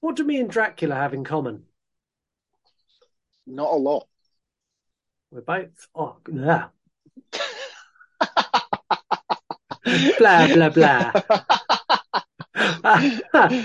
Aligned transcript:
What 0.00 0.16
do 0.16 0.24
me 0.24 0.40
and 0.40 0.50
Dracula 0.50 0.94
have 0.94 1.14
in 1.14 1.24
common? 1.24 1.64
Not 3.46 3.72
a 3.72 3.76
lot. 3.76 4.06
We're 5.30 5.42
both. 5.42 5.88
Oh, 5.94 6.16
yeah. 6.32 6.68
blah, 10.18 10.54
blah, 10.54 10.68
blah. 10.70 11.12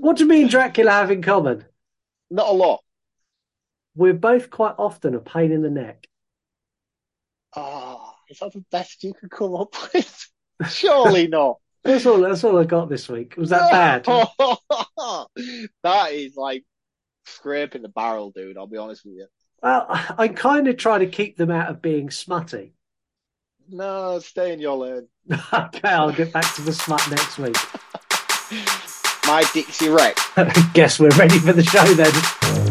what 0.00 0.16
do 0.16 0.26
me 0.26 0.42
and 0.42 0.50
Dracula 0.50 0.90
have 0.90 1.10
in 1.10 1.22
common? 1.22 1.64
Not 2.30 2.48
a 2.48 2.52
lot. 2.52 2.82
We're 3.94 4.14
both 4.14 4.50
quite 4.50 4.74
often 4.78 5.14
a 5.14 5.20
pain 5.20 5.52
in 5.52 5.62
the 5.62 5.70
neck. 5.70 6.06
Oh, 7.54 8.12
is 8.28 8.40
that 8.40 8.52
the 8.52 8.64
best 8.70 9.02
you 9.04 9.14
could 9.14 9.30
come 9.30 9.54
up 9.54 9.74
with? 9.94 10.30
Surely 10.68 11.28
not. 11.28 11.58
That's 11.86 12.06
all. 12.06 12.20
That's 12.20 12.44
all 12.44 12.58
I 12.58 12.64
got 12.64 12.88
this 12.88 13.08
week. 13.08 13.36
Was 13.36 13.50
that 13.50 13.70
bad? 13.70 14.04
that 15.82 16.12
is 16.12 16.36
like 16.36 16.64
scraping 17.26 17.82
the 17.82 17.88
barrel, 17.88 18.30
dude. 18.30 18.56
I'll 18.56 18.66
be 18.66 18.76
honest 18.76 19.04
with 19.04 19.14
you. 19.14 19.26
Well, 19.62 19.86
I 19.88 20.28
kind 20.28 20.68
of 20.68 20.76
try 20.76 20.98
to 20.98 21.06
keep 21.06 21.36
them 21.36 21.50
out 21.50 21.70
of 21.70 21.82
being 21.82 22.10
smutty. 22.10 22.74
No, 23.68 24.18
stay 24.20 24.52
in 24.52 24.60
your 24.60 24.76
lane. 24.76 25.08
okay, 25.52 25.88
I'll 25.88 26.12
get 26.12 26.32
back 26.32 26.54
to 26.54 26.62
the 26.62 26.72
smut 26.72 27.02
next 27.10 27.38
week. 27.38 27.56
My 29.26 29.44
Dixie 29.52 29.88
Wreck. 29.88 30.16
I 30.36 30.70
guess 30.72 31.00
we're 31.00 31.08
ready 31.10 31.38
for 31.38 31.52
the 31.52 31.64
show 31.64 31.84
then. 31.94 32.65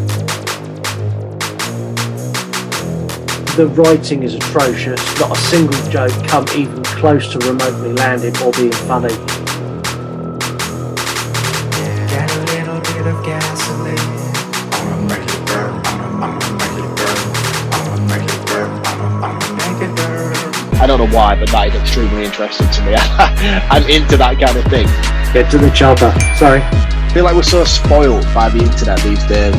The 3.56 3.68
writing 3.68 4.22
is 4.22 4.34
atrocious. 4.34 5.00
Not 5.18 5.34
a 5.34 5.40
single 5.40 5.80
joke 5.88 6.12
come 6.28 6.44
even 6.54 6.84
close 6.84 7.32
to 7.32 7.38
remotely 7.38 7.94
landing 7.94 8.36
or 8.44 8.52
being 8.52 8.70
funny. 8.70 9.08
Get 12.04 12.28
a 12.28 12.40
little 12.52 12.76
bit 12.84 13.06
of 13.08 13.24
gasoline. 13.24 13.96
I'ma 14.76 15.08
make 15.08 15.24
it 15.24 15.46
burn. 15.48 15.72
I'ma, 15.88 16.36
I'ma 16.36 16.52
make 16.60 16.84
it 16.84 16.92
burn. 17.00 17.16
I'ma 17.72 17.96
make 18.12 18.28
it 18.28 18.44
burn. 18.44 18.68
I'ma, 18.84 19.24
I'ma 19.24 19.48
make 19.56 19.88
it 19.88 19.96
burn. 19.96 20.36
I 20.76 20.86
don't 20.86 20.98
know 20.98 21.16
why, 21.16 21.40
but 21.40 21.48
that 21.48 21.68
is 21.68 21.80
extremely 21.80 22.26
interesting 22.26 22.68
to 22.68 22.80
me. 22.84 22.92
I'm 23.72 23.88
into 23.88 24.18
that 24.18 24.36
kind 24.38 24.58
of 24.58 24.68
thing. 24.68 24.84
Get 25.32 25.50
to 25.52 25.56
the 25.56 25.70
chopper. 25.70 26.12
Sorry. 26.36 26.60
I 26.60 27.10
feel 27.14 27.24
like 27.24 27.34
we're 27.34 27.42
so 27.42 27.64
spoiled 27.64 28.24
by 28.34 28.50
the 28.50 28.58
internet 28.58 29.00
these 29.00 29.24
days. 29.24 29.56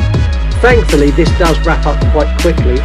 Thankfully, 0.62 1.10
this 1.10 1.30
does 1.36 1.58
wrap 1.66 1.84
up 1.84 1.98
quite 2.12 2.30
quickly. 2.38 2.78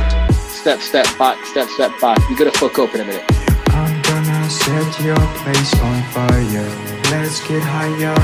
Step, 0.64 0.80
step 0.80 1.18
back, 1.18 1.46
step, 1.46 1.68
step 1.68 1.92
back. 2.00 2.18
You're 2.30 2.38
gonna 2.38 2.52
fuck 2.52 2.80
up 2.80 2.96
in 2.96 3.02
a 3.02 3.04
minute. 3.04 3.26
I'm 3.72 4.02
gonna 4.04 4.50
set 4.50 5.04
your 5.04 5.18
place 5.44 5.74
on 5.82 6.02
fire. 6.14 6.70
Let's 7.12 7.46
get 7.46 7.62
higher. 7.62 8.16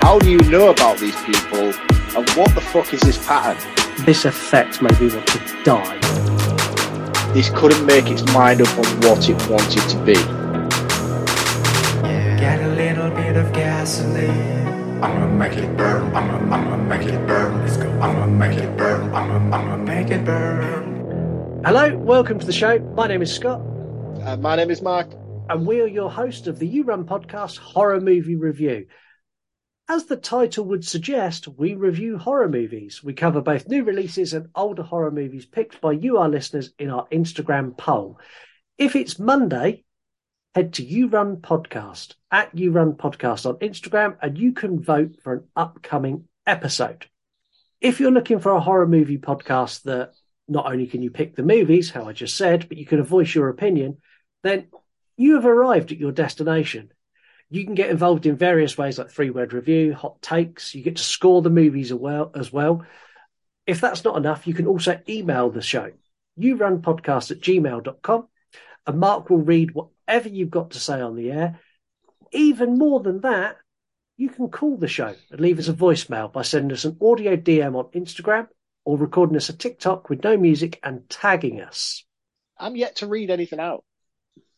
How 0.00 0.18
do 0.18 0.30
you 0.30 0.38
know 0.48 0.70
about 0.70 0.96
these 0.96 1.14
people? 1.24 1.74
And 2.16 2.26
what 2.30 2.54
the 2.54 2.62
fuck 2.62 2.94
is 2.94 3.02
this 3.02 3.18
pattern? 3.26 3.62
This 4.06 4.24
effect 4.24 4.80
made 4.80 4.98
me 4.98 5.14
want 5.14 5.26
to 5.26 5.62
die. 5.62 5.98
This 7.34 7.50
couldn't 7.50 7.84
make 7.84 8.08
its 8.08 8.24
mind 8.32 8.62
up 8.62 8.78
on 8.78 8.86
what 9.02 9.28
it 9.28 9.36
wanted 9.50 9.86
to 9.90 9.98
be. 10.06 10.14
Get 12.40 12.62
a 12.62 12.68
little 12.68 13.10
bit 13.10 13.36
of 13.36 13.52
gasoline. 13.52 15.02
I'ma 15.04 15.26
make 15.26 15.58
it 15.58 15.76
burn. 15.76 16.16
I'ma, 16.16 16.56
I'ma 16.56 16.76
make 16.78 17.06
it 17.06 17.26
burn. 17.26 17.60
Let's 17.60 17.76
go. 17.76 17.90
I'ma 18.00 18.24
make 18.24 18.56
it 18.56 18.74
burn. 18.78 19.14
I'ma, 19.14 19.54
I'ma 19.54 19.76
make 19.76 20.10
it 20.10 20.24
burn. 20.24 21.05
Hello, 21.66 21.98
welcome 21.98 22.38
to 22.38 22.46
the 22.46 22.52
show. 22.52 22.78
My 22.94 23.08
name 23.08 23.22
is 23.22 23.34
Scott, 23.34 23.60
my 24.38 24.54
name 24.54 24.70
is 24.70 24.82
Mark. 24.82 25.12
and 25.48 25.66
we 25.66 25.80
are 25.80 25.88
your 25.88 26.08
host 26.08 26.46
of 26.46 26.60
the 26.60 26.66
You 26.68 26.84
Run 26.84 27.04
podcast 27.04 27.58
Horror 27.58 28.00
Movie 28.00 28.36
Review. 28.36 28.86
As 29.88 30.04
the 30.04 30.16
title 30.16 30.66
would 30.66 30.84
suggest, 30.84 31.48
we 31.48 31.74
review 31.74 32.18
horror 32.18 32.48
movies. 32.48 33.02
We 33.02 33.14
cover 33.14 33.40
both 33.40 33.66
new 33.66 33.82
releases 33.82 34.32
and 34.32 34.46
older 34.54 34.84
horror 34.84 35.10
movies 35.10 35.44
picked 35.44 35.80
by 35.80 35.90
you, 35.90 36.18
our 36.18 36.28
listeners, 36.28 36.72
in 36.78 36.88
our 36.88 37.08
Instagram 37.08 37.76
poll. 37.76 38.20
If 38.78 38.94
it's 38.94 39.18
Monday, 39.18 39.82
head 40.54 40.74
to 40.74 40.84
You 40.84 41.08
Run 41.08 41.38
Podcast 41.38 42.14
at 42.30 42.56
You 42.56 42.70
Run 42.70 42.92
Podcast 42.92 43.44
on 43.44 43.56
Instagram, 43.56 44.18
and 44.22 44.38
you 44.38 44.52
can 44.52 44.80
vote 44.80 45.16
for 45.20 45.32
an 45.32 45.44
upcoming 45.56 46.28
episode. 46.46 47.06
If 47.80 47.98
you're 47.98 48.12
looking 48.12 48.38
for 48.38 48.52
a 48.52 48.60
horror 48.60 48.86
movie 48.86 49.18
podcast 49.18 49.82
that 49.82 50.12
not 50.48 50.66
only 50.66 50.86
can 50.86 51.02
you 51.02 51.10
pick 51.10 51.34
the 51.34 51.42
movies, 51.42 51.90
how 51.90 52.04
I 52.04 52.12
just 52.12 52.36
said, 52.36 52.68
but 52.68 52.78
you 52.78 52.86
can 52.86 53.02
voice 53.02 53.34
your 53.34 53.48
opinion, 53.48 53.98
then 54.42 54.68
you 55.16 55.34
have 55.34 55.46
arrived 55.46 55.92
at 55.92 55.98
your 55.98 56.12
destination. 56.12 56.92
You 57.48 57.64
can 57.64 57.74
get 57.74 57.90
involved 57.90 58.26
in 58.26 58.36
various 58.36 58.76
ways 58.76 58.98
like 58.98 59.10
three 59.10 59.30
word 59.30 59.52
review, 59.52 59.94
hot 59.94 60.20
takes. 60.20 60.74
You 60.74 60.82
get 60.82 60.96
to 60.96 61.02
score 61.02 61.42
the 61.42 61.50
movies 61.50 61.92
as 61.92 62.52
well. 62.52 62.84
If 63.66 63.80
that's 63.80 64.04
not 64.04 64.16
enough, 64.16 64.46
you 64.46 64.54
can 64.54 64.66
also 64.66 65.00
email 65.08 65.50
the 65.50 65.62
show. 65.62 65.90
You 66.36 66.56
run 66.56 66.82
podcast 66.82 67.30
at 67.30 67.40
gmail.com 67.40 68.28
and 68.86 69.00
Mark 69.00 69.30
will 69.30 69.38
read 69.38 69.72
whatever 69.72 70.28
you've 70.28 70.50
got 70.50 70.72
to 70.72 70.80
say 70.80 71.00
on 71.00 71.16
the 71.16 71.30
air. 71.32 71.60
Even 72.32 72.78
more 72.78 73.00
than 73.00 73.20
that, 73.20 73.56
you 74.16 74.28
can 74.28 74.48
call 74.48 74.76
the 74.76 74.88
show 74.88 75.14
and 75.30 75.40
leave 75.40 75.58
us 75.58 75.68
a 75.68 75.72
voicemail 75.72 76.32
by 76.32 76.42
sending 76.42 76.72
us 76.72 76.84
an 76.84 76.96
audio 77.00 77.36
DM 77.36 77.74
on 77.74 77.90
Instagram 77.92 78.48
or 78.86 78.96
recording 78.96 79.36
us 79.36 79.48
a 79.48 79.52
TikTok 79.52 80.08
with 80.08 80.22
no 80.22 80.36
music 80.36 80.78
and 80.82 81.08
tagging 81.10 81.60
us. 81.60 82.04
I'm 82.56 82.76
yet 82.76 82.96
to 82.96 83.08
read 83.08 83.30
anything 83.30 83.58
out. 83.58 83.84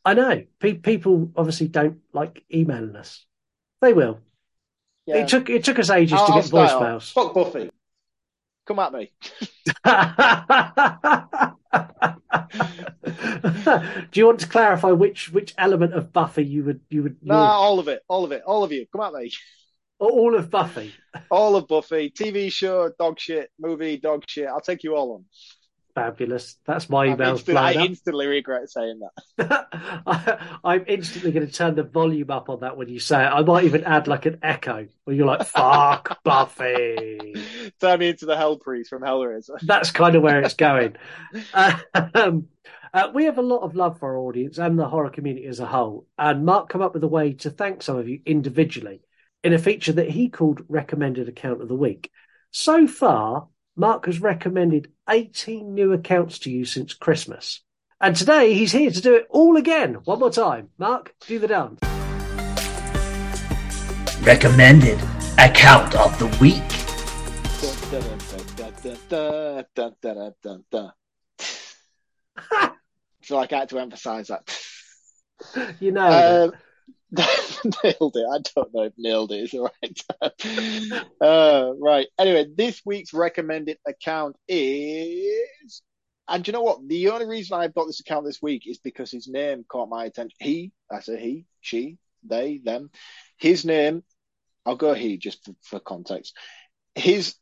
I 0.04 0.14
know 0.14 0.44
pe- 0.60 0.74
people 0.74 1.32
obviously 1.34 1.66
don't 1.66 1.98
like 2.12 2.44
emailing 2.52 2.94
us. 2.94 3.24
They 3.80 3.94
will. 3.94 4.20
Yeah. 5.06 5.16
It 5.16 5.28
took 5.28 5.48
it 5.48 5.64
took 5.64 5.78
us 5.78 5.90
ages 5.90 6.18
to 6.18 6.24
I'll 6.24 6.34
get 6.34 6.44
style. 6.44 6.80
voicemails. 6.80 7.12
Fuck 7.12 7.34
Buffy. 7.34 7.70
Come 8.66 8.78
at 8.80 8.92
me. 8.92 9.10
Do 14.12 14.20
you 14.20 14.26
want 14.26 14.40
to 14.40 14.48
clarify 14.48 14.90
which 14.90 15.32
which 15.32 15.54
element 15.56 15.94
of 15.94 16.12
Buffy 16.12 16.44
you 16.44 16.64
would 16.64 16.80
you 16.90 17.02
would 17.02 17.16
Nah, 17.22 17.58
all 17.58 17.78
of 17.78 17.88
it. 17.88 18.02
All 18.08 18.24
of 18.24 18.32
it. 18.32 18.42
All 18.46 18.62
of 18.62 18.72
you. 18.72 18.84
Come 18.92 19.00
at 19.00 19.14
me. 19.14 19.32
All 19.98 20.36
of 20.36 20.50
Buffy? 20.50 20.94
All 21.30 21.56
of 21.56 21.68
Buffy. 21.68 22.10
TV 22.10 22.52
show, 22.52 22.90
dog 22.98 23.18
shit. 23.18 23.50
Movie, 23.58 23.96
dog 23.98 24.24
shit. 24.26 24.46
I'll 24.46 24.60
take 24.60 24.82
you 24.84 24.94
all 24.96 25.12
on. 25.14 25.24
Fabulous. 25.94 26.56
That's 26.64 26.88
my 26.88 27.06
instant- 27.06 27.58
I 27.58 27.74
up. 27.74 27.84
instantly 27.84 28.28
regret 28.28 28.70
saying 28.70 29.00
that. 29.36 29.66
I, 30.06 30.38
I'm 30.62 30.84
instantly 30.86 31.32
going 31.32 31.46
to 31.46 31.52
turn 31.52 31.74
the 31.74 31.82
volume 31.82 32.30
up 32.30 32.48
on 32.48 32.60
that 32.60 32.76
when 32.76 32.88
you 32.88 33.00
say 33.00 33.20
it. 33.24 33.28
I 33.28 33.42
might 33.42 33.64
even 33.64 33.82
add 33.82 34.06
like 34.06 34.24
an 34.24 34.38
echo 34.40 34.86
where 35.04 35.16
you're 35.16 35.26
like, 35.26 35.44
fuck 35.44 36.22
Buffy. 36.24 37.34
Turn 37.80 37.98
me 37.98 38.10
into 38.10 38.26
the 38.26 38.36
Hell 38.36 38.58
Priest 38.58 38.90
from 38.90 39.02
Hellraiser. 39.02 39.58
That's 39.62 39.90
kind 39.90 40.14
of 40.14 40.22
where 40.22 40.40
it's 40.40 40.54
going. 40.54 40.94
Um, 41.52 42.46
uh, 42.94 43.10
we 43.12 43.24
have 43.24 43.38
a 43.38 43.42
lot 43.42 43.62
of 43.62 43.74
love 43.74 43.98
for 43.98 44.10
our 44.10 44.18
audience 44.18 44.58
and 44.58 44.78
the 44.78 44.86
horror 44.88 45.10
community 45.10 45.46
as 45.46 45.58
a 45.58 45.66
whole. 45.66 46.06
And 46.16 46.46
Mark 46.46 46.68
come 46.68 46.80
up 46.82 46.94
with 46.94 47.02
a 47.02 47.08
way 47.08 47.32
to 47.34 47.50
thank 47.50 47.82
some 47.82 47.96
of 47.96 48.08
you 48.08 48.20
individually 48.24 49.02
in 49.44 49.52
a 49.52 49.58
feature 49.58 49.92
that 49.92 50.10
he 50.10 50.28
called 50.28 50.62
Recommended 50.68 51.28
Account 51.28 51.62
of 51.62 51.68
the 51.68 51.74
Week. 51.74 52.10
So 52.50 52.86
far, 52.86 53.48
Mark 53.76 54.06
has 54.06 54.20
recommended 54.20 54.90
18 55.08 55.74
new 55.74 55.92
accounts 55.92 56.38
to 56.40 56.50
you 56.50 56.64
since 56.64 56.94
Christmas. 56.94 57.60
And 58.00 58.16
today 58.16 58.54
he's 58.54 58.72
here 58.72 58.90
to 58.90 59.00
do 59.00 59.14
it 59.14 59.26
all 59.30 59.56
again. 59.56 59.94
One 60.04 60.20
more 60.20 60.30
time. 60.30 60.70
Mark, 60.78 61.14
do 61.26 61.38
the 61.38 61.48
dance. 61.48 61.80
Recommended 64.24 64.98
account 65.38 65.94
of 65.94 66.18
the 66.18 66.26
week. 66.40 66.62
So 73.22 73.36
like 73.36 73.52
I 73.52 73.58
had 73.58 73.68
to 73.70 73.78
emphasise 73.78 74.28
that. 74.28 74.58
You 75.80 75.92
know, 75.92 76.44
Um, 76.46 76.52
nailed 77.84 78.16
it. 78.16 78.26
I 78.30 78.38
don't 78.54 78.74
know 78.74 78.82
if 78.82 78.92
nailed 78.98 79.32
it 79.32 79.44
is 79.44 79.50
the 79.52 79.62
right. 79.62 81.02
Uh, 81.20 81.72
right. 81.80 82.06
Anyway, 82.18 82.46
this 82.54 82.82
week's 82.84 83.12
recommended 83.12 83.78
account 83.86 84.36
is. 84.46 85.82
And 86.28 86.46
you 86.46 86.52
know 86.52 86.62
what? 86.62 86.86
The 86.86 87.08
only 87.08 87.26
reason 87.26 87.58
I've 87.58 87.74
got 87.74 87.86
this 87.86 88.00
account 88.00 88.26
this 88.26 88.42
week 88.42 88.66
is 88.66 88.78
because 88.78 89.10
his 89.10 89.28
name 89.28 89.64
caught 89.66 89.88
my 89.88 90.04
attention. 90.04 90.36
He, 90.38 90.72
I 90.90 91.00
say 91.00 91.18
he, 91.18 91.46
she, 91.62 91.96
they, 92.22 92.58
them. 92.62 92.90
His 93.38 93.64
name, 93.64 94.04
I'll 94.66 94.76
go 94.76 94.92
he 94.92 95.16
just 95.16 95.42
for, 95.44 95.54
for 95.62 95.80
context. 95.80 96.36
His 96.94 97.34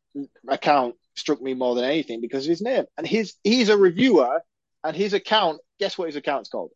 account 0.48 0.94
struck 1.16 1.42
me 1.42 1.54
more 1.54 1.74
than 1.74 1.84
anything 1.84 2.20
because 2.20 2.44
of 2.44 2.50
his 2.50 2.62
name. 2.62 2.84
And 2.96 3.06
his 3.06 3.34
he's 3.42 3.68
a 3.70 3.76
reviewer, 3.76 4.40
and 4.84 4.96
his 4.96 5.12
account. 5.12 5.60
Guess 5.80 5.98
what 5.98 6.06
his 6.06 6.16
account's 6.16 6.48
called? 6.48 6.70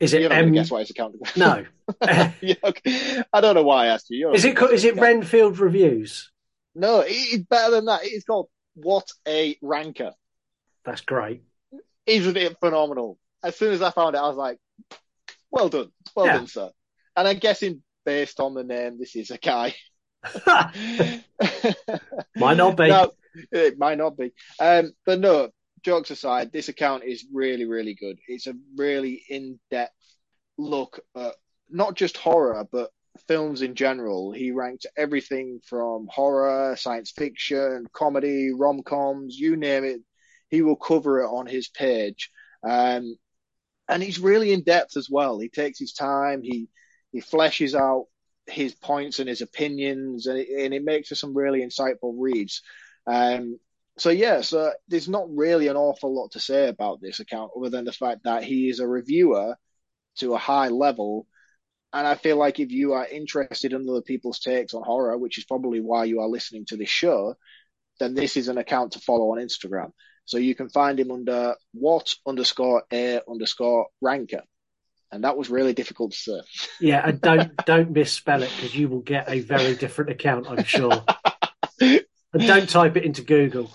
Is 0.00 0.12
it? 0.14 0.20
You're 0.20 0.30
not 0.30 0.38
M? 0.38 0.52
guess 0.52 0.70
what 0.70 0.80
his 0.80 0.90
account 0.90 1.16
is. 1.20 1.36
No. 1.36 1.64
I 2.02 3.40
don't 3.40 3.54
know 3.54 3.62
why 3.62 3.84
I 3.84 3.86
asked 3.88 4.10
you. 4.10 4.18
You're 4.18 4.34
Is 4.34 4.44
it 4.44 4.60
is 4.60 4.84
it 4.84 4.96
Renfield 4.96 5.58
Reviews? 5.58 6.30
No, 6.74 7.02
it's 7.06 7.44
better 7.44 7.70
than 7.72 7.86
that. 7.86 8.00
It's 8.04 8.24
called 8.24 8.48
What 8.74 9.08
a 9.26 9.56
Ranker. 9.62 10.12
That's 10.84 11.00
great. 11.00 11.42
Isn't 12.04 12.36
it 12.36 12.56
phenomenal? 12.60 13.18
As 13.42 13.56
soon 13.56 13.72
as 13.72 13.82
I 13.82 13.90
found 13.90 14.14
it, 14.14 14.18
I 14.18 14.28
was 14.28 14.36
like, 14.36 14.58
well 15.50 15.68
done. 15.68 15.90
Well 16.14 16.26
Yeah. 16.26 16.32
done, 16.34 16.46
sir. 16.46 16.70
And 17.16 17.26
I'm 17.26 17.38
guessing 17.38 17.82
based 18.04 18.40
on 18.40 18.54
the 18.54 18.62
name, 18.64 18.98
this 18.98 19.16
is 19.16 19.30
a 19.30 19.38
guy. 19.38 19.74
Might 22.36 22.56
not 22.56 22.76
be. 22.76 22.88
No, 22.88 23.10
it 23.52 23.78
might 23.78 23.98
not 23.98 24.16
be. 24.16 24.32
Um, 24.58 24.92
but 25.04 25.20
no, 25.20 25.50
jokes 25.86 26.10
aside, 26.10 26.50
this 26.52 26.68
account 26.68 27.04
is 27.04 27.24
really, 27.32 27.64
really 27.64 27.94
good. 27.94 28.18
It's 28.26 28.48
a 28.48 28.54
really 28.76 29.22
in-depth 29.28 29.94
look 30.58 30.98
at 31.16 31.34
not 31.70 31.94
just 31.94 32.16
horror, 32.16 32.66
but 32.70 32.90
films 33.28 33.62
in 33.62 33.76
general. 33.76 34.32
He 34.32 34.50
ranked 34.50 34.86
everything 34.96 35.60
from 35.64 36.08
horror, 36.10 36.74
science 36.76 37.12
fiction, 37.12 37.86
comedy, 37.92 38.52
rom-coms, 38.52 39.38
you 39.38 39.56
name 39.56 39.84
it. 39.84 40.00
He 40.50 40.60
will 40.62 40.76
cover 40.76 41.20
it 41.22 41.28
on 41.28 41.46
his 41.46 41.68
page. 41.68 42.30
Um, 42.68 43.16
and 43.88 44.02
he's 44.02 44.18
really 44.18 44.52
in 44.52 44.64
depth 44.64 44.96
as 44.96 45.08
well. 45.08 45.38
He 45.38 45.48
takes 45.48 45.78
his 45.78 45.92
time. 45.92 46.42
He 46.42 46.68
he 47.12 47.20
fleshes 47.20 47.74
out 47.78 48.06
his 48.46 48.74
points 48.74 49.20
and 49.20 49.28
his 49.28 49.40
opinions, 49.40 50.26
and 50.26 50.38
it, 50.38 50.48
and 50.48 50.74
it 50.74 50.84
makes 50.84 51.08
for 51.08 51.14
some 51.14 51.36
really 51.36 51.60
insightful 51.60 52.14
reads. 52.18 52.62
Um, 53.06 53.60
so 53.98 54.10
yeah, 54.10 54.34
uh, 54.34 54.42
so 54.42 54.72
there's 54.88 55.08
not 55.08 55.26
really 55.34 55.68
an 55.68 55.76
awful 55.76 56.14
lot 56.14 56.32
to 56.32 56.40
say 56.40 56.68
about 56.68 57.00
this 57.00 57.20
account 57.20 57.52
other 57.56 57.70
than 57.70 57.84
the 57.84 57.92
fact 57.92 58.24
that 58.24 58.44
he 58.44 58.68
is 58.68 58.80
a 58.80 58.86
reviewer 58.86 59.56
to 60.16 60.34
a 60.34 60.38
high 60.38 60.68
level. 60.68 61.26
And 61.92 62.06
I 62.06 62.14
feel 62.14 62.36
like 62.36 62.60
if 62.60 62.70
you 62.70 62.92
are 62.92 63.06
interested 63.06 63.72
in 63.72 63.88
other 63.88 64.02
people's 64.02 64.40
takes 64.40 64.74
on 64.74 64.82
horror, 64.82 65.16
which 65.16 65.38
is 65.38 65.44
probably 65.44 65.80
why 65.80 66.04
you 66.04 66.20
are 66.20 66.28
listening 66.28 66.66
to 66.66 66.76
this 66.76 66.90
show, 66.90 67.36
then 67.98 68.14
this 68.14 68.36
is 68.36 68.48
an 68.48 68.58
account 68.58 68.92
to 68.92 69.00
follow 69.00 69.32
on 69.32 69.38
Instagram. 69.38 69.92
So 70.26 70.36
you 70.36 70.54
can 70.54 70.68
find 70.68 71.00
him 71.00 71.10
under 71.10 71.54
what 71.72 72.12
underscore 72.26 72.82
a 72.92 73.20
underscore 73.28 73.86
ranker. 74.02 74.42
And 75.10 75.24
that 75.24 75.38
was 75.38 75.48
really 75.48 75.72
difficult 75.72 76.12
to 76.12 76.18
say. 76.18 76.40
Yeah, 76.80 77.06
and 77.06 77.20
don't 77.20 77.56
don't 77.64 77.92
misspell 77.92 78.42
it 78.42 78.50
because 78.56 78.74
you 78.74 78.88
will 78.88 79.00
get 79.00 79.30
a 79.30 79.40
very 79.40 79.74
different 79.74 80.10
account, 80.10 80.50
I'm 80.50 80.64
sure. 80.64 81.02
and 81.80 82.02
don't 82.34 82.68
type 82.68 82.96
it 82.96 83.04
into 83.04 83.22
Google. 83.22 83.70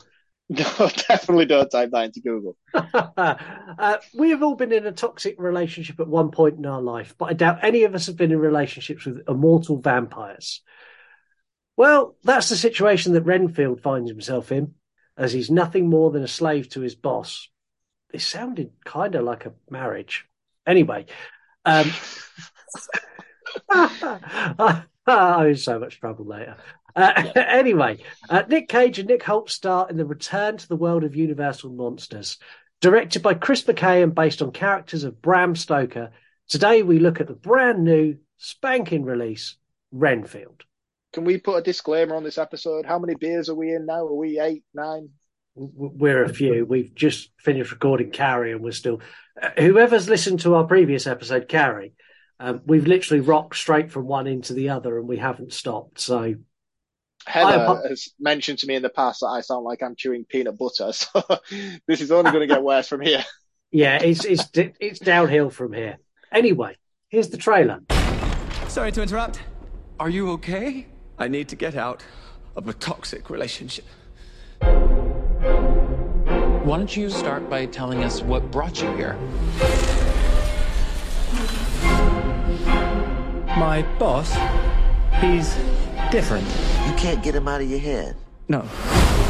No, 0.80 0.90
definitely 1.08 1.46
don't 1.46 1.70
type 1.70 1.92
that 1.92 2.06
into 2.06 2.20
Google. 2.20 2.58
uh, 2.74 3.98
we 4.14 4.32
have 4.32 4.44
all 4.44 4.56
been 4.56 4.74
in 4.74 4.86
a 4.86 4.92
toxic 4.92 5.40
relationship 5.40 5.98
at 6.02 6.10
one 6.10 6.30
point 6.30 6.58
in 6.58 6.66
our 6.66 6.82
life, 6.82 7.16
but 7.18 7.26
I 7.30 7.34
doubt 7.34 7.60
any 7.64 7.84
of 7.84 7.96
us 7.96 8.08
have 8.08 8.18
been 8.18 8.34
in 8.34 8.40
relationships 8.40 9.06
with 9.06 9.24
immortal 9.30 9.78
vampires. 9.78 10.62
Well, 11.78 12.18
that's 12.26 12.50
the 12.50 12.58
situation 12.58 13.14
that 13.14 13.22
Renfield 13.22 13.82
finds 13.82 14.12
himself 14.12 14.52
in, 14.52 14.74
as 15.16 15.32
he's 15.32 15.50
nothing 15.50 15.90
more 15.90 16.12
than 16.12 16.24
a 16.24 16.28
slave 16.28 16.68
to 16.70 16.82
his 16.82 16.96
boss. 16.96 17.48
It 18.14 18.20
sounded 18.20 18.72
kind 18.84 19.16
of 19.16 19.24
like 19.24 19.46
a 19.46 19.54
marriage. 19.70 20.26
Anyway, 20.68 21.06
um, 21.64 21.90
I'm 25.08 25.48
in 25.48 25.56
so 25.56 25.80
much 25.80 26.00
trouble 26.00 26.26
later. 26.26 26.58
Uh, 26.96 27.24
anyway, 27.36 28.00
uh, 28.30 28.44
Nick 28.48 28.68
Cage 28.70 29.00
and 29.00 29.08
Nick 29.08 29.24
Hoult 29.24 29.50
star 29.50 29.90
in 29.90 29.98
the 29.98 30.06
Return 30.06 30.58
to 30.58 30.68
the 30.68 30.76
World 30.76 31.04
of 31.04 31.16
Universal 31.16 31.72
Monsters. 31.72 32.38
Directed 32.82 33.22
by 33.22 33.36
Chris 33.36 33.64
McKay 33.64 34.04
and 34.04 34.16
based 34.16 34.42
on 34.42 34.52
characters 34.52 35.04
of 35.04 35.22
Bram 35.22 35.56
Stoker, 35.56 36.12
today 36.48 36.82
we 36.82 37.00
look 37.00 37.22
at 37.22 37.28
the 37.28 37.34
brand 37.34 37.84
new 37.84 38.18
spanking 38.38 39.04
release, 39.06 39.56
Renfield. 39.92 40.64
Can 41.14 41.26
we 41.26 41.38
put 41.38 41.58
a 41.58 41.62
disclaimer 41.62 42.16
on 42.16 42.24
this 42.24 42.38
episode? 42.38 42.86
How 42.86 42.98
many 42.98 43.16
beers 43.16 43.50
are 43.50 43.56
we 43.56 43.74
in 43.74 43.86
now? 43.86 44.08
Are 44.08 44.16
we 44.16 44.40
eight, 44.40 44.64
nine? 44.74 45.10
We're 45.54 46.24
a 46.24 46.34
few. 46.34 46.66
We've 46.66 46.96
just 46.96 47.32
finished 47.38 47.72
recording 47.72 48.12
Carrie, 48.12 48.54
and 48.54 48.62
we're 48.62 48.72
still. 48.72 49.02
Uh, 49.42 49.50
whoever's 49.58 50.08
listened 50.08 50.40
to 50.42 50.56
our 50.56 50.64
previous 50.64 51.08
episode, 51.08 51.50
Carrie, 51.50 51.94
um, 52.42 52.62
we've 52.66 52.88
literally 52.88 53.22
rocked 53.22 53.56
straight 53.56 53.92
from 53.92 54.08
one 54.08 54.26
into 54.26 54.54
the 54.54 54.70
other, 54.70 54.98
and 54.98 55.08
we 55.08 55.18
haven't 55.18 55.54
stopped. 55.54 56.00
So 56.00 56.36
Heather 57.28 57.60
apo- 57.60 57.88
has 57.88 58.10
mentioned 58.20 58.60
to 58.60 58.68
me 58.68 58.76
in 58.76 58.82
the 58.82 58.90
past 58.90 59.20
that 59.20 59.28
I 59.28 59.42
sound 59.42 59.64
like 59.64 59.84
I'm 59.84 59.96
chewing 59.96 60.26
peanut 60.26 60.58
butter, 60.58 60.92
so 60.92 61.24
this 61.88 62.02
is 62.02 62.12
only 62.12 62.32
going 62.32 62.48
to 62.48 62.54
get 62.54 62.64
worse 62.64 62.88
from 62.88 63.02
here. 63.02 63.24
yeah, 63.72 64.00
it's 64.02 64.26
it's 64.26 64.50
it's 64.56 65.00
downhill 65.00 65.52
from 65.52 65.74
here. 65.74 66.00
Anyway, 66.32 66.78
here's 67.10 67.30
the 67.30 67.38
trailer. 67.38 67.82
Sorry 68.68 68.92
to 68.92 69.04
interrupt. 69.04 69.42
Are 70.00 70.10
you 70.10 70.32
okay? 70.32 70.88
I 71.20 71.28
need 71.28 71.48
to 71.50 71.56
get 71.56 71.76
out 71.76 72.04
of 72.56 72.68
a 72.68 72.74
toxic 72.74 73.30
relationship. 73.30 73.86
Why 76.64 76.78
don't 76.78 76.96
you 76.98 77.10
start 77.10 77.50
by 77.50 77.68
telling 77.68 78.04
us 78.04 78.22
what 78.24 78.50
brought 78.50 78.82
you 78.82 78.92
here? 78.96 79.18
My 83.58 83.84
boss, 84.00 84.34
he's 85.20 85.56
different. 86.10 86.48
You 86.88 86.94
can't 86.96 87.22
get 87.22 87.36
him 87.36 87.50
out 87.50 87.60
of 87.62 87.70
your 87.70 87.80
head. 87.80 88.16
No. 88.48 88.66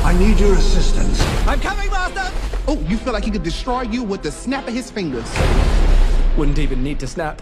I 0.04 0.16
need 0.18 0.40
your 0.40 0.54
assistance. 0.54 1.20
I'm 1.48 1.60
coming, 1.60 1.90
Master! 1.90 2.32
Oh, 2.68 2.80
you 2.88 2.98
feel 2.98 3.14
like 3.14 3.24
he 3.24 3.32
could 3.32 3.44
destroy 3.44 3.82
you 3.82 4.04
with 4.04 4.22
the 4.22 4.32
snap 4.32 4.68
of 4.68 4.74
his 4.74 4.92
fingers. 4.92 5.28
Wouldn't 6.38 6.60
even 6.60 6.84
need 6.84 7.00
to 7.00 7.08
snap. 7.08 7.42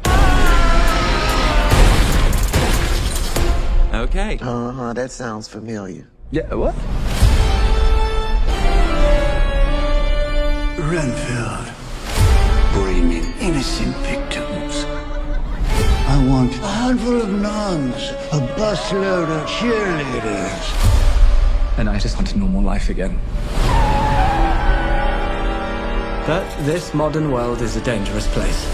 Okay. 3.94 4.40
Uh 4.42 4.72
huh, 4.72 4.94
that 4.94 5.12
sounds 5.12 5.48
familiar. 5.48 6.08
Yeah, 6.32 6.54
what? 6.54 6.76
Renfield. 10.80 11.76
Bring 12.74 13.12
in 13.12 13.34
innocent 13.40 13.96
victims. 13.98 14.29
I 16.40 16.44
want 16.44 16.56
a 16.56 16.68
handful 16.68 17.22
of 17.22 17.30
nuns, 17.30 18.12
a 18.32 18.40
busload 18.56 19.28
of 19.28 19.46
cheerleaders. 19.50 20.68
And 21.78 21.90
I 21.90 22.00
just 22.00 22.16
want 22.16 22.34
a 22.34 22.38
normal 22.38 22.62
life 22.62 22.88
again. 22.88 23.20
But 26.26 26.50
this 26.64 26.94
modern 26.94 27.34
world 27.34 27.62
is 27.62 27.76
a 27.76 27.82
dangerous 27.82 28.26
place. 28.28 28.66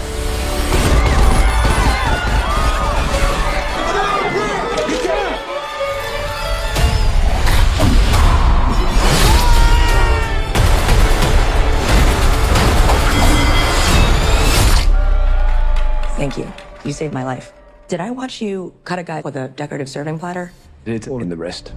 Thank 16.16 16.38
you. 16.38 16.65
You 16.86 16.92
saved 16.92 17.12
my 17.12 17.24
life. 17.24 17.52
Did 17.88 18.00
I 18.00 18.12
watch 18.12 18.40
you 18.40 18.72
cut 18.84 19.00
a 19.00 19.02
guy 19.02 19.20
with 19.20 19.34
a 19.34 19.48
decorative 19.48 19.88
serving 19.88 20.20
platter? 20.20 20.52
It's 20.84 21.08
all 21.08 21.20
in 21.20 21.28
the 21.28 21.36
wrist. 21.36 21.72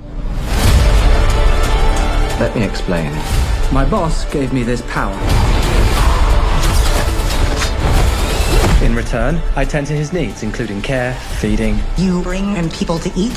Let 2.39 2.55
me 2.55 2.63
explain. 2.63 3.11
My 3.73 3.87
boss 3.89 4.31
gave 4.31 4.53
me 4.53 4.61
this 4.61 4.83
power. 4.83 5.15
In 8.85 8.95
return, 8.95 9.41
I 9.55 9.65
tend 9.65 9.87
to 9.87 9.93
his 9.93 10.13
needs, 10.13 10.43
including 10.43 10.79
care, 10.83 11.15
feeding. 11.39 11.79
You 11.97 12.21
bring 12.21 12.55
in 12.55 12.69
people 12.69 12.99
to 12.99 13.09
eat? 13.15 13.35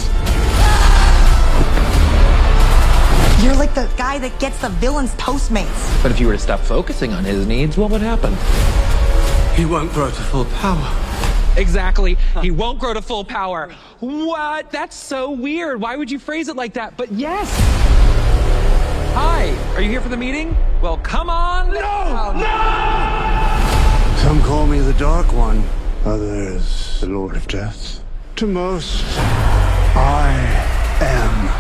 You're 3.43 3.57
like 3.57 3.75
the 3.75 3.91
guy 3.97 4.19
that 4.19 4.37
gets 4.39 4.61
the 4.61 4.69
villain's 4.69 5.15
Postmates. 5.15 6.03
But 6.03 6.13
if 6.13 6.21
you 6.21 6.27
were 6.27 6.35
to 6.35 6.39
stop 6.39 6.61
focusing 6.61 7.15
on 7.15 7.25
his 7.25 7.47
needs, 7.47 7.79
what 7.79 7.91
would 7.91 8.03
happen? 8.03 8.37
He 9.57 9.65
won't 9.65 9.91
grow 9.93 10.11
to 10.11 10.15
full 10.15 10.45
power. 10.45 11.12
Exactly. 11.57 12.17
He 12.41 12.51
won't 12.51 12.79
grow 12.79 12.95
to 12.95 13.03
full 13.03 13.25
power. 13.25 13.71
What? 14.01 14.71
That's 14.71 14.97
so 14.97 15.31
weird. 15.31 15.81
Why 15.81 15.97
would 15.97 16.11
you 16.11 16.19
phrase 16.19 16.49
it 16.49 16.57
like 16.57 16.75
that? 16.75 16.97
But 16.97 17.13
yes. 17.13 17.49
Hi. 19.15 19.55
Are 19.75 19.83
you 19.83 19.91
here 19.91 20.01
for 20.01 20.09
the 20.09 20.17
meeting? 20.17 20.57
Well, 20.81 20.97
come 20.99 21.29
on. 21.29 21.69
No! 21.69 22.33
No! 22.33 24.19
Some 24.23 24.41
call 24.43 24.67
me 24.67 24.79
the 24.79 24.95
Dark 24.95 25.33
One, 25.33 25.63
others 26.05 27.01
the 27.01 27.09
Lord 27.09 27.37
of 27.37 27.47
Death. 27.49 28.03
To 28.37 28.47
most, 28.47 29.05
I 29.19 30.33
am 31.01 31.51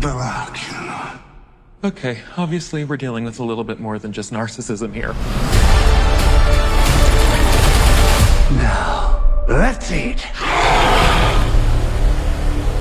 Dracula. 0.00 1.20
Okay, 1.84 2.22
obviously 2.36 2.84
we're 2.84 2.96
dealing 2.96 3.24
with 3.24 3.38
a 3.38 3.44
little 3.44 3.64
bit 3.64 3.78
more 3.78 3.98
than 3.98 4.12
just 4.12 4.32
narcissism 4.32 4.92
here. 4.92 5.14
Now, 9.48 9.58
let's 9.58 9.90
eat. 9.92 10.26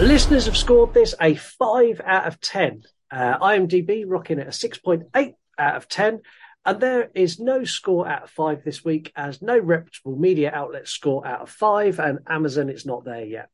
Listeners 0.02 0.46
have 0.46 0.58
scored 0.58 0.94
this 0.94 1.14
a 1.22 1.36
5 1.36 2.02
out 2.04 2.28
of 2.28 2.42
10. 2.42 2.84
Uh, 3.12 3.38
IMDb 3.40 4.04
rocking 4.08 4.40
at 4.40 4.48
a 4.48 4.52
6.8 4.52 5.36
out 5.58 5.76
of 5.76 5.88
10. 5.88 6.22
And 6.66 6.80
there 6.80 7.12
is 7.14 7.40
no 7.40 7.64
score 7.64 8.08
out 8.08 8.24
of 8.24 8.30
5 8.32 8.64
this 8.64 8.84
week, 8.84 9.12
as 9.16 9.42
no 9.42 9.58
reputable 9.58 10.18
media 10.18 10.52
outlets 10.54 10.92
score 10.92 11.26
out 11.26 11.42
of 11.42 11.50
5, 11.52 12.00
and 12.00 12.20
Amazon 12.28 12.70
it's 12.70 12.86
not 12.86 13.06
there 13.06 13.24
yet. 13.24 13.50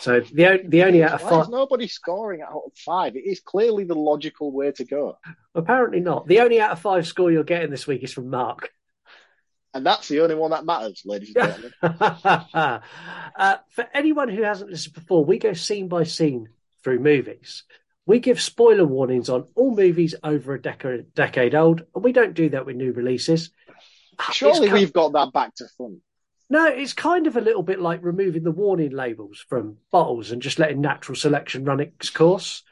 So 0.00 0.20
the, 0.20 0.62
the 0.66 0.82
only 0.84 1.02
out 1.02 1.12
of 1.12 1.20
5, 1.20 1.42
is 1.42 1.48
nobody 1.50 1.86
scoring 1.86 2.40
out 2.40 2.62
of 2.64 2.72
five? 2.74 3.16
It 3.16 3.26
is 3.26 3.40
clearly 3.40 3.84
the 3.84 3.94
logical 3.94 4.50
way 4.50 4.72
to 4.72 4.84
go. 4.84 5.18
apparently 5.54 6.00
not. 6.00 6.26
The 6.26 6.40
only 6.40 6.58
out 6.58 6.70
of 6.70 6.80
5 6.80 7.06
score 7.06 7.30
you're 7.30 7.44
getting 7.44 7.70
this 7.70 7.86
week 7.86 8.02
is 8.02 8.14
from 8.14 8.30
Mark. 8.30 8.70
And 9.74 9.84
that's 9.84 10.06
the 10.08 10.20
only 10.20 10.36
one 10.36 10.52
that 10.52 10.64
matters, 10.64 11.02
ladies 11.04 11.34
and 11.34 11.52
gentlemen. 11.52 11.72
uh, 13.36 13.56
for 13.70 13.88
anyone 13.92 14.28
who 14.28 14.42
hasn't 14.42 14.70
listened 14.70 14.94
before, 14.94 15.24
we 15.24 15.38
go 15.38 15.52
scene 15.52 15.88
by 15.88 16.04
scene 16.04 16.48
through 16.84 17.00
movies. 17.00 17.64
We 18.06 18.20
give 18.20 18.40
spoiler 18.40 18.84
warnings 18.84 19.28
on 19.28 19.48
all 19.56 19.74
movies 19.74 20.14
over 20.22 20.54
a 20.54 20.58
deca- 20.60 21.06
decade 21.14 21.56
old, 21.56 21.82
and 21.92 22.04
we 22.04 22.12
don't 22.12 22.34
do 22.34 22.50
that 22.50 22.66
with 22.66 22.76
new 22.76 22.92
releases. 22.92 23.50
Surely 24.30 24.66
It's 24.66 24.72
we've 24.72 24.92
got 24.92 25.12
that 25.14 25.32
back 25.32 25.56
to 25.56 25.66
front. 25.76 25.98
No, 26.48 26.66
it's 26.66 26.92
kind 26.92 27.26
of 27.26 27.36
a 27.36 27.40
little 27.40 27.62
bit 27.62 27.80
like 27.80 28.04
removing 28.04 28.44
the 28.44 28.52
warning 28.52 28.92
labels 28.92 29.44
from 29.48 29.78
bottles 29.90 30.30
and 30.30 30.40
just 30.40 30.58
letting 30.60 30.80
natural 30.80 31.16
selection 31.16 31.64
run 31.64 31.80
its 31.80 32.10
course. 32.10 32.62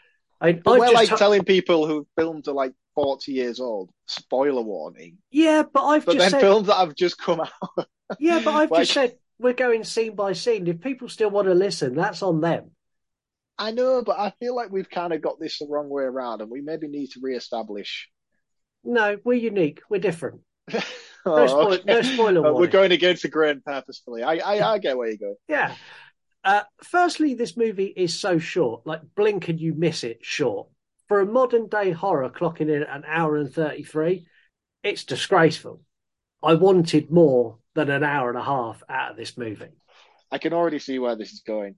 I, 0.41 0.61
we're 0.65 0.79
just 0.79 0.95
like 0.95 1.09
t- 1.09 1.17
telling 1.17 1.45
people 1.45 1.87
who 1.87 2.07
films 2.17 2.47
are 2.49 2.55
like 2.55 2.75
40 2.95 3.33
years 3.33 3.61
old, 3.61 3.91
spoiler 4.07 4.63
warning. 4.63 5.19
yeah, 5.31 5.63
but 5.73 5.85
I've 5.87 6.05
But 6.07 6.13
just 6.17 6.25
then 6.25 6.31
said, 6.33 6.41
films 6.41 6.67
that 6.69 6.77
have 6.77 6.95
just 6.95 7.19
come 7.19 7.41
out. 7.41 7.87
yeah, 8.19 8.41
but 8.45 8.55
I've 8.55 8.71
Like- 8.71 8.83
just 8.83 8.93
said 8.93 9.17
we're 9.39 9.53
going 9.55 9.83
scene 9.85 10.15
by 10.15 10.35
scene. 10.35 10.67
If 10.69 10.81
people 10.81 11.09
still 11.09 11.31
want 11.31 11.49
to 11.49 11.55
listen, 11.55 11.95
that's 11.95 12.23
on 12.23 12.41
them. 12.41 12.71
I 13.59 13.71
know, 13.73 14.03
but 14.03 14.19
I 14.19 14.33
feel 14.41 14.55
like 14.57 14.71
we've 14.71 14.89
kind 14.91 15.13
of 15.13 15.21
got 15.21 15.39
this 15.41 15.59
the 15.59 15.67
wrong 15.69 15.89
way 15.89 16.05
around, 16.05 16.41
and 16.41 16.51
we 16.51 16.61
maybe 16.61 16.89
need 16.89 17.09
to 17.13 17.21
re-establish. 17.23 18.09
No, 18.85 19.19
we're 19.25 19.35
unique. 19.35 19.81
We're 19.91 20.01
different. 20.01 20.41
Oh, 21.25 21.47
spoil- 21.47 21.79
no 21.87 22.03
spoiler 22.03 22.45
Uh, 22.49 22.53
we're 22.53 22.67
going 22.67 22.91
against 22.91 23.23
the 23.23 23.29
grain 23.29 23.63
purposefully. 23.65 24.25
I, 24.25 24.39
I, 24.39 24.73
I 24.73 24.79
get 24.79 24.97
where 24.97 25.09
you 25.09 25.19
go. 25.19 25.37
Yeah. 25.47 25.77
Uh, 26.43 26.63
firstly, 26.83 27.35
this 27.35 27.57
movie 27.57 27.85
is 27.97 28.19
so 28.19 28.41
short, 28.41 28.85
like 28.89 29.03
blink 29.15 29.49
and 29.49 29.61
you 29.61 29.73
miss 29.73 30.03
it 30.03 30.19
short. 30.23 30.67
For 31.13 31.21
a 31.21 31.27
modern 31.27 31.67
day 31.67 31.91
horror 31.91 32.31
clocking 32.31 32.75
in 32.75 32.85
at 32.85 32.97
an 32.97 33.05
hour 33.07 33.37
and 33.37 33.53
33, 33.53 34.25
it's 34.83 35.05
disgraceful. 35.05 35.83
I 36.43 36.55
wanted 36.55 37.11
more 37.11 37.59
than 37.75 37.91
an 37.91 38.03
hour 38.03 38.31
and 38.31 38.39
a 38.39 38.43
half 38.43 38.83
out 38.89 39.11
of 39.11 39.19
this 39.19 39.37
movie. 39.37 39.69
I 40.31 40.39
can 40.39 40.55
already 40.55 40.79
see 40.79 40.99
where 40.99 41.15
this 41.15 41.35
is 41.35 41.41
going. 41.41 41.75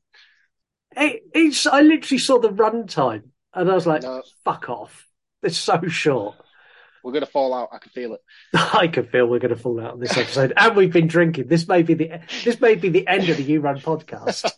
It, 0.97 1.25
it's, 1.35 1.67
I 1.67 1.81
literally 1.81 2.21
saw 2.21 2.39
the 2.39 2.51
runtime 2.51 3.25
and 3.53 3.69
I 3.69 3.75
was 3.75 3.89
like, 3.89 4.05
No. 4.05 4.23
fuck 4.45 4.69
off. 4.69 5.05
It's 5.43 5.59
so 5.59 5.81
short. 5.89 6.37
We're 7.05 7.13
going 7.13 7.25
to 7.25 7.31
fall 7.31 7.53
out. 7.53 7.69
I 7.71 7.77
can 7.77 7.91
feel 7.91 8.15
it. 8.15 8.23
I 8.55 8.89
can 8.89 9.05
feel 9.05 9.27
we're 9.27 9.39
going 9.39 9.55
to 9.55 9.61
fall 9.61 9.79
out 9.79 9.93
on 9.93 10.01
this 10.01 10.17
episode, 10.17 10.55
and 10.57 10.75
we've 10.75 10.93
been 10.93 11.07
drinking. 11.07 11.49
This 11.49 11.69
may 11.69 11.83
be 11.83 11.93
the 11.93 12.21
this 12.45 12.59
may 12.63 12.77
be 12.77 12.89
the 12.89 13.07
end 13.07 13.29
of 13.29 13.37
the 13.37 13.43
You 13.43 13.61
Run 13.61 13.79
podcast. 13.79 14.51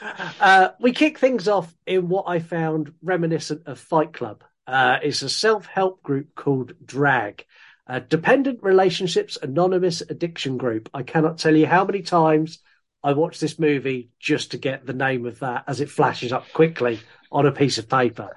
uh, 0.40 0.68
we 0.80 0.92
kick 0.92 1.18
things 1.18 1.48
off 1.48 1.74
in 1.84 2.08
what 2.08 2.26
I 2.28 2.38
found 2.38 2.94
reminiscent 3.02 3.66
of 3.66 3.80
Fight 3.80 4.12
Club. 4.12 4.44
Uh, 4.64 4.98
it's 5.02 5.22
a 5.22 5.28
self 5.28 5.66
help 5.66 6.04
group 6.04 6.36
called 6.36 6.72
Drag, 6.84 7.44
a 7.88 8.00
dependent 8.00 8.62
relationships 8.62 9.36
anonymous 9.42 10.02
addiction 10.02 10.58
group. 10.58 10.88
I 10.94 11.02
cannot 11.02 11.38
tell 11.38 11.56
you 11.56 11.66
how 11.66 11.84
many 11.84 12.02
times 12.02 12.60
I 13.02 13.14
watched 13.14 13.40
this 13.40 13.58
movie 13.58 14.10
just 14.20 14.52
to 14.52 14.56
get 14.56 14.86
the 14.86 14.92
name 14.92 15.26
of 15.26 15.40
that 15.40 15.64
as 15.66 15.80
it 15.80 15.90
flashes 15.90 16.32
up 16.32 16.52
quickly 16.52 17.00
on 17.32 17.46
a 17.46 17.52
piece 17.52 17.78
of 17.78 17.88
paper. 17.88 18.30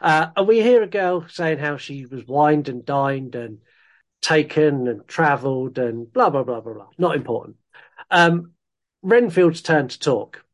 Uh, 0.00 0.28
and 0.36 0.48
we 0.48 0.60
hear 0.62 0.82
a 0.82 0.86
girl 0.88 1.26
saying 1.28 1.58
how 1.58 1.76
she 1.76 2.06
was 2.06 2.26
wined 2.26 2.68
and 2.68 2.84
dined 2.84 3.34
and 3.34 3.58
taken 4.20 4.88
and 4.88 5.06
travelled 5.08 5.78
and 5.78 6.12
blah, 6.12 6.30
blah, 6.30 6.42
blah, 6.42 6.60
blah, 6.60 6.74
blah. 6.74 6.88
Not 6.98 7.16
important. 7.16 7.56
Um, 8.10 8.52
Renfield's 9.02 9.62
turn 9.62 9.88
to 9.88 9.98
talk. 9.98 10.44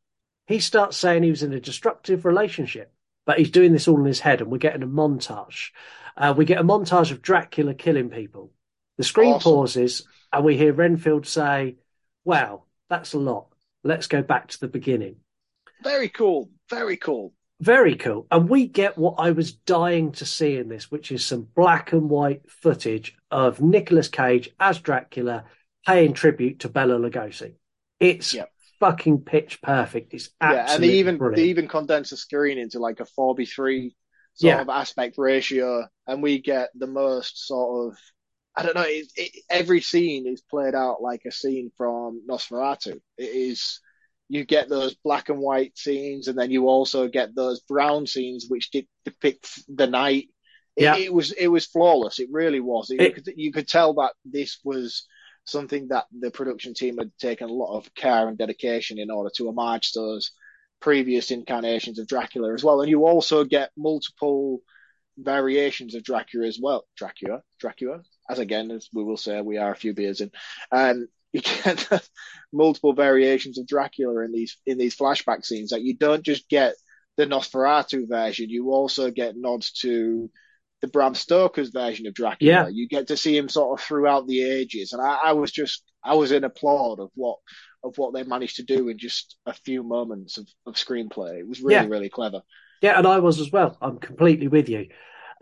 He 0.47 0.59
starts 0.59 0.97
saying 0.97 1.23
he 1.23 1.29
was 1.29 1.43
in 1.43 1.53
a 1.53 1.59
destructive 1.59 2.25
relationship, 2.25 2.91
but 3.25 3.37
he's 3.37 3.51
doing 3.51 3.71
this 3.73 3.87
all 3.87 3.99
in 3.99 4.05
his 4.05 4.19
head, 4.19 4.41
and 4.41 4.49
we're 4.49 4.57
getting 4.57 4.83
a 4.83 4.87
montage. 4.87 5.69
Uh, 6.17 6.33
we 6.35 6.45
get 6.45 6.59
a 6.59 6.63
montage 6.63 7.11
of 7.11 7.21
Dracula 7.21 7.73
killing 7.75 8.09
people. 8.09 8.51
The 8.97 9.03
screen 9.03 9.33
Awesome. 9.35 9.51
pauses, 9.53 10.07
and 10.33 10.43
we 10.43 10.57
hear 10.57 10.73
Renfield 10.73 11.27
say, 11.27 11.77
Wow, 12.25 12.63
that's 12.89 13.13
a 13.13 13.19
lot. 13.19 13.47
Let's 13.83 14.07
go 14.07 14.21
back 14.21 14.47
to 14.49 14.59
the 14.59 14.67
beginning. 14.67 15.17
Very 15.83 16.09
cool. 16.09 16.49
Very 16.69 16.97
cool. 16.97 17.33
Very 17.61 17.95
cool. 17.95 18.25
And 18.31 18.49
we 18.49 18.67
get 18.67 18.97
what 18.97 19.15
I 19.17 19.31
was 19.31 19.51
dying 19.51 20.13
to 20.13 20.25
see 20.25 20.55
in 20.55 20.69
this, 20.69 20.89
which 20.89 21.11
is 21.11 21.25
some 21.25 21.47
black 21.55 21.91
and 21.91 22.09
white 22.09 22.49
footage 22.49 23.17
of 23.31 23.61
Nicolas 23.61 24.07
Cage 24.07 24.49
as 24.59 24.79
Dracula 24.79 25.43
paying 25.85 26.13
tribute 26.13 26.59
to 26.59 26.69
Bela 26.69 26.93
Lugosi. 26.97 27.55
It's 27.99 28.33
Yep. 28.33 28.49
fucking 28.79 29.21
pitch 29.21 29.61
perfect. 29.61 30.13
It's 30.13 30.29
Yeah, 30.41 30.51
and 30.51 30.59
absolutely 30.59 30.87
they 30.87 30.99
even 30.99 31.17
brilliant. 31.17 31.35
they 31.37 31.49
even 31.49 31.67
condense 31.67 32.11
the 32.11 32.17
screen 32.17 32.57
into 32.57 32.79
like 32.79 33.01
a 33.01 33.05
four 33.05 33.35
by 33.35 33.43
three 33.45 33.95
sort 34.35 34.55
Yeah. 34.55 34.61
of 34.61 34.69
aspect 34.69 35.17
ratio, 35.17 35.85
and 36.07 36.23
we 36.23 36.39
get 36.39 36.69
the 36.75 36.87
most 36.87 37.45
sort 37.45 37.91
of 37.91 37.99
I 38.55 38.63
don't 38.63 38.75
know. 38.75 38.83
It, 38.85 39.07
it, 39.15 39.43
every 39.49 39.79
scene 39.79 40.27
is 40.27 40.41
played 40.41 40.75
out 40.75 41.01
like 41.01 41.21
a 41.25 41.31
scene 41.31 41.71
from 41.77 42.23
Nosferatu. 42.27 42.99
It 43.17 43.23
is 43.23 43.79
you 44.29 44.45
get 44.45 44.69
those 44.69 44.93
black 44.95 45.29
and 45.29 45.39
white 45.39 45.77
scenes, 45.77 46.27
and 46.27 46.37
then 46.37 46.51
you 46.51 46.67
also 46.67 47.07
get 47.07 47.35
those 47.35 47.61
brown 47.61 48.05
scenes 48.05 48.45
which 48.47 48.69
de- 48.71 48.87
depict 49.03 49.63
the 49.67 49.87
night. 49.87 50.29
It, 50.75 50.83
Yeah. 50.83 50.97
it 50.97 51.13
was 51.13 51.31
it 51.31 51.47
was 51.47 51.65
flawless. 51.65 52.19
It 52.19 52.29
really 52.31 52.59
was. 52.59 52.91
It, 52.91 53.01
It- 53.01 53.07
you, 53.07 53.13
could, 53.13 53.33
you 53.37 53.51
could 53.51 53.67
tell 53.67 53.93
that 53.95 54.13
this 54.23 54.59
was 54.63 55.05
something 55.45 55.87
that 55.87 56.05
the 56.17 56.29
production 56.29 56.75
team 56.75 56.97
had 56.97 57.11
taken 57.17 57.49
a 57.49 57.53
lot 57.53 57.75
of 57.75 57.93
care 57.95 58.27
and 58.27 58.37
dedication 58.37 58.99
in 58.99 59.09
order 59.09 59.31
to 59.35 59.47
homage 59.49 59.93
those 59.93 60.31
previous 60.79 61.31
incarnations 61.31 61.97
of 61.97 62.07
Dracula 62.07 62.53
as 62.53 62.63
well. 62.63 62.81
And 62.81 62.89
you 62.89 63.05
also 63.07 63.43
get 63.43 63.71
multiple 63.75 64.61
variations 65.17 65.95
of 65.95 66.03
Dracula 66.03 66.45
as 66.47 66.59
well. 66.61 66.85
Dracula, 66.95 67.41
Dracula, 67.59 68.01
as 68.29 68.39
again 68.39 68.69
as 68.71 68.87
we 68.93 69.03
will 69.03 69.17
say, 69.17 69.41
we 69.41 69.57
are 69.57 69.71
a 69.71 69.75
few 69.75 69.93
beers 69.93 70.21
in, 70.21 70.31
and 70.71 71.07
you 71.33 71.41
get 71.41 71.87
multiple 72.53 72.93
variations 72.93 73.57
of 73.59 73.67
Dracula 73.67 74.23
in 74.25 74.31
these 74.31 74.57
in 74.65 74.77
these 74.77 74.95
flashback 74.95 75.45
scenes. 75.45 75.69
That 75.71 75.81
you 75.83 75.95
don't 75.95 76.23
just 76.23 76.49
get 76.49 76.73
the 77.17 77.25
Nosferatu 77.25 78.07
version, 78.07 78.49
you 78.49 78.71
also 78.71 79.11
get 79.11 79.35
nods 79.35 79.71
to 79.81 80.29
the 80.81 80.87
Bram 80.87 81.13
Stoker's 81.13 81.69
version 81.69 82.07
of 82.07 82.13
Dracula. 82.13 82.53
Yeah. 82.53 82.67
You 82.69 82.87
get 82.87 83.07
to 83.07 83.17
see 83.17 83.35
him 83.35 83.49
sort 83.49 83.77
of 83.77 83.85
throughout 83.85 84.25
the 84.27 84.41
ages, 84.43 84.93
and 84.93 85.01
I, 85.01 85.17
I 85.25 85.33
was 85.33 85.51
just 85.51 85.83
I 86.03 86.15
was 86.15 86.31
in 86.31 86.43
applaud 86.45 86.99
of 86.99 87.09
what 87.15 87.37
of 87.83 87.97
what 87.97 88.13
they 88.13 88.23
managed 88.23 88.57
to 88.57 88.63
do 88.63 88.87
in 88.89 88.97
just 88.97 89.37
a 89.45 89.53
few 89.53 89.83
moments 89.83 90.37
of, 90.37 90.47
of 90.65 90.75
screenplay. 90.75 91.39
It 91.39 91.47
was 91.47 91.61
really 91.61 91.75
Yeah. 91.75 91.87
really 91.87 92.09
clever. 92.09 92.41
Yeah, 92.81 92.97
and 92.97 93.05
I 93.05 93.19
was 93.19 93.39
as 93.41 93.51
well. 93.51 93.77
I'm 93.81 93.99
completely 93.99 94.47
with 94.47 94.69
you. 94.69 94.87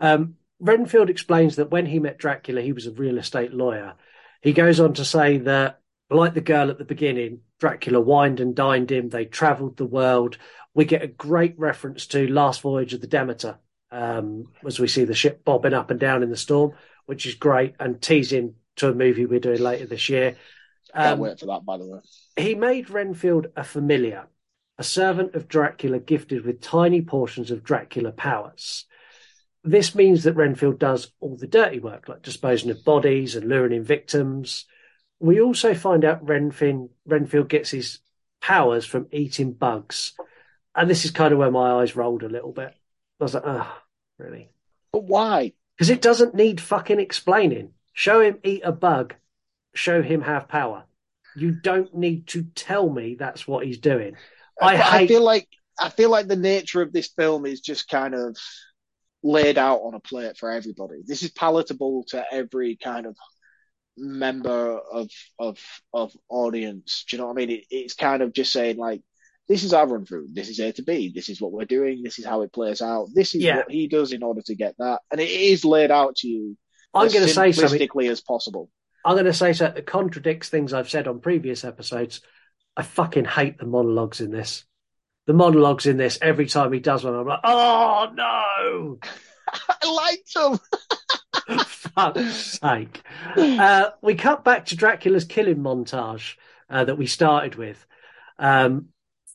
Um, 0.00 0.34
Renfield 0.60 1.08
explains 1.10 1.56
that 1.56 1.70
when 1.70 1.86
he 1.86 2.00
met 2.00 2.18
Dracula, 2.18 2.60
he 2.60 2.72
was 2.72 2.86
a 2.86 2.92
real 2.92 3.18
estate 3.18 3.52
lawyer. 3.52 3.94
He 4.40 4.52
goes 4.52 4.80
on 4.80 4.94
to 4.94 5.04
say 5.04 5.38
that, 5.38 5.80
like 6.10 6.34
the 6.34 6.40
girl 6.40 6.70
at 6.70 6.78
the 6.78 6.84
beginning, 6.84 7.40
Dracula 7.60 8.00
wined 8.00 8.40
and 8.40 8.54
dined 8.54 8.90
him. 8.90 9.08
They 9.08 9.24
travelled 9.24 9.76
the 9.76 9.84
world. 9.86 10.38
We 10.74 10.84
get 10.84 11.02
a 11.02 11.08
great 11.08 11.58
reference 11.58 12.06
to 12.08 12.28
Last 12.28 12.60
Voyage 12.60 12.94
of 12.94 13.00
the 13.00 13.06
Demeter 13.06 13.58
um, 13.90 14.44
as 14.64 14.78
we 14.78 14.88
see 14.88 15.04
the 15.04 15.14
ship 15.14 15.44
bobbing 15.44 15.74
up 15.74 15.90
and 15.90 15.98
down 15.98 16.22
in 16.22 16.30
the 16.30 16.36
storm, 16.36 16.72
which 17.06 17.26
is 17.26 17.34
great 17.34 17.74
and 17.80 18.00
teasing 18.00 18.54
to 18.76 18.88
a 18.88 18.94
movie 18.94 19.26
we're 19.26 19.40
doing 19.40 19.60
later 19.60 19.86
this 19.86 20.08
year. 20.08 20.36
Can't 20.94 21.14
Um, 21.14 21.18
wait 21.18 21.38
for 21.40 21.46
that, 21.46 21.64
by 21.64 21.76
the 21.78 21.86
way. 21.86 22.00
he 22.36 22.54
made 22.54 22.90
Renfield 22.90 23.48
a 23.56 23.64
familiar, 23.64 24.26
a 24.78 24.84
servant 24.84 25.34
of 25.34 25.48
Dracula 25.48 25.98
gifted 25.98 26.46
with 26.46 26.60
tiny 26.60 27.02
portions 27.02 27.50
of 27.50 27.64
Dracula 27.64 28.12
powers. 28.12 28.86
This 29.64 29.94
means 29.94 30.24
that 30.24 30.34
Renfield 30.34 30.78
does 30.78 31.12
all 31.20 31.36
the 31.36 31.46
dirty 31.46 31.80
work, 31.80 32.08
like 32.08 32.22
disposing 32.22 32.70
of 32.70 32.84
bodies 32.84 33.36
and 33.36 33.48
luring 33.48 33.72
in 33.72 33.84
victims. 33.84 34.66
We 35.20 35.40
also 35.40 35.74
find 35.74 36.04
out 36.04 36.24
Renfin, 36.24 36.90
Renfield 37.06 37.48
gets 37.48 37.70
his 37.70 37.98
powers 38.40 38.86
from 38.86 39.08
eating 39.12 39.52
bugs. 39.52 40.12
And 40.74 40.88
this 40.88 41.04
is 41.04 41.10
kind 41.10 41.32
of 41.32 41.38
where 41.38 41.50
my 41.50 41.80
eyes 41.80 41.96
rolled 41.96 42.22
a 42.22 42.28
little 42.28 42.52
bit. 42.52 42.74
I 43.20 43.24
was 43.24 43.34
like, 43.34 43.44
oh, 43.46 43.78
really? 44.18 44.50
But 44.92 45.04
why? 45.04 45.54
Because 45.76 45.90
it 45.90 46.02
doesn't 46.02 46.34
need 46.34 46.60
fucking 46.60 47.00
explaining. 47.00 47.72
Show 47.92 48.20
him 48.20 48.38
eat 48.44 48.62
a 48.64 48.72
bug, 48.72 49.14
show 49.74 50.02
him 50.02 50.22
have 50.22 50.48
power. 50.48 50.84
You 51.34 51.52
don't 51.52 51.94
need 51.94 52.28
to 52.28 52.44
tell 52.54 52.88
me 52.88 53.14
that's 53.14 53.46
what 53.46 53.64
he's 53.66 53.78
doing. 53.78 54.16
I 54.60 54.76
I 54.80 54.98
hate. 54.98 55.06
feel 55.06 55.22
like 55.22 55.48
I 55.78 55.88
feel 55.90 56.10
like 56.10 56.26
the 56.28 56.36
nature 56.36 56.82
of 56.82 56.92
this 56.92 57.08
film 57.08 57.46
is 57.46 57.60
just 57.60 57.88
kind 57.88 58.14
of 58.14 58.36
laid 59.22 59.58
out 59.58 59.80
on 59.80 59.94
a 59.94 60.00
plate 60.00 60.36
for 60.36 60.50
everybody. 60.50 61.02
This 61.06 61.22
is 61.22 61.30
palatable 61.30 62.04
to 62.08 62.24
every 62.32 62.76
kind 62.76 63.06
of 63.06 63.16
member 63.96 64.78
of 64.78 65.10
of 65.38 65.58
of 65.92 66.12
audience. 66.28 67.04
Do 67.08 67.16
you 67.16 67.20
know 67.20 67.26
what 67.28 67.32
I 67.32 67.46
mean? 67.46 67.50
It, 67.50 67.64
it's 67.70 67.94
kind 67.94 68.22
of 68.22 68.32
just 68.32 68.52
saying 68.52 68.76
like, 68.76 69.02
this 69.48 69.64
is 69.64 69.72
our 69.72 69.86
run 69.86 70.06
through. 70.06 70.28
This 70.32 70.48
is 70.48 70.60
A 70.60 70.72
to 70.72 70.82
B. 70.82 71.12
This 71.14 71.28
is 71.28 71.40
what 71.40 71.52
we're 71.52 71.64
doing. 71.64 72.02
This 72.02 72.18
is 72.18 72.24
how 72.24 72.42
it 72.42 72.52
plays 72.52 72.80
out. 72.80 73.08
This 73.14 73.34
is 73.34 73.42
Yeah. 73.42 73.56
what 73.58 73.70
he 73.70 73.88
does 73.88 74.12
in 74.12 74.22
order 74.22 74.42
to 74.42 74.54
get 74.54 74.74
that, 74.78 75.00
and 75.10 75.20
it 75.20 75.30
is 75.30 75.64
laid 75.64 75.90
out 75.90 76.16
to 76.16 76.28
you 76.28 76.56
I'm 76.94 77.06
as 77.06 77.12
going 77.12 77.26
to 77.26 77.32
say 77.34 77.52
something. 77.52 78.08
as 78.08 78.20
possible. 78.20 78.70
I'm 79.04 79.14
going 79.14 79.26
to 79.26 79.32
say 79.32 79.52
something 79.52 79.76
that 79.76 79.86
contradicts 79.86 80.48
things 80.48 80.72
I've 80.72 80.90
said 80.90 81.08
on 81.08 81.20
previous 81.20 81.64
episodes. 81.64 82.20
I 82.76 82.82
fucking 82.82 83.24
hate 83.24 83.58
the 83.58 83.66
monologues 83.66 84.20
in 84.20 84.30
this. 84.30 84.64
The 85.28 85.34
monologues 85.34 85.84
in 85.84 85.98
this, 85.98 86.18
every 86.22 86.46
time 86.46 86.72
he 86.72 86.80
does 86.80 87.04
one, 87.04 87.14
I'm 87.14 87.26
like, 87.26 87.40
oh 87.44 88.08
no! 88.14 88.98
I 89.68 89.92
liked 89.92 90.32
them. 90.32 91.58
fuck's 91.66 92.58
sake. 92.58 93.02
Uh, 93.36 93.90
we 94.00 94.14
cut 94.14 94.42
back 94.42 94.64
to 94.66 94.76
Dracula's 94.76 95.26
killing 95.26 95.58
montage 95.58 96.36
uh, 96.70 96.84
that 96.84 96.96
we 96.96 97.06
started 97.06 97.56
with. 97.56 97.86
Um, 98.38 98.86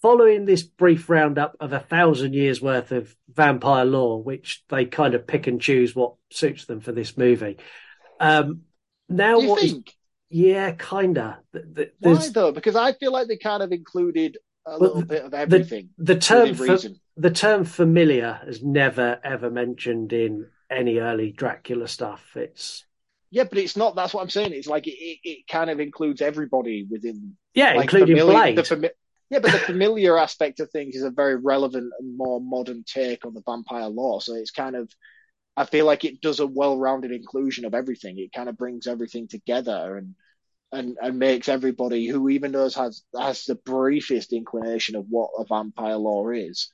following 0.01 0.45
this 0.45 0.63
brief 0.63 1.12
roundup 1.12 1.57
of 1.59 1.73
a 1.73 1.79
thousand 1.79 2.33
years 2.33 2.59
worth 2.59 2.91
of 2.91 3.15
vampire 3.31 3.85
lore, 3.85 4.23
which 4.23 4.63
they 4.69 4.85
kind 4.85 5.13
of 5.13 5.27
pick 5.27 5.45
and 5.45 5.62
choose 5.62 5.95
what 5.95 6.15
suits 6.31 6.65
them 6.65 6.79
for 6.79 6.91
this 6.91 7.15
movie. 7.19 7.57
Um, 8.19 8.62
now, 9.09 9.39
what 9.39 9.62
is- 9.62 9.75
yeah, 10.31 10.71
kinda. 10.71 11.39
Th- 11.53 11.65
th- 11.75 11.93
Why 12.00 12.29
though? 12.29 12.51
Because 12.51 12.75
I 12.75 12.93
feel 12.93 13.12
like 13.12 13.27
they 13.27 13.38
kind 13.38 13.62
of 13.62 13.71
included 13.71 14.39
a 14.65 14.77
little 14.77 15.00
the- 15.01 15.05
bit 15.05 15.24
of 15.25 15.34
everything. 15.34 15.89
the 15.98 16.17
term 16.17 16.50
within 16.50 16.55
for, 16.55 16.72
reason. 16.74 17.00
the 17.17 17.32
term 17.32 17.65
familiar 17.65 18.39
is 18.48 18.63
never 18.63 19.20
ever 19.24 19.50
mentioned 19.50 20.13
in 20.13 20.48
any 20.70 20.98
early 21.00 21.32
Dracula 21.32 21.88
stuff. 21.88 22.36
It's 22.36 22.86
Yeah, 23.32 23.43
but 23.46 23.58
it's 23.58 23.75
not. 23.77 23.96
That's 23.96 24.13
what 24.13 24.22
I'm 24.22 24.29
saying. 24.29 24.53
It's 24.53 24.67
like 24.67 24.88
it, 24.88 24.91
it, 24.98 25.20
it 25.24 25.48
kind 25.48 25.70
of 25.70 25.79
includes 25.79 26.22
everybody 26.22 26.86
within. 26.89 27.36
yeah, 27.53 27.74
like, 27.74 27.84
including 27.84 28.17
familiar- 28.17 28.53
Blade. 28.53 28.58
the 28.58 28.62
fami- 28.63 28.89
yeah, 29.29 29.39
but 29.39 29.51
the 29.51 29.58
familiar 29.60 30.17
aspect 30.17 30.60
of 30.60 30.70
things 30.72 30.96
is 30.96 31.03
a 31.03 31.10
very 31.10 31.36
relevant 31.36 31.91
and 32.00 32.15
more 32.17 32.39
modern 32.39 32.84
take 32.86 33.25
on 33.25 33.34
the 33.34 33.41
vampire 33.46 33.88
lore. 33.88 34.22
So 34.22 34.36
it's 34.36 34.51
kind 34.51 34.75
of, 34.75 34.91
I 35.58 35.65
feel 35.65 35.86
like 35.86 36.05
it 36.05 36.22
does 36.22 36.39
a 36.39 36.46
well-rounded 36.46 37.12
inclusion 37.12 37.65
of 37.65 37.74
everything. 37.74 38.20
It 38.20 38.32
kind 38.32 38.48
of 38.48 38.58
brings 38.58 38.86
everything 38.86 39.27
together 39.27 39.98
and 39.98 40.13
and 40.74 40.98
and 41.01 41.20
makes 41.20 41.48
everybody 41.48 42.08
who 42.08 42.30
even 42.30 42.51
knows 42.51 42.75
has 42.75 43.03
has 43.18 43.46
the 43.46 43.56
briefest 43.56 44.34
inclination 44.34 44.96
of 44.96 45.06
what 45.10 45.30
a 45.38 45.46
vampire 45.46 45.96
lore 45.96 46.34
is, 46.34 46.70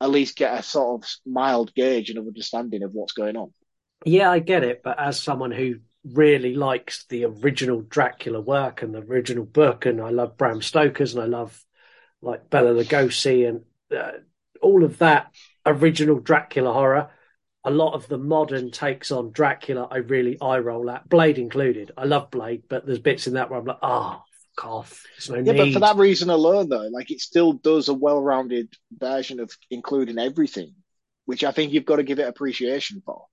at 0.00 0.10
least 0.10 0.36
get 0.36 0.58
a 0.58 0.62
sort 0.62 1.02
of 1.02 1.10
mild 1.26 1.74
gauge 1.74 2.10
and 2.10 2.18
understanding 2.18 2.82
of 2.82 2.92
what's 2.92 3.12
going 3.12 3.36
on. 3.36 3.52
Yeah, 4.04 4.30
I 4.30 4.40
get 4.40 4.64
it, 4.64 4.82
but 4.82 4.98
as 4.98 5.20
someone 5.20 5.52
who 5.52 5.76
really 6.04 6.54
likes 6.54 7.06
the 7.08 7.24
original 7.24 7.80
Dracula 7.80 8.40
work 8.40 8.82
and 8.82 8.94
the 8.94 8.98
original 8.98 9.44
book, 9.44 9.86
and 9.86 10.00
I 10.00 10.10
love 10.10 10.36
Bram 10.36 10.60
Stoker's 10.60 11.14
and 11.14 11.22
I 11.22 11.26
love 11.26 11.62
like 12.20 12.50
Bela 12.50 12.72
Lugosi 12.72 13.48
and 13.48 13.62
uh, 13.96 14.18
all 14.60 14.84
of 14.84 14.98
that 14.98 15.30
original 15.66 16.18
Dracula 16.20 16.72
horror. 16.72 17.10
A 17.66 17.70
lot 17.70 17.94
of 17.94 18.06
the 18.08 18.18
modern 18.18 18.70
takes 18.70 19.10
on 19.10 19.32
Dracula, 19.32 19.88
I 19.90 19.98
really 19.98 20.38
eye 20.40 20.58
roll 20.58 20.90
at, 20.90 21.08
Blade 21.08 21.38
included. 21.38 21.92
I 21.96 22.04
love 22.04 22.30
Blade, 22.30 22.64
but 22.68 22.84
there's 22.84 22.98
bits 22.98 23.26
in 23.26 23.34
that 23.34 23.50
where 23.50 23.58
I'm 23.58 23.64
like, 23.64 23.78
oh, 23.82 24.22
fuck 24.56 24.64
off. 24.66 25.04
There's 25.16 25.30
no 25.30 25.36
Yeah, 25.36 25.52
need. 25.52 25.56
but 25.56 25.72
for 25.72 25.80
that 25.80 25.96
reason 25.96 26.28
alone, 26.30 26.68
though, 26.68 26.88
like 26.92 27.10
it 27.10 27.20
still 27.20 27.54
does 27.54 27.88
a 27.88 27.94
well-rounded 27.94 28.68
version 28.92 29.40
of 29.40 29.50
including 29.70 30.18
everything, 30.18 30.74
which 31.24 31.42
I 31.42 31.52
think 31.52 31.72
you've 31.72 31.86
got 31.86 31.96
to 31.96 32.02
give 32.02 32.18
it 32.18 32.28
appreciation 32.28 33.02
for. 33.04 33.24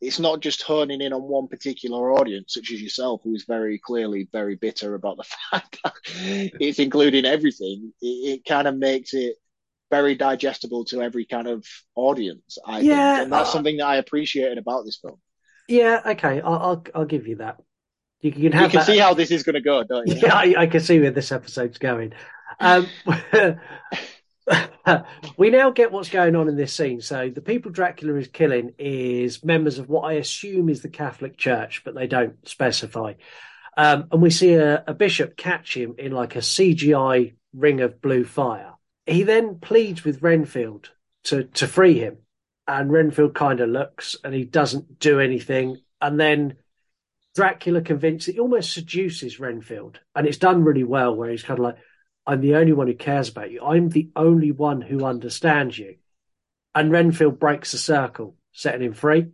It's 0.00 0.18
not 0.18 0.40
just 0.40 0.62
honing 0.62 1.00
in 1.00 1.12
on 1.12 1.22
one 1.22 1.48
particular 1.48 2.12
audience, 2.12 2.54
such 2.54 2.70
as 2.72 2.82
yourself, 2.82 3.20
who 3.24 3.34
is 3.34 3.44
very 3.46 3.78
clearly 3.78 4.28
very 4.32 4.54
bitter 4.56 4.94
about 4.94 5.16
the 5.18 5.24
fact 5.50 5.78
that 5.84 5.92
it's 6.60 6.78
including 6.78 7.24
everything. 7.24 7.92
It, 8.02 8.06
it 8.06 8.44
kind 8.44 8.66
of 8.66 8.76
makes 8.76 9.14
it 9.14 9.36
very 9.90 10.14
digestible 10.14 10.84
to 10.86 11.02
every 11.02 11.24
kind 11.26 11.46
of 11.46 11.64
audience. 11.94 12.58
I 12.66 12.80
Yeah, 12.80 13.14
think, 13.14 13.24
and 13.24 13.32
that's 13.32 13.50
uh, 13.50 13.52
something 13.52 13.76
that 13.78 13.86
I 13.86 13.96
appreciated 13.96 14.58
about 14.58 14.84
this 14.84 14.98
film. 15.00 15.18
Yeah, 15.68 16.00
okay, 16.06 16.40
I'll, 16.40 16.54
I'll 16.54 16.84
I'll 16.94 17.04
give 17.04 17.26
you 17.26 17.36
that. 17.36 17.60
You 18.20 18.32
can 18.32 18.52
have. 18.52 18.62
You 18.64 18.68
can 18.70 18.78
that- 18.80 18.86
see 18.86 18.98
how 18.98 19.14
this 19.14 19.30
is 19.30 19.42
going 19.42 19.54
to 19.54 19.60
go, 19.60 19.82
don't 19.84 20.08
you? 20.08 20.16
Yeah, 20.16 20.34
I, 20.34 20.54
I 20.58 20.66
can 20.66 20.80
see 20.80 20.98
where 21.00 21.10
this 21.10 21.32
episode's 21.32 21.78
going. 21.78 22.12
Um, 22.60 22.86
we 25.38 25.50
now 25.50 25.70
get 25.70 25.90
what's 25.90 26.10
going 26.10 26.36
on 26.36 26.48
in 26.48 26.56
this 26.56 26.72
scene. 26.72 27.00
So 27.00 27.30
the 27.30 27.40
people 27.40 27.70
Dracula 27.70 28.14
is 28.16 28.28
killing 28.28 28.74
is 28.78 29.42
members 29.42 29.78
of 29.78 29.88
what 29.88 30.02
I 30.02 30.14
assume 30.14 30.68
is 30.68 30.82
the 30.82 30.88
Catholic 30.88 31.36
Church, 31.36 31.82
but 31.84 31.94
they 31.94 32.06
don't 32.06 32.46
specify. 32.46 33.14
Um, 33.76 34.06
and 34.12 34.22
we 34.22 34.30
see 34.30 34.54
a, 34.54 34.84
a 34.86 34.94
bishop 34.94 35.36
catch 35.36 35.76
him 35.76 35.94
in 35.98 36.12
like 36.12 36.36
a 36.36 36.40
CGI 36.40 37.34
ring 37.54 37.80
of 37.80 38.00
blue 38.00 38.24
fire. 38.24 38.73
He 39.06 39.22
then 39.22 39.58
pleads 39.60 40.04
with 40.04 40.22
Renfield 40.22 40.90
to 41.24 41.44
to 41.44 41.66
free 41.66 41.98
him, 41.98 42.18
and 42.66 42.90
Renfield 42.90 43.34
kind 43.34 43.60
of 43.60 43.68
looks 43.68 44.16
and 44.24 44.34
he 44.34 44.44
doesn't 44.44 44.98
do 44.98 45.20
anything. 45.20 45.78
And 46.00 46.18
then 46.18 46.56
Dracula 47.34 47.82
convinced 47.82 48.26
he 48.26 48.38
almost 48.38 48.72
seduces 48.72 49.40
Renfield, 49.40 50.00
and 50.14 50.26
it's 50.26 50.38
done 50.38 50.64
really 50.64 50.84
well. 50.84 51.14
Where 51.14 51.30
he's 51.30 51.42
kind 51.42 51.58
of 51.58 51.64
like, 51.64 51.78
"I'm 52.26 52.40
the 52.40 52.56
only 52.56 52.72
one 52.72 52.86
who 52.86 52.94
cares 52.94 53.28
about 53.28 53.50
you. 53.50 53.62
I'm 53.62 53.88
the 53.88 54.10
only 54.16 54.52
one 54.52 54.80
who 54.80 55.04
understands 55.04 55.78
you." 55.78 55.96
And 56.74 56.90
Renfield 56.90 57.38
breaks 57.38 57.72
the 57.72 57.78
circle, 57.78 58.36
setting 58.52 58.82
him 58.82 58.94
free. 58.94 59.32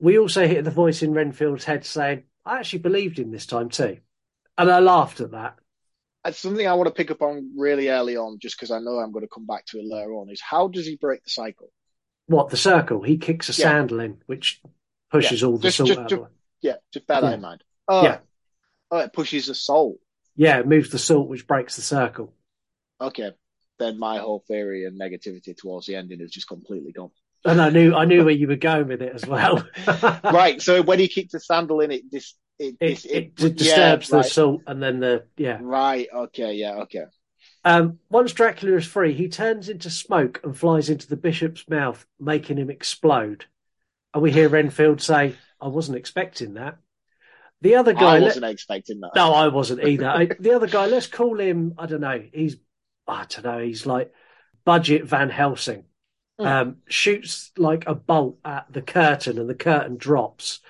We 0.00 0.18
also 0.18 0.46
hear 0.46 0.62
the 0.62 0.70
voice 0.70 1.02
in 1.02 1.12
Renfield's 1.12 1.64
head 1.64 1.84
saying, 1.84 2.24
"I 2.44 2.58
actually 2.58 2.80
believed 2.80 3.18
him 3.18 3.30
this 3.30 3.46
time 3.46 3.68
too," 3.68 3.98
and 4.58 4.70
I 4.70 4.80
laughed 4.80 5.20
at 5.20 5.30
that. 5.30 5.58
It's 6.26 6.38
something 6.38 6.66
I 6.66 6.74
want 6.74 6.86
to 6.88 6.94
pick 6.94 7.10
up 7.10 7.20
on 7.22 7.52
really 7.56 7.88
early 7.88 8.16
on, 8.16 8.38
just 8.40 8.56
because 8.56 8.70
I 8.70 8.78
know 8.78 8.98
I'm 8.98 9.12
going 9.12 9.24
to 9.24 9.30
come 9.32 9.46
back 9.46 9.66
to 9.66 9.78
it 9.78 9.84
later 9.86 10.12
on. 10.14 10.30
Is 10.30 10.40
how 10.40 10.68
does 10.68 10.86
he 10.86 10.96
break 10.96 11.22
the 11.22 11.30
cycle? 11.30 11.70
What 12.26 12.48
the 12.48 12.56
circle? 12.56 13.02
He 13.02 13.18
kicks 13.18 13.48
a 13.50 13.52
Yeah. 13.52 13.68
sandal 13.68 14.00
in, 14.00 14.18
which 14.26 14.62
pushes 15.10 15.42
Yeah, 15.42 15.48
all 15.48 15.56
the 15.58 15.62
just- 15.64 15.76
salt 15.76 15.88
just- 15.88 16.00
out. 16.00 16.08
just-. 16.08 16.22
Yeah, 16.62 16.76
just 16.92 17.06
bear 17.06 17.20
that 17.20 17.28
Yeah. 17.28 17.34
in 17.34 17.40
mind. 17.42 17.62
Oh, 17.88 18.02
Yeah. 18.02 18.18
oh, 18.90 18.98
it 18.98 19.12
pushes 19.12 19.46
the 19.46 19.54
soul. 19.54 19.98
Yeah, 20.34 20.58
it 20.60 20.66
moves 20.66 20.88
the 20.90 20.98
salt, 20.98 21.28
which 21.28 21.46
breaks 21.46 21.76
the 21.76 21.82
circle. 21.82 22.32
Okay, 23.00 23.32
then 23.78 23.98
my 23.98 24.18
whole 24.18 24.40
theory 24.48 24.84
and 24.86 24.98
negativity 24.98 25.54
towards 25.54 25.86
the 25.86 25.96
ending 25.96 26.20
is 26.22 26.30
just 26.30 26.48
completely 26.48 26.92
gone. 26.92 27.10
And 27.44 27.60
I 27.60 27.68
knew 27.68 27.94
I 27.94 28.06
knew 28.06 28.24
where 28.24 28.32
you 28.34 28.48
were 28.48 28.56
going 28.56 28.88
with 28.88 29.02
it 29.02 29.12
as 29.14 29.26
well. 29.26 29.62
right, 30.24 30.62
so 30.62 30.80
when 30.82 30.98
he 30.98 31.08
kicked 31.14 31.32
the 31.32 31.40
sandal 31.40 31.80
in, 31.80 31.90
it 31.90 32.10
dis 32.10 32.34
it 32.58 32.76
it, 32.80 32.88
dis- 32.88 33.04
it, 33.04 33.32
yeah, 33.38 33.48
disturbs 33.48 34.08
the 34.08 34.16
right. 34.18 34.26
salt 34.26 34.62
and 34.66 34.82
then 34.82 35.00
the 35.00 35.24
yeah. 35.36 35.58
Right. 35.60 36.08
Okay. 36.12 36.54
Yeah. 36.54 36.76
Okay. 36.82 37.04
Um, 37.64 37.98
once 38.10 38.32
Dracula 38.32 38.76
is 38.76 38.86
free, 38.86 39.14
he 39.14 39.28
turns 39.28 39.68
into 39.68 39.88
smoke 39.88 40.40
and 40.44 40.56
flies 40.56 40.90
into 40.90 41.08
the 41.08 41.16
bishop's 41.16 41.68
mouth, 41.68 42.06
making 42.20 42.58
him 42.58 42.70
explode. 42.70 43.46
And 44.12 44.22
we 44.22 44.30
hear 44.30 44.48
Renfield 44.48 45.00
say, 45.00 45.34
"I 45.60 45.68
wasn't 45.68 45.98
expecting 45.98 46.54
that." 46.54 46.78
The 47.62 47.76
other 47.76 47.94
guy, 47.94 48.16
I 48.16 48.20
wasn't 48.20 48.44
expecting 48.44 49.00
that. 49.00 49.12
no, 49.16 49.32
I 49.32 49.48
wasn't 49.48 49.82
either. 49.88 50.08
I, 50.08 50.28
the 50.38 50.52
other 50.52 50.66
guy, 50.66 50.86
let's 50.86 51.06
call 51.06 51.40
him. 51.40 51.74
I 51.78 51.86
don't 51.86 52.02
know. 52.02 52.22
He's 52.32 52.56
I 53.08 53.24
don't 53.28 53.44
know. 53.44 53.58
He's 53.64 53.86
like 53.86 54.12
budget 54.64 55.04
Van 55.04 55.30
Helsing. 55.30 55.84
Hmm. 56.38 56.46
Um, 56.46 56.76
shoots 56.88 57.52
like 57.56 57.84
a 57.86 57.94
bolt 57.94 58.38
at 58.44 58.66
the 58.70 58.82
curtain, 58.82 59.38
and 59.38 59.48
the 59.48 59.54
curtain 59.54 59.96
drops, 59.96 60.60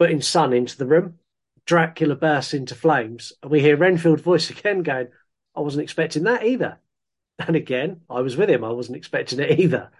putting 0.00 0.22
sun 0.22 0.54
into 0.54 0.78
the 0.78 0.86
room. 0.86 1.18
Dracula 1.66 2.16
bursts 2.16 2.54
into 2.54 2.74
flames, 2.74 3.34
and 3.42 3.50
we 3.50 3.60
hear 3.60 3.76
Renfield's 3.76 4.22
voice 4.22 4.48
again 4.48 4.82
going, 4.82 5.08
"I 5.54 5.60
wasn't 5.60 5.82
expecting 5.82 6.24
that 6.24 6.44
either." 6.44 6.78
And 7.38 7.54
again, 7.54 8.00
I 8.10 8.22
was 8.22 8.36
with 8.36 8.50
him. 8.50 8.64
I 8.64 8.70
wasn't 8.70 8.96
expecting 8.96 9.40
it 9.40 9.60
either. 9.60 9.90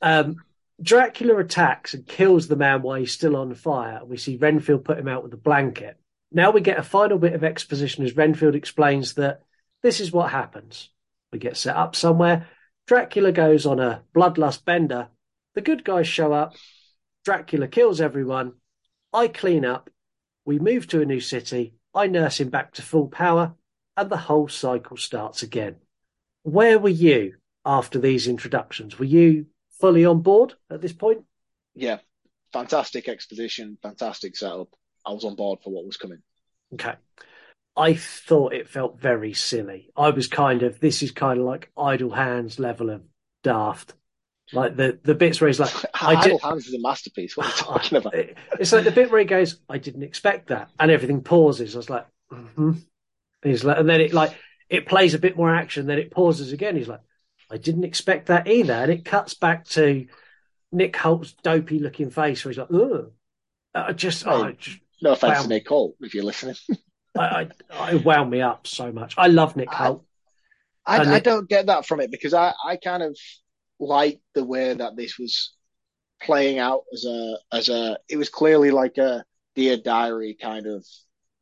Um, 0.00 0.36
Dracula 0.80 1.36
attacks 1.38 1.94
and 1.94 2.06
kills 2.06 2.48
the 2.48 2.56
man 2.56 2.82
while 2.82 2.98
he's 2.98 3.12
still 3.12 3.36
on 3.36 3.54
fire. 3.54 4.02
We 4.04 4.16
see 4.16 4.36
Renfield 4.36 4.84
put 4.84 4.98
him 4.98 5.08
out 5.08 5.22
with 5.22 5.34
a 5.34 5.38
blanket. 5.38 5.98
Now 6.32 6.52
we 6.52 6.60
get 6.60 6.78
a 6.78 6.82
final 6.82 7.18
bit 7.18 7.34
of 7.34 7.44
exposition 7.44 8.04
as 8.04 8.16
Renfield 8.16 8.54
explains 8.54 9.14
that 9.14 9.42
this 9.82 10.00
is 10.00 10.12
what 10.12 10.30
happens. 10.30 10.90
We 11.32 11.38
get 11.38 11.56
set 11.56 11.76
up 11.76 11.96
somewhere. 11.96 12.48
Dracula 12.86 13.32
goes 13.32 13.66
on 13.66 13.80
a 13.80 14.02
bloodlust 14.14 14.64
bender. 14.64 15.08
The 15.54 15.60
good 15.60 15.84
guys 15.84 16.08
show 16.08 16.32
up. 16.32 16.54
Dracula 17.24 17.68
kills 17.68 18.00
everyone. 18.00 18.54
I 19.12 19.28
clean 19.28 19.64
up. 19.64 19.90
We 20.44 20.58
move 20.58 20.86
to 20.88 21.00
a 21.00 21.06
new 21.06 21.20
city. 21.20 21.74
I 21.94 22.06
nurse 22.06 22.40
him 22.40 22.48
back 22.50 22.72
to 22.74 22.82
full 22.82 23.08
power. 23.08 23.54
And 23.96 24.08
the 24.10 24.16
whole 24.16 24.48
cycle 24.48 24.96
starts 24.96 25.42
again. 25.42 25.76
Where 26.42 26.78
were 26.78 26.88
you 26.88 27.34
after 27.64 27.98
these 27.98 28.26
introductions? 28.28 28.98
Were 28.98 29.04
you 29.04 29.46
fully 29.80 30.04
on 30.04 30.22
board 30.22 30.54
at 30.70 30.80
this 30.80 30.92
point? 30.92 31.24
Yeah. 31.74 31.98
Fantastic 32.52 33.08
exposition. 33.08 33.78
Fantastic 33.82 34.36
setup. 34.36 34.68
I 35.04 35.12
was 35.12 35.24
on 35.24 35.36
board 35.36 35.60
for 35.62 35.70
what 35.70 35.86
was 35.86 35.96
coming. 35.96 36.22
Okay. 36.74 36.94
I 37.76 37.94
thought 37.94 38.52
it 38.52 38.68
felt 38.68 39.00
very 39.00 39.32
silly. 39.32 39.90
I 39.96 40.10
was 40.10 40.26
kind 40.26 40.62
of, 40.62 40.80
this 40.80 41.02
is 41.02 41.12
kind 41.12 41.38
of 41.38 41.46
like 41.46 41.70
idle 41.76 42.10
hands 42.10 42.58
level 42.58 42.90
of 42.90 43.02
daft. 43.42 43.94
Like 44.52 44.76
the, 44.76 44.98
the 45.02 45.14
bits 45.14 45.40
where 45.40 45.48
he's 45.48 45.60
like, 45.60 45.72
I 45.94 46.14
Idle 46.14 46.38
did, 46.38 46.42
Hands 46.42 46.66
is 46.66 46.74
a 46.74 46.80
masterpiece. 46.80 47.36
What 47.36 47.46
are 47.46 47.50
you 47.50 47.54
talking 47.56 47.98
about? 47.98 48.14
it's 48.14 48.72
like 48.72 48.84
the 48.84 48.90
bit 48.90 49.10
where 49.10 49.20
he 49.20 49.26
goes, 49.26 49.60
I 49.68 49.78
didn't 49.78 50.02
expect 50.02 50.48
that. 50.48 50.70
And 50.78 50.90
everything 50.90 51.22
pauses. 51.22 51.74
I 51.74 51.78
was 51.78 51.90
like, 51.90 52.06
mm-hmm. 52.32 52.72
He's 53.42 53.64
like, 53.64 53.78
and 53.78 53.88
then 53.88 54.00
it 54.00 54.12
like, 54.12 54.34
it 54.68 54.86
plays 54.86 55.14
a 55.14 55.18
bit 55.18 55.36
more 55.36 55.54
action, 55.54 55.86
then 55.86 55.98
it 55.98 56.10
pauses 56.10 56.52
again. 56.52 56.76
He's 56.76 56.88
like, 56.88 57.00
I 57.50 57.56
didn't 57.56 57.84
expect 57.84 58.26
that 58.26 58.46
either. 58.46 58.74
And 58.74 58.92
it 58.92 59.04
cuts 59.04 59.34
back 59.34 59.66
to 59.70 60.06
Nick 60.72 60.94
Hoult's 60.94 61.32
dopey 61.42 61.78
looking 61.78 62.10
face 62.10 62.44
where 62.44 62.52
he's 62.52 62.58
like, 62.58 62.72
ugh. 62.72 63.12
I 63.74 63.92
just, 63.92 64.26
Oh, 64.26 64.44
I 64.44 64.52
just 64.52 64.78
No 65.00 65.12
offense 65.12 65.38
Wow. 65.38 65.42
to 65.42 65.48
Nick 65.48 65.66
Hoult, 65.68 65.94
if 66.00 66.14
you're 66.14 66.24
listening. 66.24 66.56
I, 67.18 67.48
I, 67.72 67.94
it 67.94 68.04
wound 68.04 68.30
me 68.30 68.40
up 68.40 68.66
so 68.66 68.92
much. 68.92 69.14
I 69.16 69.26
love 69.26 69.56
Nick 69.56 69.70
Hoult. 69.70 70.04
I, 70.86 70.98
And 70.98 71.10
I 71.10 71.18
don't 71.20 71.48
get 71.48 71.66
that 71.66 71.86
from 71.86 72.00
it 72.00 72.10
because 72.10 72.34
I, 72.34 72.52
I 72.64 72.76
kind 72.76 73.02
of 73.02 73.16
like 73.80 74.20
the 74.34 74.44
way 74.44 74.74
that 74.74 74.94
this 74.96 75.18
was 75.18 75.54
playing 76.22 76.58
out 76.58 76.82
as 76.92 77.04
a 77.06 77.38
as 77.52 77.68
a 77.70 77.98
it 78.08 78.18
was 78.18 78.28
clearly 78.28 78.70
like 78.70 78.98
a 78.98 79.24
dear 79.56 79.76
diary 79.76 80.36
kind 80.40 80.66
of 80.66 80.84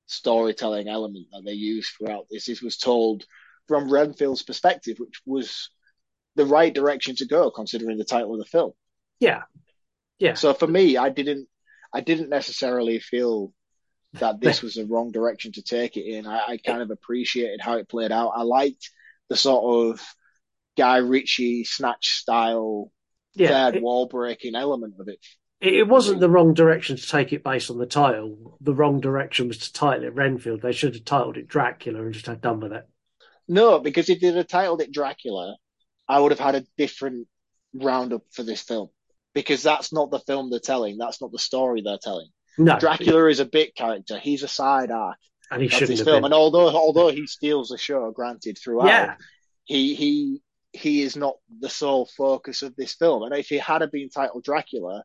storytelling 0.07 0.89
element 0.89 1.27
that 1.33 1.43
they 1.45 1.53
used 1.53 1.91
throughout 1.91 2.27
this. 2.31 2.47
This 2.47 2.63
was 2.63 2.79
told 2.79 3.25
from 3.67 3.93
Renfield's 3.93 4.43
perspective, 4.43 4.97
which 4.99 5.21
was 5.27 5.71
the 6.35 6.47
right 6.47 6.73
direction 6.73 7.17
to 7.17 7.27
go 7.27 7.51
considering 7.51 7.99
the 7.99 8.05
title 8.05 8.33
of 8.33 8.39
the 8.39 8.47
film. 8.47 8.73
Yeah, 9.21 9.43
yeah. 10.19 10.35
So 10.35 10.55
for 10.55 10.67
me, 10.67 10.97
I 10.97 11.11
didn't, 11.11 11.49
I 11.93 12.01
didn't 12.01 12.31
necessarily 12.31 12.99
feel 12.99 13.53
that 14.15 14.41
this 14.41 14.63
was 14.63 14.75
the 14.75 14.87
wrong 14.87 15.13
direction 15.13 15.53
to 15.53 15.63
take 15.63 15.97
it 15.97 16.07
in. 16.07 16.27
I, 16.27 16.41
I 16.49 16.57
kind 16.57 16.81
of 16.81 16.91
appreciated 16.91 17.61
how 17.61 17.75
it 17.75 17.89
played 17.89 18.13
out. 18.13 18.33
I 18.35 18.43
liked 18.43 18.91
the 19.29 19.37
sort 19.37 19.91
of 19.99 20.15
Guy 20.79 20.99
Ritchie 20.99 21.65
snatch 21.65 22.09
style 22.11 22.91
Yeah, 23.35 23.49
third 23.71 23.83
wall 23.83 24.07
breaking 24.07 24.55
element 24.55 24.95
of 24.99 25.09
it. 25.09 25.19
It, 25.61 25.89
wasn't 25.89 26.21
the 26.21 26.31
wrong 26.31 26.55
direction 26.55 26.97
to 26.97 27.09
take 27.09 27.33
it 27.33 27.43
based 27.43 27.69
on 27.69 27.79
the 27.79 27.87
title. 27.87 28.57
The 28.61 28.73
wrong 28.73 29.01
direction 29.01 29.49
was 29.49 29.59
to 29.59 29.73
title 29.73 30.05
it 30.05 30.15
Renfield. 30.15 30.63
They 30.63 30.71
should 30.71 30.95
have 30.95 31.05
titled 31.05 31.37
it 31.37 31.49
Dracula 31.49 32.01
and 32.05 32.15
just 32.15 32.27
had 32.27 32.41
done 32.41 32.61
with 32.61 32.73
it. 32.73 32.85
No, 33.49 33.81
because 33.81 34.09
if 34.09 34.21
they'd 34.21 34.37
have 34.37 34.47
titled 34.47 34.81
it 34.83 34.93
Dracula, 34.93 35.57
I 36.07 36.21
would 36.21 36.31
have 36.31 36.39
had 36.39 36.55
a 36.55 36.65
different 36.77 37.27
roundup 37.75 38.23
for 38.31 38.45
this 38.45 38.63
film. 38.63 38.91
Because 39.35 39.65
that's 39.65 39.93
not 39.93 40.13
the 40.13 40.21
film 40.21 40.49
they're 40.49 40.61
telling. 40.61 40.97
That's 40.97 41.21
not 41.21 41.33
the 41.33 41.39
story 41.41 41.83
they're 41.83 41.99
telling. 42.01 42.29
No, 42.57 42.79
Dracula 42.79 43.27
is 43.27 43.41
a 43.41 43.45
bit 43.45 43.75
character. 43.75 44.17
He's 44.19 44.45
a 44.45 44.49
side 44.49 44.93
arc 44.93 45.17
and 45.51 45.63
he 45.63 45.69
shouldn't 45.69 45.91
this 45.91 45.99
have 46.01 46.07
film. 46.07 46.19
been. 46.19 46.25
And 46.27 46.35
although 46.35 46.69
although 46.69 47.09
he 47.11 47.27
steals 47.27 47.69
the 47.69 47.79
show, 47.79 48.11
granted 48.11 48.59
throughout, 48.63 48.87
Yeah. 48.87 49.15
he 49.65 49.95
he 49.95 50.43
he 50.79 51.03
is 51.03 51.17
not 51.17 51.37
the 51.61 51.69
sole 51.69 52.07
focus 52.17 52.63
of 52.63 52.75
this 52.77 52.95
film. 52.95 53.23
And 53.23 53.35
if 53.35 53.49
he 53.49 53.59
had 53.59 53.89
been 53.91 54.11
titled 54.11 54.45
Dracula, 54.45 55.03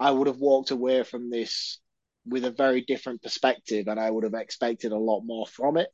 I 0.00 0.10
would 0.10 0.26
have 0.26 0.38
walked 0.38 0.70
away 0.70 1.02
from 1.02 1.30
this 1.30 1.80
with 2.24 2.44
a 2.44 2.50
very 2.50 2.82
different 2.82 3.22
perspective, 3.22 3.88
and 3.88 3.98
I 3.98 4.10
would 4.10 4.24
have 4.24 4.34
expected 4.34 4.92
a 4.92 4.98
lot 4.98 5.22
more 5.22 5.46
from 5.46 5.76
it. 5.76 5.88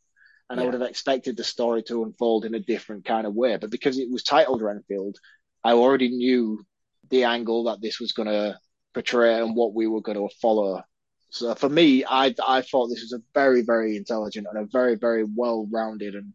And 0.51 0.61
I 0.61 0.65
would 0.65 0.75
have 0.75 0.83
expected 0.83 1.37
the 1.37 1.45
story 1.45 1.83
to 1.85 2.05
unfold 2.05 2.45
in 2.45 2.55
a 2.55 2.61
different 2.61 3.07
kind 3.07 3.27
of 3.27 3.35
way. 3.35 3.57
But 3.57 3.71
because 3.71 3.99
it 3.99 4.11
was 4.11 4.23
titled 4.23 4.61
Renfield, 4.61 5.17
I 5.65 5.73
already 5.73 6.11
knew 6.11 6.65
the 7.09 7.25
angle 7.25 7.65
that 7.65 7.81
this 7.81 7.99
was 7.99 8.13
going 8.13 8.29
to 8.29 8.59
portray 8.93 9.41
and 9.41 9.57
what 9.57 9.75
we 9.75 9.87
were 9.87 10.03
going 10.03 10.19
to 10.19 10.29
follow. 10.43 10.83
So 11.31 11.55
for 11.55 11.69
me, 11.69 12.05
I 12.05 12.35
I 12.47 12.61
thought 12.61 12.89
this 12.89 13.03
was 13.03 13.13
a 13.13 13.23
very 13.35 13.63
very 13.63 13.97
intelligent 13.97 14.47
and 14.49 14.59
a 14.59 14.69
very 14.71 14.97
very 14.97 15.25
well 15.25 15.67
rounded 15.73 16.15
and 16.15 16.35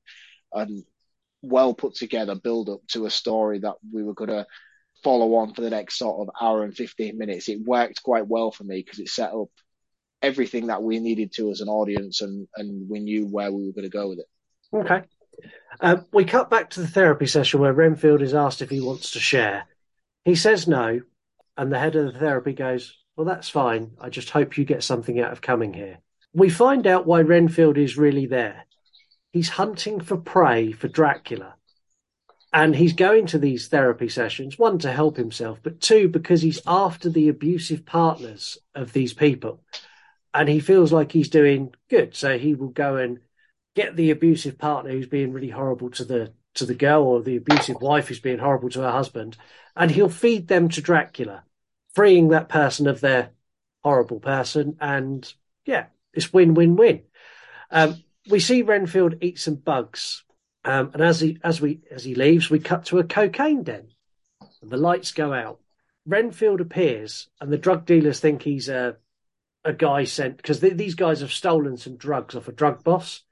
and 0.54 0.84
well 1.42 1.74
put 1.74 1.96
together 1.96 2.36
build 2.36 2.70
up 2.70 2.82
to 2.90 3.06
a 3.06 3.10
story 3.10 3.60
that 3.60 3.76
we 3.94 4.04
were 4.04 4.14
going 4.14 4.30
to 4.30 4.46
follow 5.04 5.36
on 5.36 5.54
for 5.54 5.62
the 5.62 5.70
next 5.70 5.98
sort 5.98 6.28
of 6.28 6.34
hour 6.42 6.64
and 6.64 6.76
15 6.76 7.18
minutes. 7.18 7.48
It 7.48 7.62
worked 7.62 8.04
quite 8.04 8.28
well 8.28 8.52
for 8.52 8.64
me 8.64 8.84
because 8.84 9.00
it 9.00 9.10
set 9.10 9.32
up 9.32 9.48
everything 10.22 10.68
that 10.68 10.84
we 10.84 11.00
needed 11.00 11.32
to 11.34 11.50
as 11.50 11.62
an 11.62 11.70
audience 11.70 12.22
and 12.22 12.48
and 12.56 12.90
we 12.90 13.00
knew 13.00 13.26
where 13.26 13.52
we 13.52 13.66
were 13.66 13.74
going 13.74 13.84
to 13.84 13.90
go 13.90 14.10
with 14.10 14.20
it. 14.20 14.28
Okay. 14.74 15.04
Um, 15.80 16.06
we 16.12 16.26
cut 16.26 16.50
back 16.50 16.72
to 16.72 16.82
the 16.82 16.88
therapy 16.88 17.26
session 17.26 17.62
where 17.62 17.72
Renfield 17.72 18.22
is 18.22 18.34
asked 18.34 18.62
if 18.62 18.70
he 18.70 18.82
wants 18.82 19.12
to 19.12 19.20
share. 19.20 19.66
He 20.26 20.36
says 20.36 20.68
no, 20.68 21.02
and 21.58 21.72
the 21.72 21.80
head 21.80 21.96
of 21.96 22.14
the 22.14 22.20
therapy 22.20 22.54
goes, 22.54 22.98
Well, 23.16 23.26
that's 23.26 23.50
fine. 23.50 23.92
I 24.00 24.10
just 24.10 24.30
hope 24.30 24.58
you 24.58 24.66
get 24.66 24.84
something 24.84 25.20
out 25.20 25.32
of 25.32 25.42
coming 25.42 25.74
here. 25.74 26.00
We 26.34 26.50
find 26.50 26.86
out 26.86 27.06
why 27.08 27.22
Renfield 27.22 27.78
is 27.78 27.98
really 27.98 28.26
there. 28.26 28.66
He's 29.32 29.50
hunting 29.50 30.00
for 30.00 30.18
prey 30.18 30.72
for 30.72 30.88
Dracula. 30.88 31.56
And 32.52 32.76
he's 32.76 32.94
going 32.94 33.28
to 33.28 33.38
these 33.38 33.68
therapy 33.68 34.10
sessions, 34.10 34.58
one 34.58 34.80
to 34.80 34.92
help 34.92 35.18
himself, 35.18 35.60
but 35.62 35.80
two 35.80 36.08
because 36.08 36.42
he's 36.42 36.62
after 36.66 37.08
the 37.10 37.30
abusive 37.30 37.86
partners 37.86 38.58
of 38.74 38.92
these 38.92 39.14
people. 39.14 39.64
And 40.34 40.50
he 40.50 40.60
feels 40.60 40.92
like 40.92 41.12
he's 41.12 41.30
doing 41.30 41.76
good. 41.90 42.16
So 42.16 42.40
he 42.40 42.56
will 42.56 42.70
go 42.70 42.98
and 42.98 43.20
get 43.76 43.96
the 43.96 44.10
abusive 44.10 44.58
partner 44.58 44.92
who's 44.92 45.08
being 45.08 45.32
really 45.32 45.50
horrible 45.50 45.92
to 45.92 46.06
the 46.06 46.34
to 46.56 46.66
the 46.66 46.76
girl 46.76 47.04
or 47.04 47.22
the 47.22 47.38
abusive 47.38 47.80
wife 47.80 48.08
who's 48.08 48.20
being 48.20 48.40
horrible 48.40 48.70
to 48.70 48.82
her 48.82 48.92
husband, 48.92 49.38
and 49.76 49.92
he'll 49.92 50.10
feed 50.10 50.48
them 50.48 50.68
to 50.70 50.82
Dracula, 50.82 51.44
freeing 51.94 52.30
that 52.30 52.50
person 52.50 52.88
of 52.88 53.00
their 53.00 53.32
horrible 53.84 54.20
person. 54.20 54.76
And 54.82 55.32
yeah, 55.66 55.86
it's 56.14 56.34
win 56.34 56.56
win 56.56 56.76
win. 56.76 57.04
Um, 57.72 58.04
we 58.30 58.40
see 58.40 58.62
Renfield 58.62 59.16
eat 59.22 59.40
some 59.40 59.56
bugs, 59.56 60.24
um, 60.64 60.92
and 60.94 61.02
as 61.02 61.20
he 61.20 61.40
as 61.44 61.60
we 61.60 61.82
as 61.92 62.04
he 62.04 62.16
leaves, 62.16 62.50
we 62.50 62.60
cut 62.60 62.86
to 62.86 63.00
a 63.00 63.04
cocaine 63.04 63.64
den. 63.64 63.90
And 64.62 64.72
the 64.72 64.78
lights 64.78 65.12
go 65.12 65.34
out. 65.34 65.60
Renfield 66.06 66.62
appears, 66.62 67.30
and 67.40 67.52
the 67.52 67.58
drug 67.58 67.86
dealers 67.86 68.20
think 68.20 68.42
he's 68.42 68.70
a 68.70 68.98
a 69.64 69.74
guy 69.74 70.06
sent 70.06 70.38
because 70.38 70.60
these 70.60 70.96
guys 70.96 71.22
have 71.22 71.34
stolen 71.34 71.78
some 71.78 71.98
drugs 71.98 72.36
off 72.36 72.48
a 72.48 72.52
drug 72.52 72.84
boss, 72.84 73.24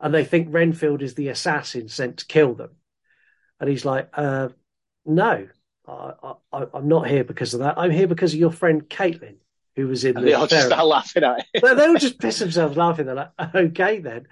and 0.00 0.14
they 0.14 0.24
think 0.24 0.48
Renfield 0.50 1.02
is 1.02 1.14
the 1.14 1.28
assassin 1.28 1.88
sent 1.88 2.18
to 2.18 2.26
kill 2.26 2.54
them. 2.54 2.70
And 3.60 3.68
he's 3.68 3.84
like, 3.84 4.08
uh, 4.14 4.50
"No, 5.04 5.48
I, 5.88 6.12
I'm 6.52 6.88
not 6.88 7.08
here 7.08 7.24
because 7.24 7.54
of 7.54 7.60
that. 7.60 7.78
I'm 7.78 7.90
here 7.90 8.06
because 8.06 8.32
of 8.34 8.40
your 8.40 8.50
friend 8.50 8.88
Caitlin, 8.88 9.36
who 9.76 9.86
was 9.86 10.04
in 10.04 10.16
And 10.16 10.24
the." 10.24 10.30
they 10.30 10.34
all 10.34 10.46
just 10.46 10.68
therapy." 10.68 10.74
start 10.74 10.86
laughing 10.86 11.24
at 11.24 11.38
it. 11.54 11.62
they, 11.62 11.74
they 11.74 11.86
all 11.86 11.94
just 11.96 12.18
piss 12.18 12.38
themselves 12.38 12.76
laughing. 12.76 13.06
They're 13.06 13.14
like, 13.14 13.54
okay, 13.54 14.00
then. 14.00 14.26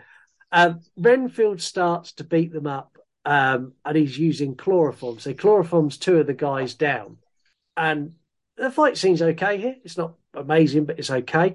Um, 0.51 0.81
Renfield 0.97 1.61
starts 1.61 2.13
to 2.15 2.25
beat 2.25 2.53
them 2.53 2.67
up, 2.67 2.97
um, 3.25 3.73
and 3.85 3.97
he's 3.97 4.19
using 4.19 4.57
chloroform. 4.57 5.19
So 5.19 5.35
chloroform's 5.35 5.99
two 5.99 6.19
of 6.19 6.27
the 6.27 6.35
guys 6.35 6.75
down, 6.75 7.19
and 7.77 8.15
the 8.57 8.71
fight 8.71 8.97
scene's 8.97 9.23
okay 9.23 9.59
here. 9.59 9.77
It's 9.85 9.99
not 9.99 10.15
amazing, 10.33 10.85
but 10.85 10.99
it's 10.99 11.11
okay. 11.11 11.55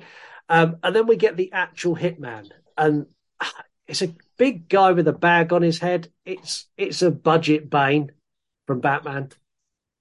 Um, 0.49 0.77
and 0.83 0.95
then 0.95 1.07
we 1.07 1.15
get 1.15 1.37
the 1.37 1.53
actual 1.53 1.95
hitman, 1.95 2.49
and 2.77 3.05
it's 3.87 4.01
a 4.01 4.13
big 4.37 4.67
guy 4.69 4.91
with 4.91 5.07
a 5.07 5.13
bag 5.13 5.53
on 5.53 5.61
his 5.61 5.79
head. 5.79 6.11
It's 6.25 6.65
it's 6.77 7.01
a 7.01 7.11
budget 7.11 7.69
Bane 7.69 8.11
from 8.67 8.81
Batman. 8.81 9.29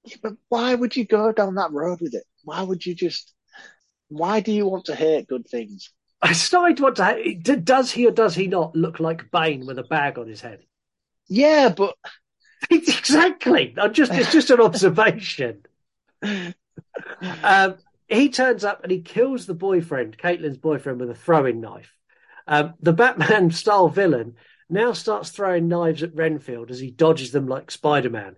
Yeah, 0.05 0.17
but 0.23 0.35
why 0.49 0.75
would 0.75 0.97
you 0.97 1.05
go 1.05 1.33
down 1.33 1.55
that 1.57 1.73
road 1.73 2.01
with 2.01 2.15
it? 2.15 2.25
Why 2.45 2.63
would 2.63 2.85
you 2.85 2.95
just? 2.95 3.33
Why 4.09 4.41
do 4.41 4.53
you 4.53 4.67
want 4.67 4.87
to 4.87 4.95
hate 4.95 5.29
good 5.29 5.47
things? 5.49 5.91
I 6.21 6.33
started 6.33 6.77
to 6.79 6.83
want 6.85 6.97
to. 6.97 7.35
d- 7.41 7.57
Does 7.57 7.93
he 7.93 8.07
or 8.07 8.11
does 8.11 8.35
he 8.35 8.47
not 8.47 8.75
look 8.75 9.01
like 9.01 9.31
Bane 9.31 9.67
with 9.67 9.79
a 9.79 9.85
bag 9.85 10.19
on 10.19 10.27
his 10.29 10.41
head? 10.41 10.65
Yeah, 11.29 11.69
but 11.69 11.95
exactly. 12.71 13.75
I'm 13.79 13.93
just 13.93 14.13
it's 14.13 14.33
just 14.33 14.51
an 14.51 14.61
observation. 14.61 15.63
Um, 17.43 17.77
he 18.09 18.29
turns 18.31 18.65
up 18.65 18.83
and 18.83 18.91
he 18.93 19.01
kills 19.01 19.47
the 19.47 19.55
boyfriend, 19.55 20.19
Caitlin's 20.19 20.59
boyfriend, 20.59 21.01
with 21.01 21.11
a 21.11 21.15
throwing 21.15 21.61
knife. 21.61 21.95
Um, 22.47 22.75
the 22.81 22.93
Batman 22.93 23.51
style 23.53 23.89
villain 23.89 24.37
now 24.71 24.93
starts 24.93 25.31
throwing 25.31 25.69
knives 25.69 26.03
at 26.03 26.15
Renfield 26.15 26.71
as 26.71 26.81
he 26.81 26.91
dodges 26.91 27.33
them 27.33 27.47
like 27.47 27.71
Spider 27.71 28.11
Man. 28.11 28.37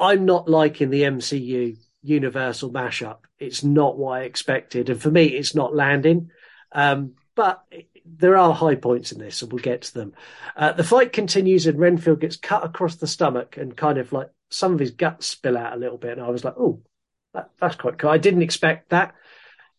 I'm 0.00 0.24
not 0.24 0.48
liking 0.48 0.90
the 0.90 1.04
MCU 1.04 1.76
Universal 2.02 2.70
mashup. 2.72 3.18
It's 3.38 3.62
not 3.62 3.96
what 3.96 4.20
I 4.20 4.22
expected, 4.22 4.90
and 4.90 5.00
for 5.00 5.10
me, 5.10 5.26
it's 5.26 5.54
not 5.54 5.74
landing. 5.74 6.30
Um, 6.72 7.14
but 7.34 7.64
there 8.04 8.36
are 8.36 8.52
high 8.52 8.74
points 8.74 9.12
in 9.12 9.18
this, 9.18 9.42
and 9.42 9.52
we'll 9.52 9.62
get 9.62 9.82
to 9.82 9.94
them. 9.94 10.12
Uh, 10.56 10.72
the 10.72 10.84
fight 10.84 11.12
continues, 11.12 11.66
and 11.66 11.78
Renfield 11.78 12.20
gets 12.20 12.36
cut 12.36 12.64
across 12.64 12.96
the 12.96 13.06
stomach, 13.06 13.56
and 13.56 13.76
kind 13.76 13.98
of 13.98 14.12
like 14.12 14.30
some 14.50 14.72
of 14.74 14.80
his 14.80 14.90
guts 14.90 15.26
spill 15.26 15.56
out 15.56 15.72
a 15.72 15.78
little 15.78 15.98
bit. 15.98 16.18
And 16.18 16.22
I 16.22 16.30
was 16.30 16.44
like, 16.44 16.54
oh, 16.58 16.82
that, 17.34 17.50
that's 17.58 17.76
quite 17.76 17.98
cool. 17.98 18.10
I 18.10 18.18
didn't 18.18 18.42
expect 18.42 18.90
that. 18.90 19.14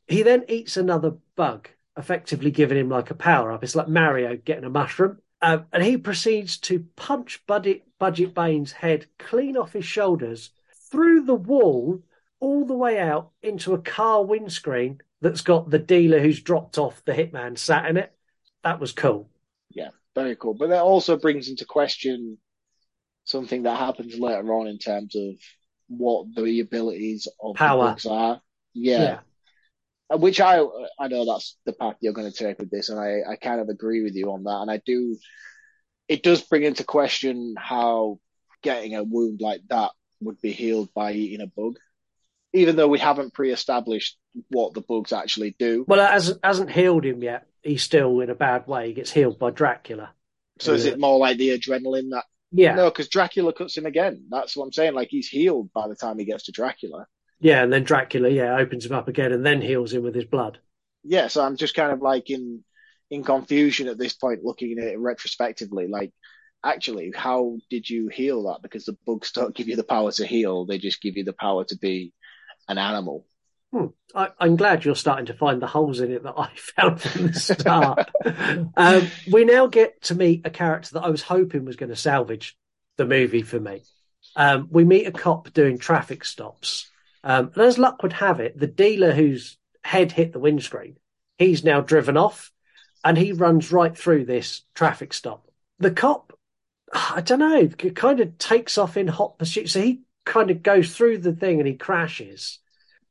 He 0.08 0.24
then 0.24 0.46
eats 0.48 0.78
another 0.78 1.16
bug, 1.36 1.70
effectively 1.98 2.52
giving 2.52 2.78
him 2.78 2.90
like 2.90 3.12
a 3.12 3.16
power 3.16 3.52
up. 3.52 3.64
It's 3.64 3.76
like 3.76 3.88
Mario 3.88 4.36
getting 4.36 4.66
a 4.66 4.70
mushroom. 4.70 5.20
Um, 5.42 5.66
and 5.72 5.84
he 5.84 5.98
proceeds 5.98 6.58
to 6.60 6.86
punch 6.96 7.46
Budget, 7.46 7.84
Budget 8.00 8.34
Bane's 8.34 8.72
head 8.72 9.08
clean 9.20 9.58
off 9.58 9.74
his 9.74 9.86
shoulders 9.86 10.52
through 10.90 11.26
the 11.26 11.36
wall, 11.36 12.02
all 12.44 12.66
the 12.66 12.74
way 12.74 13.00
out 13.00 13.32
into 13.42 13.74
a 13.74 13.82
car 13.82 14.24
windscreen 14.24 15.00
that's 15.22 15.42
got 15.42 15.70
the 15.70 15.80
dealer 15.80 16.20
who's 16.20 16.42
dropped 16.42 16.78
off 16.78 17.02
the 17.06 17.14
hitman 17.14 17.58
sat 17.58 17.90
in 17.90 17.96
it. 17.96 18.12
That 18.66 18.82
was 18.82 18.92
cool. 18.92 19.30
Yeah, 19.70 19.92
very 20.14 20.36
cool. 20.36 20.54
But 20.54 20.68
that 20.68 20.82
also 20.82 21.16
brings 21.18 21.48
into 21.48 21.66
question 21.66 22.38
something 23.24 23.64
that 23.64 23.80
happens 23.80 24.20
later 24.20 24.54
on 24.54 24.68
in 24.68 24.78
terms 24.78 25.16
of 25.16 25.36
what 25.88 26.26
the 26.36 26.60
abilities 26.60 27.30
of 27.42 27.56
Power. 27.56 27.86
the 27.86 27.90
bugs 27.92 28.06
are. 28.06 28.42
Yeah. 28.74 29.20
Uh, 30.14 30.18
Which 30.18 30.42
I 30.42 30.62
I 31.00 31.08
know 31.08 31.26
that's 31.26 31.58
the 31.66 31.72
path 31.72 31.96
you're 32.02 32.12
going 32.12 32.30
to 32.30 32.38
take 32.38 32.60
with 32.60 32.70
this, 32.70 32.90
and 32.90 33.00
I, 33.00 33.22
I 33.32 33.36
kind 33.38 33.62
of 33.62 33.70
agree 33.70 34.04
with 34.04 34.16
you 34.16 34.32
on 34.34 34.44
that. 34.44 34.60
And 34.62 34.70
I 34.70 34.82
do, 34.86 35.18
it 36.10 36.24
does 36.24 36.42
bring 36.42 36.64
into 36.64 36.84
question 36.84 37.56
how 37.58 38.20
getting 38.62 38.96
a 38.96 39.04
wound 39.04 39.40
like 39.40 39.62
that 39.70 39.92
would 40.20 40.42
be 40.42 40.52
healed 40.52 40.90
by 40.94 41.14
eating 41.14 41.40
a 41.40 41.48
bug, 41.48 41.76
even 42.54 42.76
though 42.76 42.88
we 42.88 43.00
haven't 43.00 43.34
pre-established 43.34 44.18
what 44.50 44.74
the 44.74 44.82
bugs 44.82 45.12
actually 45.12 45.56
do. 45.58 45.84
Well, 45.88 46.00
it 46.00 46.10
hasn't, 46.10 46.40
hasn't 46.44 46.72
healed 46.72 47.06
him 47.06 47.24
yet. 47.24 47.48
He's 47.62 47.84
still 47.84 48.20
in 48.20 48.30
a 48.30 48.36
bad 48.36 48.68
way. 48.68 48.88
He 48.88 48.94
gets 48.94 49.12
healed 49.12 49.40
by 49.40 49.50
Dracula. 49.50 50.12
So 50.60 50.74
is 50.74 50.86
it 50.86 51.00
more 51.00 51.18
like 51.18 51.38
the 51.38 51.58
adrenaline 51.58 52.12
that? 52.12 52.26
Yeah. 52.52 52.76
No, 52.76 52.90
because 52.90 53.10
Dracula 53.10 53.52
cuts 53.54 53.76
him 53.76 53.88
again. 53.88 54.26
That's 54.30 54.56
what 54.56 54.66
I'm 54.66 54.72
saying. 54.72 54.94
Like 54.94 55.08
he's 55.10 55.28
healed 55.28 55.72
by 55.74 55.88
the 55.88 55.96
time 55.96 56.20
he 56.20 56.26
gets 56.26 56.44
to 56.44 56.52
Dracula. 56.52 57.08
Yeah, 57.40 57.64
and 57.64 57.74
then 57.74 57.84
Dracula, 57.84 58.30
yeah, 58.30 58.56
opens 58.58 58.86
him 58.86 58.94
up 58.94 59.08
again 59.08 59.34
and 59.34 59.46
then 59.46 59.62
heals 59.62 59.92
him 59.92 60.04
with 60.04 60.16
his 60.16 60.26
blood. 60.26 60.60
Yeah, 61.04 61.28
so 61.28 61.44
I'm 61.44 61.58
just 61.58 61.76
kind 61.76 61.92
of 61.92 62.02
like 62.02 62.30
in 62.30 62.64
in 63.10 63.24
confusion 63.24 63.88
at 63.88 63.98
this 63.98 64.14
point, 64.14 64.44
looking 64.44 64.78
at 64.80 64.88
it 64.88 65.00
retrospectively. 65.00 65.88
Like, 65.88 66.12
actually, 66.64 67.12
how 67.16 67.58
did 67.70 67.90
you 67.90 68.08
heal 68.08 68.44
that? 68.44 68.62
Because 68.62 68.86
the 68.86 68.98
bugs 69.06 69.32
don't 69.32 69.56
give 69.56 69.68
you 69.68 69.76
the 69.76 69.84
power 69.84 70.12
to 70.14 70.26
heal; 70.26 70.66
they 70.66 70.78
just 70.78 71.02
give 71.02 71.18
you 71.18 71.24
the 71.24 71.34
power 71.34 71.66
to 71.66 71.78
be 71.78 72.14
an 72.68 72.78
animal. 72.78 73.26
Hmm. 73.72 73.88
I, 74.14 74.30
I'm 74.40 74.56
glad 74.56 74.86
you're 74.86 74.96
starting 74.96 75.26
to 75.28 75.34
find 75.34 75.62
the 75.62 75.68
holes 75.68 76.00
in 76.00 76.12
it 76.12 76.24
that 76.24 76.36
I 76.38 76.50
found 76.56 77.02
from 77.02 77.28
the 77.28 77.34
start. 77.34 78.10
um, 78.78 79.08
we 79.32 79.46
now 79.46 79.68
get 79.68 80.02
to 80.04 80.16
meet 80.16 80.46
a 80.46 80.50
character 80.50 80.92
that 80.94 81.04
I 81.04 81.10
was 81.10 81.24
hoping 81.24 81.66
was 81.66 81.76
going 81.76 81.90
to 81.90 81.96
salvage 81.96 82.56
the 82.98 83.06
movie 83.06 83.42
for 83.42 83.60
me. 83.60 83.82
Um, 84.36 84.68
we 84.72 84.84
meet 84.84 85.08
a 85.08 85.12
cop 85.12 85.52
doing 85.54 85.78
traffic 85.78 86.24
stops. 86.26 86.90
Um, 87.24 87.52
and 87.56 87.64
as 87.64 87.78
luck 87.78 88.04
would 88.04 88.14
have 88.14 88.40
it, 88.40 88.58
the 88.58 88.68
dealer 88.68 89.12
whose 89.12 89.58
head 89.84 90.12
hit 90.12 90.34
the 90.34 90.40
windscreen, 90.40 90.98
he's 91.38 91.64
now 91.64 91.82
driven 91.82 92.18
off 92.18 92.52
and 93.04 93.18
he 93.18 93.32
runs 93.32 93.72
right 93.72 93.98
through 93.98 94.26
this 94.26 94.62
traffic 94.76 95.14
stop. 95.14 95.48
The 95.80 95.92
cop, 95.92 96.38
I 96.94 97.22
don't 97.22 97.40
know, 97.40 97.68
kind 97.68 98.20
of 98.20 98.38
takes 98.38 98.78
off 98.78 98.98
in 98.98 99.08
hot 99.08 99.38
pursuit. 99.38 99.70
So 99.70 99.82
he 99.82 100.02
kind 100.26 100.52
of 100.52 100.64
goes 100.64 100.96
through 100.96 101.20
the 101.20 101.34
thing 101.34 101.60
and 101.60 101.68
he 101.68 101.76
crashes. 101.76 102.60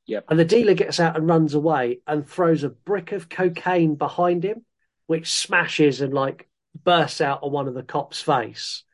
Yep. 0.06 0.26
And 0.28 0.38
the 0.38 0.44
dealer 0.44 0.74
gets 0.74 1.00
out 1.00 1.16
and 1.16 1.28
runs 1.28 1.54
away 1.54 2.00
and 2.06 2.26
throws 2.26 2.64
a 2.64 2.70
brick 2.70 3.12
of 3.12 3.28
cocaine 3.28 3.96
behind 3.96 4.44
him, 4.44 4.64
which 5.06 5.30
smashes 5.32 6.00
and 6.00 6.14
like 6.14 6.48
bursts 6.84 7.20
out 7.20 7.42
on 7.42 7.52
one 7.52 7.68
of 7.68 7.74
the 7.74 7.82
cop's 7.82 8.20
face. 8.22 8.84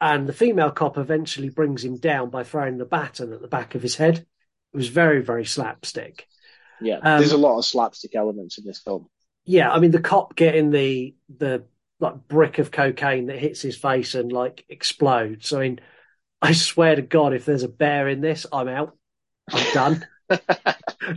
And 0.00 0.26
the 0.28 0.32
female 0.32 0.70
cop 0.70 0.98
eventually 0.98 1.50
brings 1.50 1.84
him 1.84 1.96
down 1.96 2.30
by 2.30 2.44
throwing 2.44 2.78
the 2.78 2.84
baton 2.84 3.32
at 3.32 3.40
the 3.40 3.48
back 3.48 3.74
of 3.74 3.82
his 3.82 3.96
head. 3.96 4.18
It 4.18 4.76
was 4.76 4.88
very, 4.88 5.22
very 5.22 5.44
slapstick. 5.44 6.26
Yeah, 6.80 7.00
Um, 7.02 7.18
there's 7.18 7.32
a 7.32 7.38
lot 7.38 7.58
of 7.58 7.64
slapstick 7.64 8.14
elements 8.14 8.58
in 8.58 8.64
this 8.64 8.80
film. 8.80 9.08
Yeah, 9.44 9.70
I 9.70 9.78
mean 9.80 9.90
the 9.90 10.00
cop 10.00 10.36
getting 10.36 10.70
the 10.70 11.14
the 11.28 11.64
like 12.00 12.28
brick 12.28 12.58
of 12.58 12.70
cocaine 12.70 13.26
that 13.26 13.38
hits 13.38 13.60
his 13.62 13.76
face 13.76 14.14
and 14.14 14.30
like 14.30 14.64
explodes. 14.68 15.52
I 15.52 15.60
mean, 15.60 15.80
I 16.40 16.52
swear 16.52 16.96
to 16.96 17.02
God, 17.02 17.34
if 17.34 17.44
there's 17.44 17.64
a 17.64 17.68
bear 17.68 18.08
in 18.08 18.20
this, 18.20 18.46
I'm 18.52 18.68
out. 18.68 18.96
I'm 19.50 19.74
done. 19.74 20.06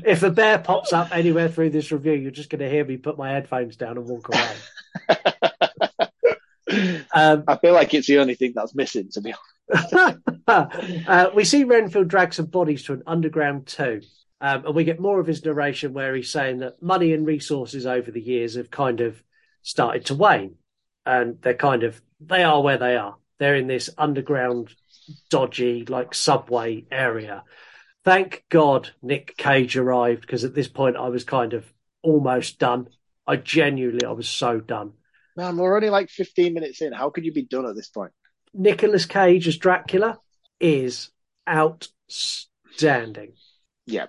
if 0.06 0.24
a 0.24 0.32
bear 0.32 0.58
pops 0.58 0.94
up 0.94 1.16
anywhere 1.16 1.50
through 1.50 1.70
this 1.72 1.92
review, 1.92 2.14
you're 2.14 2.32
just 2.32 2.50
going 2.50 2.60
to 2.60 2.70
hear 2.70 2.86
me 2.86 2.98
put 2.98 3.18
my 3.18 3.32
headphones 3.32 3.76
down 3.76 3.98
and 3.98 4.08
walk 4.08 4.30
away. 4.30 5.18
Um, 7.14 7.44
I 7.48 7.58
feel 7.58 7.74
like 7.74 7.94
it's 7.94 8.08
the 8.08 8.20
only 8.20 8.36
thing 8.36 8.54
that's 8.56 8.76
missing, 8.76 9.10
to 9.12 9.22
be 9.22 9.34
honest. 9.70 10.28
uh, 10.48 11.30
we 11.36 11.44
see 11.44 11.64
Renfield 11.64 12.08
drag 12.08 12.34
some 12.34 12.46
bodies 12.46 12.84
to 12.84 12.94
an 12.94 13.04
underground 13.06 13.68
tomb. 13.68 14.02
Um, 14.40 14.66
and 14.66 14.76
we 14.76 14.84
get 14.84 15.00
more 15.00 15.20
of 15.20 15.28
his 15.28 15.46
narration 15.46 15.94
where 15.94 16.16
he's 16.16 16.32
saying 16.32 16.60
that 16.60 16.82
money 16.82 17.14
and 17.14 17.26
resources 17.28 17.86
over 17.86 18.10
the 18.10 18.22
years 18.22 18.56
have 18.56 18.72
kind 18.72 19.02
of 19.02 19.22
started 19.62 20.06
to 20.06 20.16
wane. 20.16 20.56
And 21.06 21.42
they're 21.42 21.54
kind 21.54 21.84
of, 21.84 22.02
they 22.20 22.44
are 22.44 22.62
where 22.62 22.78
they 22.78 22.96
are. 22.96 23.18
They're 23.38 23.56
in 23.56 23.68
this 23.68 23.90
underground, 23.98 24.74
dodgy, 25.30 25.86
like 25.86 26.14
subway 26.14 26.86
area. 26.92 27.44
Thank 28.04 28.44
God 28.50 28.90
Nick 29.02 29.38
Cage 29.38 29.78
arrived 29.78 30.22
because 30.22 30.44
at 30.44 30.56
this 30.56 30.68
point 30.68 30.98
I 30.98 31.10
was 31.10 31.24
kind 31.24 31.54
of 31.54 31.72
almost 32.02 32.58
done. 32.60 32.88
I 33.28 33.36
genuinely, 33.36 34.06
I 34.06 34.12
was 34.12 34.28
so 34.28 34.60
done. 34.60 34.94
Man, 35.38 35.58
we're 35.58 35.76
only 35.76 35.90
like 35.90 36.10
15 36.10 36.54
minutes 36.54 36.82
in. 36.82 36.92
How 36.94 37.10
could 37.10 37.26
you 37.26 37.32
be 37.34 37.46
done 37.46 37.66
at 37.66 37.76
this 37.76 37.90
point? 37.90 38.12
Nicolas 38.54 39.06
Cage 39.06 39.48
as 39.48 39.58
Dracula 39.58 40.18
is 40.60 41.10
outstanding. 41.48 43.34
Yeah. 43.86 44.08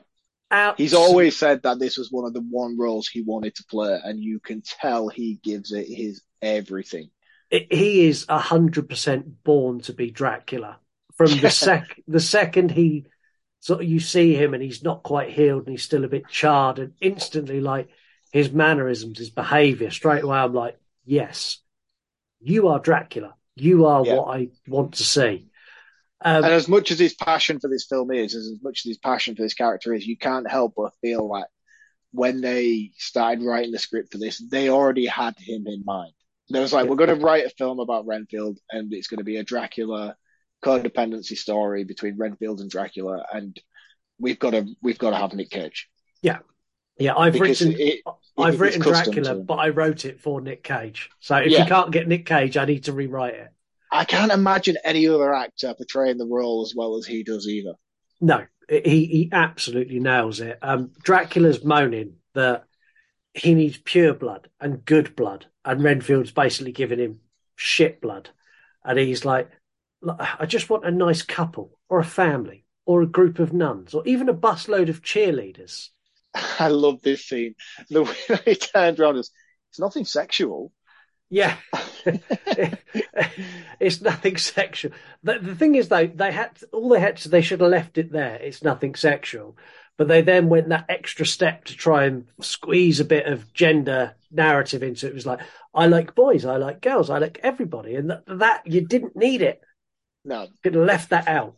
Out- 0.50 0.78
He's 0.78 0.94
always 0.94 1.36
said 1.36 1.62
that 1.62 1.78
this 1.78 1.96
was 1.96 2.10
one 2.10 2.26
of 2.26 2.34
the 2.34 2.40
one 2.40 2.76
roles 2.78 3.08
he 3.08 3.22
wanted 3.22 3.54
to 3.56 3.64
play, 3.64 3.98
and 4.02 4.20
you 4.20 4.40
can 4.40 4.62
tell 4.62 5.08
he 5.08 5.38
gives 5.42 5.72
it 5.72 5.86
his 5.86 6.22
everything. 6.42 7.10
It- 7.52 7.72
he 7.72 8.06
is 8.08 8.24
a 8.28 8.38
hundred 8.38 8.88
percent 8.88 9.44
born 9.44 9.80
to 9.82 9.92
be 9.92 10.10
Dracula. 10.10 10.78
From 11.14 11.26
the 11.40 11.50
sec, 11.50 12.00
the 12.08 12.18
second 12.20 12.70
he 12.70 13.04
sort 13.60 13.82
of 13.82 13.88
you 13.88 14.00
see 14.00 14.34
him 14.34 14.54
and 14.54 14.62
he's 14.62 14.82
not 14.82 15.02
quite 15.02 15.30
healed 15.30 15.64
and 15.66 15.72
he's 15.72 15.84
still 15.84 16.04
a 16.04 16.08
bit 16.08 16.26
charred, 16.28 16.78
and 16.78 16.94
instantly 17.00 17.60
like 17.60 17.88
his 18.32 18.50
mannerisms, 18.50 19.18
his 19.18 19.30
behaviour, 19.30 19.90
straight 19.90 20.24
away 20.24 20.38
I'm 20.38 20.54
like, 20.54 20.78
yes, 21.04 21.58
you 22.40 22.68
are 22.68 22.80
Dracula. 22.80 23.34
You 23.54 23.84
are 23.84 24.04
Yeah. 24.04 24.14
what 24.16 24.36
I 24.36 24.48
want 24.66 24.94
to 24.94 25.04
see. 25.04 25.46
Um, 26.24 26.44
and 26.44 26.54
as 26.54 26.66
much 26.68 26.90
as 26.90 26.98
his 26.98 27.14
passion 27.14 27.60
for 27.60 27.68
this 27.68 27.84
film 27.86 28.10
is, 28.10 28.34
as 28.34 28.58
much 28.62 28.80
as 28.86 28.88
his 28.88 28.98
passion 28.98 29.36
for 29.36 29.42
this 29.42 29.54
character 29.54 29.92
is, 29.92 30.06
you 30.06 30.16
can't 30.16 30.50
help 30.50 30.74
but 30.76 30.94
feel 31.02 31.28
like 31.28 31.46
when 32.12 32.40
they 32.40 32.92
started 32.96 33.44
writing 33.44 33.72
the 33.72 33.78
script 33.78 34.12
for 34.12 34.18
this, 34.18 34.38
they 34.38 34.70
already 34.70 35.06
had 35.06 35.36
him 35.38 35.66
in 35.66 35.82
mind. 35.84 36.14
They 36.52 36.60
was 36.60 36.72
like, 36.72 36.88
we're 36.88 36.96
going 36.96 37.08
to 37.18 37.24
write 37.24 37.46
a 37.46 37.50
film 37.50 37.80
about 37.80 38.06
Renfield, 38.06 38.58
and 38.70 38.92
it's 38.92 39.08
going 39.08 39.18
to 39.18 39.24
be 39.24 39.36
a 39.38 39.44
Dracula 39.44 40.16
codependency 40.64 41.36
story 41.36 41.84
between 41.84 42.16
Renfield 42.16 42.60
and 42.60 42.70
Dracula, 42.70 43.24
and 43.32 43.58
we've 44.18 44.38
got 44.38 44.50
to 44.50 44.66
we've 44.82 44.98
got 44.98 45.10
to 45.10 45.16
have 45.16 45.32
Nick 45.32 45.50
Cage. 45.50 45.88
yeah, 46.22 46.38
yeah. 46.98 47.14
I've 47.16 47.32
Because 47.32 47.62
written, 47.62 47.80
it- 47.80 48.00
I've 48.38 48.60
written 48.60 48.80
Dracula, 48.80 49.34
but 49.36 49.54
I 49.56 49.68
wrote 49.70 50.04
it 50.04 50.20
for 50.20 50.40
Nick 50.40 50.62
Cage. 50.62 51.10
So 51.20 51.36
if 51.36 51.50
Yeah. 51.50 51.60
you 51.62 51.66
can't 51.66 51.90
get 51.90 52.08
Nick 52.08 52.24
Cage, 52.26 52.56
I 52.56 52.64
need 52.64 52.84
to 52.84 52.92
rewrite 52.92 53.34
it. 53.34 53.48
I 53.90 54.04
can't 54.06 54.32
imagine 54.32 54.76
any 54.84 55.06
other 55.06 55.34
actor 55.34 55.74
portraying 55.74 56.16
the 56.16 56.26
role 56.26 56.62
as 56.62 56.72
well 56.74 56.96
as 56.96 57.04
he 57.06 57.24
does 57.24 57.46
either. 57.46 57.74
No, 58.20 58.46
he 58.70 59.04
he 59.06 59.28
absolutely 59.32 60.00
nails 60.00 60.40
it. 60.40 60.58
Um, 60.62 60.92
Dracula's 61.02 61.62
moaning 61.64 62.14
that 62.34 62.64
he 63.34 63.54
needs 63.54 63.76
pure 63.78 64.14
blood 64.14 64.48
and 64.60 64.84
good 64.84 65.14
blood, 65.16 65.46
and 65.64 65.82
Renfield's 65.82 66.32
basically 66.32 66.72
giving 66.72 66.98
him 66.98 67.20
shit 67.56 68.00
blood, 68.00 68.30
and 68.84 68.98
he's 68.98 69.24
like, 69.24 69.50
"I 70.06 70.46
just 70.46 70.70
want 70.70 70.86
a 70.86 70.90
nice 70.90 71.22
couple, 71.22 71.78
or 71.88 71.98
a 72.00 72.04
family, 72.04 72.64
or 72.84 73.02
a 73.02 73.06
group 73.06 73.38
of 73.38 73.52
nuns, 73.52 73.94
or 73.94 74.02
even 74.06 74.28
a 74.28 74.34
busload 74.34 74.88
of 74.88 75.02
cheerleaders." 75.02 75.88
I 76.34 76.68
love 76.68 77.02
this 77.02 77.24
scene. 77.26 77.54
The 77.90 78.02
way 78.04 78.16
that 78.28 78.44
he 78.44 78.54
turned 78.54 79.00
around 79.00 79.16
is 79.16 79.30
it's 79.70 79.80
nothing 79.80 80.04
sexual. 80.04 80.72
Yeah, 81.30 81.56
it's 83.80 84.02
nothing 84.02 84.36
sexual. 84.36 84.92
The, 85.22 85.38
the 85.38 85.54
thing 85.54 85.76
is, 85.76 85.88
though, 85.88 86.06
they 86.06 86.30
had 86.30 86.50
all 86.72 86.90
they 86.90 87.00
had 87.00 87.16
to. 87.18 87.30
They 87.30 87.40
should 87.40 87.62
have 87.62 87.70
left 87.70 87.96
it 87.96 88.12
there. 88.12 88.34
It's 88.34 88.62
nothing 88.62 88.94
sexual, 88.94 89.56
but 89.98 90.08
they 90.08 90.22
then 90.22 90.48
went 90.48 90.68
that 90.70 90.86
extra 90.88 91.26
step 91.26 91.64
to 91.66 91.76
try 91.76 92.04
and 92.04 92.26
squeeze 92.40 93.00
a 93.00 93.04
bit 93.04 93.26
of 93.26 93.52
gender 93.52 94.14
narrative 94.30 94.82
into 94.82 95.06
it. 95.06 95.10
It 95.10 95.14
was 95.14 95.26
like, 95.26 95.40
I 95.74 95.86
like 95.86 96.14
boys, 96.14 96.44
I 96.44 96.56
like 96.56 96.80
girls, 96.80 97.10
I 97.10 97.18
like 97.18 97.40
everybody, 97.42 97.94
and 97.96 98.10
that, 98.10 98.24
that 98.26 98.66
you 98.66 98.80
didn't 98.86 99.16
need 99.16 99.42
it. 99.42 99.60
No, 100.24 100.46
Could 100.62 100.74
have 100.74 100.84
left 100.84 101.10
that 101.10 101.28
out. 101.28 101.56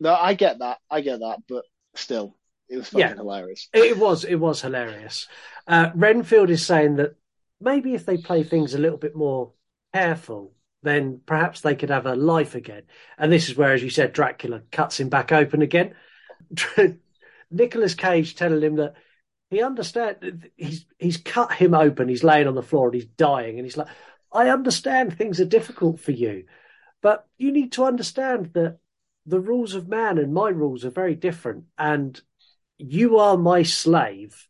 no, 0.00 0.14
I 0.14 0.34
get 0.34 0.58
that. 0.60 0.78
I 0.90 1.00
get 1.00 1.20
that, 1.20 1.38
but 1.48 1.64
still, 1.94 2.36
it 2.68 2.76
was 2.76 2.88
fucking 2.88 3.08
Yeah. 3.08 3.14
hilarious. 3.14 3.68
It 3.72 3.96
was 3.98 4.24
it 4.24 4.36
was 4.36 4.60
hilarious. 4.62 5.28
Uh, 5.66 5.90
Renfield 5.94 6.50
is 6.50 6.64
saying 6.64 6.96
that 6.96 7.16
maybe 7.60 7.94
if 7.94 8.04
they 8.06 8.16
play 8.16 8.42
things 8.42 8.74
a 8.74 8.78
little 8.78 8.98
bit 8.98 9.16
more 9.16 9.52
careful, 9.94 10.52
then 10.82 11.20
perhaps 11.26 11.62
they 11.62 11.74
could 11.74 11.90
have 11.90 12.06
a 12.06 12.14
life 12.14 12.54
again. 12.54 12.82
And 13.18 13.32
this 13.32 13.48
is 13.48 13.56
where, 13.56 13.72
as 13.72 13.82
you 13.82 13.90
said, 13.90 14.12
Dracula 14.12 14.62
cuts 14.70 15.00
him 15.00 15.08
back 15.08 15.32
open 15.32 15.62
again. 15.62 15.94
Nicolas 17.50 17.94
Cage 17.94 18.34
telling 18.34 18.62
him 18.62 18.76
that 18.76 18.94
he 19.50 19.62
understand 19.62 20.50
he's 20.56 20.86
he's 20.98 21.16
cut 21.16 21.52
him 21.52 21.74
open. 21.74 22.08
He's 22.08 22.24
laying 22.24 22.48
on 22.48 22.54
the 22.54 22.62
floor 22.62 22.86
and 22.86 22.94
he's 22.94 23.06
dying, 23.06 23.58
and 23.58 23.64
he's 23.64 23.76
like, 23.76 23.88
"I 24.32 24.48
understand 24.48 25.16
things 25.16 25.40
are 25.40 25.44
difficult 25.44 26.00
for 26.00 26.12
you, 26.12 26.44
but 27.00 27.26
you 27.38 27.52
need 27.52 27.72
to 27.72 27.84
understand 27.84 28.50
that 28.54 28.78
the 29.24 29.40
rules 29.40 29.74
of 29.74 29.88
man 29.88 30.18
and 30.18 30.34
my 30.34 30.48
rules 30.48 30.84
are 30.84 30.90
very 30.90 31.14
different, 31.14 31.64
and 31.78 32.20
you 32.78 33.18
are 33.18 33.36
my 33.36 33.62
slave, 33.62 34.48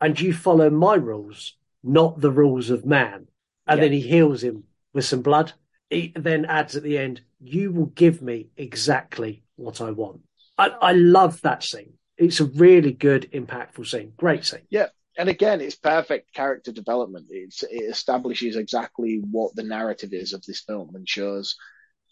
and 0.00 0.18
you 0.18 0.32
follow 0.32 0.70
my 0.70 0.94
rules, 0.94 1.56
not 1.82 2.20
the 2.20 2.32
rules 2.32 2.70
of 2.70 2.86
man." 2.86 3.28
And 3.66 3.78
Yeah. 3.78 3.84
then 3.84 3.92
he 3.92 4.00
heals 4.00 4.42
him 4.42 4.64
with 4.94 5.04
some 5.04 5.20
blood. 5.20 5.52
He 5.90 6.12
then 6.16 6.46
adds 6.46 6.74
at 6.74 6.82
the 6.82 6.96
end, 6.96 7.20
"You 7.38 7.70
will 7.70 7.86
give 7.86 8.22
me 8.22 8.48
exactly 8.56 9.42
what 9.56 9.82
I 9.82 9.90
want." 9.90 10.22
I, 10.56 10.68
I 10.68 10.92
love 10.92 11.42
that 11.42 11.62
scene. 11.62 11.97
It's 12.18 12.40
a 12.40 12.44
really 12.44 12.92
good, 12.92 13.30
impactful 13.32 13.86
scene. 13.86 14.12
Great 14.16 14.44
scene. 14.44 14.66
Yeah, 14.68 14.88
and 15.18 15.28
again, 15.28 15.60
it's 15.60 15.74
perfect 15.74 16.32
character 16.32 16.70
development. 16.72 17.26
It's 17.30 17.64
it 17.64 17.90
establishes 17.90 18.56
exactly 18.56 19.20
what 19.30 19.54
the 19.56 19.64
narrative 19.64 20.12
is 20.12 20.32
of 20.32 20.44
this 20.44 20.60
film 20.60 20.94
and 20.94 21.08
shows 21.08 21.56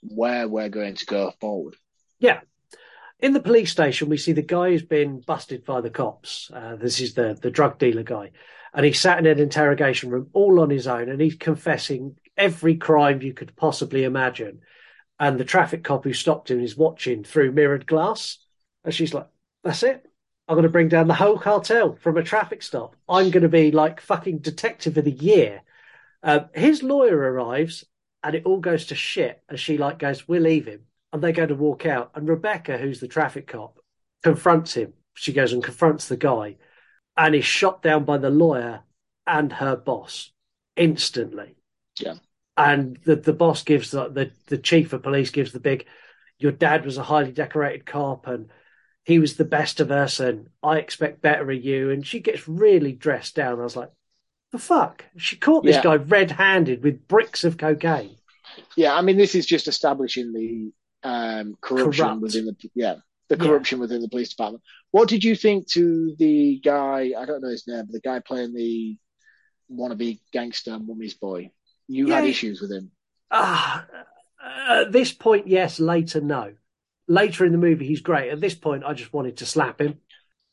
where 0.02 0.48
we're 0.48 0.68
going 0.68 0.96
to 0.96 1.06
go 1.06 1.32
forward. 1.40 1.76
Yeah. 2.18 2.40
In 3.20 3.32
the 3.32 3.40
police 3.40 3.70
station, 3.70 4.08
we 4.08 4.18
see 4.18 4.32
the 4.32 4.42
guy 4.42 4.70
who's 4.70 4.82
been 4.82 5.20
busted 5.20 5.64
by 5.64 5.80
the 5.80 5.88
cops. 5.88 6.50
Uh, 6.52 6.76
this 6.76 7.00
is 7.00 7.14
the, 7.14 7.38
the 7.40 7.50
drug 7.50 7.78
dealer 7.78 8.02
guy. 8.02 8.32
And 8.74 8.84
he's 8.84 9.00
sat 9.00 9.18
in 9.18 9.26
an 9.26 9.38
interrogation 9.38 10.10
room 10.10 10.28
all 10.34 10.60
on 10.60 10.68
his 10.68 10.86
own 10.86 11.08
and 11.08 11.20
he's 11.20 11.36
confessing 11.36 12.16
every 12.36 12.76
crime 12.76 13.22
you 13.22 13.32
could 13.32 13.56
possibly 13.56 14.04
imagine. 14.04 14.60
And 15.18 15.38
the 15.38 15.44
traffic 15.44 15.82
cop 15.82 16.04
who 16.04 16.12
stopped 16.12 16.50
him 16.50 16.60
is 16.60 16.76
watching 16.76 17.24
through 17.24 17.52
mirrored 17.52 17.86
glass. 17.86 18.38
And 18.84 18.92
she's 18.92 19.14
like, 19.14 19.28
that's 19.66 19.82
it. 19.82 20.06
I'm 20.48 20.54
going 20.54 20.62
to 20.62 20.68
bring 20.68 20.88
down 20.88 21.08
the 21.08 21.14
whole 21.14 21.38
cartel 21.38 21.96
from 21.96 22.16
a 22.16 22.22
traffic 22.22 22.62
stop. 22.62 22.94
I'm 23.08 23.30
going 23.30 23.42
to 23.42 23.48
be 23.48 23.72
like 23.72 24.00
fucking 24.00 24.38
detective 24.38 24.96
of 24.96 25.04
the 25.04 25.10
year. 25.10 25.62
Um, 26.22 26.46
his 26.54 26.84
lawyer 26.84 27.16
arrives 27.16 27.84
and 28.22 28.36
it 28.36 28.46
all 28.46 28.60
goes 28.60 28.86
to 28.86 28.94
shit. 28.94 29.42
And 29.48 29.58
she 29.58 29.76
like 29.76 29.98
goes, 29.98 30.28
"We're 30.28 30.40
leaving," 30.40 30.80
and 31.12 31.22
they 31.22 31.32
go 31.32 31.46
to 31.46 31.54
walk 31.54 31.84
out. 31.84 32.12
And 32.14 32.28
Rebecca, 32.28 32.78
who's 32.78 33.00
the 33.00 33.08
traffic 33.08 33.48
cop, 33.48 33.80
confronts 34.22 34.74
him. 34.74 34.92
She 35.14 35.32
goes 35.32 35.52
and 35.52 35.64
confronts 35.64 36.06
the 36.06 36.16
guy, 36.16 36.56
and 37.16 37.34
is 37.34 37.44
shot 37.44 37.82
down 37.82 38.04
by 38.04 38.18
the 38.18 38.30
lawyer 38.30 38.82
and 39.26 39.52
her 39.52 39.74
boss 39.76 40.30
instantly. 40.76 41.56
Yeah. 41.98 42.14
And 42.56 42.98
the 43.04 43.16
the 43.16 43.32
boss 43.32 43.64
gives 43.64 43.90
the 43.90 44.08
the, 44.08 44.30
the 44.46 44.58
chief 44.58 44.92
of 44.92 45.02
police 45.02 45.30
gives 45.30 45.50
the 45.50 45.60
big, 45.60 45.86
"Your 46.38 46.52
dad 46.52 46.84
was 46.84 46.98
a 46.98 47.02
highly 47.02 47.32
decorated 47.32 47.84
cop 47.84 48.28
and." 48.28 48.48
He 49.06 49.20
was 49.20 49.36
the 49.36 49.44
best 49.44 49.78
of 49.78 49.92
us, 49.92 50.18
and 50.18 50.48
I 50.64 50.78
expect 50.78 51.22
better 51.22 51.48
of 51.48 51.64
you. 51.64 51.90
And 51.90 52.04
she 52.04 52.18
gets 52.18 52.48
really 52.48 52.92
dressed 52.92 53.36
down. 53.36 53.60
I 53.60 53.62
was 53.62 53.76
like, 53.76 53.92
the 54.50 54.58
fuck? 54.58 55.04
She 55.16 55.36
caught 55.36 55.62
this 55.64 55.76
Yeah. 55.76 55.82
guy 55.84 55.94
red 55.96 56.32
handed 56.32 56.82
with 56.82 57.06
bricks 57.06 57.44
of 57.44 57.56
cocaine. 57.56 58.16
Yeah, 58.76 58.94
I 58.94 59.02
mean, 59.02 59.16
this 59.16 59.36
is 59.36 59.46
just 59.46 59.68
establishing 59.68 60.32
the 60.32 60.72
um, 61.08 61.56
corruption 61.60 62.04
Corrupt. 62.04 62.20
within 62.22 62.46
the 62.46 62.56
yeah 62.74 62.96
the 63.28 63.36
Yeah. 63.36 63.44
corruption 63.44 63.78
within 63.78 64.00
the 64.02 64.08
police 64.08 64.30
department. 64.30 64.64
What 64.90 65.08
did 65.08 65.22
you 65.22 65.36
think 65.36 65.68
to 65.72 66.16
the 66.18 66.58
guy? 66.64 67.12
I 67.16 67.24
don't 67.26 67.42
know 67.42 67.48
his 67.48 67.68
name, 67.68 67.84
but 67.86 67.92
the 67.92 68.00
guy 68.00 68.18
playing 68.18 68.54
the 68.54 68.96
wannabe 69.70 70.18
gangster 70.32 70.78
mummy's 70.80 71.14
boy. 71.14 71.50
You 71.86 72.08
had 72.08 72.24
issues 72.24 72.60
with 72.60 72.72
him. 72.72 72.90
Ah, 73.30 73.86
at 74.78 74.90
this 74.90 75.12
point, 75.12 75.46
yes. 75.46 75.78
Later, 75.78 76.20
no. 76.20 76.54
Later 77.08 77.44
in 77.44 77.52
the 77.52 77.58
movie, 77.58 77.86
he's 77.86 78.00
great. 78.00 78.30
At 78.30 78.40
this 78.40 78.54
point, 78.54 78.84
I 78.84 78.92
just 78.94 79.12
wanted 79.12 79.36
to 79.38 79.46
slap 79.46 79.80
him. 79.80 79.98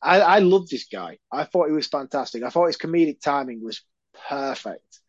I, 0.01 0.19
I 0.19 0.39
loved 0.39 0.69
this 0.69 0.85
guy. 0.91 1.17
I 1.31 1.45
thought 1.45 1.67
he 1.67 1.73
was 1.73 1.87
fantastic. 1.87 2.43
I 2.43 2.49
thought 2.49 2.67
his 2.67 2.77
comedic 2.77 3.21
timing 3.21 3.63
was 3.63 3.81
perfect. 4.29 4.99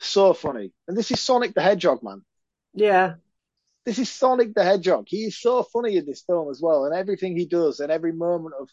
So 0.00 0.34
funny. 0.34 0.72
And 0.86 0.96
this 0.96 1.10
is 1.10 1.20
Sonic 1.20 1.54
the 1.54 1.62
Hedgehog, 1.62 2.02
man. 2.02 2.22
Yeah, 2.74 3.14
This 3.86 3.98
is 3.98 4.10
Sonic 4.10 4.54
the 4.54 4.64
Hedgehog. 4.64 5.06
He 5.08 5.24
is 5.24 5.40
so 5.40 5.62
funny 5.62 5.96
in 5.96 6.04
this 6.06 6.22
film 6.22 6.50
as 6.50 6.60
well, 6.60 6.84
and 6.84 6.94
everything 6.94 7.36
he 7.36 7.46
does, 7.46 7.80
and 7.80 7.90
every 7.90 8.12
moment 8.12 8.54
of 8.60 8.68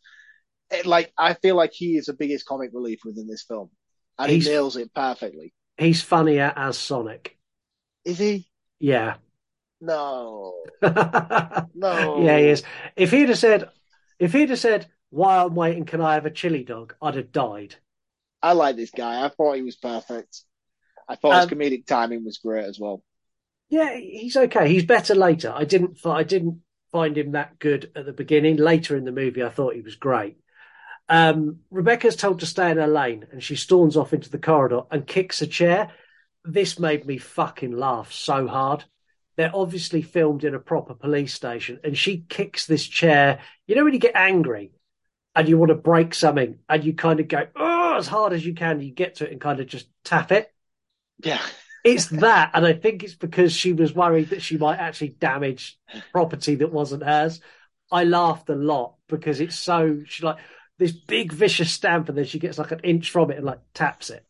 it, 0.71 0.85
like 0.85 1.13
I 1.17 1.33
feel 1.35 1.55
like 1.55 1.71
he 1.73 1.97
is 1.97 2.05
the 2.05 2.13
biggest 2.13 2.45
comic 2.45 2.71
relief 2.73 2.99
within 3.05 3.27
this 3.27 3.43
film, 3.43 3.69
and 4.17 4.31
He's- 4.31 4.45
he 4.45 4.51
nails 4.51 4.75
it 4.75 4.93
perfectly. 4.93 5.53
he's 5.77 6.01
funnier 6.01 6.51
as 6.55 6.77
Sonic. 6.77 7.37
Is 8.05 8.17
he? 8.19 8.49
Yeah. 8.79 9.15
No, 9.81 10.69
no. 11.73 12.05
yeah, 12.13 12.37
he 12.37 12.47
is. 12.49 12.63
If 12.95 13.11
he'd 13.11 13.29
have 13.29 13.37
said, 13.37 13.69
if 14.19 14.33
he'd 14.33 14.49
have 14.49 14.59
said, 14.59 14.87
"While 15.09 15.47
I'm 15.47 15.55
waiting, 15.55 15.85
can 15.85 16.01
I 16.01 16.15
have 16.15 16.25
a 16.25 16.31
chili 16.31 16.63
dog?" 16.63 16.95
I'd 17.01 17.15
have 17.15 17.31
died. 17.31 17.75
I 18.41 18.53
like 18.53 18.75
this 18.75 18.91
guy. 18.91 19.23
I 19.25 19.29
thought 19.29 19.55
he 19.55 19.61
was 19.61 19.75
perfect. 19.75 20.43
I 21.09 21.15
thought 21.15 21.35
his 21.35 21.45
Um, 21.45 21.47
comedic 21.47 21.85
timing 21.87 22.25
was 22.25 22.39
great 22.39 22.65
as 22.65 22.79
well. 22.79 23.03
Yeah, 23.69 23.95
he's 23.95 24.35
okay. 24.35 24.69
He's 24.69 24.85
better 24.85 25.15
later. 25.15 25.51
I 25.55 25.63
didn't. 25.65 26.05
I 26.05 26.23
didn't 26.23 26.61
find 26.91 27.17
him 27.17 27.31
that 27.31 27.57
good 27.59 27.91
at 27.95 28.05
the 28.05 28.13
beginning. 28.13 28.57
Later 28.57 28.95
in 28.97 29.05
the 29.05 29.11
movie, 29.11 29.43
I 29.43 29.49
thought 29.49 29.75
he 29.75 29.81
was 29.81 29.95
great. 29.95 30.37
Um, 31.09 31.61
Rebecca's 31.71 32.15
told 32.17 32.41
to 32.41 32.45
stay 32.47 32.71
in 32.71 32.77
her 32.77 32.87
lane, 32.87 33.27
and 33.31 33.43
she 33.43 33.55
storms 33.55 33.97
off 33.97 34.13
into 34.13 34.29
the 34.31 34.39
corridor 34.39 34.83
and 34.91 35.07
kicks 35.07 35.41
a 35.41 35.47
chair. 35.47 35.91
This 36.45 36.79
made 36.79 37.05
me 37.05 37.17
fucking 37.17 37.73
laugh 37.73 38.11
so 38.13 38.47
hard. 38.47 38.85
They're 39.37 39.55
obviously 39.55 40.01
filmed 40.01 40.43
in 40.43 40.55
a 40.55 40.59
proper 40.59 40.93
police 40.93 41.33
station, 41.33 41.79
and 41.83 41.97
she 41.97 42.25
kicks 42.29 42.65
this 42.65 42.85
chair. 42.87 43.39
You 43.67 43.75
know 43.75 43.83
when 43.83 43.93
you 43.93 43.99
get 43.99 44.15
angry 44.15 44.71
and 45.35 45.49
you 45.49 45.57
want 45.57 45.69
to 45.69 45.75
break 45.75 46.13
something, 46.15 46.59
and 46.69 46.83
you 46.83 46.93
kind 46.93 47.19
of 47.19 47.27
go 47.27 47.47
oh 47.55 47.95
as 47.97 48.07
hard 48.07 48.33
as 48.33 48.45
you 48.45 48.53
can. 48.55 48.81
You 48.81 48.91
get 48.91 49.15
to 49.15 49.25
it 49.27 49.31
and 49.33 49.41
kind 49.41 49.59
of 49.59 49.67
just 49.67 49.87
tap 50.03 50.31
it. 50.31 50.53
Yeah, 51.23 51.41
It's 51.83 52.09
that, 52.09 52.51
and 52.53 52.65
I 52.65 52.73
think 52.73 53.03
it's 53.03 53.15
because 53.15 53.53
she 53.53 53.73
was 53.73 53.93
worried 53.93 54.29
that 54.29 54.43
she 54.43 54.57
might 54.57 54.77
actually 54.77 55.09
damage 55.09 55.79
property 56.13 56.55
that 56.55 56.71
wasn't 56.71 57.03
hers. 57.03 57.41
I 57.91 58.03
laughed 58.03 58.49
a 58.49 58.55
lot 58.55 58.97
because 59.07 59.41
it's 59.41 59.55
so 59.55 60.03
she 60.05 60.23
like 60.23 60.37
this 60.77 60.91
big 60.91 61.31
vicious 61.33 61.71
stamp, 61.71 62.07
and 62.09 62.17
then 62.17 62.25
she 62.25 62.37
gets 62.39 62.59
like 62.59 62.71
an 62.71 62.81
inch 62.81 63.09
from 63.09 63.31
it 63.31 63.37
and 63.37 63.45
like 63.45 63.61
taps 63.73 64.11
it. 64.11 64.23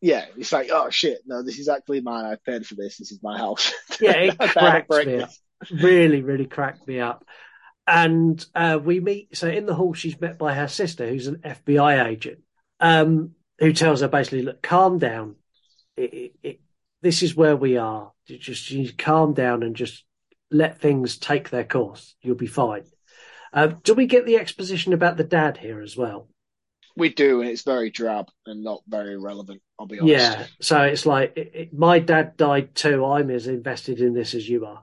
Yeah. 0.00 0.26
It's 0.36 0.52
like, 0.52 0.70
oh 0.72 0.90
shit, 0.90 1.20
no, 1.26 1.42
this 1.42 1.58
is 1.58 1.68
actually 1.68 2.00
mine. 2.00 2.24
I 2.24 2.36
paid 2.36 2.66
for 2.66 2.74
this. 2.74 2.98
This 2.98 3.12
is 3.12 3.22
my 3.22 3.38
house. 3.38 3.72
Yeah, 4.00 4.12
it 4.12 4.36
I 4.40 4.46
haven't 4.46 4.62
cracks 4.62 4.86
break 4.86 5.06
me 5.08 5.20
up. 5.22 5.30
Really, 5.72 6.22
really 6.22 6.46
cracked 6.46 6.86
me 6.86 7.00
up. 7.00 7.24
And 7.86 8.44
uh, 8.54 8.78
we 8.82 9.00
meet. 9.00 9.36
So 9.36 9.48
in 9.48 9.66
the 9.66 9.74
hall, 9.74 9.92
she's 9.94 10.20
met 10.20 10.38
by 10.38 10.54
her 10.54 10.68
sister, 10.68 11.08
who's 11.08 11.26
an 11.26 11.40
FBI 11.44 12.06
agent, 12.06 12.40
um, 12.78 13.32
who 13.58 13.72
tells 13.72 14.02
her 14.02 14.08
basically, 14.08 14.42
"Look, 14.42 14.62
calm 14.62 14.98
down. 14.98 15.36
It, 15.96 16.14
it, 16.14 16.32
it, 16.42 16.60
this 17.02 17.22
is 17.22 17.34
where 17.34 17.56
we 17.56 17.76
are. 17.76 18.12
You 18.26 18.38
just 18.38 18.70
you 18.70 18.92
calm 18.92 19.34
down 19.34 19.64
and 19.64 19.74
just 19.74 20.04
let 20.50 20.80
things 20.80 21.16
take 21.16 21.50
their 21.50 21.64
course. 21.64 22.14
You'll 22.20 22.36
be 22.36 22.46
fine." 22.46 22.84
Uh, 23.52 23.68
do 23.82 23.94
we 23.94 24.06
get 24.06 24.26
the 24.26 24.36
exposition 24.36 24.92
about 24.92 25.16
the 25.16 25.24
dad 25.24 25.56
here 25.56 25.80
as 25.80 25.96
well? 25.96 26.28
We 26.98 27.10
do, 27.10 27.40
and 27.40 27.48
it's 27.48 27.62
very 27.62 27.90
drab 27.90 28.28
and 28.46 28.62
not 28.62 28.82
very 28.88 29.16
relevant. 29.16 29.62
I'll 29.78 29.86
be 29.86 30.00
honest. 30.00 30.12
Yeah. 30.12 30.46
So 30.60 30.82
it's 30.82 31.06
like 31.06 31.32
it, 31.36 31.50
it, 31.54 31.72
my 31.72 32.00
dad 32.00 32.36
died 32.36 32.74
too. 32.74 33.04
I'm 33.04 33.30
as 33.30 33.46
invested 33.46 34.00
in 34.00 34.14
this 34.14 34.34
as 34.34 34.48
you 34.48 34.66
are. 34.66 34.82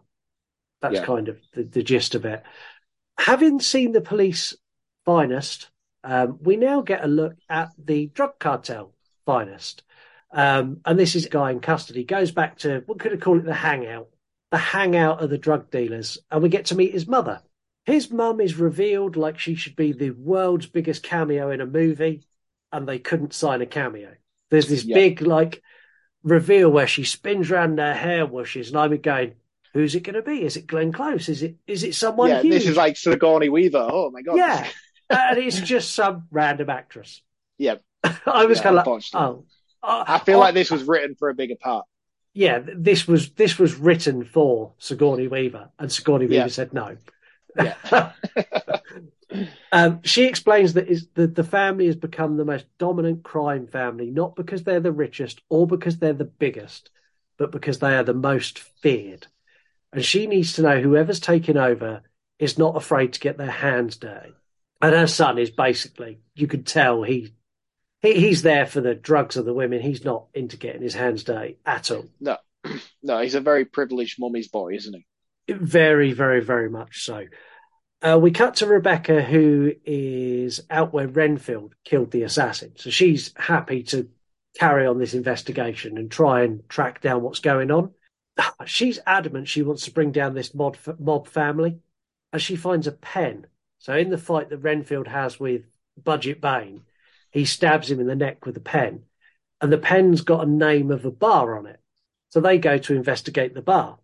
That's 0.82 0.96
Yeah. 0.96 1.06
kind 1.06 1.28
of 1.28 1.38
the, 1.54 1.64
the 1.64 1.84
gist 1.84 2.16
of 2.16 2.26
it. 2.26 2.44
Having 3.18 3.60
seen 3.60 3.92
the 3.92 4.02
police 4.02 4.56
finest, 5.06 5.70
um, 6.04 6.38
we 6.42 6.56
now 6.56 6.82
get 6.82 7.04
a 7.04 7.08
look 7.08 7.36
at 7.50 7.72
the 7.78 8.08
drug 8.08 8.40
cartel 8.40 8.94
finest. 9.26 9.84
Um, 10.32 10.82
and 10.86 11.00
this 11.00 11.16
is 11.16 11.26
a 11.26 11.30
guy 11.30 11.52
in 11.52 11.60
custody. 11.60 12.04
Goes 12.04 12.32
back 12.32 12.60
to 12.60 12.84
what 12.86 13.00
could 13.00 13.12
have 13.12 13.22
called 13.22 13.40
it? 13.40 13.46
The 13.46 13.54
hangout, 13.54 14.10
the 14.52 14.58
hangout 14.58 15.22
of 15.22 15.30
the 15.30 15.38
drug 15.38 15.72
dealers, 15.72 16.18
and 16.32 16.44
we 16.44 16.50
get 16.50 16.66
to 16.68 16.76
meet 16.76 16.94
his 16.94 17.08
mother. 17.08 17.42
His 17.86 18.12
mum 18.12 18.42
is 18.42 18.56
revealed 18.58 19.16
like 19.16 19.40
she 19.40 19.56
should 19.56 19.76
be 19.76 19.92
the 19.92 20.12
world's 20.12 20.66
biggest 20.68 21.04
cameo 21.04 21.52
in 21.52 21.62
a 21.62 21.66
movie, 21.66 22.24
and 22.72 22.88
they 22.88 23.00
couldn't 23.00 23.34
sign 23.34 23.62
a 23.62 23.66
cameo. 23.66 24.16
There's 24.50 24.68
this 24.70 24.84
Yeah. 24.84 24.96
big 24.96 25.22
like 25.22 25.62
reveal 26.24 26.70
where 26.70 26.88
she 26.88 27.04
spins 27.04 27.52
around 27.52 27.76
their 27.78 27.94
hair 27.96 28.26
washes, 28.26 28.70
and 28.70 28.78
I'm 28.78 28.98
going, 29.02 29.36
"Who's 29.74 29.96
it 29.96 30.02
going 30.02 30.16
to 30.16 30.22
be? 30.22 30.44
Is 30.44 30.58
it 30.58 30.68
Glenn 30.68 30.92
Close? 30.92 31.30
Is 31.30 31.44
it 31.44 31.58
is 31.68 31.84
it 31.84 31.96
someone 31.96 32.30
yeah, 32.30 32.42
huge?" 32.42 32.54
this 32.54 32.68
is 32.68 32.78
like 32.78 32.98
Sigourney 32.98 33.50
Weaver. 33.50 33.88
Oh 33.92 34.12
my 34.12 34.22
god. 34.22 34.38
yeah, 34.38 34.68
and 35.10 35.38
it's 35.38 35.60
just 35.62 35.94
some 35.94 36.28
random 36.32 36.70
actress. 36.70 37.22
yeah. 37.58 37.76
I 38.26 38.46
was 38.46 38.60
Yeah, 38.60 38.64
kind 38.64 38.78
of 38.80 38.86
like. 38.88 39.04
"Oh." 39.14 39.46
Uh, 39.84 40.04
I 40.08 40.20
feel 40.20 40.38
oh, 40.38 40.40
like 40.40 40.56
this 40.56 40.72
was 40.72 40.84
written 40.84 41.16
for 41.16 41.30
a 41.30 41.36
bigger 41.36 41.56
part. 41.56 41.86
yeah, 42.34 42.60
this 42.64 43.08
was 43.08 43.32
this 43.32 43.60
was 43.60 43.76
written 43.76 44.24
for 44.26 44.74
Sigourney 44.80 45.28
Weaver, 45.28 45.70
and 45.80 45.92
Sigourney 45.92 46.26
Weaver 46.26 46.34
Yeah. 46.36 46.48
said 46.48 46.74
no. 46.74 46.98
Yeah. 47.56 48.12
um, 49.72 50.02
she 50.04 50.26
explains 50.26 50.74
that 50.74 50.88
is 50.88 51.08
the, 51.14 51.28
the 51.28 51.44
family 51.44 51.88
has 51.88 51.96
become 51.96 52.38
the 52.38 52.46
most 52.46 52.66
dominant 52.78 53.24
crime 53.24 53.68
family, 53.68 54.12
not 54.12 54.36
because 54.36 54.64
they're 54.64 54.80
the 54.80 54.92
richest 54.92 55.42
or 55.50 55.68
because 55.68 55.98
they're 55.98 56.14
the 56.14 56.26
biggest, 56.26 56.90
but 57.38 57.52
because 57.52 57.80
they 57.80 57.96
are 57.96 58.04
the 58.04 58.14
most 58.14 58.60
feared. 58.60 59.28
And 59.92 60.04
she 60.04 60.28
needs 60.28 60.54
to 60.54 60.62
know 60.62 60.82
whoever's 60.82 61.20
taken 61.20 61.58
over 61.58 62.02
is 62.40 62.58
not 62.58 62.76
afraid 62.76 63.14
to 63.14 63.20
get 63.20 63.38
their 63.38 63.52
hands 63.52 63.98
dirty. 63.98 64.34
And 64.82 64.94
her 64.94 65.08
son 65.08 65.38
is 65.38 65.50
basically, 65.50 66.20
you 66.36 66.48
could 66.48 66.66
tell 66.68 67.04
he, 67.04 67.34
he 68.02 68.14
he's 68.14 68.42
there 68.42 68.66
for 68.66 68.82
the 68.82 68.94
drugs 68.94 69.38
of 69.38 69.46
the 69.46 69.54
women. 69.54 69.82
He's 69.82 70.04
not 70.04 70.28
into 70.34 70.58
getting 70.58 70.82
his 70.82 70.94
hands 70.94 71.24
dirty 71.24 71.58
at 71.66 71.92
all. 71.92 72.06
No, 72.20 72.38
no, 73.04 73.20
he's 73.22 73.36
a 73.36 73.42
very 73.42 73.66
privileged 73.66 74.20
mummy's 74.20 74.50
boy, 74.50 74.74
isn't 74.74 74.94
he? 74.94 75.06
Very, 75.48 76.12
very, 76.12 76.42
very 76.42 76.70
much 76.70 77.04
so. 77.04 77.26
Uh, 78.02 78.20
we 78.22 78.32
cut 78.32 78.56
to 78.56 78.68
Rebecca, 78.68 79.22
who 79.22 79.74
is 79.84 80.62
out 80.70 80.94
where 80.94 81.08
Renfield 81.08 81.74
killed 81.84 82.12
the 82.12 82.24
assassin. 82.24 82.74
So 82.76 82.90
she's 82.90 83.34
happy 83.36 83.84
to 83.84 84.10
carry 84.60 84.86
on 84.86 85.00
this 85.00 85.14
investigation 85.14 85.98
and 85.98 86.10
try 86.10 86.44
and 86.44 86.68
track 86.70 87.02
down 87.02 87.22
what's 87.22 87.40
going 87.40 87.72
on. 87.72 87.92
She's 88.66 89.00
adamant 89.06 89.48
she 89.48 89.62
wants 89.62 89.86
to 89.86 89.92
bring 89.92 90.12
down 90.12 90.34
this 90.34 90.54
mob, 90.54 90.78
mob 91.00 91.28
family, 91.28 91.80
and 92.32 92.42
she 92.42 92.56
finds 92.56 92.88
a 92.88 92.92
pen. 92.92 93.48
So 93.80 93.96
in 93.96 94.10
the 94.10 94.18
fight 94.18 94.50
that 94.50 94.58
Renfield 94.58 95.08
has 95.08 95.40
with 95.40 95.64
Budget 96.02 96.42
Bane, 96.42 96.82
he 97.32 97.46
stabs 97.46 97.92
him 97.92 98.00
in 98.00 98.08
the 98.08 98.16
neck 98.16 98.46
with 98.46 98.58
a 98.58 98.62
pen, 98.62 99.04
and 99.62 99.72
the 99.72 99.78
pen's 99.78 100.22
got 100.22 100.48
a 100.48 100.50
name 100.50 100.92
of 100.92 101.06
a 101.06 101.12
bar 101.12 101.58
on 101.58 101.66
it. 101.66 101.80
So 102.30 102.40
they 102.42 102.58
go 102.58 102.78
to 102.78 102.96
investigate 102.96 103.54
the 103.54 103.62
bar. 103.62 104.00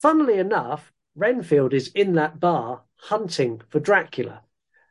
Funnily 0.00 0.38
enough, 0.38 0.92
Renfield 1.14 1.72
is 1.72 1.88
in 1.88 2.14
that 2.14 2.40
bar 2.40 2.82
hunting 2.96 3.62
for 3.68 3.80
Dracula. 3.80 4.42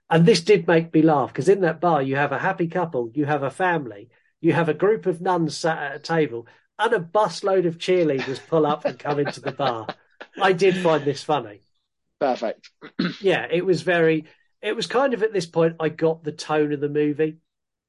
And 0.09 0.25
this 0.25 0.41
did 0.41 0.67
make 0.67 0.93
me 0.93 1.01
laugh 1.01 1.29
because 1.29 1.49
in 1.49 1.61
that 1.61 1.81
bar, 1.81 2.01
you 2.01 2.15
have 2.15 2.31
a 2.31 2.39
happy 2.39 2.67
couple, 2.67 3.11
you 3.13 3.25
have 3.25 3.43
a 3.43 3.49
family, 3.49 4.09
you 4.41 4.53
have 4.53 4.69
a 4.69 4.73
group 4.73 5.05
of 5.05 5.21
nuns 5.21 5.57
sat 5.57 5.77
at 5.77 5.95
a 5.95 5.99
table, 5.99 6.47
and 6.77 6.93
a 6.93 6.99
busload 6.99 7.65
of 7.65 7.77
cheerleaders 7.77 8.39
pull 8.47 8.65
up 8.65 8.85
and 8.85 8.99
come 8.99 9.19
into 9.19 9.41
the 9.41 9.51
bar. 9.51 9.87
I 10.41 10.53
did 10.53 10.77
find 10.77 11.03
this 11.03 11.23
funny. 11.23 11.61
Perfect. 12.19 12.69
Yeah, 13.21 13.47
it 13.49 13.65
was 13.65 13.81
very, 13.81 14.25
it 14.61 14.75
was 14.75 14.87
kind 14.87 15.13
of 15.13 15.23
at 15.23 15.33
this 15.33 15.45
point, 15.45 15.77
I 15.79 15.89
got 15.89 16.23
the 16.23 16.31
tone 16.31 16.73
of 16.73 16.79
the 16.79 16.89
movie. 16.89 17.37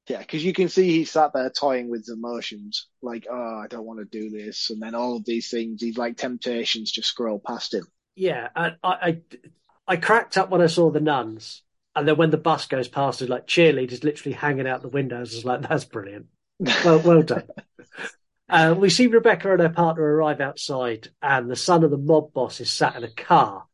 Yeah, 0.09 0.18
because 0.18 0.44
you 0.44 0.52
can 0.52 0.68
see 0.68 0.90
he 0.90 1.05
sat 1.05 1.32
there 1.32 1.50
toying 1.50 1.88
with 1.88 2.02
his 2.02 2.11
emotions, 2.11 2.88
like, 3.00 3.26
oh, 3.30 3.61
I 3.62 3.66
don't 3.68 3.86
want 3.86 4.00
to 4.00 4.05
do 4.05 4.28
this, 4.28 4.68
and 4.68 4.80
then 4.80 4.94
all 4.94 5.16
of 5.16 5.24
these 5.24 5.48
things, 5.48 5.80
these 5.80 5.96
like 5.96 6.18
temptations 6.18 6.92
just 6.92 7.09
scroll 7.09 7.38
past 7.44 7.72
him. 7.72 7.86
Yeah, 8.14 8.48
I, 8.55 8.72
I, 8.82 9.18
I 9.88 9.96
cracked 9.96 10.36
up 10.36 10.50
when 10.50 10.61
I 10.61 10.66
saw 10.66 10.90
the 10.90 11.00
nuns, 11.00 11.62
and 11.96 12.07
then 12.07 12.16
when 12.16 12.30
the 12.30 12.36
bus 12.36 12.66
goes 12.66 12.86
past, 12.86 13.22
it's 13.22 13.30
like 13.30 13.46
cheerleaders 13.46 14.05
literally 14.05 14.34
hanging 14.34 14.68
out 14.68 14.82
the 14.82 14.88
windows. 14.88 15.32
I 15.32 15.36
was 15.38 15.44
like, 15.46 15.68
that's 15.68 15.86
brilliant. 15.86 16.26
Well, 16.84 17.00
well 17.00 17.22
done. 17.22 17.44
Uh, 18.46 18.74
we 18.78 18.90
see 18.90 19.07
Rebecca 19.07 19.50
and 19.52 19.61
her 19.62 19.70
partner 19.70 20.02
arrive 20.02 20.40
outside, 20.40 21.09
and 21.22 21.50
the 21.50 21.57
son 21.57 21.82
of 21.82 21.90
the 21.90 21.96
mob 21.96 22.34
boss 22.34 22.61
is 22.61 22.70
sat 22.70 22.94
in 22.94 23.02
a 23.02 23.11
car, 23.11 23.64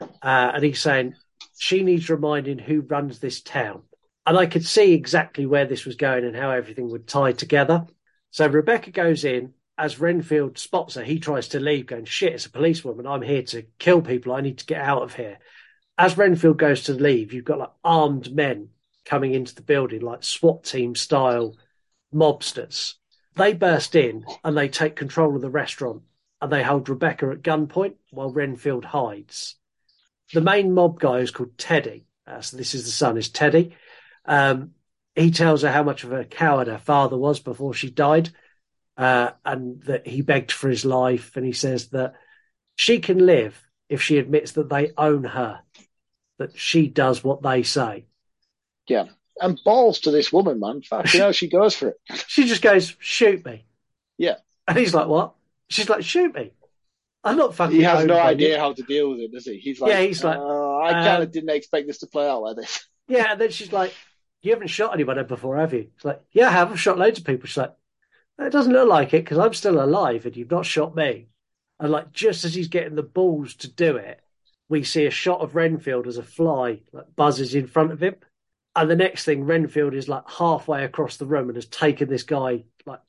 uh, 0.00 0.52
and 0.54 0.62
he's 0.62 0.80
saying 0.80 1.16
she 1.58 1.82
needs 1.82 2.08
reminding 2.08 2.58
who 2.58 2.82
runs 2.82 3.18
this 3.18 3.42
town. 3.42 3.82
And 4.26 4.38
I 4.38 4.46
could 4.46 4.64
see 4.64 4.92
exactly 4.92 5.46
where 5.46 5.66
this 5.66 5.84
was 5.84 5.96
going 5.96 6.24
and 6.24 6.36
how 6.36 6.50
everything 6.50 6.90
would 6.90 7.08
tie 7.08 7.32
together. 7.32 7.86
So 8.30 8.46
Rebecca 8.46 8.90
goes 8.90 9.24
in. 9.24 9.54
As 9.78 9.98
Renfield 9.98 10.58
spots 10.58 10.94
her, 10.94 11.02
he 11.02 11.18
tries 11.18 11.48
to 11.48 11.60
leave, 11.60 11.86
going, 11.86 12.04
Shit, 12.04 12.34
it's 12.34 12.46
a 12.46 12.50
policewoman. 12.50 13.06
I'm 13.06 13.22
here 13.22 13.42
to 13.44 13.62
kill 13.78 14.02
people. 14.02 14.32
I 14.32 14.42
need 14.42 14.58
to 14.58 14.66
get 14.66 14.80
out 14.80 15.02
of 15.02 15.14
here. 15.14 15.38
As 15.98 16.16
Renfield 16.16 16.58
goes 16.58 16.84
to 16.84 16.92
leave, 16.92 17.32
you've 17.32 17.46
got 17.46 17.58
like 17.58 17.72
armed 17.82 18.34
men 18.34 18.68
coming 19.04 19.34
into 19.34 19.54
the 19.54 19.62
building, 19.62 20.02
like 20.02 20.22
SWAT 20.22 20.64
team 20.64 20.94
style 20.94 21.56
mobsters. 22.14 22.94
They 23.34 23.54
burst 23.54 23.94
in 23.94 24.24
and 24.44 24.56
they 24.56 24.68
take 24.68 24.94
control 24.94 25.34
of 25.34 25.42
the 25.42 25.50
restaurant 25.50 26.02
and 26.40 26.52
they 26.52 26.62
hold 26.62 26.88
Rebecca 26.88 27.30
at 27.30 27.42
gunpoint 27.42 27.94
while 28.10 28.30
Renfield 28.30 28.84
hides. 28.84 29.56
The 30.32 30.40
main 30.40 30.72
mob 30.72 31.00
guy 31.00 31.18
is 31.18 31.30
called 31.30 31.56
Teddy. 31.56 32.06
Uh, 32.26 32.40
so 32.40 32.56
this 32.56 32.74
is 32.74 32.84
the 32.84 32.90
son, 32.90 33.16
is 33.16 33.28
Teddy. 33.28 33.74
Um, 34.24 34.72
he 35.14 35.30
tells 35.30 35.62
her 35.62 35.70
how 35.70 35.82
much 35.82 36.04
of 36.04 36.12
a 36.12 36.24
coward 36.24 36.68
her 36.68 36.78
father 36.78 37.16
was 37.16 37.40
before 37.40 37.74
she 37.74 37.90
died, 37.90 38.30
uh, 38.96 39.30
and 39.44 39.82
that 39.84 40.06
he 40.06 40.22
begged 40.22 40.52
for 40.52 40.68
his 40.68 40.84
life. 40.84 41.36
And 41.36 41.44
he 41.44 41.52
says 41.52 41.88
that 41.88 42.14
she 42.76 42.98
can 43.00 43.24
live 43.26 43.60
if 43.88 44.00
she 44.02 44.18
admits 44.18 44.52
that 44.52 44.70
they 44.70 44.92
own 44.96 45.24
her, 45.24 45.60
that 46.38 46.56
she 46.58 46.86
does 46.88 47.22
what 47.22 47.42
they 47.42 47.62
say. 47.62 48.06
Yeah. 48.88 49.06
And 49.40 49.58
balls 49.64 50.00
to 50.00 50.10
this 50.10 50.32
woman, 50.32 50.60
man. 50.60 50.82
Fuck, 50.82 51.12
you 51.12 51.20
know, 51.20 51.32
she 51.32 51.48
goes 51.48 51.74
for 51.74 51.88
it. 51.88 52.00
She 52.26 52.46
just 52.46 52.62
goes, 52.62 52.94
"Shoot 53.00 53.44
me," 53.44 53.64
Yeah. 54.18 54.36
and 54.68 54.78
he's 54.78 54.94
like, 54.94 55.08
"What?" 55.08 55.34
She's 55.68 55.88
like, 55.88 56.04
"Shoot 56.04 56.34
me." 56.34 56.52
I'm 57.24 57.36
not 57.36 57.54
fucking. 57.54 57.76
He 57.76 57.82
has 57.82 58.04
no 58.04 58.18
idea 58.18 58.54
you." 58.54 58.58
how 58.58 58.72
to 58.72 58.82
deal 58.82 59.10
with 59.10 59.20
it, 59.20 59.32
does 59.32 59.46
he? 59.46 59.58
He's 59.58 59.80
like, 59.80 59.90
Yeah, 59.90 60.00
he's 60.00 60.22
like, 60.22 60.36
"Oh, 60.38 60.80
I 60.82 60.92
kind 60.92 61.08
um, 61.08 61.22
of 61.22 61.32
didn't 61.32 61.50
expect 61.50 61.86
this 61.86 61.98
to 61.98 62.06
play 62.06 62.28
out 62.28 62.42
like 62.42 62.56
this. 62.56 62.86
Yeah, 63.08 63.32
and 63.32 63.40
then 63.40 63.50
she's 63.50 63.72
like, 63.72 63.94
"You 64.42 64.52
haven't 64.52 64.68
shot 64.68 64.92
anyone 64.94 65.24
before, 65.26 65.56
have 65.56 65.72
you?" 65.72 65.90
It's 65.94 66.04
like, 66.04 66.22
"Yeah, 66.32 66.48
I 66.48 66.52
have. 66.52 66.70
I've 66.70 66.80
shot 66.80 66.98
loads 66.98 67.18
of 67.18 67.24
people." 67.24 67.46
She's 67.46 67.56
like, 67.56 67.74
"It 68.38 68.50
doesn't 68.50 68.72
look 68.72 68.88
like 68.88 69.14
it 69.14 69.24
because 69.24 69.38
I'm 69.38 69.54
still 69.54 69.82
alive 69.82 70.26
and 70.26 70.36
you've 70.36 70.50
not 70.50 70.66
shot 70.66 70.94
me." 70.94 71.28
And 71.80 71.90
like, 71.90 72.12
just 72.12 72.44
as 72.44 72.54
he's 72.54 72.68
getting 72.68 72.94
the 72.94 73.02
balls 73.02 73.54
to 73.56 73.72
do 73.72 73.96
it, 73.96 74.20
we 74.68 74.84
see 74.84 75.06
a 75.06 75.10
shot 75.10 75.40
of 75.40 75.54
Renfield 75.54 76.06
as 76.06 76.18
a 76.18 76.22
fly 76.22 76.80
like 76.92 77.16
buzzes 77.16 77.54
in 77.54 77.66
front 77.66 77.92
of 77.92 78.02
him, 78.02 78.16
and 78.74 78.90
the 78.90 78.96
next 78.96 79.24
thing, 79.24 79.44
Renfield 79.44 79.94
is 79.94 80.08
like 80.08 80.28
halfway 80.28 80.84
across 80.84 81.16
the 81.16 81.26
room 81.26 81.48
and 81.48 81.56
has 81.56 81.66
taken 81.66 82.08
this 82.08 82.22
guy, 82.22 82.64
like 82.86 83.00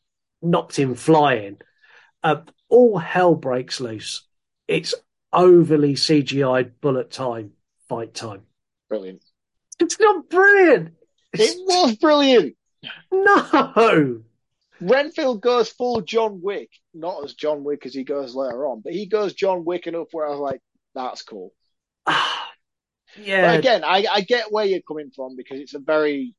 knocked 0.41 0.77
him 0.77 0.95
flying. 0.95 1.57
Uh, 2.21 2.41
all 2.69 2.97
hell 2.97 3.35
breaks 3.35 3.79
loose. 3.79 4.23
It's 4.67 4.93
overly 5.31 5.93
CGI 5.93 6.71
bullet 6.81 7.11
time 7.11 7.51
fight 7.87 8.13
time. 8.13 8.41
Brilliant. 8.89 9.23
It's 9.79 9.99
not 9.99 10.29
brilliant. 10.29 10.93
It 11.33 11.57
was 11.65 11.95
brilliant. 11.97 12.55
No. 13.11 14.23
Renfield 14.81 15.41
goes 15.41 15.69
full 15.69 16.01
John 16.01 16.41
Wick, 16.41 16.69
not 16.93 17.23
as 17.23 17.33
John 17.33 17.63
Wick 17.63 17.85
as 17.85 17.93
he 17.93 18.03
goes 18.03 18.35
later 18.35 18.67
on, 18.67 18.81
but 18.81 18.93
he 18.93 19.05
goes 19.05 19.33
John 19.33 19.65
Wick 19.65 19.87
enough 19.87 20.07
where 20.11 20.27
I 20.27 20.31
was 20.31 20.39
like, 20.39 20.61
that's 20.95 21.21
cool. 21.23 21.53
Yeah. 23.15 23.51
But 23.51 23.59
again, 23.59 23.83
I, 23.83 24.05
I 24.11 24.21
get 24.21 24.51
where 24.51 24.65
you're 24.65 24.81
coming 24.81 25.11
from 25.15 25.35
because 25.35 25.59
it's 25.59 25.75
a 25.75 25.79
very 25.79 26.33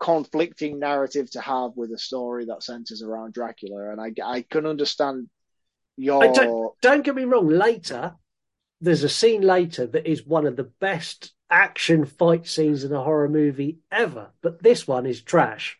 conflicting 0.00 0.78
narrative 0.78 1.30
to 1.32 1.40
have 1.42 1.72
with 1.76 1.92
a 1.92 1.98
story 1.98 2.46
that 2.46 2.62
centers 2.62 3.02
around 3.02 3.34
Dracula, 3.34 3.90
and 3.90 4.00
I, 4.00 4.12
I 4.24 4.40
can 4.42 4.64
understand 4.64 5.28
your. 5.98 6.24
I 6.24 6.32
don't, 6.32 6.72
don't 6.80 7.04
get 7.04 7.14
me 7.14 7.24
wrong. 7.24 7.48
Later, 7.48 8.14
there's 8.80 9.04
a 9.04 9.08
scene 9.08 9.42
later 9.42 9.86
that 9.86 10.10
is 10.10 10.26
one 10.26 10.46
of 10.46 10.56
the 10.56 10.70
best 10.80 11.32
action 11.52 12.06
fight 12.06 12.46
scenes 12.48 12.82
in 12.82 12.92
a 12.92 13.02
horror 13.02 13.28
movie 13.28 13.78
ever, 13.92 14.30
but 14.40 14.62
this 14.62 14.88
one 14.88 15.06
is 15.06 15.20
trash. 15.20 15.78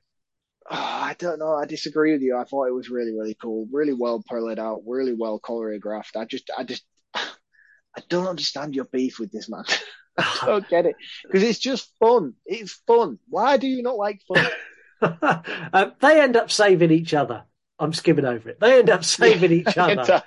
Ah, 0.70 1.04
I 1.10 1.14
don't 1.14 1.38
know. 1.38 1.54
I 1.54 1.64
disagree 1.64 2.12
with 2.12 2.22
you. 2.22 2.36
I 2.36 2.44
thought 2.44 2.68
it 2.68 2.74
was 2.74 2.90
really, 2.90 3.12
really 3.12 3.36
cool, 3.40 3.66
really 3.72 3.94
well 3.94 4.22
played 4.28 4.58
out, 4.58 4.82
really 4.86 5.14
well 5.14 5.40
choreographed. 5.40 6.16
I 6.16 6.26
just, 6.26 6.50
I 6.56 6.64
just, 6.64 6.84
I 7.14 8.02
don't 8.08 8.26
understand 8.28 8.74
your 8.74 8.84
beef 8.84 9.18
with 9.18 9.32
this 9.32 9.48
man. 9.48 9.64
I 10.18 10.42
don't 10.46 10.68
get 10.68 10.84
it 10.84 10.94
because 11.24 11.42
it's 11.42 11.58
just 11.58 11.90
fun. 11.98 12.34
It's 12.44 12.74
fun. 12.86 13.18
Why 13.28 13.56
do 13.56 13.66
you 13.66 13.82
not 13.82 13.96
like 13.96 14.20
fun? 14.28 14.46
Uh, 15.02 15.90
they 16.00 16.20
end 16.20 16.36
up 16.36 16.48
saving 16.48 16.92
each 16.92 17.12
other. 17.12 17.42
I'm 17.76 17.92
skimming 17.92 18.24
over 18.24 18.50
it. 18.50 18.60
They 18.60 18.78
end 18.78 18.88
up 18.88 19.02
saving 19.02 19.50
each 19.50 19.76
other. 19.76 20.22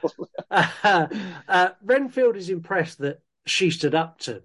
Uh, 0.52 1.08
uh, 1.48 1.70
Renfield 1.82 2.36
is 2.36 2.50
impressed 2.50 2.98
that 2.98 3.22
she 3.46 3.72
stood 3.72 3.96
up 3.96 4.20
to 4.20 4.44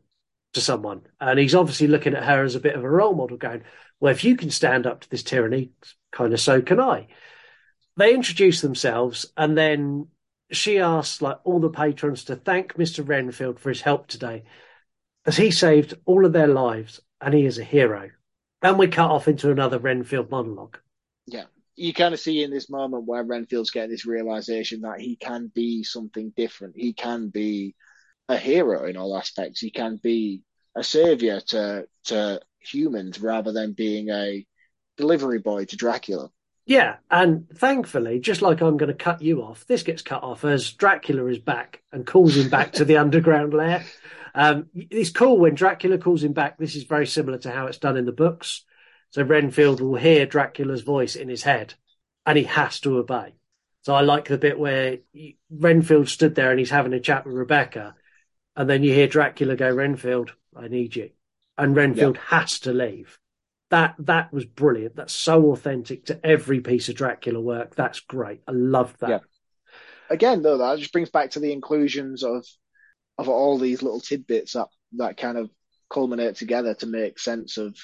to 0.54 0.60
someone, 0.60 1.02
and 1.20 1.38
he's 1.38 1.54
obviously 1.54 1.86
looking 1.86 2.14
at 2.14 2.24
her 2.24 2.42
as 2.42 2.54
a 2.54 2.60
bit 2.60 2.74
of 2.74 2.84
a 2.84 2.90
role 2.90 3.14
model, 3.14 3.36
going, 3.36 3.62
"Well, 4.00 4.12
if 4.12 4.24
you 4.24 4.36
can 4.36 4.50
stand 4.50 4.86
up 4.86 5.00
to 5.00 5.10
this 5.10 5.22
tyranny, 5.22 5.72
kind 6.12 6.32
of 6.32 6.40
so 6.40 6.60
can 6.60 6.80
I." 6.80 7.08
They 7.96 8.14
introduce 8.14 8.60
themselves, 8.60 9.26
and 9.36 9.56
then 9.56 10.08
she 10.50 10.78
asks, 10.78 11.22
like 11.22 11.38
all 11.44 11.60
the 11.60 11.70
patrons, 11.70 12.24
to 12.24 12.36
thank 12.36 12.76
Mister 12.76 13.02
Renfield 13.02 13.60
for 13.60 13.68
his 13.68 13.82
help 13.82 14.06
today, 14.06 14.44
as 15.26 15.36
he 15.36 15.50
saved 15.50 15.94
all 16.06 16.24
of 16.24 16.32
their 16.32 16.48
lives, 16.48 17.00
and 17.20 17.34
he 17.34 17.44
is 17.44 17.58
a 17.58 17.64
hero. 17.64 18.10
And 18.62 18.78
we 18.78 18.88
cut 18.88 19.10
off 19.10 19.28
into 19.28 19.50
another 19.50 19.78
Renfield 19.78 20.30
monologue. 20.30 20.78
Yeah. 21.26 21.44
You 21.76 21.94
kind 21.94 22.12
of 22.12 22.20
see 22.20 22.42
in 22.42 22.50
this 22.50 22.68
moment 22.68 23.04
where 23.06 23.22
Renfield's 23.22 23.70
getting 23.70 23.90
this 23.90 24.04
realization 24.04 24.82
that 24.82 25.00
he 25.00 25.16
can 25.16 25.50
be 25.54 25.82
something 25.82 26.30
different. 26.36 26.74
He 26.76 26.92
can 26.92 27.28
be 27.28 27.74
a 28.30 28.36
hero 28.36 28.86
in 28.86 28.96
all 28.96 29.16
aspects. 29.16 29.60
He 29.60 29.70
can 29.70 29.98
be 30.02 30.42
a 30.76 30.84
savior 30.84 31.40
to 31.48 31.86
to 32.04 32.40
humans 32.60 33.20
rather 33.20 33.52
than 33.52 33.72
being 33.72 34.08
a 34.08 34.46
delivery 34.96 35.38
boy 35.38 35.64
to 35.66 35.76
Dracula. 35.76 36.30
Yeah, 36.66 36.96
and 37.10 37.48
thankfully, 37.50 38.20
just 38.20 38.42
like 38.42 38.60
I'm 38.60 38.76
going 38.76 38.92
to 38.92 39.04
cut 39.04 39.22
you 39.22 39.42
off, 39.42 39.66
this 39.66 39.82
gets 39.82 40.02
cut 40.02 40.22
off 40.22 40.44
as 40.44 40.72
Dracula 40.72 41.26
is 41.26 41.38
back 41.38 41.82
and 41.90 42.06
calls 42.06 42.36
him 42.36 42.48
back 42.48 42.74
to 42.74 42.84
the 42.84 42.96
underground 43.04 43.52
lair. 43.52 43.84
Um, 44.34 44.66
it's 44.74 45.10
cool 45.10 45.38
when 45.38 45.56
Dracula 45.56 45.98
calls 45.98 46.22
him 46.22 46.32
back. 46.32 46.58
This 46.58 46.76
is 46.76 46.84
very 46.84 47.08
similar 47.08 47.38
to 47.38 47.50
how 47.50 47.66
it's 47.66 47.78
done 47.78 47.96
in 47.96 48.04
the 48.04 48.12
books. 48.12 48.64
So 49.08 49.24
Renfield 49.24 49.80
will 49.80 49.96
hear 49.96 50.26
Dracula's 50.26 50.82
voice 50.82 51.16
in 51.16 51.28
his 51.28 51.42
head, 51.42 51.74
and 52.24 52.38
he 52.38 52.44
has 52.44 52.78
to 52.80 52.98
obey. 52.98 53.34
So 53.82 53.94
I 53.94 54.02
like 54.02 54.28
the 54.28 54.38
bit 54.38 54.58
where 54.58 54.98
Renfield 55.50 56.08
stood 56.08 56.34
there 56.34 56.50
and 56.50 56.58
he's 56.58 56.70
having 56.70 56.92
a 56.92 57.00
chat 57.00 57.24
with 57.24 57.34
Rebecca, 57.34 57.96
and 58.60 58.68
then 58.68 58.82
you 58.82 58.92
hear 58.92 59.06
Dracula 59.06 59.56
go, 59.56 59.74
"Renfield, 59.74 60.34
I 60.54 60.68
need 60.68 60.94
you," 60.94 61.08
and 61.56 61.74
Renfield 61.74 62.18
has 62.18 62.60
to 62.60 62.74
leave. 62.74 63.18
That 63.70 63.94
that 64.00 64.34
was 64.34 64.44
brilliant. 64.44 64.96
That's 64.96 65.14
so 65.14 65.52
authentic 65.52 66.04
to 66.06 66.20
every 66.22 66.60
piece 66.60 66.90
of 66.90 66.94
Dracula 66.94 67.40
work. 67.40 67.74
That's 67.74 68.00
great. 68.00 68.42
I 68.46 68.52
love 68.52 68.94
that. 68.98 69.08
Yeah. 69.08 69.18
Again, 70.10 70.42
though, 70.42 70.58
that 70.58 70.78
just 70.78 70.92
brings 70.92 71.08
back 71.08 71.30
to 71.30 71.40
the 71.40 71.54
inclusions 71.54 72.22
of 72.22 72.44
of 73.16 73.30
all 73.30 73.56
these 73.56 73.82
little 73.82 74.00
tidbits 74.00 74.52
that 74.52 74.68
that 74.98 75.16
kind 75.16 75.38
of 75.38 75.48
culminate 75.88 76.36
together 76.36 76.74
to 76.74 76.86
make 76.86 77.18
sense 77.18 77.56
of 77.56 77.78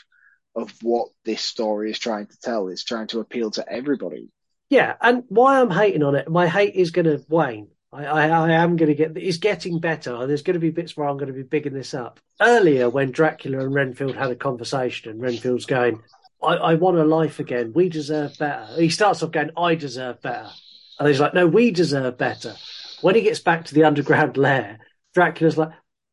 of 0.55 0.75
what 0.83 1.09
this 1.25 1.41
story 1.41 1.91
is 1.91 1.99
trying 1.99 2.27
to 2.27 2.39
tell. 2.43 2.69
It's 2.69 2.85
trying 2.85 3.07
to 3.09 3.21
appeal 3.21 3.51
to 3.53 3.67
everybody. 3.67 4.29
Yeah, 4.69 4.95
and 5.01 5.25
why 5.29 5.59
I'm 5.59 5.71
hating 5.71 6.03
on 6.03 6.17
it, 6.17 6.29
my 6.29 6.47
hate 6.47 6.75
is 6.75 6.91
going 6.91 7.07
to 7.07 7.25
wane. 7.31 7.69
I, 7.97 8.05
I, 8.05 8.29
I 8.29 8.51
am 8.53 8.77
going 8.77 8.89
to 8.89 8.95
get. 8.95 9.17
It's 9.17 9.39
getting 9.39 9.79
better. 9.81 10.27
There's 10.27 10.43
going 10.43 10.55
to 10.55 10.61
be 10.61 10.71
bits 10.71 10.97
where 10.97 11.09
I'm 11.09 11.17
going 11.17 11.29
to 11.29 11.33
be 11.33 11.43
bigging 11.43 11.73
this 11.73 11.95
up. 11.95 12.21
Earlier, 12.41 12.91
when 12.91 13.11
Dracula 13.11 13.61
and 13.61 13.75
Renfield 13.75 14.15
had 14.15 14.31
a 14.31 14.37
conversation, 14.37 15.11
and 15.11 15.21
Renfield's 15.21 15.65
going, 15.65 16.03
"I, 16.43 16.57
I 16.57 16.75
want 16.75 16.99
a 16.99 17.05
life 17.05 17.41
again. 17.41 17.73
We 17.75 17.89
deserve 17.89 18.37
better." 18.39 18.67
He 18.77 18.91
starts 18.91 19.23
off 19.23 19.33
going, 19.33 19.51
"I 19.57 19.77
deserve 19.77 20.21
better," 20.21 20.51
and 20.99 21.09
he's 21.09 21.21
like, 21.21 21.33
"No, 21.33 21.47
we 21.47 21.71
deserve 21.71 22.19
better." 22.19 22.55
When 23.01 23.15
he 23.15 23.23
gets 23.23 23.41
back 23.41 23.65
to 23.67 23.75
the 23.75 23.85
underground 23.85 24.37
lair, 24.37 24.79
Dracula's 25.15 25.57
like, 25.57 25.73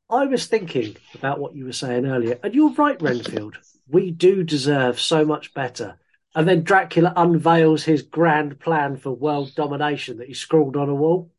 "I 0.09 0.25
was 0.25 0.45
thinking 0.45 0.95
about 1.15 1.39
what 1.39 1.53
you 1.53 1.65
were 1.65 1.73
saying 1.73 2.05
earlier, 2.05 2.39
and 2.43 2.55
you're 2.55 2.73
right, 2.73 3.01
Renfield. 3.01 3.57
We 3.89 4.11
do 4.11 4.43
deserve 4.43 5.01
so 5.01 5.25
much 5.25 5.53
better." 5.53 5.99
And 6.35 6.47
then 6.47 6.63
Dracula 6.63 7.13
unveils 7.15 7.83
his 7.83 8.01
grand 8.01 8.59
plan 8.59 8.97
for 8.97 9.11
world 9.11 9.53
domination 9.53 10.17
that 10.17 10.27
he 10.27 10.33
scrawled 10.33 10.75
on 10.75 10.89
a 10.89 10.95
wall. 10.95 11.32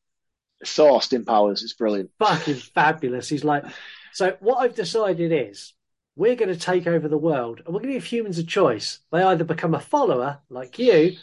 So 0.66 0.94
Austin 0.94 1.24
Powers 1.24 1.62
is 1.62 1.74
brilliant. 1.74 2.10
Fucking 2.18 2.54
fabulous. 2.54 3.28
He's 3.28 3.44
like, 3.44 3.64
so 4.12 4.36
what 4.40 4.56
I've 4.58 4.74
decided 4.74 5.32
is 5.32 5.72
we're 6.16 6.36
going 6.36 6.52
to 6.52 6.58
take 6.58 6.86
over 6.86 7.08
the 7.08 7.18
world 7.18 7.60
and 7.64 7.74
we're 7.74 7.80
going 7.80 7.92
to 7.92 7.98
give 7.98 8.04
humans 8.04 8.38
a 8.38 8.44
choice. 8.44 9.00
They 9.10 9.22
either 9.22 9.44
become 9.44 9.74
a 9.74 9.80
follower 9.80 10.38
like 10.48 10.78
you 10.78 11.16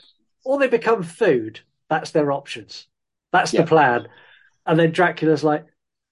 or 0.44 0.60
they 0.60 0.68
become 0.68 1.04
food. 1.04 1.62
That's 1.90 2.12
their 2.12 2.32
options. 2.32 2.88
That's 3.32 3.54
Yeah. 3.54 3.62
the 3.62 3.68
plan. 3.68 4.08
And 4.66 4.80
then 4.80 4.92
Dracula's 4.92 5.44
like, 5.44 5.66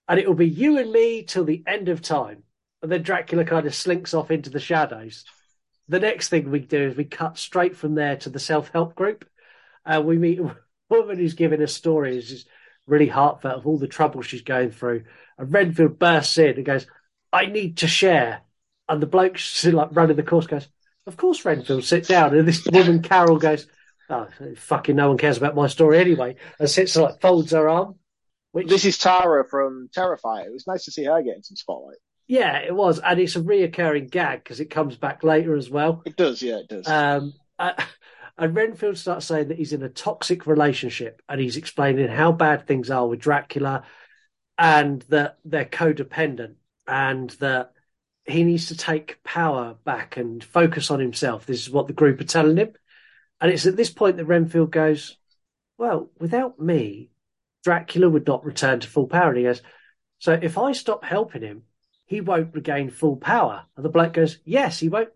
and 0.08 0.20
it 0.20 0.28
will 0.28 0.34
be 0.36 0.48
you 0.50 0.78
and 0.80 0.92
me 0.92 1.24
till 1.24 1.44
the 1.44 1.64
end 1.68 1.90
of 1.90 2.02
time. 2.02 2.44
And 2.82 2.92
then 2.92 3.04
Dracula 3.04 3.44
kind 3.44 3.68
of 3.68 3.76
slinks 3.76 4.14
off 4.14 4.32
into 4.32 4.50
the 4.50 4.60
shadows. 4.60 5.26
The 5.90 6.00
next 6.00 6.30
thing 6.30 6.50
we 6.50 6.60
do 6.60 6.88
is 6.90 6.96
we 6.96 7.04
cut 7.04 7.38
straight 7.38 7.76
from 7.76 7.96
there 7.96 8.16
to 8.18 8.30
the 8.30 8.40
self 8.40 8.70
help 8.70 8.96
group. 8.96 9.28
And 9.86 10.06
we 10.06 10.18
meet 10.18 10.40
a 10.40 10.56
woman 10.90 11.18
who's 11.18 11.34
giving 11.34 11.62
us 11.62 11.74
stories, 11.74 12.46
really 12.90 13.08
heartfelt 13.08 13.58
of 13.58 13.68
all 13.68 13.78
the 13.78 13.88
trouble 13.88 14.22
she's 14.22 14.42
going 14.42 14.72
through. 14.72 15.04
And 15.38 15.54
Renfield 15.54 16.00
bursts 16.00 16.38
in 16.38 16.56
and 16.56 16.66
goes, 16.66 16.88
I 17.32 17.46
need 17.46 17.78
to 17.78 17.88
share. 17.88 18.42
And 18.88 19.02
the 19.02 19.08
bloke 19.08 19.40
like 19.66 19.90
running 19.92 20.16
the 20.16 20.24
course 20.24 20.48
goes, 20.48 20.68
Of 21.06 21.18
course, 21.18 21.46
Renfield, 21.46 21.84
sit 21.84 22.08
down. 22.08 22.36
And 22.36 22.48
this 22.48 22.66
woman, 22.66 23.02
Carol, 23.02 23.38
goes, 23.38 23.68
Oh, 24.10 24.28
fucking 24.58 24.96
no 24.96 25.10
one 25.10 25.18
cares 25.18 25.38
about 25.38 25.56
my 25.56 25.68
story 25.68 26.00
anyway. 26.00 26.36
And 26.60 26.70
sits 26.70 26.96
and 26.96 27.06
like 27.06 27.22
folds 27.22 27.52
her 27.52 27.70
arm. 27.70 27.96
Which 28.52 28.68
This 28.68 28.86
is 28.86 28.98
Tara 28.98 29.48
from 29.48 29.90
Terrifier. 29.96 30.48
It 30.48 30.52
was 30.52 30.66
nice 30.66 30.86
to 30.86 30.92
see 30.92 31.06
her 31.06 31.22
getting 31.22 31.44
some 31.44 31.56
spotlight. 31.56 31.98
Yeah, 32.28 32.60
it 32.60 32.76
was, 32.76 33.00
and 33.00 33.20
it's 33.20 33.36
a 33.36 33.42
reoccurring 33.42 34.12
gag 34.12 34.44
because 34.44 34.60
it 34.60 34.70
comes 34.70 34.96
back 34.96 35.24
later 35.24 35.56
as 35.56 35.68
well. 35.68 36.04
It 36.06 36.16
does, 36.16 36.42
yeah, 36.44 36.58
it 36.58 36.68
does. 36.68 36.88
Um, 36.88 37.34
uh, 37.58 37.74
and 38.40 38.56
Renfield 38.56 38.98
starts 38.98 39.26
saying 39.26 39.50
that 39.50 39.58
he's 39.58 39.74
in 39.74 39.84
a 39.84 39.90
toxic 39.90 40.48
relationship, 40.48 41.22
and 41.30 41.40
he's 41.40 41.58
explaining 41.58 42.08
how 42.08 42.32
bad 42.32 42.66
things 42.66 42.90
are 42.90 43.08
with 43.08 43.20
Dracula, 43.20 43.84
and 44.58 45.02
that 45.10 45.38
they're 45.46 45.66
codependent, 45.66 46.56
and 46.88 47.30
that 47.42 47.74
he 48.26 48.44
needs 48.44 48.68
to 48.68 48.78
take 48.78 49.24
power 49.24 49.76
back 49.84 50.18
and 50.18 50.44
focus 50.44 50.92
on 50.92 51.00
himself. 51.00 51.46
This 51.46 51.62
is 51.62 51.70
what 51.70 51.88
the 51.88 51.94
group 51.94 52.20
are 52.22 52.26
telling 52.26 52.58
him, 52.58 52.74
and 53.42 53.52
it's 53.52 53.66
at 53.66 53.76
this 53.76 53.92
point 53.92 54.18
that 54.18 54.26
Renfield 54.26 54.72
goes, 54.72 55.18
"Well, 55.78 56.10
without 56.20 56.60
me, 56.60 57.12
Dracula 57.64 58.10
would 58.10 58.28
not 58.28 58.46
return 58.46 58.80
to 58.80 58.88
full 58.88 59.08
power." 59.08 59.30
And 59.30 59.38
he 59.38 59.44
goes, 59.44 59.62
"So 60.20 60.34
if 60.34 60.58
I 60.58 60.72
stop 60.72 61.04
helping 61.04 61.42
him." 61.42 61.64
he 62.10 62.22
won't 62.22 62.56
regain 62.56 62.90
full 62.90 63.18
power. 63.18 63.66
And 63.76 63.86
the 63.86 63.90
bloke 63.90 64.14
goes, 64.14 64.40
Yes, 64.44 64.80
he 64.80 64.90
won't. 64.90 65.10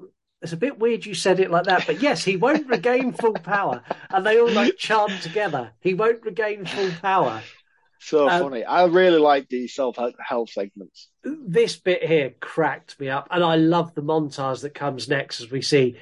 It's 0.43 0.51
a 0.51 0.57
bit 0.57 0.77
weird 0.77 1.05
you 1.05 1.13
said 1.13 1.39
it 1.39 1.49
like 1.49 1.65
that, 1.65 1.87
but 1.87 2.01
yes, 2.01 2.23
he 2.23 2.35
won't 2.35 2.67
regain 2.67 3.13
full 3.13 3.33
power. 3.33 3.81
And 4.09 4.25
they 4.25 4.39
all 4.39 4.51
like 4.51 4.77
chant 4.77 5.21
together, 5.21 5.71
He 5.79 5.93
won't 5.93 6.21
regain 6.23 6.65
full 6.65 6.91
power. 7.01 7.41
So 7.99 8.27
Um, 8.27 8.41
funny. 8.41 8.65
I 8.65 8.83
really 8.85 9.19
like 9.19 9.47
these 9.47 9.73
self 9.73 9.97
help 10.19 10.49
segments. 10.49 11.09
This 11.23 11.77
bit 11.77 12.03
here 12.03 12.33
cracked 12.41 12.99
me 12.99 13.07
up. 13.07 13.29
And 13.31 13.41
I 13.41 13.55
love 13.55 13.95
the 13.95 14.01
montage 14.01 14.61
that 14.63 14.73
comes 14.73 15.07
next 15.07 15.39
as 15.39 15.49
we 15.49 15.61
see 15.61 15.95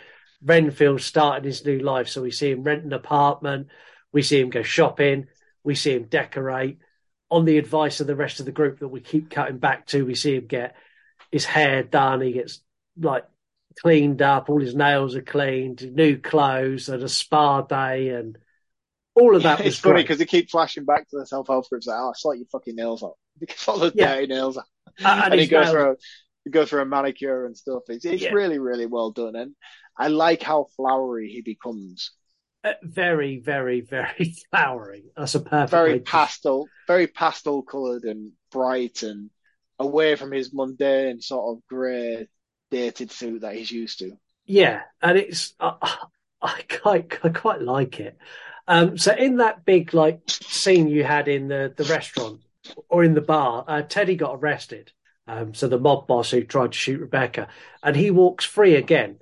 Renfield 0.43 1.01
starting 1.01 1.43
his 1.43 1.63
new 1.63 1.77
life. 1.77 2.07
So 2.07 2.23
we 2.23 2.31
see 2.31 2.49
him 2.49 2.63
rent 2.63 2.83
an 2.83 2.93
apartment, 2.93 3.67
we 4.11 4.23
see 4.23 4.39
him 4.39 4.49
go 4.49 4.63
shopping, 4.63 5.27
we 5.63 5.75
see 5.75 5.93
him 5.93 6.05
decorate. 6.05 6.79
On 7.29 7.45
the 7.45 7.59
advice 7.59 8.01
of 8.01 8.07
the 8.07 8.15
rest 8.15 8.39
of 8.39 8.47
the 8.47 8.51
group 8.51 8.79
that 8.79 8.87
we 8.87 8.99
keep 9.01 9.29
cutting 9.29 9.59
back 9.59 9.85
to, 9.87 10.03
we 10.03 10.15
see 10.15 10.35
him 10.35 10.47
get 10.47 10.75
his 11.31 11.45
hair 11.45 11.83
done. 11.83 12.21
He 12.21 12.31
gets 12.33 12.61
like 12.99 13.25
cleaned 13.79 14.21
up. 14.21 14.49
All 14.49 14.59
his 14.59 14.75
nails 14.75 15.15
are 15.15 15.21
cleaned, 15.21 15.93
new 15.93 16.17
clothes, 16.17 16.89
and 16.89 17.03
a 17.03 17.09
spa 17.09 17.61
day, 17.61 18.09
and 18.09 18.37
all 19.15 19.35
of 19.35 19.43
that 19.43 19.59
was 19.63 19.67
it's 19.67 19.77
funny 19.79 20.01
because 20.03 20.19
they 20.19 20.25
keep 20.25 20.49
flashing 20.49 20.85
back 20.85 21.09
to 21.09 21.19
the 21.19 21.25
self 21.25 21.47
help 21.47 21.69
groups. 21.69 21.87
Like, 21.87 21.97
oh, 21.99 22.09
I 22.09 22.13
sort 22.15 22.37
your 22.37 22.47
fucking 22.51 22.75
nails 22.75 23.03
out 23.03 23.17
because 23.39 23.67
all 23.67 23.79
the 23.79 23.91
Yeah. 23.95 24.15
dirty 24.15 24.27
nails. 24.27 24.57
Are. 24.57 24.65
Uh, 25.03 25.21
and 25.31 25.39
he 25.39 25.47
goes 25.47 25.65
nails- 25.65 25.71
through, 25.71 25.91
a, 25.91 25.95
he 26.45 26.49
goes 26.51 26.69
through 26.69 26.81
a 26.81 26.85
manicure 26.85 27.45
and 27.45 27.57
stuff. 27.57 27.83
It's, 27.89 28.05
it's 28.05 28.23
Yeah. 28.23 28.33
really, 28.33 28.59
really 28.59 28.85
well 28.85 29.11
done, 29.11 29.35
and 29.35 29.55
I 29.97 30.07
like 30.07 30.41
how 30.43 30.67
flowery 30.75 31.29
he 31.29 31.41
becomes. 31.41 32.11
uh, 32.63 32.73
very, 32.83 33.39
very, 33.39 33.81
very 33.81 34.35
flowery. 34.51 35.05
That's 35.17 35.35
a 35.35 35.39
perfect 35.39 35.71
Very 35.71 35.99
pastel, 35.99 36.67
very 36.87 37.07
pastel 37.07 37.63
coloured 37.63 38.03
and 38.03 38.31
bright, 38.51 39.03
and 39.03 39.29
away 39.79 40.15
from 40.15 40.31
his 40.31 40.53
mundane 40.53 41.21
sort 41.21 41.57
of 41.57 41.67
grey 41.67 42.27
dated 42.71 43.11
suit 43.11 43.41
that 43.41 43.55
he's 43.55 43.71
used 43.71 43.99
to. 43.99 44.17
Yeah, 44.45 44.81
and 45.01 45.17
it's 45.17 45.53
I, 45.59 45.97
I 46.41 46.63
quite 46.69 47.19
I 47.23 47.29
quite 47.29 47.61
like 47.61 47.99
it. 47.99 48.17
Um, 48.67 48.97
so 48.97 49.13
in 49.13 49.37
that 49.37 49.65
big 49.65 49.93
like 49.93 50.21
scene 50.27 50.87
you 50.87 51.03
had 51.03 51.27
in 51.27 51.47
the 51.47 51.73
the 51.75 51.83
restaurant 51.85 52.41
or 52.89 53.03
in 53.03 53.13
the 53.13 53.21
bar, 53.21 53.65
uh, 53.67 53.81
Teddy 53.81 54.15
got 54.15 54.35
arrested. 54.35 54.91
Um, 55.27 55.53
so 55.53 55.67
the 55.67 55.79
mob 55.79 56.07
boss 56.07 56.31
who 56.31 56.43
tried 56.43 56.71
to 56.71 56.77
shoot 56.77 56.99
Rebecca, 56.99 57.47
and 57.83 57.95
he 57.95 58.11
walks 58.11 58.43
free 58.43 58.75
again, 58.75 59.19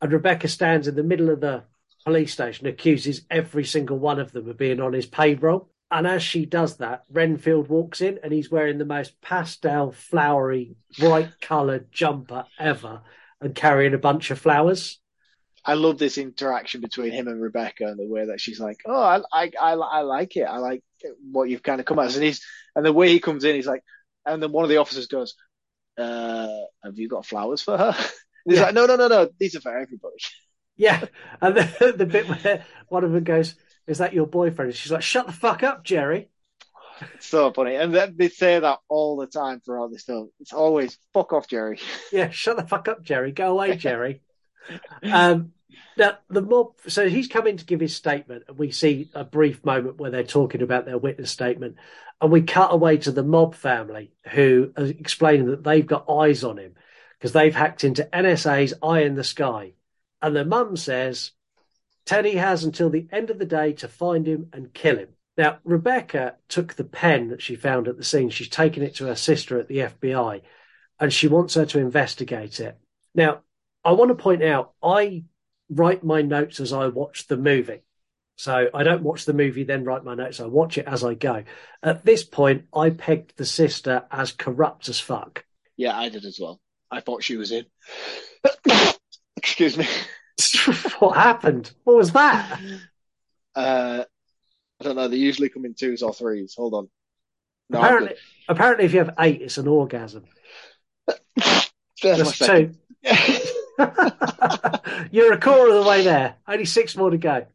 and 0.00 0.12
Rebecca 0.12 0.48
stands 0.48 0.88
in 0.88 0.96
the 0.96 1.02
middle 1.02 1.30
of 1.30 1.40
the 1.40 1.64
police 2.04 2.32
station, 2.32 2.66
accuses 2.66 3.22
every 3.30 3.64
single 3.64 3.98
one 3.98 4.18
of 4.18 4.32
them 4.32 4.48
of 4.48 4.56
being 4.58 4.80
on 4.80 4.92
his 4.92 5.06
payroll. 5.06 5.70
And 5.90 6.06
as 6.06 6.22
she 6.22 6.44
does 6.44 6.76
that, 6.78 7.04
Renfield 7.10 7.68
walks 7.68 8.00
in 8.00 8.18
and 8.22 8.32
he's 8.32 8.50
wearing 8.50 8.78
the 8.78 8.84
most 8.84 9.20
pastel, 9.22 9.92
flowery, 9.92 10.76
bright 10.98 11.40
coloured 11.40 11.90
jumper 11.90 12.44
ever 12.58 13.02
and 13.40 13.54
carrying 13.54 13.94
a 13.94 13.98
bunch 13.98 14.30
of 14.30 14.38
flowers. 14.38 14.98
I 15.64 15.74
love 15.74 15.98
this 15.98 16.18
interaction 16.18 16.80
between 16.80 17.12
him 17.12 17.28
and 17.28 17.40
Rebecca 17.40 17.86
and 17.86 17.98
the 17.98 18.06
way 18.06 18.26
that 18.26 18.40
she's 18.40 18.60
like, 18.60 18.78
"Oh, 18.86 19.00
I, 19.02 19.20
I, 19.32 19.50
I, 19.60 19.72
I 19.74 20.00
like 20.02 20.36
it. 20.36 20.44
I 20.44 20.58
like 20.58 20.82
what 21.30 21.48
you've 21.48 21.62
kind 21.62 21.80
of 21.80 21.86
come 21.86 21.98
at." 21.98 22.14
And 22.14 22.22
he's 22.24 22.42
and 22.76 22.84
the 22.84 22.92
way 22.92 23.08
he 23.08 23.20
comes 23.20 23.44
in, 23.44 23.54
he's 23.54 23.66
like, 23.66 23.82
and 24.24 24.42
then 24.42 24.52
one 24.52 24.64
of 24.64 24.70
the 24.70 24.78
officers 24.78 25.06
goes, 25.08 25.34
uh, 25.98 26.48
"Have 26.84 26.98
you 26.98 27.08
got 27.08 27.26
flowers 27.26 27.62
for 27.62 27.78
her?" 27.78 27.94
And 27.96 28.06
he's 28.48 28.58
Yeah. 28.58 28.66
like, 28.66 28.74
"No, 28.74 28.86
no, 28.86 28.96
no, 28.96 29.08
no. 29.08 29.30
These 29.38 29.56
are 29.56 29.60
for 29.60 29.76
everybody." 29.76 30.16
Yeah. 30.76 31.04
And 31.40 31.56
the, 31.56 31.94
the 31.96 32.06
bit 32.06 32.28
where 32.28 32.64
one 32.88 33.04
of 33.04 33.12
them 33.12 33.24
goes, 33.24 33.54
Is 33.88 33.98
that 33.98 34.12
your 34.12 34.26
boyfriend? 34.26 34.70
And 34.70 34.76
she's 34.76 34.92
like, 34.92 35.02
Shut 35.02 35.26
the 35.26 35.32
fuck 35.32 35.62
up, 35.62 35.82
Jerry. 35.82 36.28
It's 37.14 37.26
so 37.28 37.52
funny, 37.52 37.76
and 37.76 37.94
then 37.94 38.14
they 38.16 38.28
say 38.28 38.58
that 38.58 38.80
all 38.88 39.16
the 39.16 39.26
time 39.26 39.60
throughout 39.60 39.92
this 39.92 40.02
film. 40.02 40.30
It's 40.40 40.52
always 40.52 40.98
"fuck 41.12 41.32
off, 41.32 41.48
Jerry." 41.48 41.78
Yeah, 42.12 42.30
shut 42.30 42.56
the 42.56 42.66
fuck 42.66 42.88
up, 42.88 43.02
Jerry. 43.02 43.32
Go 43.32 43.52
away, 43.52 43.76
Jerry. 43.76 44.22
um, 45.04 45.52
now, 45.96 46.18
the 46.28 46.42
mob, 46.42 46.72
so 46.86 47.08
he's 47.08 47.28
come 47.28 47.46
in 47.46 47.56
to 47.58 47.64
give 47.64 47.80
his 47.80 47.94
statement, 47.94 48.44
and 48.48 48.58
we 48.58 48.70
see 48.70 49.10
a 49.14 49.24
brief 49.24 49.64
moment 49.64 49.98
where 49.98 50.10
they're 50.10 50.24
talking 50.24 50.62
about 50.62 50.86
their 50.86 50.98
witness 50.98 51.30
statement. 51.30 51.76
And 52.20 52.32
we 52.32 52.42
cut 52.42 52.72
away 52.72 52.96
to 52.98 53.12
the 53.12 53.22
mob 53.22 53.54
family 53.54 54.12
who 54.30 54.72
are 54.76 54.86
explaining 54.86 55.46
that 55.50 55.62
they've 55.62 55.86
got 55.86 56.10
eyes 56.10 56.42
on 56.42 56.58
him 56.58 56.74
because 57.18 57.32
they've 57.32 57.54
hacked 57.54 57.84
into 57.84 58.08
NSA's 58.12 58.74
Eye 58.82 59.02
in 59.02 59.14
the 59.14 59.22
Sky. 59.22 59.74
And 60.20 60.34
the 60.34 60.44
mum 60.44 60.76
says, 60.76 61.30
Teddy 62.08 62.36
has 62.36 62.64
until 62.64 62.88
the 62.88 63.06
end 63.12 63.28
of 63.28 63.38
the 63.38 63.44
day 63.44 63.74
to 63.74 63.86
find 63.86 64.26
him 64.26 64.48
and 64.54 64.72
kill 64.72 64.96
him. 64.96 65.08
Now, 65.36 65.58
Rebecca 65.62 66.36
took 66.48 66.72
the 66.72 66.84
pen 66.84 67.28
that 67.28 67.42
she 67.42 67.54
found 67.54 67.86
at 67.86 67.98
the 67.98 68.02
scene. 68.02 68.30
She's 68.30 68.48
taken 68.48 68.82
it 68.82 68.94
to 68.94 69.04
her 69.08 69.14
sister 69.14 69.60
at 69.60 69.68
the 69.68 69.80
FBI 69.80 70.40
and 70.98 71.12
she 71.12 71.28
wants 71.28 71.52
her 71.52 71.66
to 71.66 71.78
investigate 71.78 72.60
it. 72.60 72.78
Now, 73.14 73.42
I 73.84 73.92
want 73.92 74.08
to 74.08 74.14
point 74.14 74.42
out, 74.42 74.72
I 74.82 75.24
write 75.68 76.02
my 76.02 76.22
notes 76.22 76.60
as 76.60 76.72
I 76.72 76.86
watch 76.86 77.26
the 77.26 77.36
movie. 77.36 77.82
So 78.36 78.70
I 78.72 78.84
don't 78.84 79.02
watch 79.02 79.26
the 79.26 79.34
movie, 79.34 79.64
then 79.64 79.84
write 79.84 80.02
my 80.02 80.14
notes. 80.14 80.40
I 80.40 80.46
watch 80.46 80.78
it 80.78 80.88
as 80.88 81.04
I 81.04 81.12
go. 81.12 81.44
At 81.82 82.06
this 82.06 82.24
point, 82.24 82.68
I 82.74 82.88
pegged 82.88 83.36
the 83.36 83.44
sister 83.44 84.06
as 84.10 84.32
corrupt 84.32 84.88
as 84.88 84.98
fuck. 84.98 85.44
Yeah, 85.76 85.94
I 85.94 86.08
did 86.08 86.24
as 86.24 86.38
well. 86.40 86.58
I 86.90 87.00
thought 87.00 87.22
she 87.22 87.36
was 87.36 87.52
in. 87.52 87.66
Excuse 89.36 89.76
me. 89.76 89.86
what 90.98 91.16
happened? 91.16 91.70
What 91.84 91.96
was 91.96 92.12
that? 92.12 92.60
Uh, 93.54 94.04
I 94.80 94.84
don't 94.84 94.96
know. 94.96 95.08
They 95.08 95.16
usually 95.16 95.48
come 95.48 95.64
in 95.64 95.74
twos 95.74 96.02
or 96.02 96.14
threes. 96.14 96.54
Hold 96.56 96.74
on. 96.74 96.88
No, 97.70 97.80
apparently, 97.80 98.14
apparently, 98.48 98.84
if 98.86 98.92
you 98.92 99.00
have 99.00 99.14
eight, 99.18 99.42
it's 99.42 99.58
an 99.58 99.68
orgasm. 99.68 100.24
That's 102.02 102.38
two. 102.38 102.74
You're 105.10 105.32
a 105.32 105.40
quarter 105.40 105.72
of 105.72 105.84
the 105.84 105.88
way 105.88 106.02
there. 106.02 106.36
Only 106.46 106.64
six 106.64 106.96
more 106.96 107.10
to 107.10 107.18
go. 107.18 107.46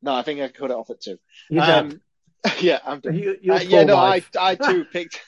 No, 0.00 0.14
I 0.14 0.22
think 0.22 0.40
I 0.40 0.48
cut 0.48 0.70
it 0.70 0.74
off 0.74 0.90
at 0.90 1.00
two. 1.00 1.18
You're. 1.50 1.62
Um, 1.62 2.00
yeah, 2.60 2.78
I'm 2.84 3.00
done. 3.00 3.16
You, 3.16 3.36
Uh, 3.52 3.60
yeah, 3.60 3.84
no, 3.84 3.96
I, 3.96 4.22
I 4.38 4.54
too 4.54 4.84
picked. 4.84 5.20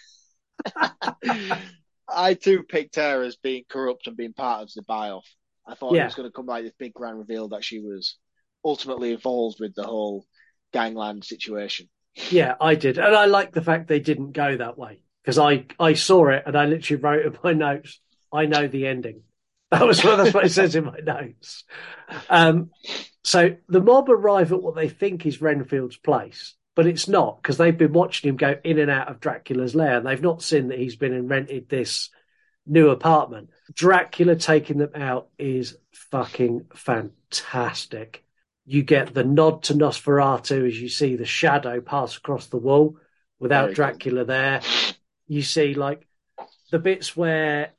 I 2.08 2.34
too 2.34 2.62
picked 2.62 2.96
her 2.96 3.22
as 3.22 3.36
being 3.36 3.64
corrupt 3.68 4.06
and 4.06 4.16
being 4.16 4.32
part 4.32 4.62
of 4.62 4.72
the 4.74 4.82
buy-off. 4.82 5.26
I 5.70 5.74
thought 5.74 5.94
Yeah. 5.94 6.02
it 6.02 6.06
was 6.06 6.14
going 6.14 6.28
to 6.28 6.32
come 6.32 6.46
like 6.46 6.64
this 6.64 6.72
big 6.78 6.94
grand 6.94 7.18
reveal 7.18 7.48
that 7.48 7.64
she 7.64 7.78
was 7.80 8.16
ultimately 8.64 9.12
involved 9.12 9.58
with 9.60 9.74
the 9.74 9.84
whole 9.84 10.26
gangland 10.72 11.24
situation. 11.24 11.88
Yeah, 12.30 12.54
I 12.60 12.74
did, 12.74 12.98
and 12.98 13.14
I 13.14 13.26
like 13.26 13.52
the 13.52 13.62
fact 13.62 13.86
they 13.88 14.00
didn't 14.00 14.32
go 14.32 14.56
that 14.56 14.76
way 14.76 15.02
because 15.22 15.38
I 15.38 15.66
I 15.78 15.94
saw 15.94 16.28
it 16.30 16.42
and 16.46 16.56
I 16.56 16.66
literally 16.66 17.00
wrote 17.02 17.24
in 17.26 17.38
my 17.42 17.52
notes. 17.52 18.00
I 18.32 18.46
know 18.46 18.66
the 18.68 18.86
ending. 18.86 19.22
That 19.70 19.86
was 19.86 20.02
what 20.02 20.16
that's 20.16 20.34
what 20.34 20.44
it 20.44 20.50
says 20.50 20.74
in 20.74 20.84
my 20.84 20.98
notes. 20.98 21.62
Um, 22.28 22.70
so 23.22 23.54
the 23.68 23.80
mob 23.80 24.10
arrive 24.10 24.52
at 24.52 24.60
what 24.60 24.74
they 24.74 24.88
think 24.88 25.26
is 25.26 25.40
Renfield's 25.40 25.96
place, 25.96 26.56
but 26.74 26.88
it's 26.88 27.06
not 27.06 27.40
because 27.40 27.56
they've 27.56 27.78
been 27.78 27.92
watching 27.92 28.30
him 28.30 28.36
go 28.36 28.56
in 28.64 28.80
and 28.80 28.90
out 28.90 29.08
of 29.08 29.20
Dracula's 29.20 29.76
lair. 29.76 29.98
and 29.98 30.06
They've 30.06 30.20
not 30.20 30.42
seen 30.42 30.68
that 30.68 30.78
he's 30.80 30.96
been 30.96 31.12
and 31.12 31.30
rented 31.30 31.68
this 31.68 32.10
new 32.70 32.90
apartment. 32.90 33.50
Dracula 33.74 34.36
taking 34.36 34.78
them 34.78 34.92
out 34.94 35.28
is 35.38 35.76
fucking 35.92 36.66
fantastic. 36.74 38.24
You 38.64 38.82
get 38.82 39.12
the 39.12 39.24
nod 39.24 39.64
to 39.64 39.74
Nosferatu 39.74 40.66
as 40.66 40.80
you 40.80 40.88
see 40.88 41.16
the 41.16 41.26
shadow 41.26 41.80
pass 41.80 42.16
across 42.16 42.46
the 42.46 42.56
wall 42.56 42.96
without 43.38 43.68
good. 43.68 43.76
Dracula 43.76 44.24
there. 44.24 44.60
You 45.26 45.42
see 45.42 45.74
like 45.74 46.06
the 46.70 46.78
bits 46.78 47.16
where 47.16 47.72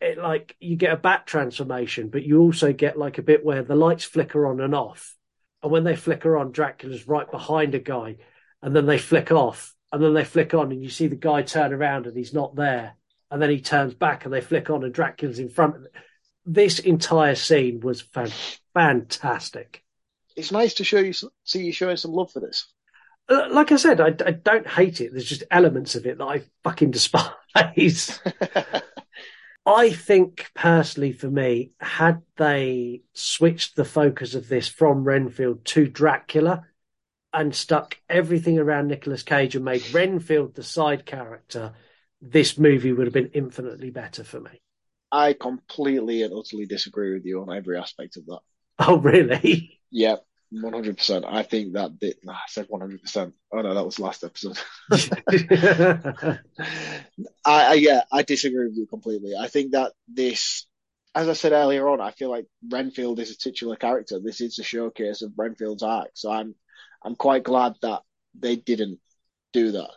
it 0.00 0.18
like 0.18 0.54
you 0.60 0.76
get 0.76 0.92
a 0.92 0.96
bat 0.96 1.26
transformation, 1.26 2.08
but 2.08 2.24
you 2.24 2.40
also 2.40 2.72
get 2.72 2.98
like 2.98 3.16
a 3.18 3.22
bit 3.22 3.44
where 3.44 3.62
the 3.62 3.74
lights 3.74 4.04
flicker 4.04 4.46
on 4.46 4.60
and 4.60 4.74
off. 4.74 5.16
And 5.62 5.72
when 5.72 5.84
they 5.84 5.96
flicker 5.96 6.36
on, 6.36 6.52
Dracula's 6.52 7.08
right 7.08 7.30
behind 7.30 7.74
a 7.74 7.78
guy, 7.78 8.16
and 8.60 8.76
then 8.76 8.84
they 8.84 8.98
flick 8.98 9.32
off, 9.32 9.74
and 9.90 10.02
then 10.02 10.12
they 10.12 10.24
flick 10.24 10.52
on, 10.52 10.72
and 10.72 10.82
you 10.82 10.90
see 10.90 11.06
the 11.06 11.16
guy 11.16 11.40
turn 11.40 11.72
around 11.72 12.06
and 12.06 12.16
he's 12.16 12.34
not 12.34 12.54
there. 12.54 12.96
And 13.34 13.42
then 13.42 13.50
he 13.50 13.60
turns 13.60 13.94
back 13.94 14.24
and 14.24 14.32
they 14.32 14.40
flick 14.40 14.70
on, 14.70 14.84
and 14.84 14.94
Dracula's 14.94 15.40
in 15.40 15.48
front. 15.48 15.74
This 16.46 16.78
entire 16.78 17.34
scene 17.34 17.80
was 17.80 18.00
fan- 18.00 18.30
fantastic. 18.74 19.82
It's 20.36 20.52
nice 20.52 20.74
to 20.74 20.84
show 20.84 21.00
you 21.00 21.12
see 21.42 21.64
you 21.64 21.72
showing 21.72 21.96
some 21.96 22.12
love 22.12 22.30
for 22.30 22.38
this. 22.38 22.68
Uh, 23.28 23.48
Like 23.50 23.72
I 23.72 23.76
said, 23.76 24.00
I, 24.00 24.14
I 24.24 24.30
don't 24.30 24.68
hate 24.68 25.00
it. 25.00 25.10
There's 25.10 25.28
just 25.28 25.42
elements 25.50 25.96
of 25.96 26.06
it 26.06 26.18
that 26.18 26.24
I 26.24 26.42
fucking 26.62 26.92
despise. 26.92 28.20
I 29.66 29.90
think 29.90 30.52
personally 30.54 31.10
for 31.10 31.28
me, 31.28 31.72
had 31.80 32.22
they 32.36 33.02
switched 33.14 33.74
the 33.74 33.84
focus 33.84 34.36
of 34.36 34.46
this 34.48 34.68
from 34.68 35.02
Renfield 35.02 35.64
to 35.64 35.88
Dracula 35.88 36.66
and 37.32 37.52
stuck 37.52 37.98
everything 38.08 38.60
around 38.60 38.86
Nicolas 38.86 39.24
Cage 39.24 39.56
and 39.56 39.64
made 39.64 39.92
Renfield 39.92 40.54
the 40.54 40.62
side 40.62 41.04
character, 41.04 41.72
this 42.30 42.58
movie 42.58 42.92
would 42.92 43.06
have 43.06 43.14
been 43.14 43.30
infinitely 43.34 43.90
better 43.90 44.24
for 44.24 44.40
me. 44.40 44.60
I 45.12 45.32
completely 45.34 46.22
and 46.22 46.34
utterly 46.34 46.66
disagree 46.66 47.12
with 47.14 47.24
you 47.24 47.42
on 47.42 47.54
every 47.54 47.78
aspect 47.78 48.16
of 48.16 48.26
that. 48.26 48.40
Oh, 48.76 48.98
really? 48.98 49.78
Yeah, 49.92 50.16
one 50.50 50.72
hundred 50.72 50.96
percent. 50.96 51.24
I 51.28 51.44
think 51.44 51.74
that 51.74 52.00
the, 52.00 52.16
nah, 52.24 52.32
I 52.32 52.48
said 52.48 52.66
one 52.68 52.80
hundred 52.80 53.02
percent. 53.02 53.34
Oh 53.52 53.60
no, 53.62 53.72
that 53.72 53.84
was 53.84 54.00
last 54.00 54.24
episode. 54.24 54.58
I, 54.90 56.38
I 57.44 57.74
yeah, 57.74 58.00
I 58.10 58.22
disagree 58.24 58.66
with 58.66 58.76
you 58.76 58.86
completely. 58.86 59.34
I 59.38 59.46
think 59.46 59.72
that 59.72 59.92
this, 60.08 60.66
as 61.14 61.28
I 61.28 61.34
said 61.34 61.52
earlier 61.52 61.88
on, 61.88 62.00
I 62.00 62.10
feel 62.10 62.30
like 62.30 62.46
Renfield 62.68 63.20
is 63.20 63.30
a 63.30 63.36
titular 63.38 63.76
character. 63.76 64.18
This 64.18 64.40
is 64.40 64.58
a 64.58 64.64
showcase 64.64 65.22
of 65.22 65.32
Renfield's 65.36 65.84
arc. 65.84 66.10
So 66.14 66.32
I'm, 66.32 66.56
I'm 67.04 67.14
quite 67.14 67.44
glad 67.44 67.74
that 67.82 68.02
they 68.36 68.56
didn't 68.56 68.98
do 69.52 69.70
that 69.70 69.90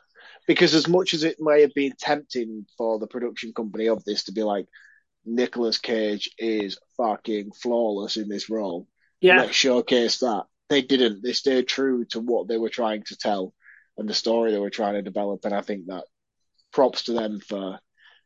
because 0.47 0.73
as 0.73 0.87
much 0.87 1.13
as 1.13 1.23
it 1.23 1.37
may 1.39 1.61
have 1.61 1.73
been 1.73 1.93
tempting 1.99 2.65
for 2.77 2.97
the 2.97 3.07
production 3.07 3.53
company 3.53 3.87
of 3.87 4.03
this 4.05 4.23
to 4.23 4.31
be 4.31 4.43
like, 4.43 4.65
Nicolas 5.25 5.77
Cage 5.77 6.31
is 6.39 6.79
fucking 6.95 7.51
flawless 7.51 8.15
in 8.15 8.29
this 8.29 8.49
role. 8.49 8.87
Yeah. 9.19 9.41
Let's 9.41 9.55
showcase 9.55 10.19
that. 10.19 10.45
They 10.69 10.81
didn't. 10.81 11.21
They 11.21 11.33
stayed 11.33 11.67
true 11.67 12.05
to 12.11 12.21
what 12.21 12.47
they 12.47 12.57
were 12.57 12.69
trying 12.69 13.03
to 13.03 13.17
tell 13.17 13.53
and 13.97 14.07
the 14.07 14.13
story 14.13 14.51
they 14.51 14.59
were 14.59 14.69
trying 14.69 14.93
to 14.93 15.01
develop. 15.01 15.43
And 15.43 15.53
I 15.53 15.61
think 15.61 15.87
that 15.87 16.05
props 16.71 17.03
to 17.03 17.13
them 17.13 17.39
for 17.39 17.79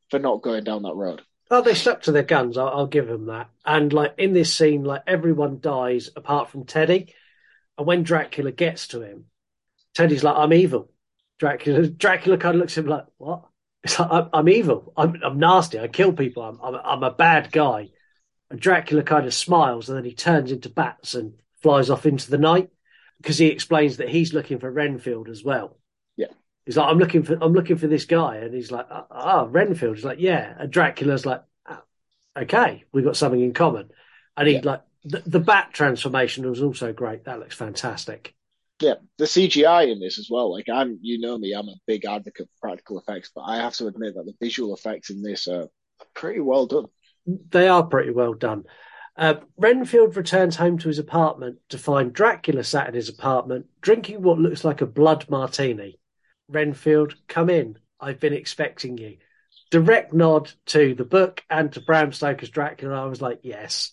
for 0.09 0.19
not 0.19 0.41
going 0.41 0.63
down 0.63 0.84
that 0.84 0.95
road. 0.95 1.22
Oh, 1.49 1.61
they 1.61 1.74
stuck 1.74 2.03
to 2.03 2.11
their 2.11 2.24
guns. 2.24 2.57
I'll, 2.57 2.67
I'll 2.67 2.88
give 2.88 3.07
them 3.07 3.28
that. 3.28 3.49
And 3.65 3.91
like 3.91 4.15
in 4.17 4.34
this 4.34 4.53
scene, 4.53 4.84
like 4.84 5.03
everyone 5.07 5.59
dies 5.59 6.09
apart 6.15 6.49
from 6.49 6.65
Teddy. 6.65 7.13
And 7.78 7.88
when 7.88 8.03
Dracula 8.03 8.51
gets 8.51 8.89
to 8.89 9.01
him, 9.01 9.26
Teddy's 9.93 10.24
like, 10.24 10.36
"I'm 10.36 10.53
evil." 10.53 10.91
Dracula, 11.42 11.88
Dracula 11.88 12.38
kind 12.38 12.54
of 12.54 12.62
looks 12.62 12.78
at 12.78 12.84
him 12.84 12.89
like, 12.92 13.06
"What?" 13.18 13.46
It's 13.84 14.00
like, 14.00 14.12
"I'm, 14.12 14.30
I'm 14.32 14.48
evil. 14.48 14.94
I'm, 14.96 15.20
I'm 15.26 15.39
nasty. 15.39 15.80
I 15.80 15.88
kill 15.88 16.14
people. 16.14 16.44
I'm, 16.44 16.60
I'm, 16.62 16.76
I'm 16.76 17.04
a 17.04 17.10
bad 17.10 17.52
guy." 17.52 17.89
And 18.52 18.60
Dracula 18.60 19.02
kind 19.02 19.26
of 19.26 19.34
smiles, 19.34 19.89
and 19.89 19.98
then 19.98 20.06
he 20.06 20.14
turns 20.14 20.52
into 20.52 20.70
bats 20.70 21.16
and 21.16 21.34
flies 21.64 21.89
off 21.89 22.06
into 22.06 22.30
the 22.30 22.38
night 22.38 22.70
because 23.18 23.39
he 23.39 23.48
explains 23.48 23.98
that 23.98 24.10
he's 24.10 24.36
looking 24.36 24.60
for 24.60 24.70
Renfield 24.70 25.30
as 25.30 25.44
well. 25.44 25.80
Yeah. 26.16 26.28
He's 26.68 26.78
like, 26.78 26.88
I'm 26.88 27.00
looking 27.00 27.24
for, 27.24 27.39
I'm 27.42 27.54
looking 27.54 27.78
for 27.78 27.88
this 27.88 28.06
guy, 28.06 28.36
and 28.36 28.54
he's 28.54 28.70
like, 28.70 28.86
ah, 28.92 29.08
ah 29.10 29.48
Renfield. 29.50 29.96
He's 29.96 30.06
like, 30.06 30.20
yeah, 30.20 30.54
and 30.60 30.72
Dracula's 30.72 31.26
like, 31.26 31.42
ah, 31.66 31.82
okay, 32.38 32.84
we've 32.92 33.06
got 33.06 33.18
something 33.18 33.42
in 33.42 33.54
common, 33.54 33.89
and 34.38 34.48
he 34.48 34.62
like 34.62 34.84
the, 35.06 35.24
the 35.26 35.39
bat 35.39 35.70
transformation 35.74 36.48
was 36.48 36.62
also 36.62 36.94
great. 36.94 37.24
That 37.24 37.39
looks 37.39 37.56
fantastic. 37.56 38.36
Yeah, 38.82 38.96
the 39.18 39.26
CGI 39.26 39.92
in 39.92 40.00
this 40.00 40.18
as 40.18 40.28
well. 40.30 40.52
Like 40.52 40.68
I'm, 40.68 40.98
you 41.02 41.20
know 41.20 41.38
me, 41.38 41.54
I'm 41.54 41.70
a 41.70 41.76
big 41.86 42.06
advocate 42.06 42.48
for 42.48 42.68
practical 42.68 43.00
effects, 43.00 43.32
but 43.34 43.42
I 43.42 43.58
have 43.58 43.74
to 43.76 43.88
admit 43.88 44.16
that 44.16 44.26
the 44.26 44.34
visual 44.42 44.74
effects 44.74 45.12
in 45.12 45.22
this 45.22 45.48
are 45.48 45.68
pretty 46.16 46.40
well 46.40 46.66
done. 46.66 46.86
They 47.26 47.68
are 47.68 47.84
pretty 47.84 48.12
well 48.12 48.34
done. 48.34 48.64
Uh, 49.16 49.36
Renfield 49.58 50.18
returns 50.18 50.56
home 50.56 50.80
to 50.80 50.88
his 50.88 50.98
apartment 50.98 51.60
to 51.70 51.78
find 51.78 52.12
Dracula 52.12 52.64
sat 52.64 52.88
in 52.88 52.96
his 52.96 53.10
apartment 53.10 53.68
drinking 53.82 54.24
what 54.24 54.40
looks 54.40 54.64
like 54.64 54.82
a 54.82 54.88
blood 54.88 55.30
martini. 55.30 56.00
Renfield, 56.48 57.16
come 57.28 57.50
in. 57.50 57.78
I've 58.00 58.20
been 58.20 58.34
expecting 58.34 58.98
you. 58.98 59.18
Direct 59.70 60.12
nod 60.12 60.52
to 60.68 60.96
the 60.96 61.06
book 61.06 61.44
and 61.50 61.72
to 61.74 61.82
Bram 61.82 62.12
Stoker's 62.14 62.50
Dracula. 62.50 63.04
I 63.04 63.06
was 63.06 63.22
like, 63.22 63.42
yes. 63.44 63.92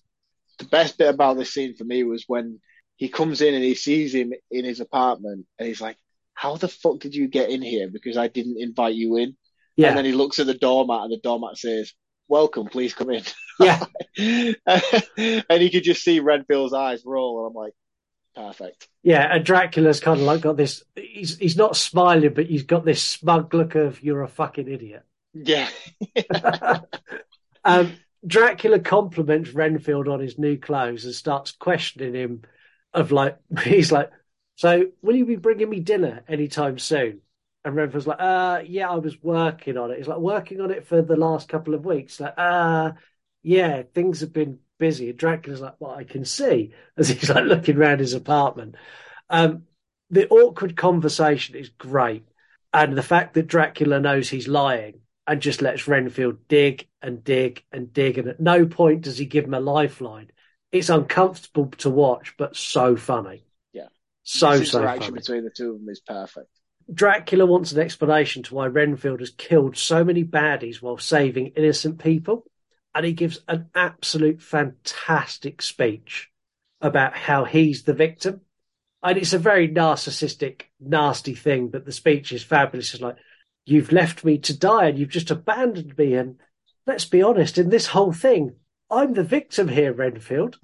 The 0.59 0.65
best 0.65 0.97
bit 0.99 1.13
about 1.13 1.37
this 1.37 1.53
scene 1.53 1.77
for 1.77 1.85
me 1.85 2.05
was 2.05 2.25
when 2.27 2.61
he 2.99 3.09
comes 3.09 3.41
in 3.41 3.55
and 3.55 3.65
he 3.65 3.75
sees 3.75 4.15
him 4.15 4.35
in 4.51 4.65
his 4.65 4.81
apartment 4.81 5.47
and 5.59 5.69
he's 5.69 5.81
like, 5.81 5.97
How 6.35 6.57
the 6.57 6.69
fuck 6.69 6.99
did 6.99 7.15
you 7.15 7.29
get 7.29 7.49
in 7.49 7.63
here? 7.63 7.89
Because 7.89 8.17
I 8.17 8.29
didn't 8.29 8.61
invite 8.61 8.95
you 8.95 9.17
in. 9.17 9.37
Yeah. 9.77 9.89
And 9.89 9.97
then 9.97 10.05
he 10.05 10.13
looks 10.13 10.41
at 10.41 10.47
the 10.47 10.55
doormat 10.55 11.05
and 11.05 11.13
the 11.13 11.21
doormat 11.23 11.57
says, 11.57 11.95
Welcome, 12.27 12.67
please 12.67 12.93
come 12.93 13.11
in. 13.11 13.23
Yeah. 13.59 13.85
and 14.19 15.63
you 15.63 15.71
could 15.71 15.85
just 15.85 16.05
see 16.05 16.21
Renfield's 16.21 16.75
eyes 16.75 17.03
roll, 17.05 17.39
and 17.39 17.49
I'm 17.49 17.55
like, 17.55 17.73
perfect. 18.37 18.89
Yeah, 19.03 19.35
and 19.35 19.45
Dracula's 19.45 20.01
kind 20.01 20.21
of 20.21 20.27
like 20.27 20.43
got 20.43 20.57
this. 20.57 20.85
He's 20.95 21.39
he's 21.39 21.57
not 21.57 21.77
smiling, 21.77 22.35
but 22.35 22.47
he's 22.47 22.65
got 22.65 22.85
this 22.85 23.03
smug 23.03 23.53
look 23.55 23.75
of 23.75 24.03
"you're 24.03 24.23
a 24.23 24.29
fucking 24.29 24.69
idiot." 24.69 25.05
Yeah. 25.33 25.69
um, 27.65 27.95
Dracula 28.27 28.81
compliments 28.81 29.51
Renfield 29.51 30.09
on 30.09 30.21
his 30.21 30.39
new 30.39 30.57
clothes 30.57 31.05
and 31.05 31.15
starts 31.15 31.53
questioning 31.53 32.15
him. 32.15 32.43
Of 32.95 33.13
like, 33.13 33.39
he's 33.65 33.93
like, 33.93 34.11
"So, 34.57 34.87
will 35.03 35.17
you 35.17 35.27
be 35.27 35.37
bringing 35.37 35.71
me 35.71 35.81
dinner 35.81 36.25
anytime 36.29 36.79
soon?" 36.79 37.21
And 37.65 37.77
Renfield's 37.77 38.07
like, 38.07 38.21
"Uh, 38.21 38.63
yeah, 38.67 38.91
I 38.91 38.97
was 38.97 39.23
working 39.23 39.77
on 39.77 39.91
it." 39.91 39.99
He's 39.99 40.09
like, 40.09 40.19
"Working 40.19 40.61
on 40.61 40.71
it 40.71 40.87
for 40.87 41.03
the 41.03 41.17
last 41.17 41.49
couple 41.49 41.75
of 41.75 41.85
weeks." 41.85 42.21
Like, 42.21 42.35
uh, 42.37 42.93
yeah, 43.43 43.83
things 43.95 44.21
have 44.21 44.33
been 44.33 44.59
busy. 44.79 45.11
And 45.11 45.19
Dracula's 45.19 45.61
like, 45.61 45.75
well, 45.79 45.93
I 45.93 46.05
can 46.05 46.25
see 46.25 46.73
as 46.97 47.09
he's 47.09 47.31
like 47.31 47.45
looking 47.45 47.77
around 47.77 48.01
his 48.01 48.15
apartment. 48.15 48.77
Um, 49.31 49.65
the 50.11 50.29
awkward 50.29 50.77
conversation 50.77 51.55
is 51.57 51.69
great. 51.71 52.25
And 52.73 52.97
the 52.97 53.03
fact 53.03 53.35
that 53.35 53.47
Dracula 53.47 54.01
knows 54.01 54.29
he's 54.29 54.49
lying 54.49 55.01
and 55.27 55.41
just 55.41 55.63
lets 55.63 55.89
Renfield 55.89 56.49
dig 56.49 56.89
and 57.03 57.23
dig 57.25 57.65
and 57.73 57.93
dig. 57.93 58.19
And 58.19 58.29
at 58.29 58.41
no 58.41 58.67
point 58.67 59.03
does 59.03 59.19
he 59.19 59.27
give 59.27 59.45
him 59.45 59.55
a 59.55 59.61
lifeline. 59.61 60.31
It's 60.71 60.91
uncomfortable 60.91 61.67
to 61.79 61.91
watch, 61.91 62.35
but 62.37 62.57
so 62.57 62.97
funny. 62.97 63.45
Yeah. 63.73 63.89
So, 64.23 64.59
this 64.59 64.71
so 64.71 64.79
interaction 64.79 65.15
funny. 65.15 65.21
between 65.21 65.45
the 65.45 65.51
two 65.51 65.73
of 65.73 65.81
them 65.81 65.89
is 65.89 66.01
perfect. 66.01 66.49
Dracula 66.93 67.45
wants 67.45 67.73
an 67.73 67.81
explanation 67.81 68.43
to 68.45 68.55
why 68.55 68.67
Renfield 68.67 69.21
has 69.21 69.31
killed 69.31 69.77
so 69.77 70.05
many 70.05 70.25
baddies 70.25 70.81
while 70.81 70.99
saving 70.99 71.49
innocent 71.49 71.99
people. 71.99 72.45
And 72.95 73.05
he 73.05 73.13
gives 73.13 73.39
an 73.47 73.69
absolute 73.75 74.43
fantastic 74.43 75.61
speech 75.63 76.31
about 76.81 77.17
how 77.17 77.45
he's 77.45 77.83
the 77.83 77.93
victim. 77.93 78.41
And 79.03 79.19
it's 79.19 79.35
a 79.35 79.39
very 79.39 79.69
narcissistic, 79.69 80.63
nasty 80.81 81.35
thing, 81.35 81.69
but 81.69 81.85
the 81.85 81.93
speech 81.93 82.33
is 82.33 82.43
fabulous. 82.43 82.95
It's 82.95 83.03
like, 83.03 83.17
you've 83.67 83.93
left 83.93 84.25
me 84.25 84.39
to 84.39 84.59
die 84.59 84.87
and 84.87 84.99
you've 84.99 85.11
just 85.11 85.31
abandoned 85.31 85.97
me. 85.97 86.15
And 86.15 86.41
let's 86.87 87.05
be 87.05 87.23
honest, 87.23 87.59
in 87.59 87.69
this 87.69 87.87
whole 87.87 88.13
thing, 88.13 88.57
I'm 88.91 89.13
the 89.13 89.23
victim 89.23 89.69
here, 89.69 89.93
Renfield. 89.93 90.59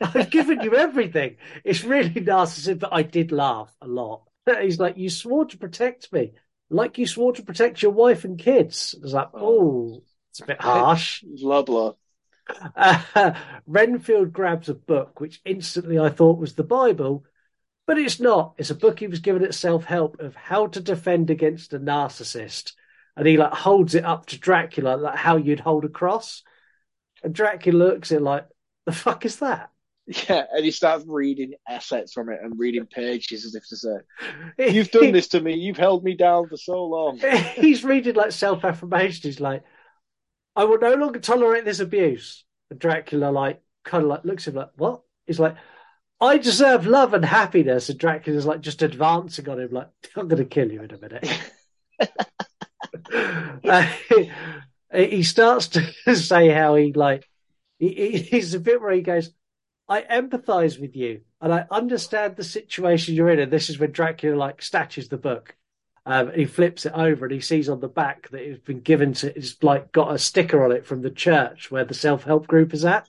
I've 0.00 0.30
given 0.30 0.60
you 0.62 0.74
everything. 0.74 1.36
It's 1.64 1.84
really 1.84 2.10
narcissistic, 2.10 2.80
but 2.80 2.92
I 2.92 3.02
did 3.02 3.32
laugh 3.32 3.72
a 3.80 3.86
lot. 3.86 4.22
He's 4.60 4.80
like, 4.80 4.96
you 4.96 5.10
swore 5.10 5.44
to 5.46 5.58
protect 5.58 6.12
me, 6.12 6.32
like 6.70 6.98
you 6.98 7.06
swore 7.06 7.32
to 7.34 7.42
protect 7.42 7.82
your 7.82 7.92
wife 7.92 8.24
and 8.24 8.38
kids. 8.38 8.94
I 8.98 9.02
was 9.02 9.12
like, 9.12 9.28
oh, 9.34 10.02
it's 10.30 10.40
a 10.40 10.46
bit 10.46 10.60
harsh. 10.60 11.22
Blah, 11.22 11.62
blah. 11.62 11.92
Uh, 12.74 13.34
Renfield 13.66 14.32
grabs 14.32 14.68
a 14.68 14.74
book, 14.74 15.20
which 15.20 15.40
instantly 15.44 15.98
I 15.98 16.08
thought 16.08 16.38
was 16.38 16.54
the 16.54 16.64
Bible, 16.64 17.24
but 17.86 17.98
it's 17.98 18.20
not. 18.20 18.54
It's 18.56 18.70
a 18.70 18.74
book 18.74 18.98
he 18.98 19.06
was 19.06 19.20
given 19.20 19.44
at 19.44 19.54
self 19.54 19.84
help 19.84 20.20
of 20.20 20.34
how 20.34 20.68
to 20.68 20.80
defend 20.80 21.30
against 21.30 21.74
a 21.74 21.78
narcissist. 21.78 22.72
And 23.16 23.26
he 23.26 23.36
like 23.36 23.52
holds 23.52 23.94
it 23.94 24.04
up 24.04 24.26
to 24.26 24.38
Dracula, 24.38 24.96
like 24.96 25.16
how 25.16 25.36
you'd 25.36 25.60
hold 25.60 25.84
a 25.84 25.88
cross. 25.88 26.42
And 27.22 27.34
Dracula 27.34 27.76
looks 27.76 28.12
at 28.12 28.18
it 28.18 28.22
like, 28.22 28.46
the 28.86 28.92
fuck 28.92 29.24
is 29.24 29.36
that? 29.36 29.70
Yeah, 30.06 30.44
and 30.52 30.64
he 30.64 30.70
starts 30.70 31.04
reading 31.06 31.52
assets 31.68 32.14
from 32.14 32.30
it 32.30 32.40
and 32.42 32.58
reading 32.58 32.86
pages 32.86 33.44
as 33.44 33.54
if 33.54 33.68
to 33.68 33.76
say, 33.76 33.96
You've 34.72 34.90
done 34.90 35.12
this 35.12 35.28
to 35.28 35.40
me. 35.40 35.54
You've 35.54 35.76
held 35.76 36.02
me 36.02 36.14
down 36.14 36.48
for 36.48 36.56
so 36.56 36.82
long. 36.84 37.18
He's 37.56 37.84
reading 37.84 38.14
like 38.14 38.32
self 38.32 38.64
affirmation. 38.64 39.28
He's 39.28 39.40
like, 39.40 39.64
I 40.56 40.64
will 40.64 40.78
no 40.78 40.94
longer 40.94 41.20
tolerate 41.20 41.64
this 41.66 41.80
abuse. 41.80 42.44
And 42.70 42.78
Dracula, 42.78 43.30
like, 43.30 43.62
kind 43.84 44.04
of 44.04 44.08
like 44.10 44.24
looks 44.24 44.48
at 44.48 44.54
him 44.54 44.60
like, 44.60 44.70
what? 44.76 45.02
He's 45.26 45.38
like, 45.38 45.56
I 46.20 46.38
deserve 46.38 46.86
love 46.86 47.14
and 47.14 47.24
happiness. 47.24 47.90
And 47.90 47.98
Dracula's 47.98 48.46
like 48.46 48.62
just 48.62 48.82
advancing 48.82 49.48
on 49.48 49.60
him, 49.60 49.72
like, 49.72 49.88
I'm 50.16 50.28
going 50.28 50.42
to 50.42 50.48
kill 50.48 50.72
you 50.72 50.82
in 50.82 50.90
a 50.92 50.98
minute. 50.98 51.40
Uh, 53.64 53.86
he 54.92 55.22
starts 55.22 55.68
to 55.68 55.92
say 56.14 56.48
how 56.48 56.74
he, 56.74 56.92
like, 56.92 57.28
he, 57.78 58.18
he's 58.18 58.54
a 58.54 58.60
bit 58.60 58.80
where 58.80 58.92
he 58.92 59.02
goes, 59.02 59.30
I 59.88 60.02
empathize 60.02 60.80
with 60.80 60.96
you 60.96 61.22
and 61.40 61.52
I 61.52 61.66
understand 61.70 62.36
the 62.36 62.44
situation 62.44 63.14
you're 63.14 63.30
in. 63.30 63.38
And 63.38 63.52
this 63.52 63.70
is 63.70 63.78
when 63.78 63.92
Dracula, 63.92 64.36
like, 64.36 64.62
snatches 64.62 65.08
the 65.08 65.16
book. 65.16 65.56
Um, 66.06 66.32
he 66.32 66.46
flips 66.46 66.86
it 66.86 66.92
over 66.94 67.26
and 67.26 67.34
he 67.34 67.40
sees 67.40 67.68
on 67.68 67.80
the 67.80 67.88
back 67.88 68.30
that 68.30 68.40
it's 68.40 68.64
been 68.64 68.80
given 68.80 69.12
to, 69.14 69.36
it's 69.36 69.62
like 69.62 69.92
got 69.92 70.14
a 70.14 70.18
sticker 70.18 70.64
on 70.64 70.72
it 70.72 70.86
from 70.86 71.02
the 71.02 71.10
church 71.10 71.70
where 71.70 71.84
the 71.84 71.94
self 71.94 72.24
help 72.24 72.46
group 72.46 72.72
is 72.72 72.84
at. 72.84 73.08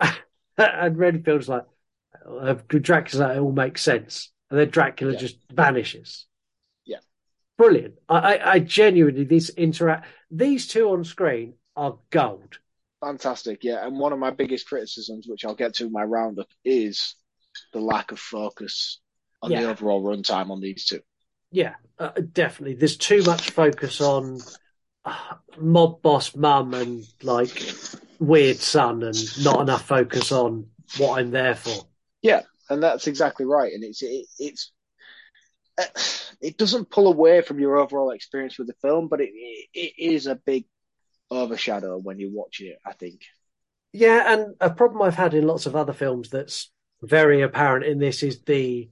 and 0.58 0.98
Renfield's 0.98 1.48
like, 1.48 1.66
uh, 2.26 2.54
Dracula's 2.68 3.20
like, 3.20 3.36
it 3.36 3.40
all 3.40 3.52
makes 3.52 3.82
sense. 3.82 4.30
And 4.50 4.58
then 4.58 4.70
Dracula 4.70 5.12
Yeah. 5.12 5.18
just 5.18 5.36
vanishes. 5.52 6.26
Brilliant. 7.60 7.96
I, 8.08 8.16
I, 8.16 8.52
I 8.52 8.58
genuinely, 8.60 9.24
these 9.24 9.50
interact, 9.50 10.06
these 10.30 10.66
two 10.66 10.88
on 10.88 11.04
screen 11.04 11.56
are 11.76 11.98
gold. 12.08 12.58
Fantastic, 13.02 13.64
yeah. 13.64 13.86
And 13.86 13.98
one 13.98 14.14
of 14.14 14.18
my 14.18 14.30
biggest 14.30 14.66
criticisms, 14.66 15.26
which 15.28 15.44
I'll 15.44 15.54
get 15.54 15.74
to 15.74 15.84
in 15.84 15.92
my 15.92 16.02
roundup, 16.02 16.48
is 16.64 17.16
the 17.74 17.80
lack 17.80 18.12
of 18.12 18.18
focus 18.18 18.98
on 19.42 19.50
Yeah. 19.50 19.60
the 19.60 19.68
overall 19.72 20.02
runtime 20.02 20.48
on 20.50 20.62
these 20.62 20.86
two. 20.86 21.00
Yeah, 21.50 21.74
uh, 21.98 22.12
definitely. 22.32 22.76
There's 22.76 22.96
too 22.96 23.22
much 23.24 23.50
focus 23.50 24.00
on 24.00 24.40
uh, 25.04 25.34
mob 25.58 26.00
boss 26.00 26.34
mum 26.34 26.72
and 26.72 27.04
like 27.22 27.62
weird 28.18 28.56
son, 28.56 29.02
and 29.02 29.44
not 29.44 29.60
enough 29.60 29.84
focus 29.84 30.32
on 30.32 30.68
what 30.96 31.18
I'm 31.18 31.30
there 31.30 31.56
for. 31.56 31.86
Yeah, 32.22 32.40
and 32.70 32.82
that's 32.82 33.06
exactly 33.06 33.44
right. 33.44 33.70
And 33.70 33.84
it's 33.84 34.02
it, 34.02 34.24
it's 34.38 34.72
it 36.40 36.56
doesn't 36.56 36.90
pull 36.90 37.08
away 37.08 37.42
from 37.42 37.58
your 37.58 37.76
overall 37.78 38.10
experience 38.10 38.58
with 38.58 38.66
the 38.66 38.74
film, 38.82 39.08
but 39.08 39.20
it 39.20 39.30
it, 39.74 39.94
is 39.98 40.26
a 40.26 40.34
big 40.34 40.64
overshadow 41.30 41.98
when 41.98 42.18
you 42.18 42.30
watch 42.32 42.60
it. 42.60 42.78
I 42.84 42.92
think. 42.92 43.22
Yeah, 43.92 44.32
and 44.32 44.54
a 44.60 44.70
problem 44.70 45.02
I've 45.02 45.16
had 45.16 45.34
in 45.34 45.46
lots 45.46 45.66
of 45.66 45.74
other 45.74 45.92
films 45.92 46.30
that's 46.30 46.70
very 47.02 47.42
apparent 47.42 47.84
in 47.84 47.98
this 47.98 48.22
is 48.22 48.42
the 48.42 48.88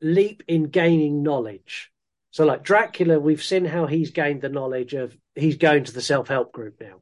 leap 0.00 0.42
in 0.48 0.64
gaining 0.64 1.22
knowledge. 1.22 1.90
So, 2.30 2.44
like 2.44 2.62
Dracula, 2.62 3.18
we've 3.18 3.42
seen 3.42 3.64
how 3.64 3.86
he's 3.86 4.10
gained 4.10 4.42
the 4.42 4.48
knowledge 4.48 4.94
of 4.94 5.16
he's 5.34 5.56
going 5.56 5.84
to 5.84 5.92
the 5.92 6.00
self 6.00 6.28
help 6.28 6.52
group 6.52 6.80
now. 6.80 7.00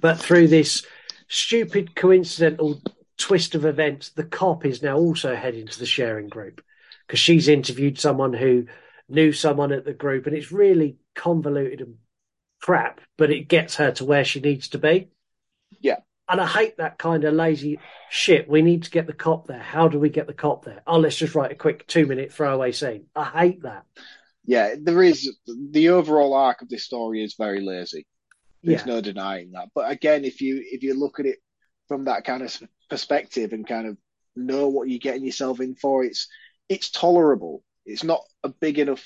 But 0.00 0.18
through 0.18 0.48
this 0.48 0.86
stupid 1.28 1.94
coincidental 1.94 2.80
twist 3.16 3.54
of 3.54 3.64
events, 3.64 4.10
the 4.10 4.24
cop 4.24 4.64
is 4.64 4.82
now 4.82 4.96
also 4.96 5.34
heading 5.34 5.66
to 5.66 5.78
the 5.78 5.86
sharing 5.86 6.28
group 6.28 6.62
because 7.08 7.18
she's 7.18 7.48
interviewed 7.48 7.98
someone 7.98 8.34
who 8.34 8.66
knew 9.08 9.32
someone 9.32 9.72
at 9.72 9.84
the 9.84 9.94
group, 9.94 10.26
and 10.26 10.36
it's 10.36 10.52
really 10.52 10.98
convoluted 11.14 11.80
and 11.80 11.94
crap, 12.60 13.00
but 13.16 13.30
it 13.30 13.48
gets 13.48 13.76
her 13.76 13.90
to 13.92 14.04
where 14.04 14.24
she 14.24 14.40
needs 14.40 14.68
to 14.68 14.78
be. 14.78 15.08
Yeah. 15.80 15.96
And 16.28 16.40
I 16.42 16.46
hate 16.46 16.76
that 16.76 16.98
kind 16.98 17.24
of 17.24 17.32
lazy 17.32 17.80
shit. 18.10 18.48
We 18.50 18.60
need 18.60 18.82
to 18.82 18.90
get 18.90 19.06
the 19.06 19.14
cop 19.14 19.46
there. 19.46 19.58
How 19.58 19.88
do 19.88 19.98
we 19.98 20.10
get 20.10 20.26
the 20.26 20.34
cop 20.34 20.66
there? 20.66 20.82
Oh, 20.86 20.98
let's 20.98 21.16
just 21.16 21.34
write 21.34 21.52
a 21.52 21.56
quick 21.56 21.86
two 21.86 22.04
minute 22.04 22.32
throwaway 22.32 22.72
scene. 22.72 23.06
I 23.16 23.24
hate 23.24 23.62
that. 23.62 23.86
Yeah, 24.44 24.74
there 24.78 25.02
is 25.02 25.34
the 25.46 25.88
overall 25.90 26.34
arc 26.34 26.60
of 26.60 26.68
this 26.68 26.84
story 26.84 27.24
is 27.24 27.34
very 27.38 27.62
lazy. 27.62 28.06
There's 28.62 28.84
Yeah. 28.84 28.94
no 28.94 29.00
denying 29.00 29.52
that. 29.52 29.68
But 29.74 29.90
again, 29.90 30.26
if 30.26 30.42
you 30.42 30.62
if 30.62 30.82
you 30.82 30.92
look 30.92 31.18
at 31.18 31.26
it 31.26 31.38
from 31.86 32.04
that 32.04 32.24
kind 32.24 32.42
of 32.42 32.62
perspective 32.90 33.54
and 33.54 33.66
kind 33.66 33.86
of 33.86 33.96
know 34.36 34.68
what 34.68 34.88
you're 34.88 34.98
getting 34.98 35.24
yourself 35.24 35.60
in 35.60 35.74
for, 35.76 36.04
it's 36.04 36.28
it's 36.68 36.90
tolerable. 36.90 37.62
It's 37.86 38.04
not 38.04 38.22
a 38.44 38.48
big 38.48 38.78
enough 38.78 39.04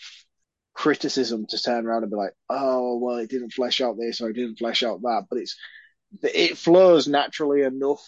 criticism 0.75 1.47
to 1.49 1.63
turn 1.63 1.87
around 1.87 2.03
and 2.03 2.11
be 2.11 2.17
like, 2.17 2.33
oh 2.49 2.99
well, 2.99 3.17
it 3.17 3.31
didn't 3.31 3.53
flesh 3.53 3.81
out 3.81 3.97
this 3.99 4.21
or 4.21 4.31
it 4.31 4.35
didn't 4.35 4.57
flesh 4.59 4.83
out 4.83 5.03
that. 5.03 5.27
But 5.29 5.39
it's 5.41 5.57
it 6.23 6.59
flows 6.59 7.09
naturally 7.09 7.63
enough 7.63 8.03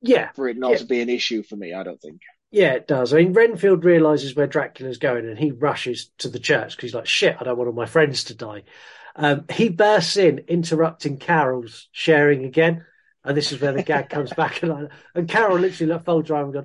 Yeah. 0.00 0.30
for 0.32 0.48
it 0.48 0.56
not 0.56 0.72
Yeah. 0.72 0.76
to 0.78 0.86
be 0.86 1.00
an 1.00 1.08
issue 1.08 1.42
for 1.42 1.56
me. 1.56 1.72
I 1.74 1.82
don't 1.82 2.00
think. 2.00 2.20
Yeah, 2.50 2.72
it 2.72 2.88
does. 2.88 3.14
I 3.14 3.18
mean, 3.18 3.32
Renfield 3.32 3.84
realizes 3.84 4.34
where 4.34 4.46
Dracula's 4.48 4.98
going 4.98 5.28
and 5.28 5.38
he 5.38 5.52
rushes 5.52 6.10
to 6.18 6.28
the 6.28 6.40
church 6.40 6.74
because 6.76 6.88
he's 6.90 6.94
like, 6.94 7.06
shit, 7.06 7.36
I 7.38 7.44
don't 7.44 7.56
want 7.56 7.68
all 7.68 7.74
my 7.74 7.86
friends 7.86 8.24
to 8.24 8.34
die. 8.34 8.64
Um, 9.14 9.44
he 9.52 9.68
bursts 9.68 10.16
in, 10.16 10.38
interrupting 10.48 11.18
Carol's 11.18 11.88
sharing 11.92 12.44
again. 12.44 12.84
And 13.24 13.36
this 13.36 13.52
is 13.52 13.60
where 13.60 13.72
the 13.72 13.82
gag 13.82 14.08
comes 14.08 14.32
back. 14.32 14.62
And, 14.62 14.72
I, 14.72 14.82
and 15.14 15.28
Carol 15.28 15.58
literally 15.58 15.92
like, 15.92 16.04
folds 16.04 16.30
around 16.30 16.44
and 16.44 16.52
goes, 16.54 16.64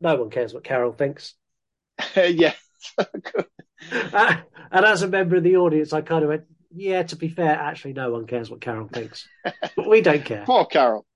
no 0.00 0.16
one 0.16 0.30
cares 0.30 0.54
what 0.54 0.62
Carol 0.64 0.92
thinks. 0.92 1.34
yeah. 2.16 2.54
Uh, 2.98 3.04
and 4.70 4.84
as 4.84 5.02
a 5.02 5.08
member 5.08 5.36
of 5.36 5.42
the 5.42 5.56
audience, 5.56 5.92
I 5.92 6.00
kind 6.00 6.22
of 6.22 6.28
went, 6.30 6.44
yeah, 6.74 7.02
to 7.04 7.16
be 7.16 7.28
fair, 7.28 7.54
actually, 7.54 7.92
no 7.92 8.10
one 8.10 8.26
cares 8.26 8.50
what 8.50 8.60
Carol 8.60 8.88
thinks. 8.88 9.28
But 9.76 9.88
we 9.88 10.00
don't 10.00 10.24
care. 10.24 10.44
Poor 10.44 10.66
Carol. 10.66 11.06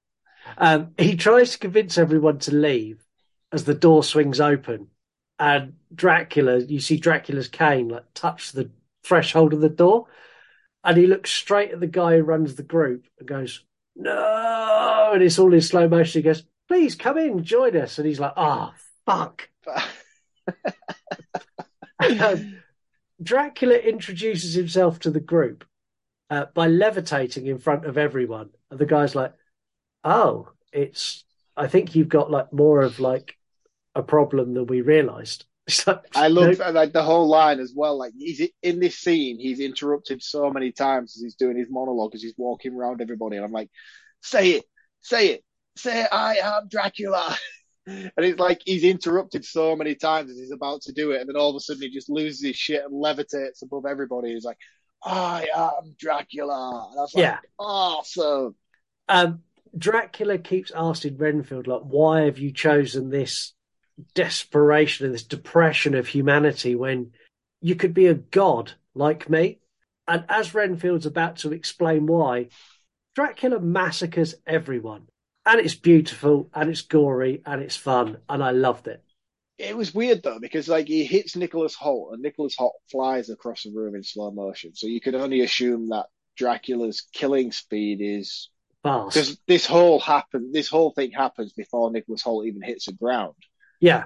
Um, 0.56 0.92
he 0.96 1.16
tries 1.16 1.52
to 1.52 1.58
convince 1.58 1.98
everyone 1.98 2.38
to 2.40 2.54
leave 2.54 3.04
as 3.52 3.64
the 3.64 3.74
door 3.74 4.02
swings 4.02 4.40
open, 4.40 4.88
and 5.38 5.74
Dracula, 5.94 6.58
you 6.58 6.80
see 6.80 6.96
Dracula's 6.96 7.48
cane 7.48 7.88
like 7.88 8.04
touch 8.14 8.52
the 8.52 8.70
threshold 9.04 9.52
of 9.52 9.60
the 9.60 9.68
door, 9.68 10.06
and 10.84 10.96
he 10.96 11.06
looks 11.06 11.30
straight 11.30 11.72
at 11.72 11.80
the 11.80 11.86
guy 11.86 12.16
who 12.16 12.22
runs 12.22 12.54
the 12.54 12.62
group 12.62 13.06
and 13.18 13.28
goes, 13.28 13.64
"No!" 13.94 15.10
And 15.12 15.22
it's 15.22 15.38
all 15.38 15.52
in 15.52 15.60
slow 15.60 15.88
motion. 15.88 16.20
He 16.20 16.24
goes, 16.24 16.44
"Please 16.66 16.94
come 16.94 17.18
in, 17.18 17.44
join 17.44 17.76
us." 17.76 17.98
And 17.98 18.06
he's 18.06 18.20
like, 18.20 18.34
"Ah, 18.36 18.74
fuck." 19.06 19.48
Um, 22.00 22.60
Dracula 23.22 23.74
introduces 23.74 24.54
himself 24.54 25.00
to 25.00 25.10
the 25.10 25.20
group 25.20 25.64
uh, 26.30 26.46
by 26.54 26.68
levitating 26.68 27.46
in 27.46 27.58
front 27.58 27.84
of 27.84 27.98
everyone, 27.98 28.50
and 28.70 28.78
the 28.78 28.86
guy's 28.86 29.14
like, 29.14 29.32
"Oh, 30.04 30.50
it's. 30.72 31.24
I 31.56 31.66
think 31.66 31.94
you've 31.94 32.08
got 32.08 32.30
like 32.30 32.52
more 32.52 32.82
of 32.82 33.00
like 33.00 33.36
a 33.94 34.02
problem 34.02 34.54
than 34.54 34.66
we 34.66 34.80
realised." 34.80 35.44
It's 35.68 35.86
like, 35.86 36.00
I 36.14 36.28
love 36.28 36.58
no- 36.60 36.70
like 36.70 36.94
the 36.94 37.02
whole 37.02 37.28
line 37.28 37.60
as 37.60 37.74
well. 37.76 37.98
Like 37.98 38.14
he's 38.16 38.40
in 38.62 38.80
this 38.80 38.96
scene, 38.96 39.38
he's 39.38 39.60
interrupted 39.60 40.22
so 40.22 40.50
many 40.50 40.72
times 40.72 41.14
as 41.14 41.22
he's 41.22 41.34
doing 41.34 41.58
his 41.58 41.68
monologue 41.68 42.14
as 42.14 42.22
he's 42.22 42.32
walking 42.38 42.74
around 42.74 43.02
everybody, 43.02 43.36
and 43.36 43.44
I'm 43.44 43.52
like, 43.52 43.70
"Say 44.22 44.52
it, 44.52 44.64
say 45.02 45.28
it, 45.32 45.44
say 45.76 46.04
it, 46.04 46.08
I 46.10 46.36
am 46.36 46.68
Dracula." 46.68 47.36
And 47.88 48.26
it's 48.26 48.38
like 48.38 48.60
he's 48.64 48.84
interrupted 48.84 49.44
so 49.44 49.74
many 49.74 49.94
times 49.94 50.30
as 50.30 50.38
he's 50.38 50.52
about 50.52 50.82
to 50.82 50.92
do 50.92 51.12
it, 51.12 51.20
and 51.20 51.28
then 51.28 51.36
all 51.36 51.50
of 51.50 51.56
a 51.56 51.60
sudden 51.60 51.82
he 51.82 51.90
just 51.90 52.10
loses 52.10 52.42
his 52.42 52.56
shit 52.56 52.84
and 52.84 52.92
levitates 52.92 53.62
above 53.62 53.86
everybody. 53.86 54.34
He's 54.34 54.44
like, 54.44 54.58
"I 55.02 55.48
am 55.54 55.94
Dracula," 55.98 56.88
and 56.90 56.98
I 56.98 57.02
was 57.02 57.14
like, 57.14 57.22
Yeah. 57.22 57.38
"Awesome!" 57.58 58.54
Um, 59.08 59.42
Dracula 59.76 60.38
keeps 60.38 60.72
asking 60.74 61.16
Renfield, 61.16 61.66
like, 61.66 61.82
why 61.82 62.22
have 62.22 62.38
you 62.38 62.52
chosen 62.52 63.10
this 63.10 63.52
desperation 64.14 65.06
and 65.06 65.14
this 65.14 65.24
depression 65.24 65.94
of 65.94 66.08
humanity 66.08 66.74
when 66.74 67.12
you 67.60 67.74
could 67.74 67.94
be 67.94 68.06
a 68.06 68.14
god 68.14 68.72
like 68.94 69.28
me? 69.28 69.60
And 70.06 70.24
as 70.28 70.54
Renfield's 70.54 71.06
about 71.06 71.36
to 71.38 71.52
explain 71.52 72.06
why, 72.06 72.48
Dracula 73.14 73.60
massacres 73.60 74.34
everyone. 74.46 75.08
And 75.48 75.60
it's 75.60 75.74
beautiful 75.74 76.50
and 76.54 76.68
it's 76.68 76.82
gory 76.82 77.40
and 77.46 77.62
it's 77.62 77.74
fun 77.74 78.18
and 78.28 78.44
I 78.44 78.50
loved 78.50 78.86
it. 78.86 79.02
It 79.56 79.74
was 79.74 79.94
weird 79.94 80.22
though 80.22 80.38
because 80.38 80.68
like 80.68 80.86
he 80.88 81.06
hits 81.06 81.36
Nicholas 81.36 81.74
Hoult 81.74 82.12
and 82.12 82.22
Nicholas 82.22 82.54
Hoult 82.58 82.74
flies 82.90 83.30
across 83.30 83.62
the 83.62 83.72
room 83.74 83.94
in 83.94 84.04
slow 84.04 84.30
motion, 84.30 84.74
so 84.74 84.86
you 84.86 85.00
could 85.00 85.14
only 85.14 85.40
assume 85.40 85.88
that 85.88 86.04
Dracula's 86.36 87.06
killing 87.14 87.50
speed 87.50 88.00
is 88.02 88.50
Fast. 88.82 89.14
because 89.14 89.40
this 89.48 89.64
whole 89.64 89.98
happen 89.98 90.52
this 90.52 90.68
whole 90.68 90.92
thing 90.92 91.12
happens 91.12 91.54
before 91.54 91.90
Nicholas 91.90 92.22
Hoult 92.22 92.46
even 92.46 92.60
hits 92.60 92.84
the 92.84 92.92
ground. 92.92 93.34
Yeah. 93.80 94.04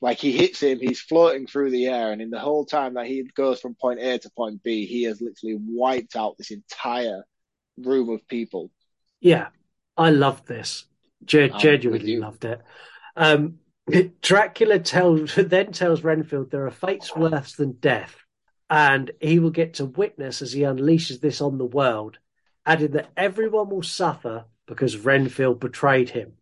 Like 0.00 0.18
he 0.18 0.30
hits 0.30 0.62
him, 0.62 0.78
he's 0.78 1.00
floating 1.00 1.48
through 1.48 1.72
the 1.72 1.86
air, 1.86 2.12
and 2.12 2.22
in 2.22 2.30
the 2.30 2.38
whole 2.38 2.64
time 2.64 2.94
that 2.94 3.06
he 3.06 3.24
goes 3.34 3.60
from 3.60 3.74
point 3.74 3.98
A 3.98 4.18
to 4.18 4.30
point 4.30 4.62
B, 4.62 4.86
he 4.86 5.02
has 5.02 5.20
literally 5.20 5.58
wiped 5.60 6.14
out 6.14 6.38
this 6.38 6.52
entire 6.52 7.24
room 7.76 8.08
of 8.10 8.26
people. 8.28 8.70
Yeah, 9.20 9.48
I 9.96 10.10
loved 10.10 10.46
this. 10.46 10.84
Ge- 11.24 11.52
genuinely 11.58 12.16
loved 12.16 12.44
it. 12.44 12.60
Um, 13.16 13.58
Dracula 14.20 14.78
tells 14.80 15.34
then 15.36 15.72
tells 15.72 16.02
Renfield 16.02 16.50
there 16.50 16.66
are 16.66 16.70
fates 16.70 17.14
worse 17.14 17.54
than 17.54 17.72
death, 17.72 18.16
and 18.68 19.10
he 19.20 19.38
will 19.38 19.50
get 19.50 19.74
to 19.74 19.86
witness 19.86 20.42
as 20.42 20.52
he 20.52 20.60
unleashes 20.60 21.20
this 21.20 21.40
on 21.40 21.58
the 21.58 21.64
world, 21.64 22.18
adding 22.64 22.92
that 22.92 23.10
everyone 23.16 23.70
will 23.70 23.82
suffer 23.82 24.44
because 24.66 24.98
Renfield 24.98 25.60
betrayed 25.60 26.10
him. 26.10 26.32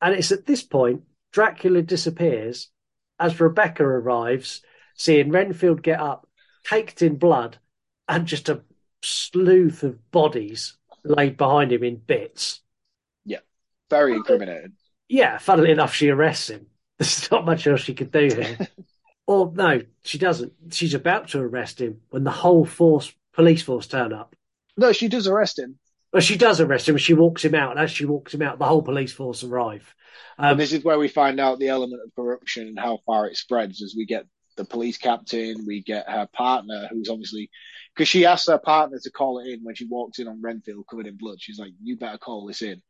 And 0.00 0.14
it's 0.14 0.32
at 0.32 0.46
this 0.46 0.62
point 0.62 1.02
Dracula 1.32 1.82
disappears 1.82 2.70
as 3.18 3.40
Rebecca 3.40 3.82
arrives, 3.82 4.62
seeing 4.94 5.30
Renfield 5.30 5.82
get 5.82 6.00
up, 6.00 6.28
caked 6.64 7.02
in 7.02 7.16
blood, 7.16 7.58
and 8.08 8.26
just 8.26 8.48
a 8.48 8.62
sleuth 9.02 9.82
of 9.82 10.10
bodies 10.10 10.76
laid 11.04 11.36
behind 11.36 11.72
him 11.72 11.82
in 11.82 11.96
bits. 11.96 12.60
Very 13.90 14.14
incriminating. 14.14 14.72
Yeah, 15.08 15.38
funnily 15.38 15.70
enough, 15.70 15.94
she 15.94 16.10
arrests 16.10 16.50
him. 16.50 16.66
There's 16.98 17.30
not 17.30 17.44
much 17.44 17.66
else 17.66 17.80
she 17.80 17.94
could 17.94 18.10
do 18.10 18.26
here. 18.26 18.58
or 19.26 19.52
no, 19.54 19.82
she 20.02 20.18
doesn't. 20.18 20.52
She's 20.70 20.94
about 20.94 21.28
to 21.28 21.40
arrest 21.40 21.80
him 21.80 22.00
when 22.10 22.24
the 22.24 22.30
whole 22.30 22.64
force, 22.64 23.12
police 23.32 23.62
force, 23.62 23.86
turn 23.86 24.12
up. 24.12 24.34
No, 24.76 24.92
she 24.92 25.08
does 25.08 25.26
arrest 25.26 25.58
him. 25.58 25.78
Well, 26.12 26.22
she 26.22 26.36
does 26.36 26.60
arrest 26.60 26.88
him. 26.88 26.96
She 26.96 27.14
walks 27.14 27.44
him 27.44 27.54
out, 27.54 27.72
and 27.72 27.80
as 27.80 27.90
she 27.90 28.06
walks 28.06 28.32
him 28.32 28.42
out, 28.42 28.58
the 28.58 28.64
whole 28.64 28.82
police 28.82 29.12
force 29.12 29.44
arrive. 29.44 29.94
Um, 30.38 30.52
and 30.52 30.60
this 30.60 30.72
is 30.72 30.84
where 30.84 30.98
we 30.98 31.08
find 31.08 31.38
out 31.40 31.58
the 31.58 31.68
element 31.68 32.02
of 32.04 32.14
corruption 32.14 32.68
and 32.68 32.78
how 32.78 32.98
far 33.04 33.26
it 33.26 33.36
spreads 33.36 33.82
as 33.82 33.94
we 33.96 34.06
get 34.06 34.26
the 34.56 34.64
police 34.64 34.96
captain, 34.96 35.64
we 35.66 35.82
get 35.82 36.08
her 36.08 36.26
partner, 36.32 36.88
who's 36.90 37.10
obviously 37.10 37.50
because 37.94 38.08
she 38.08 38.26
asks 38.26 38.48
her 38.48 38.58
partner 38.58 38.98
to 38.98 39.10
call 39.10 39.38
it 39.38 39.48
in 39.48 39.62
when 39.62 39.74
she 39.74 39.86
walks 39.86 40.18
in 40.18 40.28
on 40.28 40.40
Renfield 40.42 40.86
covered 40.88 41.06
in 41.06 41.16
blood. 41.16 41.38
She's 41.40 41.58
like, 41.58 41.72
"You 41.82 41.96
better 41.96 42.18
call 42.18 42.46
this 42.46 42.62
in," 42.62 42.82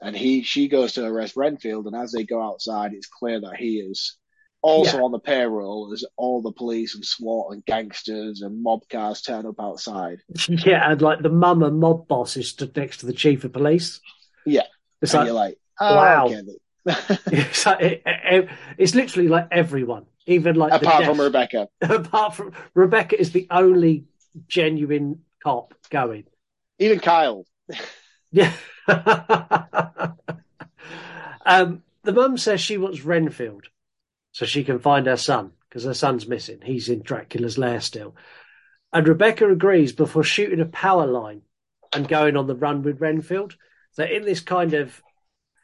and 0.00 0.16
he 0.16 0.42
she 0.42 0.68
goes 0.68 0.92
to 0.94 1.04
arrest 1.04 1.36
Renfield, 1.36 1.86
and 1.86 1.96
as 1.96 2.12
they 2.12 2.24
go 2.24 2.42
outside, 2.42 2.92
it's 2.92 3.08
clear 3.08 3.40
that 3.40 3.56
he 3.56 3.78
is 3.78 4.16
also 4.62 4.98
Yeah. 4.98 5.04
on 5.04 5.12
the 5.12 5.18
payroll 5.18 5.92
as 5.92 6.04
all 6.16 6.40
the 6.40 6.52
police 6.52 6.94
and 6.94 7.04
SWAT 7.04 7.52
and 7.52 7.64
gangsters 7.66 8.40
and 8.42 8.62
mob 8.62 8.80
cars 8.88 9.20
turn 9.22 9.44
up 9.46 9.60
outside. 9.60 10.18
yeah, 10.48 10.90
and 10.90 11.02
like 11.02 11.20
the 11.22 11.28
mum 11.28 11.62
and 11.62 11.78
mob 11.78 12.08
boss 12.08 12.36
is 12.36 12.48
stood 12.50 12.74
next 12.76 12.98
to 12.98 13.06
the 13.06 13.12
chief 13.12 13.44
of 13.44 13.52
police. 13.52 14.00
Yeah, 14.46 14.62
It's 15.02 15.12
and 15.14 15.20
like, 15.20 15.26
you're 15.26 15.34
like, 15.34 15.58
oh, 15.80 15.94
wow. 15.96 16.28
It's, 17.26 17.64
like, 17.66 17.80
it- 17.82 18.02
it- 18.04 18.48
it's 18.78 18.94
literally 18.94 19.28
like 19.28 19.48
everyone, 19.50 20.04
even 20.26 20.54
like 20.56 20.70
the 20.80 20.86
Apart 20.86 21.04
from 21.06 21.20
Rebecca. 21.20 21.68
apart 21.82 22.34
from 22.34 22.52
Rebecca 22.74 23.18
is 23.20 23.32
the 23.32 23.46
only 23.50 24.04
genuine 24.48 25.20
cop 25.42 25.74
going. 25.90 26.24
Even 26.78 27.00
Kyle. 27.00 27.44
Yeah. 28.34 28.52
um, 31.46 31.84
the 32.02 32.12
mum 32.12 32.36
says 32.36 32.60
she 32.60 32.78
wants 32.78 33.04
Renfield 33.04 33.68
so 34.32 34.44
she 34.44 34.64
can 34.64 34.80
find 34.80 35.06
her 35.06 35.16
son 35.16 35.52
because 35.68 35.84
her 35.84 35.94
son's 35.94 36.26
missing. 36.26 36.58
He's 36.60 36.88
in 36.88 37.02
Dracula's 37.02 37.56
lair 37.58 37.80
still. 37.80 38.16
And 38.92 39.06
Rebecca 39.06 39.48
agrees 39.48 39.92
before 39.92 40.24
shooting 40.24 40.58
a 40.60 40.66
power 40.66 41.06
line 41.06 41.42
and 41.92 42.08
going 42.08 42.36
on 42.36 42.48
the 42.48 42.56
run 42.56 42.82
with 42.82 43.00
Renfield. 43.00 43.54
So 43.92 44.02
in 44.02 44.24
this 44.24 44.40
kind 44.40 44.74
of 44.74 45.00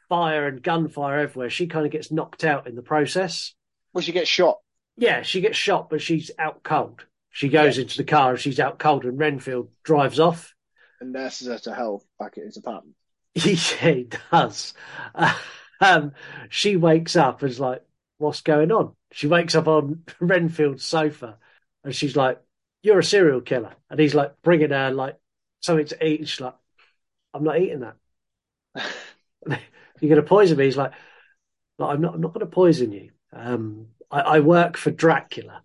fire 0.07 0.47
and 0.47 0.63
gunfire 0.63 1.19
everywhere, 1.19 1.49
she 1.49 1.67
kind 1.67 1.85
of 1.85 1.91
gets 1.91 2.09
knocked 2.09 2.45
out 2.45 2.67
in 2.67 2.75
the 2.75 2.81
process. 2.81 3.53
Well, 3.91 4.01
she 4.01 4.13
gets 4.13 4.29
shot. 4.29 4.59
Yeah, 4.95 5.23
she 5.23 5.41
gets 5.41 5.57
shot, 5.57 5.89
but 5.89 6.01
she's 6.01 6.31
out 6.39 6.63
cold. 6.63 7.05
She 7.31 7.49
goes 7.49 7.77
into 7.77 7.97
the 7.97 8.05
car 8.05 8.31
and 8.31 8.39
she's 8.39 8.61
out 8.61 8.79
cold, 8.79 9.03
and 9.03 9.19
Renfield 9.19 9.71
drives 9.83 10.21
off. 10.21 10.53
And 11.01 11.11
nurses 11.11 11.47
her 11.47 11.57
to 11.59 11.73
health 11.75 12.05
back 12.19 12.37
at 12.37 12.45
his 12.45 12.57
apartment. 12.57 12.95
yeah, 13.35 13.41
he 13.53 14.09
does. 14.31 14.73
um, 15.81 16.13
she 16.49 16.77
wakes 16.77 17.15
up 17.15 17.41
and 17.41 17.51
is 17.51 17.59
like, 17.59 17.83
"What's 18.17 18.41
going 18.41 18.71
on?" 18.71 18.95
She 19.11 19.27
wakes 19.27 19.55
up 19.55 19.67
on 19.67 20.03
Renfield's 20.19 20.85
sofa, 20.85 21.37
and 21.83 21.95
she's 21.95 22.15
like, 22.15 22.41
"You're 22.83 22.99
a 22.99 23.03
serial 23.03 23.41
killer," 23.41 23.75
and 23.89 23.99
he's 23.99 24.15
like 24.15 24.41
bringing 24.43 24.71
her 24.71 24.91
like 24.91 25.17
something 25.61 25.87
to 25.87 26.05
eat, 26.05 26.19
and 26.21 26.29
she's 26.29 26.41
like, 26.41 26.55
"I'm 27.33 27.43
not 27.43 27.59
eating 27.59 27.81
that. 27.81 27.97
You're 29.99 30.09
going 30.09 30.21
to 30.21 30.27
poison 30.27 30.57
me." 30.57 30.65
He's 30.65 30.77
like, 30.77 30.93
"Like, 31.77 31.95
"I'm 31.95 32.01
not. 32.01 32.15
I'm 32.15 32.21
not 32.21 32.33
going 32.33 32.45
to 32.45 32.51
poison 32.51 32.91
you. 32.91 33.11
Um, 33.33 33.87
I, 34.09 34.21
I 34.21 34.39
work 34.39 34.77
for 34.77 34.91
Dracula." 34.91 35.63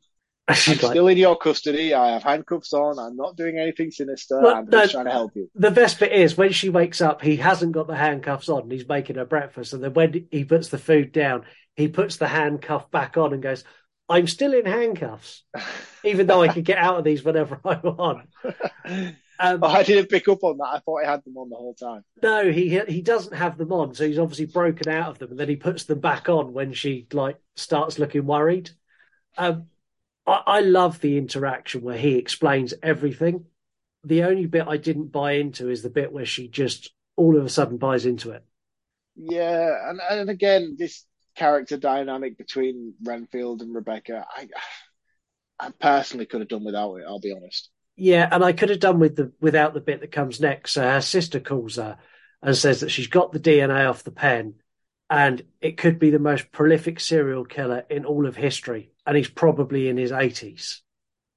I'm 0.48 0.54
still 0.54 1.08
in 1.08 1.16
your 1.16 1.36
custody. 1.36 1.92
I 1.92 2.12
have 2.12 2.22
handcuffs 2.22 2.72
on. 2.72 2.98
I'm 2.98 3.16
not 3.16 3.36
doing 3.36 3.58
anything 3.58 3.90
sinister. 3.90 4.38
I'm 4.38 4.66
no, 4.66 4.82
just 4.82 4.92
trying 4.92 5.06
to 5.06 5.10
help 5.10 5.32
you. 5.34 5.50
The 5.56 5.72
best 5.72 5.98
bit 5.98 6.12
is 6.12 6.36
when 6.36 6.52
she 6.52 6.68
wakes 6.68 7.00
up, 7.00 7.20
he 7.20 7.36
hasn't 7.36 7.72
got 7.72 7.88
the 7.88 7.96
handcuffs 7.96 8.48
on 8.48 8.62
and 8.62 8.72
he's 8.72 8.88
making 8.88 9.16
her 9.16 9.24
breakfast. 9.24 9.72
And 9.72 9.82
then 9.82 9.94
when 9.94 10.28
he 10.30 10.44
puts 10.44 10.68
the 10.68 10.78
food 10.78 11.10
down, 11.10 11.44
he 11.74 11.88
puts 11.88 12.16
the 12.16 12.28
handcuff 12.28 12.90
back 12.92 13.16
on 13.16 13.32
and 13.32 13.42
goes, 13.42 13.64
I'm 14.08 14.28
still 14.28 14.54
in 14.54 14.66
handcuffs, 14.66 15.42
even 16.04 16.28
though 16.28 16.42
I 16.42 16.48
can 16.48 16.62
get 16.62 16.78
out 16.78 16.98
of 16.98 17.04
these 17.04 17.24
whenever 17.24 17.60
I 17.64 17.74
want. 17.82 18.28
Um, 19.38 19.58
Oh, 19.62 19.66
I 19.66 19.82
didn't 19.82 20.08
pick 20.08 20.28
up 20.28 20.42
on 20.44 20.56
that. 20.58 20.64
I 20.64 20.78
thought 20.78 21.02
he 21.02 21.06
had 21.06 21.22
them 21.24 21.36
on 21.36 21.50
the 21.50 21.56
whole 21.56 21.74
time. 21.74 22.02
no, 22.22 22.50
he 22.50 22.80
he 22.88 23.02
doesn't 23.02 23.36
have 23.36 23.58
them 23.58 23.70
on, 23.70 23.94
so 23.94 24.06
he's 24.06 24.18
obviously 24.18 24.46
broken 24.46 24.90
out 24.90 25.10
of 25.10 25.18
them, 25.18 25.30
and 25.30 25.38
then 25.38 25.48
he 25.48 25.56
puts 25.56 25.84
them 25.84 26.00
back 26.00 26.30
on 26.30 26.54
when 26.54 26.72
she 26.72 27.06
like 27.12 27.36
starts 27.54 27.98
looking 27.98 28.24
worried. 28.24 28.70
Um, 29.36 29.66
I, 30.26 30.42
I 30.46 30.60
love 30.60 31.00
the 31.00 31.18
interaction 31.18 31.82
where 31.82 31.98
he 31.98 32.16
explains 32.16 32.74
everything. 32.82 33.46
The 34.04 34.24
only 34.24 34.46
bit 34.46 34.66
I 34.68 34.76
didn't 34.76 35.12
buy 35.12 35.32
into 35.32 35.68
is 35.70 35.82
the 35.82 35.90
bit 35.90 36.12
where 36.12 36.26
she 36.26 36.48
just 36.48 36.92
all 37.16 37.36
of 37.36 37.44
a 37.44 37.48
sudden 37.48 37.78
buys 37.78 38.06
into 38.06 38.30
it. 38.30 38.44
Yeah, 39.16 39.88
and 39.88 40.00
and 40.10 40.30
again, 40.30 40.76
this 40.78 41.04
character 41.34 41.76
dynamic 41.76 42.36
between 42.36 42.94
Renfield 43.02 43.62
and 43.62 43.74
Rebecca, 43.74 44.26
I 44.28 44.48
I 45.58 45.70
personally 45.70 46.26
could 46.26 46.40
have 46.40 46.48
done 46.48 46.64
without 46.64 46.94
it. 46.96 47.04
I'll 47.06 47.20
be 47.20 47.32
honest. 47.32 47.70
Yeah, 47.96 48.28
and 48.30 48.44
I 48.44 48.52
could 48.52 48.68
have 48.68 48.80
done 48.80 48.98
with 48.98 49.16
the 49.16 49.32
without 49.40 49.74
the 49.74 49.80
bit 49.80 50.00
that 50.00 50.12
comes 50.12 50.40
next. 50.40 50.72
So 50.72 50.82
her 50.82 51.00
sister 51.00 51.40
calls 51.40 51.76
her 51.76 51.98
and 52.42 52.56
says 52.56 52.80
that 52.80 52.90
she's 52.90 53.06
got 53.06 53.32
the 53.32 53.40
DNA 53.40 53.88
off 53.88 54.04
the 54.04 54.10
pen, 54.10 54.56
and 55.08 55.42
it 55.60 55.78
could 55.78 55.98
be 55.98 56.10
the 56.10 56.18
most 56.18 56.52
prolific 56.52 57.00
serial 57.00 57.44
killer 57.44 57.84
in 57.88 58.04
all 58.04 58.26
of 58.26 58.36
history, 58.36 58.92
and 59.06 59.16
he's 59.16 59.28
probably 59.28 59.88
in 59.88 59.96
his 59.96 60.12
eighties. 60.12 60.82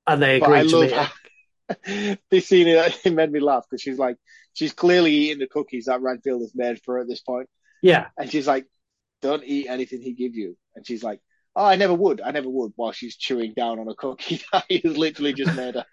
And 0.07 0.22
they 0.22 0.38
agree 0.38 0.63
to 0.67 0.80
meet. 0.82 0.91
how 0.91 1.09
this 2.32 2.47
scene 2.47 2.67
it 2.67 3.13
made 3.13 3.32
me 3.32 3.39
laugh 3.39 3.65
because 3.70 3.82
she's 3.82 3.99
like 3.99 4.17
she's 4.53 4.74
clearly 4.74 5.13
eating 5.13 5.39
the 5.39 5.47
cookies 5.47 5.86
that 5.86 6.01
Renfield 6.01 6.41
has 6.41 6.53
made 6.55 6.82
for 6.84 6.95
her 6.95 7.01
at 7.01 7.07
this 7.07 7.22
point, 7.22 7.47
Yeah, 7.82 8.07
and 8.17 8.30
she's 8.32 8.47
like, 8.47 8.65
"Don't 9.22 9.43
eat 9.45 9.67
anything 9.67 10.01
he 10.01 10.13
give 10.13 10.36
you," 10.36 10.57
and 10.76 10.86
she's 10.86 11.03
like. 11.03 11.22
Oh, 11.55 11.65
I 11.65 11.76
never 11.76 11.95
would. 11.95 12.22
I 12.22 12.32
never 12.32 12.47
would. 12.47 12.74
While 12.76 12.91
she's 12.93 13.17
chewing 13.17 13.53
down 13.53 13.80
on 13.80 13.88
a 13.89 13.95
cookie 13.95 14.39
that 14.53 14.65
he 14.70 14.80
has 14.86 14.95
literally 14.95 15.34
just 15.34 15.55
made 15.55 15.76
her. 15.76 15.86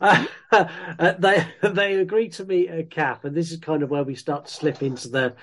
uh, 0.00 1.14
they 1.18 1.46
they 1.62 1.94
agree 1.94 2.30
to 2.30 2.44
meet 2.44 2.70
at 2.70 2.90
Cap, 2.90 3.24
and 3.24 3.36
this 3.36 3.52
is 3.52 3.58
kind 3.58 3.82
of 3.82 3.90
where 3.90 4.02
we 4.02 4.14
start 4.14 4.46
to 4.46 4.52
slip 4.52 4.82
into 4.82 5.08
the 5.08 5.36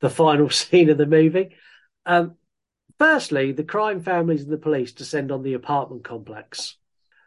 the 0.00 0.08
final 0.10 0.48
scene 0.50 0.90
of 0.90 0.96
the 0.98 1.06
movie. 1.06 1.56
Um, 2.06 2.36
firstly, 2.98 3.52
the 3.52 3.64
crime 3.64 4.00
families 4.00 4.42
and 4.42 4.52
the 4.52 4.58
police 4.58 4.92
descend 4.92 5.32
on 5.32 5.42
the 5.42 5.54
apartment 5.54 6.04
complex. 6.04 6.76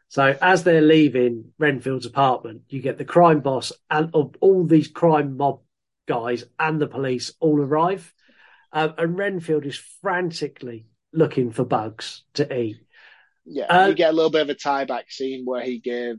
So 0.09 0.38
as 0.41 0.63
they're 0.63 0.82
leaving 0.82 1.51
Renfield's 1.57 2.05
apartment, 2.05 2.61
you 2.70 2.82
get 2.82 2.97
the 2.97 3.05
crime 3.05 3.41
boss 3.41 3.74
and 3.89 4.09
of 4.13 4.36
all 4.39 4.65
these 4.65 4.88
crime 4.88 5.36
mob 5.36 5.61
guys 6.07 6.45
and 6.57 6.80
the 6.80 6.88
police 6.88 7.34
all 7.39 7.59
arrive, 7.59 8.13
um, 8.72 8.93
and 8.97 9.18
Renfield 9.18 9.65
is 9.65 9.76
frantically 10.01 10.88
looking 11.11 11.51
for 11.51 11.65
bugs 11.65 12.24
to 12.36 12.57
eat. 12.57 12.78
Yeah, 13.45 13.65
Uh, 13.65 13.88
you 13.88 13.95
get 13.95 14.11
a 14.11 14.13
little 14.13 14.32
bit 14.32 14.41
of 14.41 14.49
a 14.49 14.55
tie 14.55 14.86
back 14.86 15.11
scene 15.11 15.45
where 15.45 15.61
he 15.61 15.80
gave 15.80 16.18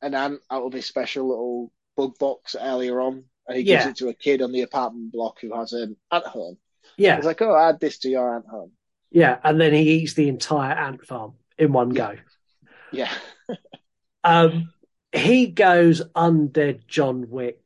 an 0.00 0.14
ant 0.14 0.40
out 0.50 0.64
of 0.64 0.72
his 0.72 0.86
special 0.86 1.28
little 1.28 1.72
bug 1.96 2.18
box 2.18 2.56
earlier 2.58 3.00
on, 3.00 3.24
and 3.46 3.56
he 3.56 3.62
gives 3.62 3.86
it 3.86 3.96
to 3.96 4.08
a 4.08 4.14
kid 4.14 4.42
on 4.42 4.52
the 4.52 4.62
apartment 4.62 5.12
block 5.12 5.40
who 5.40 5.54
has 5.54 5.72
an 5.72 5.96
ant 6.10 6.26
home. 6.26 6.58
Yeah, 6.96 7.16
He's 7.16 7.24
like, 7.24 7.40
"Oh, 7.40 7.56
add 7.56 7.80
this 7.80 7.98
to 8.00 8.08
your 8.08 8.34
ant 8.34 8.46
home." 8.46 8.72
Yeah, 9.12 9.38
and 9.44 9.60
then 9.60 9.72
he 9.72 9.82
eats 9.92 10.14
the 10.14 10.28
entire 10.28 10.72
ant 10.72 11.06
farm 11.06 11.34
in 11.56 11.72
one 11.72 11.90
go. 11.90 12.16
Yeah, 12.90 13.12
Um, 14.24 14.72
he 15.12 15.46
goes 15.46 16.02
undead 16.14 16.86
John 16.86 17.28
Wick 17.28 17.60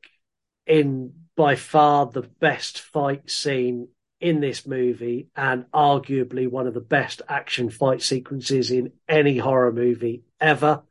in 0.66 1.12
by 1.36 1.54
far 1.54 2.06
the 2.06 2.22
best 2.22 2.80
fight 2.80 3.30
scene 3.30 3.88
in 4.20 4.40
this 4.40 4.66
movie, 4.66 5.28
and 5.36 5.66
arguably 5.72 6.48
one 6.48 6.66
of 6.66 6.74
the 6.74 6.80
best 6.80 7.20
action 7.28 7.68
fight 7.68 8.00
sequences 8.00 8.70
in 8.70 8.92
any 9.08 9.36
horror 9.36 9.72
movie 9.72 10.24
ever. 10.40 10.82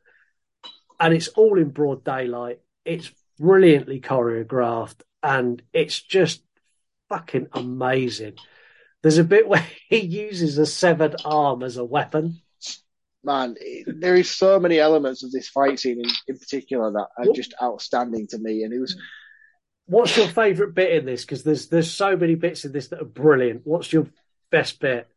And 1.00 1.14
it's 1.14 1.28
all 1.30 1.58
in 1.58 1.70
broad 1.70 2.04
daylight. 2.04 2.60
It's 2.86 3.12
brilliantly 3.40 4.00
choreographed, 4.00 5.02
and 5.24 5.62
it's 5.74 6.00
just 6.00 6.44
fucking 7.10 7.48
amazing. 7.54 8.36
There's 9.06 9.20
a 9.20 9.24
bit 9.24 9.48
where 9.48 9.64
he 9.90 10.00
uses 10.00 10.58
a 10.58 10.66
severed 10.66 11.16
arm 11.24 11.62
as 11.62 11.78
a 11.78 11.86
weapon. 11.86 12.42
man, 13.24 13.56
it- 13.62 14.02
there 14.02 14.16
is 14.16 14.32
so 14.32 14.60
many 14.60 14.80
elements 14.80 15.24
of 15.24 15.32
this 15.32 15.48
fight 15.48 15.78
scene 15.80 16.00
in, 16.04 16.10
in 16.28 16.40
particular 16.40 16.92
that 16.92 17.10
are 17.16 17.32
just 17.32 17.54
outstanding 17.62 18.26
to 18.30 18.40
me, 18.40 18.64
and 18.64 18.74
it 18.74 18.80
was 18.80 18.98
What's 19.86 20.18
your 20.18 20.28
favourite 20.28 20.74
bit 20.74 20.94
in 20.94 21.06
this? 21.06 21.22
Because 21.24 21.44
there's 21.44 21.68
there's 21.68 21.92
so 21.92 22.18
many 22.18 22.34
bits 22.34 22.66
in 22.66 22.72
this 22.72 22.88
that 22.88 23.00
are 23.04 23.06
brilliant. 23.06 23.62
What's 23.64 23.94
your 23.94 24.08
best 24.50 24.80
bit? 24.80 25.08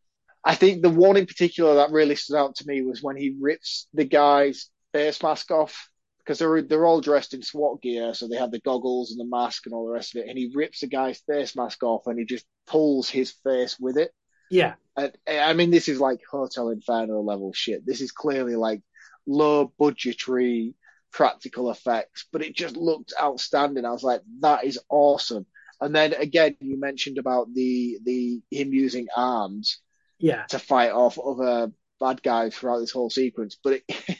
I 0.45 0.53
think 0.53 0.83
the 0.83 0.91
one 0.91 1.17
in 1.17 1.25
particular 1.25 1.73
that 1.75 1.89
really 1.89 2.15
stood 2.15 2.37
out 2.37 2.57
to 2.57 2.67
me 2.67 2.83
was 2.83 3.01
when 3.01 3.17
he 3.17 3.35
rips 3.41 3.87
the 3.95 4.05
guy's 4.05 4.69
face 4.93 5.23
mask 5.23 5.49
off 5.49 5.88
because 6.29 6.37
they're 6.37 6.61
they're 6.61 6.85
all 6.85 7.01
dressed 7.01 7.33
in 7.33 7.41
SWAT 7.41 7.81
gear, 7.81 8.13
so 8.13 8.27
they 8.27 8.37
have 8.37 8.51
the 8.51 8.59
goggles 8.59 9.09
and 9.09 9.19
the 9.19 9.25
mask 9.25 9.65
and 9.65 9.73
all 9.73 9.87
the 9.87 9.91
rest 9.91 10.15
of 10.15 10.21
it. 10.21 10.29
And 10.29 10.37
he 10.37 10.51
rips 10.53 10.81
the 10.81 10.87
guy's 10.87 11.17
face 11.21 11.55
mask 11.55 11.81
off 11.81 12.05
and 12.05 12.19
he 12.19 12.25
just 12.25 12.45
pulls 12.67 13.09
his 13.09 13.31
face 13.43 13.79
with 13.79 13.97
it. 13.97 14.11
Yeah, 14.51 14.75
And 14.95 15.11
I 15.27 15.53
mean, 15.53 15.71
this 15.71 15.87
is 15.87 15.99
like 15.99 16.19
Hotel 16.29 16.69
Inferno 16.69 17.21
level 17.21 17.51
shit. 17.51 17.83
This 17.83 17.99
is 17.99 18.11
clearly 18.11 18.55
like 18.55 18.83
low 19.25 19.73
budgetary 19.79 20.75
practical 21.11 21.71
effects, 21.71 22.27
but 22.31 22.43
it 22.43 22.55
just 22.55 22.77
looked 22.77 23.11
outstanding. 23.19 23.85
I 23.85 23.91
was 23.91 24.03
like, 24.03 24.21
that 24.41 24.65
is 24.65 24.79
awesome. 24.87 25.47
And 25.81 25.95
then 25.95 26.13
again, 26.13 26.57
you 26.59 26.79
mentioned 26.79 27.17
about 27.17 27.51
the 27.55 27.97
the 28.03 28.41
him 28.51 28.71
using 28.71 29.07
arms 29.15 29.79
Yeah. 30.19 30.43
to 30.49 30.59
fight 30.59 30.91
off 30.91 31.17
other 31.17 31.71
bad 31.99 32.21
guys 32.21 32.55
throughout 32.55 32.79
this 32.79 32.91
whole 32.91 33.09
sequence, 33.09 33.57
but 33.63 33.81
it 33.87 34.19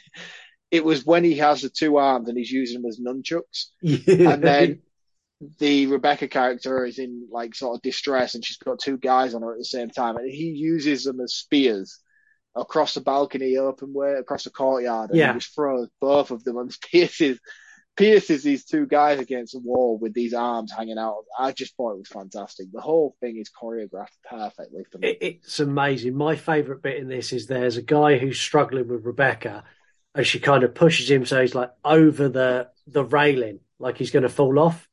it 0.70 0.84
was 0.84 1.04
when 1.04 1.24
he 1.24 1.36
has 1.36 1.62
the 1.62 1.68
two 1.70 1.96
arms 1.96 2.28
and 2.28 2.38
he's 2.38 2.50
using 2.50 2.82
them 2.82 2.88
as 2.88 3.00
nunchucks, 3.00 3.66
and 3.82 4.42
then 4.42 4.80
the 5.58 5.86
Rebecca 5.86 6.28
character 6.28 6.84
is 6.84 6.98
in 6.98 7.26
like 7.30 7.54
sort 7.54 7.76
of 7.76 7.82
distress 7.82 8.34
and 8.34 8.44
she's 8.44 8.58
got 8.58 8.78
two 8.78 8.98
guys 8.98 9.34
on 9.34 9.42
her 9.42 9.52
at 9.52 9.58
the 9.58 9.64
same 9.64 9.88
time 9.90 10.16
and 10.16 10.30
he 10.30 10.50
uses 10.50 11.04
them 11.04 11.18
as 11.20 11.34
spears 11.34 11.98
across 12.54 12.94
the 12.94 13.00
balcony 13.00 13.56
open 13.56 13.92
way 13.94 14.12
across 14.14 14.44
the 14.44 14.50
courtyard 14.50 15.08
and 15.10 15.18
Yeah. 15.18 15.32
he 15.32 15.38
just 15.38 15.54
throws 15.54 15.88
both 16.00 16.30
of 16.30 16.44
them 16.44 16.58
and 16.58 16.76
pierces 16.92 17.40
pierces 17.96 18.42
these 18.42 18.64
two 18.64 18.86
guys 18.86 19.18
against 19.18 19.52
the 19.52 19.60
wall 19.60 19.98
with 19.98 20.14
these 20.14 20.32
arms 20.32 20.72
hanging 20.72 20.98
out. 20.98 21.24
I 21.38 21.52
just 21.52 21.76
thought 21.76 21.92
it 21.92 21.98
was 21.98 22.08
fantastic. 22.08 22.66
The 22.72 22.80
whole 22.80 23.16
thing 23.20 23.36
is 23.38 23.50
choreographed 23.50 24.16
perfectly 24.28 24.84
for 24.90 24.98
me. 24.98 25.08
It, 25.08 25.18
it's 25.20 25.60
amazing. 25.60 26.14
My 26.16 26.36
favourite 26.36 26.82
bit 26.82 26.96
in 26.98 27.08
this 27.08 27.32
is 27.32 27.46
there's 27.46 27.76
a 27.76 27.82
guy 27.82 28.16
who's 28.18 28.38
struggling 28.38 28.88
with 28.88 29.04
Rebecca, 29.04 29.64
and 30.14 30.26
she 30.26 30.40
kind 30.40 30.64
of 30.64 30.74
pushes 30.74 31.10
him 31.10 31.24
so 31.26 31.40
he's 31.40 31.54
like 31.54 31.72
over 31.84 32.28
the 32.28 32.68
the 32.86 33.04
railing, 33.04 33.60
like 33.78 33.96
he's 33.98 34.10
going 34.10 34.24
to 34.24 34.28
fall 34.28 34.58
off, 34.58 34.88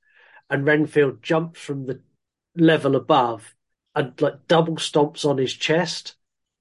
and 0.49 0.65
Renfield 0.65 1.23
jumps 1.23 1.59
from 1.59 1.85
the 1.85 2.01
level 2.55 2.95
above 2.95 3.55
and 3.95 4.19
like 4.21 4.47
double 4.47 4.75
stomps 4.75 5.25
on 5.25 5.37
his 5.37 5.53
chest. 5.53 6.15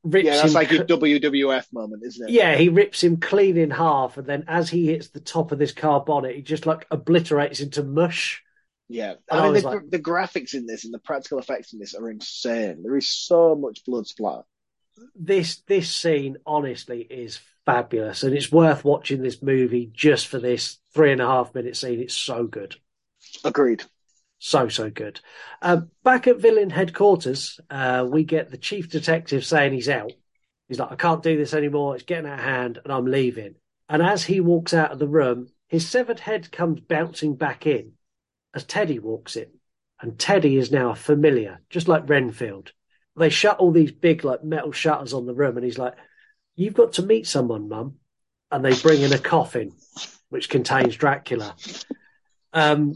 Rips 0.04 0.24
yeah, 0.24 0.36
that's 0.36 0.54
him 0.54 0.54
like 0.54 0.68
cl- 0.68 0.82
a 0.82 0.84
WWF 0.84 1.72
moment, 1.72 2.02
isn't 2.04 2.28
it? 2.28 2.32
yeah, 2.32 2.54
he 2.56 2.68
rips 2.68 3.02
him 3.02 3.18
clean 3.18 3.56
in 3.56 3.70
half, 3.70 4.16
and 4.16 4.26
then 4.26 4.44
as 4.48 4.70
he 4.70 4.86
hits 4.86 5.08
the 5.08 5.20
top 5.20 5.52
of 5.52 5.58
this 5.58 5.72
car 5.72 6.00
bonnet, 6.04 6.36
he 6.36 6.42
just 6.42 6.66
like 6.66 6.86
obliterates 6.90 7.60
into 7.60 7.82
mush. 7.82 8.42
Yeah, 8.88 9.14
I 9.30 9.40
mean 9.42 9.54
the, 9.54 9.60
like- 9.62 9.90
the 9.90 9.98
graphics 9.98 10.54
in 10.54 10.66
this 10.66 10.84
and 10.84 10.94
the 10.94 11.00
practical 11.00 11.38
effects 11.38 11.72
in 11.72 11.80
this 11.80 11.94
are 11.94 12.08
insane. 12.08 12.82
There 12.82 12.96
is 12.96 13.08
so 13.08 13.54
much 13.56 13.84
blood 13.84 14.06
splatter. 14.06 14.44
this 15.14 15.56
this 15.66 15.94
scene 15.94 16.36
honestly 16.46 17.00
is 17.02 17.40
fabulous. 17.66 18.22
And 18.22 18.34
it's 18.34 18.50
worth 18.50 18.84
watching 18.84 19.20
this 19.20 19.42
movie 19.42 19.90
just 19.92 20.28
for 20.28 20.38
this 20.38 20.78
three 20.94 21.12
and 21.12 21.20
a 21.20 21.26
half 21.26 21.54
minute 21.54 21.76
scene. 21.76 22.00
It's 22.00 22.14
so 22.14 22.46
good. 22.46 22.76
Agreed. 23.44 23.82
so 24.38 24.68
so 24.68 24.88
good. 24.88 25.20
Um, 25.60 25.90
back 26.04 26.26
at 26.28 26.40
villain 26.40 26.70
headquarters 26.70 27.60
uh, 27.68 28.06
we 28.08 28.24
get 28.24 28.50
the 28.50 28.56
chief 28.56 28.88
detective 28.88 29.44
saying 29.44 29.72
he's 29.72 29.88
out. 29.88 30.12
He's 30.68 30.78
like 30.78 30.92
i 30.92 30.96
can't 30.96 31.22
do 31.22 31.36
this 31.36 31.54
anymore. 31.54 31.94
It's 31.94 32.04
getting 32.04 32.30
out 32.30 32.38
of 32.38 32.44
hand 32.44 32.78
and 32.82 32.92
i'm 32.92 33.06
leaving. 33.06 33.56
And 33.88 34.02
as 34.02 34.24
he 34.24 34.40
walks 34.40 34.72
out 34.72 34.92
of 34.92 34.98
the 34.98 35.08
room 35.08 35.48
his 35.68 35.88
severed 35.88 36.20
head 36.20 36.52
comes 36.52 36.80
bouncing 36.80 37.34
back 37.34 37.66
in 37.66 37.92
as 38.54 38.64
teddy 38.64 38.98
walks 38.98 39.36
in. 39.36 39.48
And 40.00 40.18
teddy 40.18 40.56
is 40.56 40.70
now 40.70 40.90
a 40.90 40.94
familiar 40.94 41.60
just 41.68 41.88
like 41.88 42.08
renfield. 42.08 42.72
They 43.16 43.30
shut 43.30 43.58
all 43.58 43.72
these 43.72 43.92
big 43.92 44.24
like 44.24 44.44
metal 44.44 44.72
shutters 44.72 45.14
on 45.14 45.26
the 45.26 45.34
room 45.34 45.56
and 45.56 45.64
he's 45.64 45.78
like 45.78 45.94
you've 46.56 46.74
got 46.74 46.94
to 46.94 47.02
meet 47.02 47.26
someone 47.26 47.68
mum 47.68 47.96
and 48.50 48.64
they 48.64 48.74
bring 48.74 49.02
in 49.02 49.12
a 49.12 49.18
coffin 49.18 49.72
which 50.30 50.48
contains 50.48 50.96
dracula 50.96 51.54
um 52.52 52.94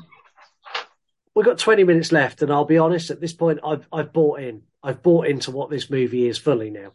we've 1.35 1.47
got 1.47 1.59
20 1.59 1.85
minutes 1.85 2.13
left 2.13 2.43
and 2.43 2.53
i'll 2.53 2.65
be 2.65 2.79
honest 2.79 3.11
at 3.11 3.21
this 3.21 3.33
point 3.33 3.61
i've 3.65 3.87
i've 3.93 4.13
bought 4.13 4.41
in 4.41 4.63
i've 4.83 5.03
bought 5.03 5.27
into 5.27 5.51
what 5.51 5.71
this 5.71 5.91
movie 5.91 6.27
is 6.27 6.39
fully 6.39 6.71
now 6.71 6.93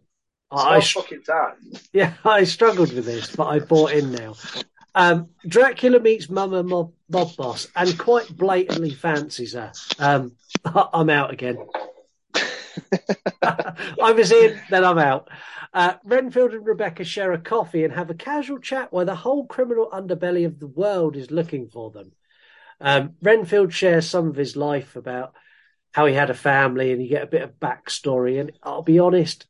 I, 0.51 0.76
I 0.76 0.78
It's 0.78 0.91
about 0.91 1.03
fucking 1.03 1.24
time. 1.24 1.55
yeah, 1.91 2.13
I 2.24 2.43
struggled 2.43 2.93
with 2.93 3.05
this, 3.05 3.36
but 3.36 3.47
I 3.47 3.59
bought 3.59 3.91
in 3.93 4.11
now. 4.11 4.36
Um, 4.93 5.30
Dracula 5.45 5.99
meets 5.99 6.30
Mama 6.30 6.61
Mob, 6.63 6.93
Mob 7.09 7.36
Boss 7.36 7.68
and 7.76 7.97
quite 7.97 8.30
blatantly 8.30 8.91
fancies 8.91 9.53
her. 9.53 9.72
Um, 9.99 10.34
I'm 10.66 11.09
out 11.09 11.34
again. 11.34 11.57
I 13.41 14.11
was 14.16 14.32
in, 14.32 14.59
then 14.70 14.86
I'm 14.86 14.99
out. 14.99 15.30
Uh, 15.76 15.95
Renfield 16.05 16.53
and 16.53 16.65
Rebecca 16.65 17.03
share 17.03 17.34
a 17.34 17.38
coffee 17.38 17.84
and 17.84 17.93
have 17.93 18.09
a 18.09 18.13
casual 18.13 18.59
chat 18.59 18.93
while 18.93 19.03
the 19.03 19.13
whole 19.13 19.45
criminal 19.45 19.89
underbelly 19.91 20.45
of 20.45 20.57
the 20.57 20.67
world 20.67 21.17
is 21.17 21.32
looking 21.32 21.67
for 21.67 21.91
them. 21.91 22.13
Um, 22.80 23.15
Renfield 23.21 23.73
shares 23.73 24.09
some 24.09 24.30
of 24.30 24.38
his 24.38 24.55
life 24.55 24.95
about 24.95 25.34
how 25.91 26.05
he 26.05 26.13
had 26.13 26.30
a 26.30 26.34
family 26.34 26.93
and 26.93 27.01
you 27.01 27.09
get 27.09 27.23
a 27.23 27.28
bit 27.28 27.41
of 27.41 27.59
backstory. 27.59 28.39
And 28.39 28.53
I'll 28.63 28.84
be 28.84 28.99
honest, 28.99 29.47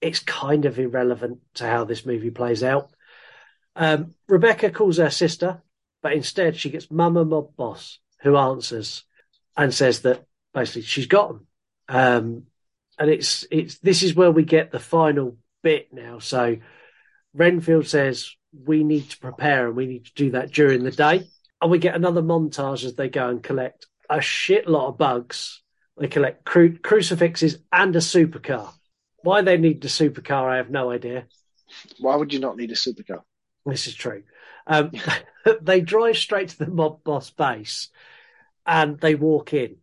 it's 0.00 0.20
kind 0.20 0.64
of 0.64 0.78
irrelevant 0.78 1.40
to 1.54 1.66
how 1.66 1.82
this 1.82 2.06
movie 2.06 2.30
plays 2.30 2.62
out. 2.62 2.90
Um, 3.74 4.14
Rebecca 4.28 4.70
calls 4.70 4.98
her 4.98 5.10
sister, 5.10 5.60
but 6.04 6.12
instead 6.12 6.54
she 6.56 6.70
gets 6.70 6.88
Mama 6.88 7.24
Mob 7.24 7.56
Boss, 7.56 7.98
who 8.20 8.36
answers 8.36 9.02
and 9.56 9.74
says 9.74 10.02
that 10.02 10.24
basically 10.52 10.82
she's 10.82 11.06
got 11.06 11.32
him. 11.32 11.46
Um, 11.88 12.46
and 12.96 13.10
it's 13.10 13.44
it's 13.50 13.78
this 13.78 14.04
is 14.04 14.14
where 14.14 14.30
we 14.30 14.44
get 14.44 14.70
the 14.70 14.78
final 14.78 15.36
bit 15.64 15.92
now. 15.92 16.20
So 16.20 16.58
Renfield 17.34 17.88
says 17.88 18.30
we 18.64 18.84
need 18.84 19.10
to 19.10 19.18
prepare 19.18 19.66
and 19.66 19.76
we 19.76 19.86
need 19.86 20.04
to 20.04 20.14
do 20.14 20.30
that 20.32 20.52
during 20.52 20.84
the 20.84 20.92
day, 20.92 21.24
and 21.60 21.70
we 21.70 21.78
get 21.78 21.96
another 21.96 22.22
montage 22.22 22.84
as 22.84 22.94
they 22.94 23.08
go 23.08 23.28
and 23.28 23.42
collect 23.42 23.86
a 24.08 24.20
shit 24.20 24.68
lot 24.68 24.88
of 24.88 24.98
bugs. 24.98 25.62
They 25.98 26.06
collect 26.06 26.44
cru- 26.44 26.78
crucifixes 26.78 27.58
and 27.72 27.96
a 27.96 28.00
supercar. 28.00 28.72
Why 29.22 29.42
they 29.42 29.56
need 29.56 29.80
the 29.80 29.88
supercar, 29.88 30.50
I 30.52 30.58
have 30.58 30.70
no 30.70 30.90
idea. 30.90 31.26
Why 31.98 32.14
would 32.14 32.32
you 32.32 32.40
not 32.40 32.56
need 32.56 32.70
a 32.70 32.74
supercar? 32.74 33.22
This 33.64 33.86
is 33.86 33.94
true. 33.94 34.22
Um, 34.66 34.92
they 35.62 35.80
drive 35.80 36.16
straight 36.16 36.50
to 36.50 36.58
the 36.58 36.70
mob 36.70 37.02
boss 37.04 37.30
base 37.30 37.88
and 38.66 39.00
they 39.00 39.14
walk 39.14 39.54
in. 39.54 39.76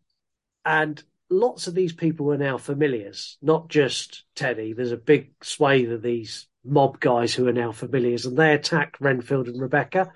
And 0.63 1.01
lots 1.31 1.65
of 1.67 1.73
these 1.73 1.93
people 1.93 2.31
are 2.31 2.37
now 2.37 2.57
familiars, 2.59 3.37
not 3.41 3.69
just 3.69 4.23
Teddy. 4.35 4.73
There's 4.73 4.91
a 4.91 4.97
big 4.97 5.31
swathe 5.41 5.91
of 5.91 6.01
these 6.03 6.47
mob 6.63 6.99
guys 6.99 7.33
who 7.33 7.47
are 7.47 7.53
now 7.53 7.71
familiars 7.71 8.25
and 8.27 8.37
they 8.37 8.53
attack 8.53 8.97
Renfield 8.99 9.47
and 9.47 9.59
Rebecca. 9.59 10.11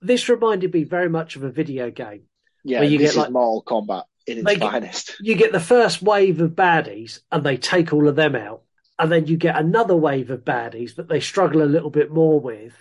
This 0.00 0.28
reminded 0.28 0.74
me 0.74 0.82
very 0.84 1.08
much 1.08 1.36
of 1.36 1.44
a 1.44 1.50
video 1.50 1.90
game. 1.90 2.22
Yeah, 2.64 2.80
Where 2.80 2.88
you 2.88 2.98
this 2.98 3.08
get, 3.08 3.10
is 3.12 3.16
like- 3.18 3.30
Mortal 3.30 3.62
Kombat 3.64 4.04
in 4.26 4.38
its 4.38 4.46
get- 4.50 4.58
finest. 4.60 5.16
You 5.20 5.34
get 5.36 5.52
the 5.52 5.60
first 5.60 6.02
wave 6.02 6.40
of 6.40 6.52
baddies 6.52 7.20
and 7.30 7.44
they 7.44 7.56
take 7.58 7.92
all 7.92 8.08
of 8.08 8.16
them 8.16 8.34
out. 8.34 8.62
And 8.98 9.10
then 9.12 9.26
you 9.26 9.36
get 9.36 9.56
another 9.56 9.96
wave 9.96 10.30
of 10.30 10.44
baddies 10.44 10.96
that 10.96 11.08
they 11.08 11.20
struggle 11.20 11.62
a 11.62 11.64
little 11.64 11.90
bit 11.90 12.10
more 12.10 12.40
with. 12.40 12.74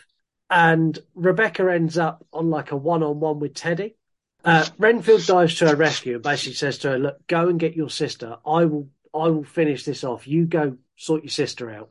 And 0.49 0.97
Rebecca 1.15 1.71
ends 1.71 1.97
up 1.97 2.25
on 2.31 2.49
like 2.49 2.71
a 2.71 2.77
one 2.77 3.01
on 3.03 3.19
one 3.19 3.39
with 3.39 3.55
Teddy. 3.55 3.95
Uh, 4.43 4.65
Renfield 4.77 5.25
dives 5.25 5.55
to 5.55 5.69
her 5.69 5.75
rescue 5.75 6.15
and 6.15 6.23
basically 6.23 6.55
says 6.55 6.79
to 6.79 6.89
her, 6.89 6.99
Look, 6.99 7.27
go 7.27 7.47
and 7.47 7.59
get 7.59 7.75
your 7.75 7.89
sister. 7.89 8.37
I 8.45 8.65
will 8.65 8.89
I 9.13 9.27
will 9.29 9.43
finish 9.43 9.85
this 9.85 10.03
off. 10.03 10.27
You 10.27 10.45
go 10.45 10.77
sort 10.95 11.23
your 11.23 11.29
sister 11.29 11.69
out. 11.69 11.89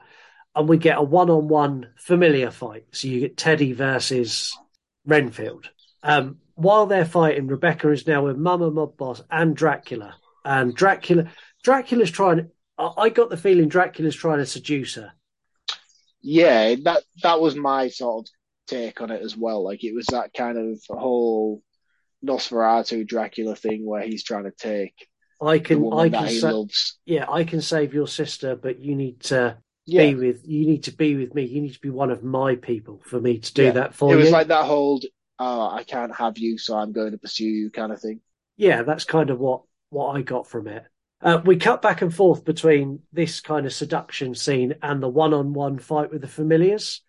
And 0.55 0.69
we 0.69 0.77
get 0.77 0.99
a 0.99 1.03
one 1.03 1.31
on 1.31 1.49
one 1.49 1.89
familiar 1.97 2.51
fight. 2.51 2.85
So 2.91 3.09
you 3.09 3.21
get 3.21 3.39
Teddy 3.39 3.73
versus 3.73 4.57
Renfield. 5.07 5.71
Um, 6.03 6.39
while 6.55 6.87
they're 6.87 7.07
fighting, 7.07 7.47
Rebecca 7.47 7.91
is 7.91 8.07
now 8.07 8.25
with 8.25 8.37
Mama 8.37 8.71
Mob 8.71 8.99
Boss 8.99 9.23
and 9.31 9.57
Dracula. 9.57 10.15
And 10.45 10.75
Dracula 10.75 11.31
Dracula's 11.63 12.11
trying 12.11 12.51
I 12.79 13.11
got 13.11 13.31
the 13.31 13.37
feeling 13.37 13.69
Dracula's 13.69 14.17
trying 14.17 14.39
to 14.39 14.47
seduce 14.47 14.97
her. 14.97 15.13
Yeah, 16.21 16.75
that 16.85 17.03
that 17.23 17.41
was 17.41 17.55
my 17.55 17.89
sort 17.89 18.27
of 18.27 18.33
take 18.67 19.01
on 19.01 19.11
it 19.11 19.23
as 19.23 19.37
well. 19.37 19.65
Like 19.65 19.85
it 19.85 19.95
was 19.95 20.07
that 20.07 20.33
kind 20.35 20.59
of 20.59 20.81
whole 20.89 21.63
Nosferatu 22.25 23.07
Dracula 23.07 23.57
thing 23.57 23.85
where 23.87 24.03
he's 24.03 24.23
trying 24.25 24.45
to 24.45 24.51
take 24.53 25.09
I 25.41 25.59
can 25.59 25.93
I 25.93 26.09
can 26.09 26.29
sa- 26.31 26.65
yeah, 27.05 27.29
I 27.29 27.43
can 27.45 27.61
save 27.61 27.93
your 27.95 28.07
sister, 28.07 28.55
but 28.55 28.79
you 28.79 28.95
need 28.95 29.21
to 29.23 29.59
Yeah. 29.87 30.07
be 30.11 30.15
with 30.15 30.43
you 30.47 30.67
need 30.67 30.85
to 30.85 30.93
be 30.93 31.17
with 31.17 31.35
me. 31.35 31.45
You 31.45 31.61
need 31.63 31.75
to 31.75 31.81
be 31.81 31.91
one 31.91 32.11
of 32.13 32.23
my 32.23 32.55
people 32.55 33.01
for 33.05 33.21
me 33.21 33.39
to 33.39 33.53
do 33.55 33.65
Yeah. 33.65 33.71
that 33.73 33.95
for 33.95 34.11
you. 34.11 34.15
it 34.15 34.19
you. 34.19 34.25
was 34.25 34.33
like 34.33 34.49
that 34.49 34.67
whole 34.67 35.01
oh, 35.41 35.69
I 35.71 35.83
can't 35.83 36.15
have 36.15 36.39
you, 36.39 36.59
so 36.59 36.77
I'm 36.77 36.93
going 36.93 37.11
to 37.13 37.19
pursue 37.19 37.45
you 37.47 37.71
kind 37.71 37.91
of 37.93 38.01
thing. 38.01 38.21
yeah, 38.57 38.83
that's 38.85 39.05
kind 39.05 39.31
of 39.31 39.41
what 39.41 39.63
what 39.91 40.17
I 40.17 40.23
got 40.23 40.47
from 40.47 40.69
it. 40.69 40.85
Uh, 41.21 41.41
we 41.45 41.57
cut 41.57 41.83
back 41.83 42.03
and 42.03 42.15
forth 42.15 42.45
between 42.45 43.01
this 43.13 43.41
kind 43.41 43.67
of 43.67 43.73
seduction 43.73 44.35
scene 44.35 44.75
and 44.83 45.03
the 45.03 45.09
one-on-one 45.09 45.79
fight 45.79 46.11
with 46.13 46.21
the 46.21 46.29
familiars. 46.29 47.01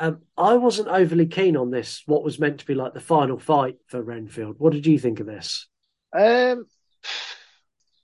Um, 0.00 0.22
I 0.36 0.54
wasn't 0.56 0.88
overly 0.88 1.26
keen 1.26 1.58
on 1.58 1.70
this. 1.70 2.02
What 2.06 2.24
was 2.24 2.38
meant 2.38 2.60
to 2.60 2.66
be 2.66 2.74
like 2.74 2.94
the 2.94 3.00
final 3.00 3.38
fight 3.38 3.76
for 3.86 4.02
Renfield. 4.02 4.56
What 4.58 4.72
did 4.72 4.86
you 4.86 4.98
think 4.98 5.20
of 5.20 5.26
this? 5.26 5.68
Um, 6.16 6.66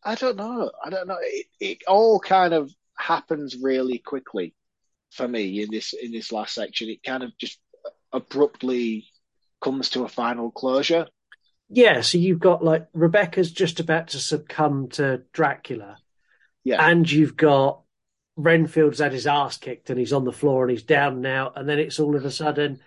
I 0.04 0.14
don't 0.14 0.36
know. 0.36 0.70
I 0.84 0.90
don't 0.90 1.08
know. 1.08 1.16
It, 1.20 1.46
it 1.58 1.78
all 1.88 2.20
kind 2.20 2.52
of 2.52 2.70
happens 2.98 3.56
really 3.56 3.98
quickly 3.98 4.54
for 5.10 5.26
me 5.26 5.62
in 5.62 5.70
this 5.70 5.94
in 5.94 6.12
this 6.12 6.32
last 6.32 6.54
section. 6.54 6.90
It 6.90 7.02
kind 7.02 7.22
of 7.22 7.36
just 7.38 7.58
abruptly 8.12 9.06
comes 9.62 9.90
to 9.90 10.04
a 10.04 10.08
final 10.08 10.50
closure. 10.50 11.06
Yeah, 11.68 12.02
so 12.02 12.18
you've 12.18 12.40
got 12.40 12.62
like 12.62 12.86
Rebecca's 12.92 13.50
just 13.50 13.80
about 13.80 14.08
to 14.08 14.18
succumb 14.18 14.88
to 14.90 15.22
Dracula, 15.32 15.96
Yeah, 16.62 16.86
and 16.86 17.10
you've 17.10 17.36
got 17.36 17.80
Renfield's 18.36 18.98
had 18.98 19.12
his 19.12 19.26
ass 19.26 19.56
kicked 19.56 19.90
and 19.90 19.98
he's 19.98 20.12
on 20.12 20.24
the 20.24 20.32
floor 20.32 20.62
and 20.64 20.70
he's 20.70 20.82
down 20.82 21.20
now. 21.20 21.52
and 21.56 21.68
then 21.68 21.78
it's 21.78 21.98
all 21.98 22.14
of 22.16 22.24
a 22.24 22.30
sudden 22.30 22.80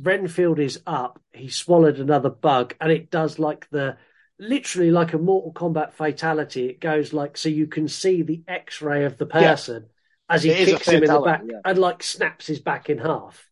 Renfield 0.00 0.58
is 0.58 0.80
up. 0.86 1.20
He 1.32 1.48
swallowed 1.48 1.98
another 1.98 2.30
bug, 2.30 2.74
and 2.80 2.90
it 2.90 3.10
does 3.10 3.38
like 3.38 3.68
the 3.70 3.96
literally 4.38 4.90
like 4.90 5.12
a 5.12 5.18
Mortal 5.18 5.52
Kombat 5.52 5.92
fatality. 5.92 6.68
It 6.68 6.80
goes 6.80 7.12
like 7.12 7.36
so 7.36 7.48
you 7.48 7.66
can 7.66 7.86
see 7.86 8.22
the 8.22 8.42
X-ray 8.48 9.04
of 9.04 9.18
the 9.18 9.26
person 9.26 9.86
as 10.28 10.42
he 10.42 10.50
It 10.50 10.64
kicks 10.66 10.88
him 10.88 11.04
in 11.04 11.10
the 11.12 11.20
back 11.20 11.42
yeah. 11.46 11.60
and 11.64 11.78
like 11.78 12.02
snaps 12.02 12.46
his 12.46 12.58
back 12.58 12.90
in 12.90 12.98
half. 12.98 13.48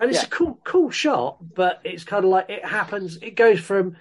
And 0.00 0.10
it's 0.10 0.20
Yeah. 0.22 0.26
a 0.26 0.30
cool, 0.30 0.60
cool 0.64 0.90
shot, 0.90 1.38
but 1.54 1.80
it's 1.84 2.04
kind 2.04 2.24
of 2.24 2.30
like 2.30 2.50
it 2.50 2.64
happens. 2.64 3.18
It 3.22 3.36
goes 3.36 3.60
from 3.60 3.96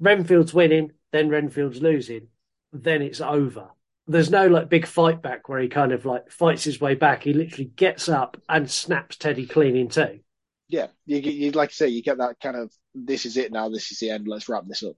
Renfield's 0.00 0.52
winning, 0.52 0.92
then 1.12 1.28
Renfield's 1.28 1.80
losing, 1.80 2.28
then 2.72 3.02
it's 3.02 3.20
over. 3.20 3.70
There's 4.08 4.30
no 4.30 4.46
like 4.46 4.68
big 4.68 4.86
fight 4.86 5.20
back 5.22 5.48
where 5.48 5.60
he 5.60 5.68
kind 5.68 5.92
of 5.92 6.06
like 6.06 6.30
fights 6.30 6.64
his 6.64 6.80
way 6.80 6.94
back. 6.94 7.22
He 7.24 7.32
literally 7.34 7.66
gets 7.76 8.08
up 8.08 8.40
and 8.48 8.70
snaps 8.70 9.16
Teddy 9.16 9.46
clean 9.46 9.76
in 9.76 9.88
two. 9.88 10.20
Yeah, 10.68 10.88
you, 11.06 11.18
you 11.18 11.50
like 11.52 11.68
I 11.70 11.72
say, 11.72 11.88
you 11.88 12.02
get 12.02 12.18
that 12.18 12.40
kind 12.42 12.56
of 12.56 12.72
this 12.94 13.26
is 13.26 13.36
it 13.36 13.52
now, 13.52 13.68
this 13.68 13.92
is 13.92 13.98
the 13.98 14.10
end, 14.10 14.26
let's 14.26 14.48
wrap 14.48 14.64
this 14.66 14.82
up, 14.82 14.96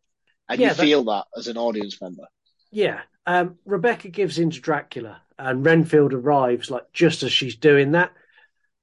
and 0.48 0.60
Yeah, 0.60 0.68
you 0.68 0.74
that- 0.74 0.82
feel 0.82 1.04
that 1.04 1.24
as 1.36 1.48
an 1.48 1.56
audience 1.58 2.00
member. 2.00 2.24
Yeah. 2.72 3.00
Um, 3.26 3.56
Rebecca 3.64 4.08
gives 4.08 4.38
in 4.38 4.50
to 4.50 4.60
Dracula, 4.60 5.20
and 5.38 5.64
Renfield 5.66 6.12
arrives 6.14 6.70
like 6.70 6.92
just 6.92 7.22
as 7.22 7.32
she's 7.32 7.56
doing 7.56 7.92
that. 7.92 8.12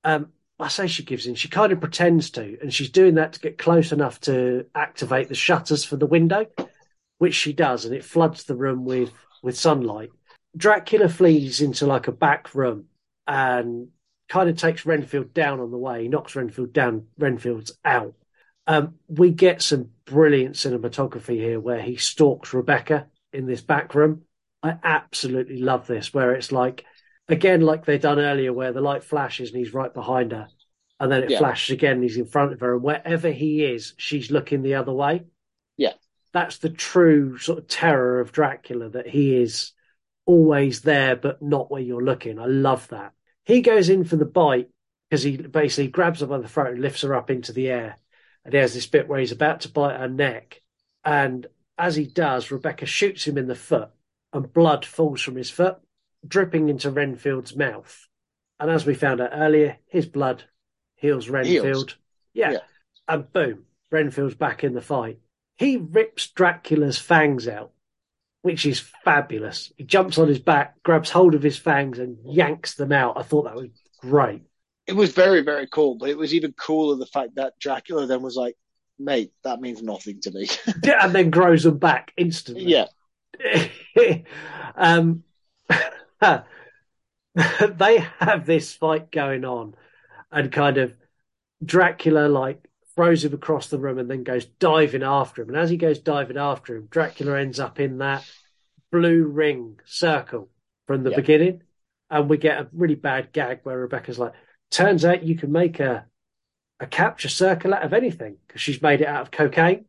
Um, 0.04 0.28
I 0.60 0.68
say 0.70 0.88
she 0.88 1.04
gives 1.04 1.26
in. 1.28 1.36
She 1.36 1.48
kind 1.50 1.72
of 1.72 1.80
pretends 1.80 2.32
to, 2.32 2.58
and 2.62 2.74
she's 2.74 2.90
doing 2.90 3.16
that 3.16 3.34
to 3.34 3.40
get 3.40 3.58
close 3.58 3.92
enough 3.92 4.20
to 4.22 4.66
activate 4.76 5.30
the 5.30 5.36
shutters 5.36 5.84
for 5.84 5.96
the 5.98 6.06
window, 6.06 6.46
which 7.18 7.36
she 7.36 7.54
does, 7.54 7.86
and 7.86 7.94
it 7.94 8.04
floods 8.04 8.44
the 8.44 8.56
room 8.56 8.84
with 8.86 9.12
with 9.44 9.58
sunlight. 9.58 10.10
Dracula 10.56 11.10
flees 11.10 11.62
into 11.62 11.86
like 11.86 12.08
a 12.08 12.12
back 12.12 12.56
room 12.56 12.86
and 13.28 13.90
kind 14.30 14.50
of 14.50 14.58
takes 14.58 14.86
Renfield 14.86 15.34
down 15.34 15.60
on 15.60 15.72
the 15.72 15.78
way. 15.78 16.04
He 16.04 16.08
knocks 16.08 16.36
Renfield 16.36 16.74
down. 16.74 17.08
Renfield's 17.18 17.78
out. 17.86 18.14
Um, 18.66 18.96
we 19.08 19.32
get 19.32 19.62
some 19.62 19.90
brilliant 20.06 20.56
cinematography 20.56 21.36
here 21.36 21.60
where 21.60 21.82
he 21.82 21.96
stalks 21.96 22.54
Rebecca 22.54 23.08
in 23.32 23.46
this 23.46 23.62
back 23.62 23.96
room. 23.96 24.24
I 24.64 24.78
absolutely 24.84 25.62
love 25.62 25.88
this, 25.88 26.14
where 26.14 26.34
it's 26.34 26.52
like, 26.52 26.84
again, 27.30 27.62
like 27.62 27.86
they 27.86 27.98
done 27.98 28.20
earlier, 28.20 28.52
where 28.52 28.74
the 28.74 28.82
light 28.82 29.04
flashes 29.04 29.52
and 29.52 29.60
he's 29.60 29.74
right 29.74 29.94
behind 29.94 30.32
her. 30.32 30.48
And 31.00 31.12
then 31.12 31.24
it 31.24 31.30
Yeah. 31.30 31.38
flashes 31.38 31.74
again 31.74 31.94
and 31.94 32.04
he's 32.04 32.18
in 32.18 32.26
front 32.26 32.54
of 32.54 32.60
her. 32.60 32.74
And 32.74 32.84
wherever 32.84 33.30
he 33.30 33.64
is, 33.64 33.94
she's 33.98 34.32
looking 34.32 34.64
the 34.64 34.76
other 34.76 34.92
way. 34.92 35.26
Yeah. 35.78 35.94
That's 36.34 36.58
the 36.58 36.70
true 36.70 37.38
sort 37.38 37.60
of 37.60 37.68
terror 37.68 38.20
of 38.20 38.32
Dracula, 38.32 38.90
that 38.90 39.08
he 39.08 39.36
is 39.36 39.72
always 40.28 40.82
there, 40.82 41.16
but 41.16 41.42
not 41.42 41.72
where 41.72 41.82
you're 41.82 42.04
looking. 42.04 42.38
I 42.38 42.46
love 42.46 42.88
that. 42.90 43.14
He 43.46 43.62
goes 43.62 43.90
in 43.90 44.04
for 44.04 44.18
the 44.18 44.26
bite 44.26 44.70
because 45.10 45.24
he 45.24 45.38
basically 45.38 45.88
grabs 45.88 46.20
her 46.20 46.28
by 46.28 46.38
the 46.38 46.48
throat 46.48 46.74
and 46.74 46.82
lifts 46.82 47.02
her 47.02 47.16
up 47.16 47.32
into 47.32 47.54
the 47.54 47.70
air. 47.70 47.98
And 48.46 48.54
he 48.54 48.60
has 48.60 48.74
this 48.74 48.86
bit 48.86 49.08
where 49.08 49.20
he's 49.20 49.32
about 49.32 49.62
to 49.62 49.70
bite 49.70 50.00
her 50.00 50.08
neck. 50.08 50.62
And 51.04 51.48
as 51.78 51.96
he 51.96 52.06
does, 52.06 52.52
Rebecca 52.52 52.86
shoots 52.86 53.26
him 53.26 53.38
in 53.38 53.48
the 53.48 53.56
foot, 53.56 53.90
and 54.34 54.52
blood 54.52 54.86
falls 54.86 55.22
from 55.22 55.36
his 55.36 55.50
foot, 55.50 55.78
dripping 56.28 56.70
into 56.70 56.92
Renfield's 56.92 57.56
mouth. 57.56 58.08
And 58.60 58.70
as 58.70 58.86
we 58.86 58.94
found 58.94 59.22
out 59.22 59.32
earlier, 59.34 59.78
his 59.88 60.06
blood 60.06 60.44
heals 60.96 61.30
Renfield. 61.30 61.96
Yeah. 62.34 62.52
Yeah. 62.52 62.60
And 63.08 63.32
boom, 63.32 63.64
Renfield's 63.92 64.36
back 64.36 64.64
in 64.64 64.74
the 64.74 64.82
fight. 64.82 65.20
He 65.56 65.78
rips 65.78 66.28
Dracula's 66.28 67.00
fangs 67.00 67.48
out, 67.48 67.72
which 68.48 68.66
is 68.66 68.80
fabulous. 68.80 69.74
He 69.76 69.84
jumps 69.84 70.18
on 70.18 70.30
his 70.30 70.40
back, 70.40 70.82
grabs 70.82 71.10
hold 71.10 71.36
of 71.36 71.44
his 71.44 71.58
fangs, 71.58 72.00
and 72.00 72.18
yanks 72.24 72.76
them 72.76 72.94
out. 72.94 73.18
I 73.18 73.24
thought 73.24 73.44
that 73.44 73.56
was 73.56 73.68
great. 74.00 74.44
It 74.88 74.94
was 74.94 75.12
very, 75.12 75.42
very 75.42 75.68
cool, 75.68 75.96
but 75.96 76.08
it 76.08 76.18
was 76.18 76.34
even 76.34 76.54
cooler 76.54 76.96
the 76.96 77.06
fact 77.08 77.36
that 77.36 77.60
Dracula 77.60 78.08
then 78.08 78.22
was 78.22 78.38
like, 78.38 78.56
mate, 78.98 79.34
that 79.44 79.60
means 79.60 79.84
nothing 79.84 80.22
to 80.22 80.32
me. 80.32 80.48
Yeah, 80.86 81.04
and 81.06 81.14
then 81.14 81.30
grows 81.30 81.64
them 81.64 81.78
back 81.78 82.14
instantly. 82.16 82.64
yeah. 82.64 82.86
um, 84.78 85.26
they 87.36 87.98
have 88.20 88.46
this 88.46 88.74
fight 88.74 89.12
going 89.12 89.44
on, 89.44 89.76
and 90.32 90.54
kind 90.54 90.78
of 90.78 90.96
Dracula 91.66 92.30
like 92.30 92.66
throws 92.98 93.24
him 93.24 93.34
across 93.34 93.68
the 93.68 93.78
room 93.78 94.00
and 94.00 94.10
then 94.12 94.24
goes 94.24 94.46
diving 94.46 95.04
after 95.04 95.42
him. 95.44 95.50
And 95.50 95.58
as 95.58 95.70
he 95.70 95.78
goes 95.78 96.00
diving 96.00 96.36
after 96.38 96.76
him, 96.76 96.88
Dracula 96.90 97.40
ends 97.40 97.60
up 97.60 97.80
in 97.80 98.00
that 98.00 98.26
blue 98.92 99.24
ring 99.26 99.80
circle 99.86 100.50
from 100.88 101.04
the 101.04 101.12
Yeah. 101.12 101.18
beginning, 101.18 101.62
and 102.10 102.28
we 102.30 102.38
get 102.38 102.60
a 102.60 102.68
really 102.74 102.96
bad 102.96 103.32
gag 103.32 103.60
where 103.64 103.78
Rebecca's 103.78 104.18
like, 104.18 104.34
"Turns 104.72 105.06
out 105.06 105.24
you 105.24 105.36
can 105.36 105.52
make 105.52 105.80
a 105.80 106.06
a 106.80 106.88
capture 106.88 107.30
circle 107.30 107.74
out 107.74 107.84
of 107.84 107.94
anything 107.94 108.38
because 108.48 108.62
she's 108.62 108.82
made 108.82 109.02
it 109.02 109.08
out 109.08 109.22
of 109.22 109.32
cocaine." 109.32 109.86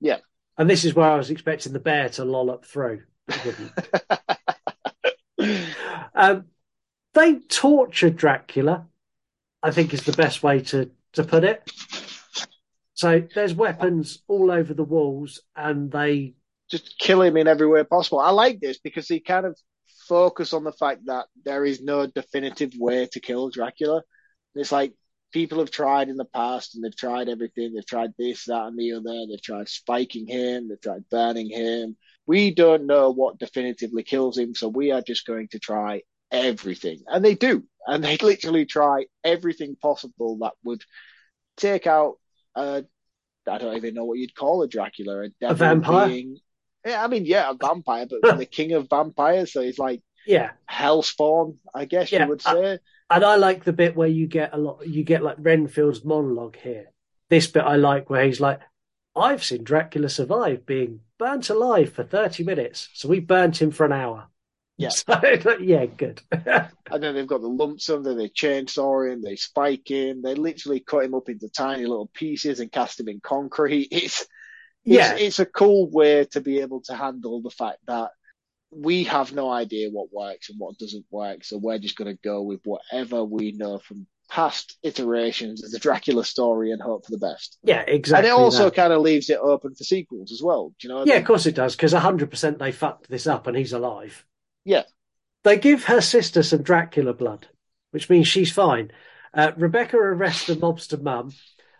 Yeah. 0.00 0.18
And 0.56 0.68
this 0.70 0.84
is 0.84 0.94
where 0.94 1.08
I 1.10 1.16
was 1.16 1.30
expecting 1.30 1.72
the 1.72 1.80
bear 1.80 2.08
to 2.10 2.24
lollop 2.24 2.64
through. 2.64 3.02
but 3.26 3.46
it 3.46 3.56
didn't. 5.38 6.08
um, 6.14 6.44
they 7.14 7.34
torture 7.40 8.10
Dracula, 8.10 8.86
I 9.62 9.70
think 9.70 9.92
is 9.92 10.04
the 10.04 10.12
best 10.12 10.42
way 10.42 10.60
to, 10.60 10.90
to 11.14 11.24
put 11.24 11.44
it. 11.44 11.70
So 12.94 13.22
there's 13.34 13.54
weapons 13.54 14.22
all 14.28 14.50
over 14.50 14.74
the 14.74 14.84
walls, 14.84 15.40
and 15.56 15.90
they 15.90 16.34
just 16.70 16.98
kill 16.98 17.22
him 17.22 17.36
in 17.36 17.48
every 17.48 17.66
way 17.66 17.84
possible. 17.84 18.20
I 18.20 18.30
like 18.30 18.60
this 18.60 18.78
because 18.78 19.08
he 19.08 19.20
kind 19.20 19.46
of 19.46 19.58
focus 20.08 20.52
on 20.52 20.64
the 20.64 20.72
fact 20.72 21.06
that 21.06 21.26
there 21.44 21.64
is 21.64 21.82
no 21.82 22.06
definitive 22.06 22.72
way 22.76 23.06
to 23.12 23.20
kill 23.20 23.50
Dracula. 23.50 24.02
It's 24.54 24.72
like 24.72 24.92
people 25.32 25.58
have 25.58 25.70
tried 25.70 26.08
in 26.08 26.16
the 26.16 26.24
past 26.24 26.74
and 26.74 26.84
they've 26.84 26.96
tried 26.96 27.28
everything. 27.28 27.72
They've 27.72 27.86
tried 27.86 28.12
this, 28.18 28.44
that, 28.46 28.66
and 28.66 28.78
the 28.78 28.92
other. 28.92 29.26
They've 29.26 29.42
tried 29.42 29.68
spiking 29.68 30.26
him. 30.26 30.68
They've 30.68 30.80
tried 30.80 31.08
burning 31.10 31.50
him. 31.50 31.96
We 32.26 32.54
don't 32.54 32.86
know 32.86 33.10
what 33.10 33.38
definitively 33.38 34.02
kills 34.02 34.38
him, 34.38 34.54
so 34.54 34.68
we 34.68 34.92
are 34.92 35.02
just 35.02 35.26
going 35.26 35.48
to 35.48 35.58
try 35.58 36.02
everything. 36.30 37.00
And 37.06 37.24
they 37.24 37.34
do. 37.34 37.64
And 37.86 38.04
they 38.04 38.16
literally 38.22 38.66
try 38.66 39.06
everything 39.24 39.76
possible 39.80 40.38
that 40.38 40.52
would 40.62 40.82
take 41.56 41.86
out 41.86 42.16
a 42.54 42.84
I 43.48 43.58
don't 43.58 43.76
even 43.76 43.94
know 43.94 44.04
what 44.04 44.18
you'd 44.18 44.34
call 44.34 44.62
a 44.62 44.68
Dracula, 44.68 45.22
a, 45.22 45.28
devil 45.40 45.56
vampire? 45.56 46.08
being. 46.08 46.38
Yeah, 46.86 47.02
I 47.02 47.08
mean, 47.08 47.26
yeah, 47.26 47.50
a 47.50 47.54
vampire, 47.54 48.06
but 48.06 48.38
the 48.38 48.46
king 48.50 48.72
of 48.72 48.88
vampires, 48.88 49.52
so 49.52 49.62
he's 49.62 49.78
like 49.78 50.02
yeah. 50.26 50.50
hellspawn, 50.70 51.56
I 51.74 51.84
guess 51.84 52.12
Yeah, 52.12 52.24
you 52.24 52.28
would 52.28 52.42
say. 52.42 52.78
And 53.10 53.24
I 53.24 53.36
like 53.36 53.64
the 53.64 53.72
bit 53.72 53.94
where 53.94 54.08
you 54.08 54.26
get 54.26 54.54
a 54.54 54.58
lot, 54.58 54.86
you 54.86 55.04
get 55.04 55.22
like 55.22 55.36
Renfield's 55.38 56.04
monologue 56.04 56.56
here. 56.56 56.86
This 57.28 57.46
bit 57.46 57.64
I 57.64 57.76
like 57.76 58.10
where 58.10 58.24
he's 58.24 58.40
like, 58.40 58.60
I've 59.14 59.44
seen 59.44 59.64
Dracula 59.64 60.08
survive 60.08 60.64
being 60.64 61.00
burnt 61.18 61.50
alive 61.50 61.92
for 61.92 62.04
30 62.04 62.44
minutes. 62.44 62.88
So 62.94 63.08
we 63.08 63.20
burnt 63.20 63.60
him 63.60 63.70
for 63.70 63.84
an 63.84 63.92
hour. 63.92 64.28
Yeah. 64.78 64.88
So, 65.42 65.58
yeah, 65.60 65.86
good. 65.86 66.20
And 66.90 67.02
then 67.02 67.14
they've 67.14 67.26
got 67.26 67.40
the 67.40 67.48
lumps 67.48 67.88
under, 67.88 68.14
they 68.14 68.28
chainsaw 68.28 69.10
him, 69.10 69.22
they 69.22 69.36
spike 69.36 69.88
him, 69.90 70.20
they 70.22 70.34
literally 70.34 70.80
cut 70.80 71.04
him 71.04 71.14
up 71.14 71.28
into 71.30 71.48
tiny 71.48 71.86
little 71.86 72.10
pieces 72.12 72.60
and 72.60 72.70
cast 72.70 73.00
him 73.00 73.08
in 73.08 73.20
concrete. 73.20 73.88
It's 73.92 74.26
Yeah. 74.84 75.12
it's, 75.14 75.22
it's 75.22 75.38
a 75.38 75.46
cool 75.46 75.88
way 75.90 76.24
to 76.32 76.40
be 76.40 76.60
able 76.60 76.80
to 76.82 76.94
handle 76.94 77.40
the 77.40 77.50
fact 77.50 77.78
that 77.86 78.10
we 78.70 79.04
have 79.04 79.32
no 79.32 79.50
idea 79.50 79.90
what 79.90 80.12
works 80.12 80.48
and 80.50 80.58
what 80.58 80.78
doesn't 80.78 81.04
work, 81.10 81.44
so 81.44 81.58
we're 81.58 81.78
just 81.78 81.96
going 81.96 82.14
to 82.14 82.20
go 82.22 82.42
with 82.42 82.60
whatever 82.64 83.22
we 83.24 83.52
know 83.52 83.78
from 83.78 84.06
past 84.30 84.78
iterations 84.82 85.62
of 85.62 85.70
the 85.70 85.78
Dracula 85.78 86.24
story 86.24 86.72
and 86.72 86.80
hope 86.80 87.04
for 87.04 87.12
the 87.12 87.18
best. 87.18 87.58
yeah, 87.62 87.82
exactly. 87.86 88.28
and 88.30 88.36
it 88.38 88.40
also 88.42 88.64
that. 88.64 88.74
kind 88.74 88.92
of 88.92 89.02
leaves 89.02 89.28
it 89.30 89.38
open 89.38 89.74
for 89.74 89.84
sequels 89.84 90.32
as 90.32 90.42
well. 90.42 90.70
Do 90.80 90.88
you 90.88 90.88
know? 90.88 91.00
what 91.00 91.02
I 91.02 91.12
Yeah, 91.12 91.14
mean? 91.16 91.22
of 91.22 91.26
course 91.26 91.46
it 91.46 91.54
does, 91.54 91.76
because 91.76 91.92
100% 91.92 92.58
they 92.58 92.72
fucked 92.72 93.08
this 93.10 93.26
up 93.26 93.46
and 93.46 93.56
he's 93.56 93.72
alive. 93.74 94.24
Yeah. 94.64 94.82
They 95.44 95.58
give 95.58 95.84
her 95.84 96.00
sister 96.00 96.42
some 96.42 96.62
Dracula 96.62 97.14
blood, 97.14 97.48
which 97.90 98.08
means 98.08 98.28
she's 98.28 98.52
fine. 98.52 98.92
Uh, 99.34 99.52
Rebecca 99.56 99.96
arrests 99.96 100.46
the 100.46 100.56
mobster 100.56 101.00
mum, 101.00 101.32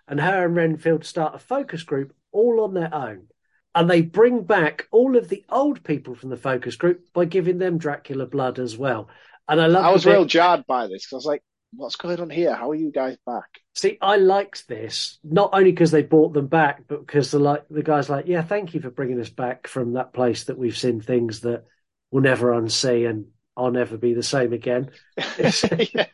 and 0.09 0.21
her 0.21 0.47
and 0.47 0.57
Renfield 0.57 1.05
start 1.05 1.35
a 1.35 1.39
focus 1.39 1.83
group 1.83 2.15
all 2.33 2.61
on 2.61 2.75
their 2.75 2.93
own. 2.93 3.29
And 3.75 3.89
they 3.89 4.03
bring 4.03 4.43
back 4.43 4.87
all 4.91 5.17
of 5.17 5.29
the 5.29 5.45
old 5.49 5.83
people 5.85 6.15
from 6.15 6.31
the 6.31 6.37
focus 6.37 6.77
group 6.77 7.13
by 7.15 7.25
giving 7.25 7.59
them 7.59 7.79
Dracula 7.79 8.27
blood 8.27 8.59
as 8.59 8.77
well. 8.77 9.09
And 9.49 9.61
I 9.61 9.67
love 9.67 9.85
I 9.85 9.93
was 9.93 10.05
bit- 10.05 10.13
real 10.13 10.25
jarred 10.25 10.67
by 10.67 10.89
this 10.89 11.05
because 11.05 11.13
I 11.13 11.17
was 11.17 11.27
like, 11.27 11.43
"What's 11.75 11.97
going 11.97 12.21
on 12.21 12.31
here? 12.31 12.55
How 12.55 12.71
are 12.71 12.75
you 12.75 12.93
guys 12.93 13.17
back?" 13.25 13.49
See, 13.75 13.97
I 14.03 14.17
liked 14.17 14.69
this 14.69 15.19
not 15.25 15.51
only 15.55 15.71
because 15.73 15.91
they 15.91 16.03
brought 16.03 16.35
them 16.35 16.49
back, 16.49 16.83
but 16.87 17.07
because 17.07 17.31
the 17.31 17.39
like 17.39 17.67
the 17.71 17.83
guy's 17.83 18.11
like, 18.11 18.27
yeah, 18.27 18.43
thank 18.43 18.75
you 18.75 18.81
for 18.81 18.91
bringing 18.91 19.21
us 19.21 19.31
back 19.31 19.67
from 19.67 19.95
that 19.95 20.13
place 20.13 20.45
that 20.45 20.59
we've 20.59 20.77
seen 20.77 21.01
things 21.01 21.41
that 21.41 21.65
we'll 22.13 22.23
never 22.23 22.53
unsee 22.53 23.09
and 23.11 23.27
I'll 23.57 23.73
never 23.73 23.97
be 23.97 24.15
the 24.15 24.23
same 24.23 24.53
again. 24.53 24.91
yeah. 25.17 26.07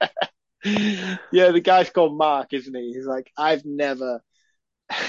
yeah, 1.32 1.50
the 1.50 1.60
guy's 1.62 1.90
called 1.90 2.16
Mark, 2.16 2.52
isn't 2.52 2.74
he? 2.74 2.94
He's 2.94 3.06
like, 3.06 3.30
I've 3.36 3.64
never. 3.66 4.22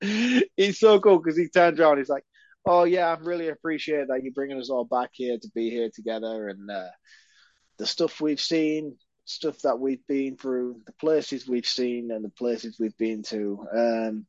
It's 0.00 0.78
so 0.78 1.00
cool 1.00 1.18
because 1.18 1.36
he 1.36 1.48
turns 1.48 1.80
around. 1.80 1.98
He's 1.98 2.08
like, 2.08 2.22
"Oh 2.64 2.84
yeah, 2.84 3.08
I 3.08 3.18
really 3.20 3.48
appreciate 3.48 4.06
that 4.08 4.22
you're 4.22 4.32
bringing 4.32 4.60
us 4.60 4.70
all 4.70 4.84
back 4.84 5.10
here 5.12 5.36
to 5.36 5.48
be 5.54 5.70
here 5.70 5.90
together, 5.92 6.48
and 6.48 6.70
uh, 6.70 6.90
the 7.78 7.86
stuff 7.86 8.20
we've 8.20 8.40
seen 8.40 8.96
stuff 9.28 9.58
that 9.60 9.78
we've 9.78 10.06
been 10.06 10.36
through, 10.36 10.80
the 10.86 10.92
places 10.92 11.46
we've 11.46 11.66
seen, 11.66 12.10
and 12.10 12.24
the 12.24 12.30
places 12.30 12.78
we've 12.80 12.96
been 12.96 13.22
to. 13.24 13.66
Um, 13.72 14.26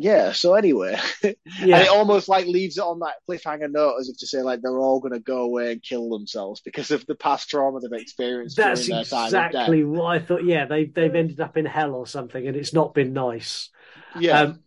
yeah. 0.00 0.32
So 0.32 0.54
anyway, 0.54 0.98
Yeah. 1.22 1.32
and 1.76 1.82
it 1.84 1.88
almost 1.88 2.28
like 2.28 2.46
leaves 2.46 2.78
it 2.78 2.82
on 2.82 3.00
that 3.00 3.14
cliffhanger 3.28 3.70
note, 3.70 3.96
as 4.00 4.08
if 4.08 4.18
to 4.18 4.26
say 4.26 4.42
like 4.42 4.60
they're 4.62 4.78
all 4.78 5.00
going 5.00 5.12
to 5.14 5.20
go 5.20 5.42
away 5.42 5.72
and 5.72 5.82
kill 5.82 6.08
themselves 6.10 6.60
because 6.60 6.90
of 6.90 7.04
the 7.06 7.14
past 7.16 7.48
trauma 7.48 7.80
they've 7.80 8.00
experienced 8.00 8.56
That's 8.56 8.86
during 8.86 8.88
their 8.88 9.04
time 9.04 9.26
of 9.26 9.28
exactly 9.34 9.82
death. 9.82 9.82
what 9.82 10.04
I 10.04 10.18
thought. 10.20 10.44
Yeah, 10.44 10.66
they 10.66 10.84
they've 10.84 11.14
ended 11.14 11.40
up 11.40 11.56
in 11.56 11.66
hell 11.66 11.94
or 11.94 12.06
something, 12.06 12.46
and 12.46 12.56
it's 12.56 12.72
not 12.72 12.94
been 12.94 13.12
nice. 13.12 13.70
Yeah. 14.18 14.40
Um, 14.42 14.60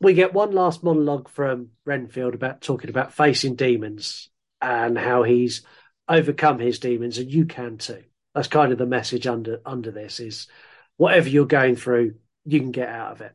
we 0.00 0.14
get 0.14 0.32
one 0.32 0.52
last 0.52 0.84
monologue 0.84 1.28
from 1.28 1.70
Renfield 1.84 2.34
about 2.34 2.60
talking 2.60 2.90
about 2.90 3.12
facing 3.12 3.56
demons 3.56 4.30
and 4.60 4.96
how 4.96 5.22
he's 5.24 5.62
overcome 6.08 6.58
his 6.60 6.78
demons, 6.78 7.18
and 7.18 7.30
you 7.30 7.46
can 7.46 7.78
too. 7.78 8.04
That's 8.34 8.48
kind 8.48 8.72
of 8.72 8.78
the 8.78 8.86
message 8.86 9.26
under 9.26 9.60
under 9.66 9.90
this 9.90 10.20
is 10.20 10.46
whatever 10.96 11.28
you're 11.28 11.46
going 11.46 11.76
through, 11.76 12.14
you 12.44 12.60
can 12.60 12.70
get 12.72 12.88
out 12.88 13.12
of 13.12 13.20
it. 13.22 13.32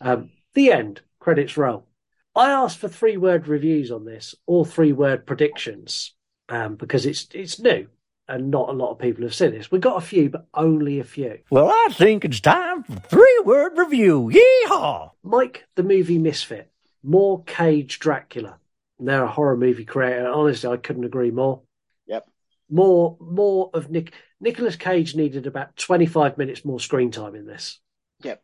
Um, 0.00 0.30
the 0.56 0.72
end. 0.72 1.02
Credits 1.20 1.56
roll. 1.56 1.86
I 2.34 2.50
asked 2.50 2.78
for 2.78 2.88
three 2.88 3.16
word 3.16 3.46
reviews 3.46 3.92
on 3.92 4.04
this, 4.04 4.34
or 4.46 4.66
three 4.66 4.92
word 4.92 5.24
predictions, 5.24 6.14
um, 6.48 6.74
because 6.74 7.06
it's 7.06 7.28
it's 7.32 7.60
new 7.60 7.86
and 8.28 8.50
not 8.50 8.68
a 8.68 8.72
lot 8.72 8.90
of 8.90 8.98
people 8.98 9.22
have 9.22 9.34
seen 9.34 9.52
this. 9.52 9.70
We 9.70 9.78
got 9.78 10.02
a 10.02 10.06
few, 10.06 10.28
but 10.30 10.46
only 10.52 10.98
a 10.98 11.04
few. 11.04 11.38
Well, 11.48 11.68
I 11.68 11.88
think 11.92 12.24
it's 12.24 12.40
time 12.40 12.82
for 12.82 12.96
three 12.96 13.42
word 13.44 13.78
review. 13.78 14.32
Yeehaw! 14.34 15.10
Mike, 15.22 15.64
the 15.76 15.84
movie 15.84 16.18
Misfit, 16.18 16.70
more 17.04 17.44
Cage 17.44 18.00
Dracula. 18.00 18.58
They're 18.98 19.24
a 19.24 19.28
horror 19.28 19.56
movie 19.56 19.84
creator. 19.84 20.28
Honestly, 20.28 20.70
I 20.70 20.76
couldn't 20.76 21.04
agree 21.04 21.30
more. 21.30 21.62
Yep. 22.06 22.28
More, 22.70 23.16
more 23.20 23.70
of 23.74 23.90
Nick. 23.90 24.12
Nicolas 24.40 24.76
Cage 24.76 25.14
needed 25.14 25.46
about 25.46 25.76
twenty-five 25.76 26.36
minutes 26.36 26.64
more 26.64 26.80
screen 26.80 27.10
time 27.10 27.34
in 27.34 27.46
this. 27.46 27.78
Yep. 28.22 28.42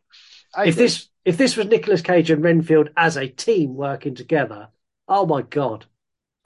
I 0.55 0.63
if 0.63 0.75
agree. 0.75 0.83
this, 0.85 1.09
if 1.25 1.37
this 1.37 1.55
was 1.55 1.67
Nicolas 1.67 2.01
Cage 2.01 2.29
and 2.31 2.43
Renfield 2.43 2.89
as 2.97 3.17
a 3.17 3.27
team 3.27 3.75
working 3.75 4.15
together, 4.15 4.69
oh 5.07 5.25
my 5.25 5.41
god, 5.41 5.85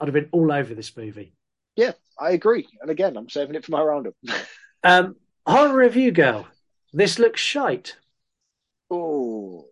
I'd 0.00 0.08
have 0.08 0.14
been 0.14 0.28
all 0.32 0.52
over 0.52 0.74
this 0.74 0.96
movie. 0.96 1.32
Yeah, 1.76 1.92
I 2.18 2.30
agree. 2.30 2.66
And 2.80 2.90
again, 2.90 3.16
I'm 3.16 3.28
saving 3.28 3.54
it 3.56 3.64
for 3.64 3.72
my 3.72 3.82
roundup. 3.82 4.14
Um, 4.84 5.16
horror 5.44 5.76
review 5.76 6.12
girl. 6.12 6.46
This 6.92 7.18
looks 7.18 7.40
shite. 7.40 7.96
oh, 8.92 9.66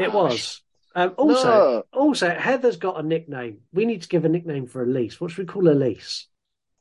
It 0.00 0.12
was. 0.12 0.60
Um, 0.96 1.14
also, 1.16 1.48
No. 1.48 1.84
also 1.92 2.28
Heather's 2.28 2.76
got 2.76 2.98
a 2.98 3.04
nickname. 3.04 3.60
We 3.72 3.84
need 3.86 4.02
to 4.02 4.08
give 4.08 4.24
a 4.24 4.28
nickname 4.28 4.66
for 4.66 4.82
Elise. 4.82 5.20
What 5.20 5.30
should 5.30 5.46
we 5.46 5.52
call 5.52 5.68
Elise? 5.68 6.26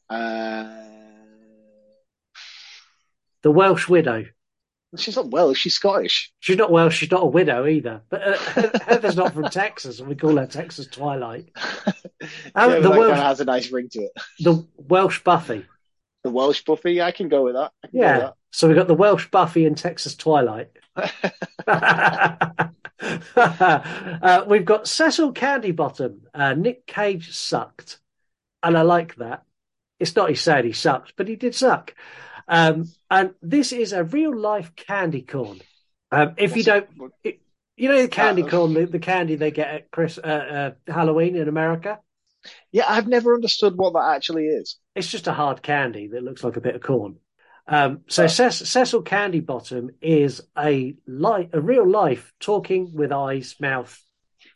uh, 0.09 0.67
The 3.43 3.51
Welsh 3.51 3.87
widow. 3.87 4.25
She's 4.97 5.15
not 5.15 5.29
Welsh. 5.29 5.59
She's 5.59 5.75
Scottish. 5.75 6.31
She's 6.39 6.57
not 6.57 6.71
Welsh. 6.71 6.97
She's 6.97 7.11
not 7.11 7.23
a 7.23 7.27
widow 7.27 7.65
either. 7.67 8.01
But 8.09 8.21
uh, 8.27 8.79
Heather's 8.85 9.15
not 9.15 9.33
from 9.33 9.45
Texas, 9.45 9.99
and 9.99 10.07
we 10.07 10.15
call 10.15 10.37
her 10.37 10.47
Texas 10.47 10.87
Twilight. 10.87 11.49
Um, 11.55 11.93
yeah, 12.55 12.79
the 12.79 12.89
that 12.89 12.97
Welsh, 12.97 13.17
has 13.17 13.39
a 13.39 13.45
nice 13.45 13.71
ring 13.71 13.89
to 13.89 14.03
it. 14.03 14.11
the 14.39 14.65
Welsh 14.77 15.23
Buffy. 15.23 15.65
The 16.23 16.29
Welsh 16.29 16.63
Buffy. 16.63 17.01
I 17.01 17.11
can 17.11 17.29
go 17.29 17.43
with 17.43 17.55
that. 17.55 17.71
Go 17.83 17.89
with 17.93 18.01
Yeah. 18.01 18.31
So 18.51 18.67
we've 18.67 18.77
got 18.77 18.87
the 18.87 18.93
Welsh 18.93 19.29
Buffy 19.31 19.65
and 19.65 19.77
Texas 19.77 20.15
Twilight. 20.15 20.69
uh, 23.35 24.43
we've 24.47 24.65
got 24.65 24.87
Cecil 24.87 25.33
Candybottom. 25.33 26.19
Uh, 26.33 26.53
Nick 26.53 26.85
Cage 26.85 27.33
sucked. 27.33 27.99
And 28.61 28.77
I 28.77 28.81
like 28.81 29.15
that. 29.15 29.43
It's 29.99 30.15
not 30.15 30.29
he 30.29 30.35
said 30.35 30.65
he 30.65 30.73
sucked, 30.73 31.13
but 31.15 31.27
he 31.27 31.35
did 31.35 31.55
suck. 31.55 31.95
Um, 32.51 32.91
and 33.09 33.33
this 33.41 33.71
is 33.71 33.93
a 33.93 34.03
real 34.03 34.37
life 34.37 34.75
candy 34.75 35.21
corn. 35.21 35.61
Um, 36.11 36.33
if 36.37 36.57
you 36.57 36.63
don't, 36.63 36.87
it, 37.23 37.39
you 37.77 37.87
know 37.87 38.01
the 38.01 38.09
candy 38.09 38.43
Uh, 38.43 38.49
corn, 38.49 38.73
the, 38.73 38.85
the 38.85 38.99
candy 38.99 39.35
they 39.35 39.51
get 39.51 39.73
at 39.73 39.91
Chris 39.91 40.19
uh, 40.19 40.73
uh, 40.87 40.91
Halloween 40.91 41.37
in 41.37 41.47
America. 41.47 41.99
Yeah, 42.71 42.85
I've 42.89 43.07
never 43.07 43.33
understood 43.33 43.77
what 43.77 43.93
that 43.93 44.15
actually 44.15 44.47
is. 44.47 44.77
It's 44.95 45.07
just 45.07 45.27
a 45.27 45.33
hard 45.33 45.61
candy 45.61 46.09
that 46.09 46.23
looks 46.23 46.43
like 46.43 46.57
a 46.57 46.61
bit 46.61 46.75
of 46.75 46.81
corn. 46.81 47.17
Um, 47.67 48.01
so 48.07 48.27
Cec- 48.27 48.51
Cecil 48.51 49.03
Candybottom 49.03 49.91
is 50.01 50.41
a 50.57 50.95
li- 51.07 51.49
a 51.53 51.61
real 51.61 51.89
life 51.89 52.33
talking 52.39 52.93
with 52.93 53.13
eyes, 53.13 53.55
mouth 53.61 53.97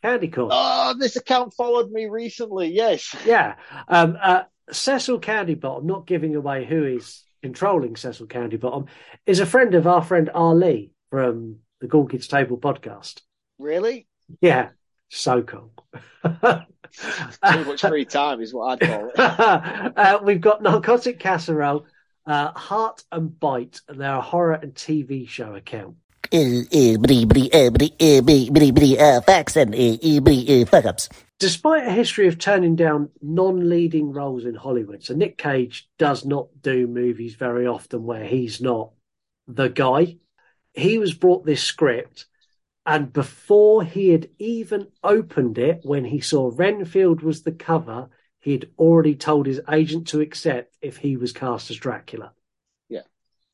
candy 0.02 0.28
corn. 0.28 0.50
Oh, 0.52 0.94
this 0.98 1.16
account 1.16 1.54
followed 1.54 1.90
me 1.90 2.06
recently. 2.06 2.68
Yes. 2.68 3.14
Yeah. 3.24 3.54
Um, 3.88 4.18
uh, 4.20 4.42
Cecil 4.70 5.20
Candybottom, 5.20 5.84
not 5.84 6.06
giving 6.06 6.34
away 6.36 6.66
who 6.66 6.84
is 6.84 7.22
controlling 7.46 7.94
Cecil 7.94 8.26
Candybottom, 8.26 8.88
is 9.24 9.38
a 9.38 9.46
friend 9.46 9.76
of 9.76 9.86
our 9.86 10.02
friend 10.02 10.28
Ali 10.30 10.90
from 11.10 11.60
the 11.80 11.86
Cool 11.86 12.06
Kids 12.06 12.26
Table 12.26 12.58
podcast. 12.58 13.20
Really? 13.60 14.08
Yeah, 14.40 14.70
so 15.10 15.44
cool. 15.44 15.72
Too 16.24 17.64
much 17.64 17.82
free 17.82 18.04
time 18.04 18.40
is 18.40 18.52
what 18.52 18.82
I'd 18.82 18.88
call 18.88 19.08
it. 19.10 19.18
uh, 19.96 20.18
we've 20.24 20.40
got 20.40 20.60
Narcotic 20.60 21.20
Casserole, 21.20 21.86
uh, 22.26 22.50
Heart 22.50 23.04
and 23.12 23.38
Bite, 23.38 23.80
and 23.88 24.00
they're 24.00 24.16
a 24.16 24.20
horror 24.20 24.54
and 24.54 24.74
TV 24.74 25.28
show 25.28 25.54
account. 25.54 25.94
Facts 29.24 29.56
and 29.56 29.74
fuck 30.68 30.84
ups. 30.84 31.08
Despite 31.38 31.86
a 31.86 31.92
history 31.92 32.28
of 32.28 32.38
turning 32.38 32.76
down 32.76 33.10
non 33.20 33.68
leading 33.68 34.12
roles 34.12 34.46
in 34.46 34.54
Hollywood, 34.54 35.04
so 35.04 35.14
Nick 35.14 35.36
Cage 35.36 35.88
does 35.98 36.24
not 36.24 36.48
do 36.62 36.86
movies 36.86 37.34
very 37.34 37.66
often 37.66 38.04
where 38.04 38.24
he's 38.24 38.60
not 38.60 38.92
the 39.46 39.68
guy. 39.68 40.16
He 40.72 40.98
was 40.98 41.12
brought 41.12 41.44
this 41.44 41.62
script, 41.62 42.26
and 42.86 43.12
before 43.12 43.84
he 43.84 44.10
had 44.10 44.30
even 44.38 44.88
opened 45.02 45.58
it, 45.58 45.80
when 45.82 46.04
he 46.04 46.20
saw 46.20 46.50
Renfield 46.54 47.22
was 47.22 47.42
the 47.42 47.52
cover, 47.52 48.08
he 48.40 48.52
had 48.52 48.70
already 48.78 49.14
told 49.14 49.46
his 49.46 49.60
agent 49.70 50.08
to 50.08 50.20
accept 50.20 50.76
if 50.80 50.98
he 50.98 51.16
was 51.16 51.32
cast 51.32 51.70
as 51.70 51.76
Dracula. 51.76 52.32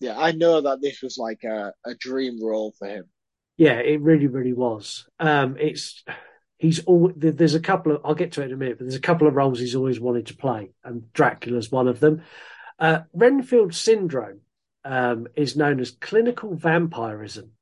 Yeah. 0.02 0.18
I 0.18 0.32
know 0.32 0.60
that 0.60 0.82
this 0.82 1.00
was 1.02 1.16
like 1.16 1.44
a, 1.44 1.72
a 1.86 1.94
dream 1.94 2.42
role 2.44 2.74
for 2.78 2.88
him. 2.88 3.04
Yeah, 3.56 3.74
it 3.74 4.00
really, 4.00 4.26
really 4.26 4.52
was. 4.52 5.06
Um, 5.20 5.56
it's 5.58 6.04
he's 6.58 6.84
all 6.84 7.12
there's 7.14 7.54
a 7.54 7.60
couple 7.60 7.92
of 7.92 8.00
I'll 8.04 8.14
get 8.14 8.32
to 8.32 8.42
it 8.42 8.46
in 8.46 8.52
a 8.52 8.56
minute, 8.56 8.78
but 8.78 8.84
there's 8.84 8.96
a 8.96 9.00
couple 9.00 9.26
of 9.26 9.34
roles 9.34 9.60
he's 9.60 9.74
always 9.74 10.00
wanted 10.00 10.26
to 10.26 10.36
play, 10.36 10.70
and 10.84 11.12
Dracula's 11.12 11.70
one 11.70 11.88
of 11.88 12.00
them. 12.00 12.22
Uh, 12.78 13.00
Renfield 13.12 13.74
syndrome 13.74 14.40
um, 14.84 15.28
is 15.36 15.56
known 15.56 15.80
as 15.80 15.90
clinical 15.90 16.54
vampirism, 16.54 17.52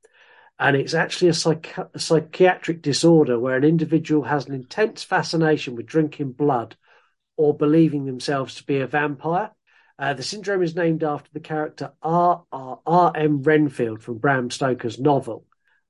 and 0.58 0.76
it's 0.76 0.94
actually 0.94 1.28
a, 1.28 1.88
a 1.94 1.98
psychiatric 1.98 2.82
disorder 2.82 3.38
where 3.38 3.56
an 3.56 3.64
individual 3.64 4.22
has 4.24 4.46
an 4.46 4.54
intense 4.54 5.02
fascination 5.02 5.74
with 5.74 5.86
drinking 5.86 6.32
blood 6.32 6.76
or 7.36 7.56
believing 7.56 8.04
themselves 8.04 8.54
to 8.56 8.64
be 8.64 8.80
a 8.80 8.86
vampire. 8.86 9.50
Uh, 10.00 10.14
the 10.14 10.22
syndrome 10.22 10.62
is 10.62 10.74
named 10.74 11.04
after 11.04 11.28
the 11.34 11.40
character 11.40 11.92
R. 12.02 12.42
R. 12.50 12.80
R. 12.86 13.12
M. 13.14 13.42
Renfield 13.42 14.02
from 14.02 14.16
Bram 14.16 14.50
Stoker's 14.50 14.98
novel. 14.98 15.44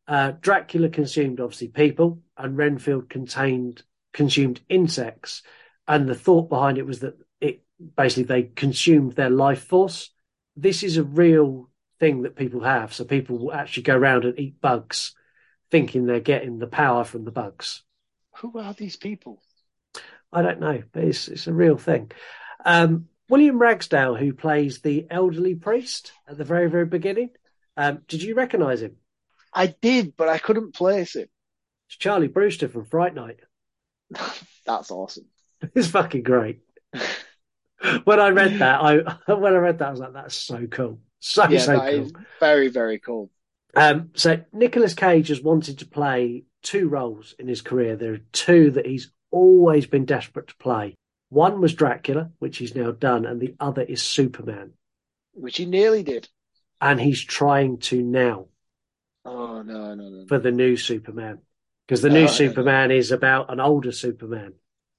Uh, 0.09 0.33
Dracula 0.33 0.89
consumed 0.89 1.39
obviously 1.39 1.69
people, 1.69 2.21
and 2.37 2.57
Renfield 2.57 3.09
contained 3.09 3.85
consumed 4.13 4.61
insects. 4.69 5.43
And 5.87 6.09
the 6.09 6.17
thought 6.17 6.49
behind 6.49 6.77
it 6.77 6.87
was 6.87 7.01
that 7.01 7.19
it 7.41 7.63
basically 7.97 8.25
they 8.25 8.43
consumed 8.43 9.13
their 9.13 9.31
life 9.31 9.63
force. 9.63 10.11
This 10.57 10.83
is 10.83 10.97
a 10.97 11.05
real 11.05 11.71
thing 12.01 12.23
that 12.23 12.35
people 12.35 12.63
have. 12.63 12.93
So 12.93 13.05
people 13.05 13.39
will 13.39 13.53
actually 13.53 13.85
go 13.85 13.97
around 13.97 14.25
and 14.25 14.37
eat 14.41 14.61
bugs, 14.61 15.15
thinking 15.71 16.07
they're 16.07 16.19
getting 16.19 16.59
the 16.59 16.67
power 16.67 17.05
from 17.05 17.25
the 17.25 17.31
bugs. 17.31 17.85
Who 18.39 18.59
are 18.59 18.75
these 18.75 18.97
people? 18.97 19.41
I 20.33 20.43
don't 20.43 20.59
know, 20.59 20.83
but 20.91 21.05
it's 21.05 21.29
it's 21.29 21.47
a 21.47 21.53
real 21.53 21.77
thing. 21.77 22.11
Um, 22.65 23.07
William 23.31 23.61
Ragsdale, 23.61 24.17
who 24.17 24.35
plays 24.35 24.81
the 24.81 25.07
elderly 25.09 25.55
priest 25.55 26.13
at 26.29 26.37
the 26.37 26.45
very 26.45 26.69
very 26.69 26.85
beginning, 26.85 27.31
um, 27.77 28.03
did 28.09 28.23
you 28.23 28.35
recognise 28.35 28.83
him? 28.83 28.97
I 29.55 29.69
did, 29.69 30.17
but 30.17 30.29
I 30.29 30.39
couldn't 30.39 30.75
place 30.75 31.15
him. 31.15 31.29
It's 31.89 31.97
Charlie 31.97 32.29
Brewster 32.29 32.69
from 32.69 32.85
Fright 32.85 33.15
Night. 33.15 33.39
That's 34.67 34.91
awesome. 34.91 35.27
It's 35.75 35.89
fucking 35.89 36.23
great. 36.23 36.61
when 38.05 38.19
I 38.19 38.31
read 38.31 38.61
that, 38.61 38.81
I 38.81 38.97
when 39.33 39.53
I 39.53 39.59
read 39.59 39.79
that, 39.79 39.89
I 39.89 39.91
was 39.91 40.01
like, 40.01 40.15
"That's 40.15 40.35
so 40.35 40.67
cool, 40.67 41.01
so 41.19 41.47
yeah, 41.51 41.59
so 41.59 41.79
cool." 41.79 42.11
very, 42.41 42.69
very 42.69 42.99
cool. 42.99 43.31
Um, 43.77 44.11
so 44.15 44.43
Nicolas 44.55 44.95
Cage 44.95 45.29
has 45.29 45.43
wanted 45.43 45.81
to 45.81 45.87
play 45.87 46.45
two 46.63 46.89
roles 46.89 47.35
in 47.39 47.47
his 47.47 47.61
career. 47.61 47.95
There 47.95 48.15
are 48.15 48.21
two 48.33 48.71
that 48.71 48.87
he's 48.87 49.13
always 49.31 49.87
been 49.87 50.07
desperate 50.07 50.49
to 50.49 50.57
play. 50.57 50.97
One 51.31 51.63
was 51.63 51.73
Dracula, 51.73 52.31
which 52.41 52.59
he's 52.59 52.75
now 52.75 52.91
done, 52.91 53.25
and 53.25 53.41
the 53.41 53.57
other 53.59 53.81
is 53.81 54.03
Superman, 54.03 54.75
Which 55.33 55.57
he 55.57 55.67
nearly 55.67 56.05
did. 56.05 56.29
and 56.81 57.01
he's 57.01 57.23
trying 57.23 57.79
to 57.79 58.03
now 58.03 58.47
Oh 59.25 59.63
no, 59.63 59.95
no, 59.95 60.09
no, 60.11 60.27
for 60.27 60.39
the 60.39 60.51
new 60.51 60.77
Superman 60.79 61.41
because 61.87 62.01
the 62.03 62.09
No, 62.09 62.15
new 62.15 62.27
no, 62.27 62.53
no. 62.53 62.55
Superman 62.57 62.91
is 62.91 63.13
about 63.13 63.53
an 63.53 63.61
older 63.61 63.93
Superman. 63.93 64.55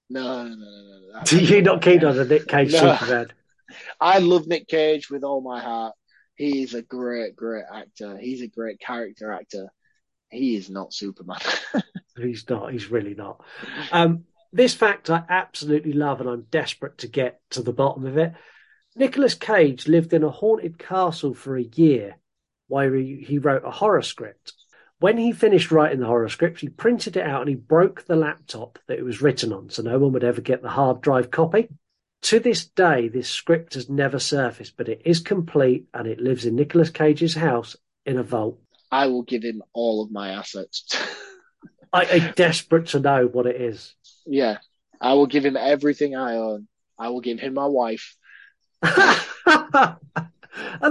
no, 0.10 0.48
no, 0.48 0.56
no, 0.56 0.56
no. 0.56 1.10
no. 1.14 1.22
You're 1.32 1.62
not 1.62 1.82
keen 1.82 2.04
on 2.04 2.18
a 2.20 2.26
Nick 2.26 2.48
Cage. 2.48 2.74
Superman? 2.74 3.28
I 4.02 4.20
love 4.20 4.48
Nick 4.48 4.68
Cage 4.68 5.10
with 5.10 5.24
all 5.24 5.42
my 5.42 5.62
heart. 5.62 5.96
He 6.36 6.64
is 6.64 6.74
a 6.74 6.82
great, 6.82 7.36
great 7.36 7.66
actor. 7.74 8.18
He's 8.18 8.42
a 8.42 8.48
great 8.48 8.80
character 8.80 9.32
actor. 9.32 9.70
He 10.30 10.56
is 10.56 10.70
not 10.70 10.94
Superman. 10.94 11.40
He's 12.18 12.48
not. 12.50 12.72
He's 12.72 12.92
really 12.92 13.16
not. 13.16 13.44
Um, 13.92 14.26
this 14.54 14.74
fact 14.74 15.10
I 15.10 15.24
absolutely 15.30 15.94
love, 15.94 16.20
and 16.20 16.30
I'm 16.30 16.48
desperate 16.52 16.98
to 17.00 17.08
get 17.08 17.40
to 17.52 17.62
the 17.62 17.74
bottom 17.74 18.06
of 18.06 18.18
it. 18.18 18.34
Nicolas 18.96 19.34
Cage 19.34 19.88
lived 19.88 20.14
in 20.14 20.24
a 20.24 20.30
haunted 20.30 20.78
castle 20.78 21.34
for 21.34 21.56
a 21.56 21.64
year 21.64 22.18
while 22.68 22.92
he, 22.92 23.24
he 23.26 23.38
wrote 23.38 23.64
a 23.66 23.72
horror 23.72 24.02
script. 24.02 24.54
When 25.00 25.18
he 25.18 25.32
finished 25.32 25.72
writing 25.72 26.00
the 26.00 26.06
horror 26.06 26.30
script, 26.30 26.60
he 26.60 26.70
printed 26.70 27.18
it 27.18 27.26
out 27.26 27.42
and 27.42 27.50
he 27.50 27.56
broke 27.56 28.06
the 28.06 28.16
laptop 28.16 28.78
that 28.88 29.00
it 29.00 29.04
was 29.04 29.22
written 29.22 29.52
on, 29.52 29.70
so 29.70 29.82
no 29.82 29.98
one 29.98 30.12
would 30.12 30.24
ever 30.24 30.42
get 30.42 30.62
the 30.62 30.70
hard 30.70 31.02
drive 31.02 31.32
copy. 31.32 31.70
To 32.24 32.40
this 32.40 32.66
day, 32.66 33.08
this 33.08 33.28
script 33.28 33.74
has 33.74 33.90
never 33.90 34.20
surfaced, 34.20 34.78
but 34.78 34.90
it 34.90 35.02
is 35.06 35.20
complete 35.20 35.88
and 35.94 36.08
it 36.08 36.20
lives 36.20 36.46
in 36.46 36.56
Nicolas 36.56 36.92
Cage's 36.92 37.34
house 37.34 37.76
in 38.06 38.18
a 38.18 38.24
vault. 38.24 38.60
I 38.92 39.08
will 39.08 39.24
give 39.24 39.42
him 39.42 39.64
all 39.74 40.04
of 40.04 40.12
my 40.12 40.32
assets. 40.32 40.96
I'm 41.94 42.34
desperate 42.36 42.88
to 42.88 43.00
know 43.00 43.26
what 43.26 43.48
it 43.48 43.60
is. 43.60 43.96
Yeah, 44.26 44.58
I 45.00 45.14
will 45.14 45.28
give 45.28 45.46
him 45.46 45.58
everything 45.58 46.16
I 46.16 46.36
own. 46.36 46.68
I 46.98 47.10
will 47.10 47.22
give 47.22 47.40
him 47.40 47.54
my 47.54 47.66
wife. 47.66 48.16
and 48.84 49.96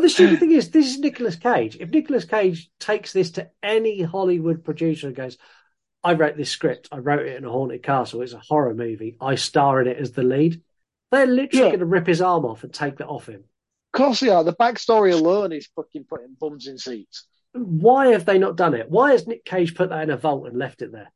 the 0.02 0.08
stupid 0.08 0.38
thing 0.40 0.52
is, 0.52 0.70
this 0.70 0.86
is 0.86 0.98
Nicolas 0.98 1.36
Cage. 1.36 1.76
If 1.78 1.90
Nicolas 1.90 2.24
Cage 2.24 2.70
takes 2.78 3.12
this 3.12 3.32
to 3.32 3.50
any 3.62 4.02
Hollywood 4.02 4.64
producer 4.64 5.08
and 5.08 5.16
goes, 5.16 5.38
I 6.02 6.14
wrote 6.14 6.36
this 6.36 6.50
script, 6.50 6.88
I 6.90 6.98
wrote 6.98 7.26
it 7.26 7.36
in 7.36 7.44
a 7.44 7.50
haunted 7.50 7.82
castle, 7.82 8.22
it's 8.22 8.32
a 8.32 8.38
horror 8.38 8.74
movie, 8.74 9.16
I 9.20 9.34
star 9.34 9.82
in 9.82 9.88
it 9.88 9.98
as 9.98 10.12
the 10.12 10.22
lead, 10.22 10.62
they're 11.10 11.26
literally 11.26 11.64
Yeah. 11.64 11.70
going 11.70 11.80
to 11.80 11.86
rip 11.86 12.06
his 12.06 12.22
arm 12.22 12.44
off 12.44 12.64
and 12.64 12.72
take 12.72 12.98
that 12.98 13.08
off 13.08 13.28
him. 13.28 13.44
Of 13.92 13.98
course 13.98 14.20
they 14.20 14.28
are. 14.28 14.44
The 14.44 14.54
backstory 14.54 15.12
alone 15.12 15.52
is 15.52 15.68
fucking 15.76 16.04
putting 16.08 16.36
bums 16.40 16.68
in 16.68 16.78
seats. 16.78 17.26
Why 17.52 18.08
have 18.08 18.24
they 18.24 18.38
not 18.38 18.56
done 18.56 18.74
it? 18.74 18.88
Why 18.88 19.10
has 19.10 19.26
Nick 19.26 19.44
Cage 19.44 19.74
put 19.74 19.90
that 19.90 20.04
in 20.04 20.10
a 20.10 20.16
vault 20.16 20.46
and 20.46 20.56
left 20.56 20.82
it 20.82 20.92
there? 20.92 21.10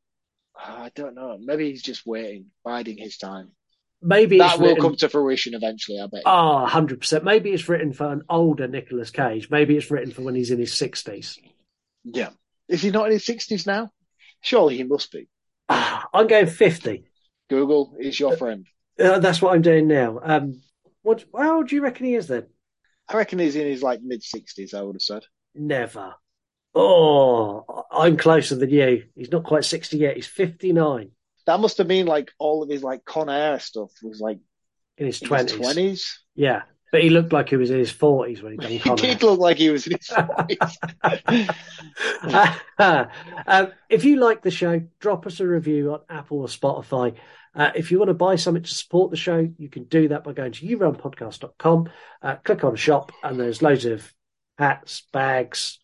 I 0.56 0.90
don't 0.94 1.14
know. 1.14 1.38
Maybe 1.40 1.70
he's 1.70 1.82
just 1.82 2.06
waiting, 2.06 2.46
biding 2.64 2.96
his 2.96 3.16
time. 3.18 3.50
Maybe 4.00 4.38
that 4.38 4.52
it's 4.52 4.60
will 4.60 4.68
written- 4.68 4.82
come 4.82 4.96
to 4.96 5.08
fruition 5.08 5.54
eventually, 5.54 5.98
I 5.98 6.06
bet. 6.06 6.22
Oh, 6.26 6.66
100%. 6.68 7.24
Maybe 7.24 7.50
it's 7.50 7.68
written 7.68 7.92
for 7.92 8.12
an 8.12 8.22
older 8.28 8.68
Nicolas 8.68 9.10
Cage. 9.10 9.48
Maybe 9.50 9.76
it's 9.76 9.90
written 9.90 10.12
for 10.12 10.22
when 10.22 10.34
he's 10.34 10.50
in 10.50 10.58
his 10.58 10.72
60s. 10.72 11.38
Yeah. 12.04 12.30
Is 12.68 12.82
he 12.82 12.90
not 12.90 13.06
in 13.06 13.12
his 13.12 13.24
60s 13.26 13.66
now? 13.66 13.90
Surely 14.42 14.76
he 14.76 14.84
must 14.84 15.10
be. 15.10 15.28
I'm 15.68 16.26
going 16.26 16.46
50. 16.46 17.04
Google 17.48 17.96
is 17.98 18.18
your 18.20 18.36
friend. 18.36 18.66
Uh, 18.98 19.18
that's 19.18 19.40
what 19.40 19.54
I'm 19.54 19.62
doing 19.62 19.88
now. 19.88 20.20
Um, 20.22 20.60
what? 21.02 21.24
How 21.36 21.56
old 21.56 21.68
do 21.68 21.74
you 21.74 21.82
reckon 21.82 22.06
he 22.06 22.14
is 22.14 22.28
then? 22.28 22.46
I 23.08 23.16
reckon 23.16 23.38
he's 23.38 23.56
in 23.56 23.66
his 23.66 23.82
like 23.82 24.00
mid 24.02 24.22
60s, 24.22 24.74
I 24.74 24.82
would 24.82 24.94
have 24.96 25.02
said. 25.02 25.24
Never. 25.54 26.14
Oh, 26.74 27.84
I'm 27.90 28.16
closer 28.16 28.56
than 28.56 28.70
you. 28.70 29.04
He's 29.14 29.30
not 29.30 29.44
quite 29.44 29.64
60 29.64 29.96
yet. 29.98 30.16
He's 30.16 30.26
59 30.26 31.10
That 31.46 31.60
must 31.60 31.78
have 31.78 31.88
been 31.88 32.06
like 32.06 32.32
all 32.38 32.62
of 32.62 32.68
his 32.70 32.82
like 32.82 33.04
Con 33.04 33.28
Air 33.30 33.58
stuff 33.60 33.90
was 34.02 34.20
like 34.20 34.38
in 34.98 35.06
his 35.06 35.22
in 35.22 35.28
20s. 35.28 35.50
his 35.50 35.60
20s. 35.76 36.12
Yeah. 36.34 36.62
But 36.90 37.02
he 37.02 37.10
looked 37.10 37.32
like 37.32 37.48
he 37.48 37.56
was 37.56 37.70
in 37.70 37.78
his 37.78 37.92
40s 37.92 38.40
when 38.42 38.52
he 38.52 38.58
done 38.58 38.70
He 38.72 38.78
Con 38.78 38.92
Air. 38.92 39.14
did 39.14 39.22
look 39.22 39.40
like 39.40 39.56
he 39.56 39.70
was 39.70 39.86
in 39.86 39.96
his 39.98 40.08
40s. 40.08 41.48
um, 43.46 43.68
if 43.88 44.04
you 44.04 44.16
like 44.16 44.42
the 44.42 44.50
show, 44.50 44.80
drop 45.00 45.26
us 45.26 45.40
a 45.40 45.46
review 45.46 45.92
on 45.92 46.00
Apple 46.08 46.40
or 46.40 46.46
Spotify. 46.48 47.14
Uh, 47.54 47.70
if 47.76 47.90
you 47.92 47.98
want 47.98 48.08
to 48.08 48.14
buy 48.14 48.34
something 48.36 48.62
to 48.64 48.74
support 48.74 49.10
the 49.12 49.16
show, 49.16 49.48
you 49.58 49.68
can 49.68 49.84
do 49.84 50.08
that 50.08 50.24
by 50.24 50.32
going 50.32 50.50
to 50.52 50.66
yourunpodcast.com, 50.66 51.88
uh, 52.22 52.36
click 52.36 52.64
on 52.64 52.74
shop, 52.74 53.12
and 53.22 53.38
there's 53.38 53.62
loads 53.62 53.84
of 53.84 54.12
hats, 54.58 55.04
bags, 55.12 55.78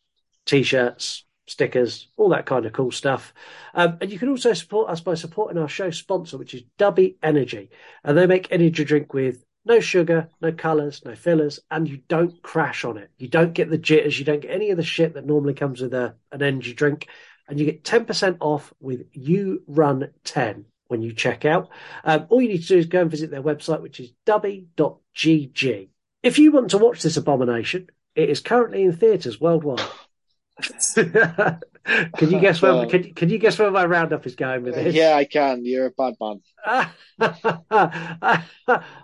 t-shirts, 0.50 1.24
stickers, 1.46 2.08
all 2.16 2.30
that 2.30 2.44
kind 2.44 2.66
of 2.66 2.72
cool 2.72 2.90
stuff. 2.90 3.32
Um, 3.72 3.98
and 4.00 4.10
you 4.10 4.18
can 4.18 4.28
also 4.28 4.52
support 4.52 4.90
us 4.90 5.00
by 5.00 5.14
supporting 5.14 5.58
our 5.58 5.68
show 5.68 5.90
sponsor, 5.90 6.36
which 6.38 6.54
is 6.54 6.62
Dubby 6.76 7.14
Energy. 7.22 7.70
And 8.02 8.18
they 8.18 8.26
make 8.26 8.50
energy 8.50 8.84
drink 8.84 9.14
with 9.14 9.44
no 9.64 9.78
sugar, 9.78 10.28
no 10.40 10.50
colours, 10.50 11.02
no 11.04 11.14
fillers, 11.14 11.60
and 11.70 11.88
you 11.88 12.00
don't 12.08 12.42
crash 12.42 12.84
on 12.84 12.98
it. 12.98 13.10
You 13.16 13.28
don't 13.28 13.52
get 13.52 13.70
the 13.70 13.78
jitters, 13.78 14.18
you 14.18 14.24
don't 14.24 14.40
get 14.40 14.50
any 14.50 14.70
of 14.70 14.76
the 14.76 14.82
shit 14.82 15.14
that 15.14 15.26
normally 15.26 15.54
comes 15.54 15.80
with 15.80 15.94
a, 15.94 16.16
an 16.32 16.42
energy 16.42 16.74
drink. 16.74 17.06
And 17.46 17.58
you 17.58 17.66
get 17.66 17.84
10% 17.84 18.38
off 18.40 18.72
with 18.80 19.06
You 19.12 19.62
Run 19.68 20.10
10 20.24 20.64
when 20.88 21.02
you 21.02 21.12
check 21.12 21.44
out. 21.44 21.68
Um, 22.02 22.26
all 22.28 22.42
you 22.42 22.48
need 22.48 22.62
to 22.62 22.68
do 22.68 22.78
is 22.78 22.86
go 22.86 23.02
and 23.02 23.10
visit 23.10 23.30
their 23.30 23.42
website, 23.42 23.82
which 23.82 24.00
is 24.00 24.12
dubby.gg. 24.26 25.88
If 26.24 26.38
you 26.38 26.52
want 26.52 26.70
to 26.70 26.78
watch 26.78 27.02
this 27.02 27.16
abomination, 27.16 27.88
it 28.16 28.28
is 28.28 28.40
currently 28.40 28.82
in 28.82 28.92
theatres 28.92 29.40
worldwide. 29.40 29.80
can 30.94 32.30
you 32.30 32.40
guess 32.40 32.60
where? 32.62 32.86
Can, 32.86 33.14
can 33.14 33.28
you 33.30 33.38
guess 33.38 33.58
where 33.58 33.70
my 33.70 33.84
roundup 33.84 34.26
is 34.26 34.34
going 34.34 34.62
with 34.62 34.74
this? 34.74 34.94
yeah, 34.94 35.14
I 35.14 35.24
can. 35.24 35.64
You're 35.64 35.86
a 35.86 35.90
bad 35.90 36.14
man. 36.20 36.40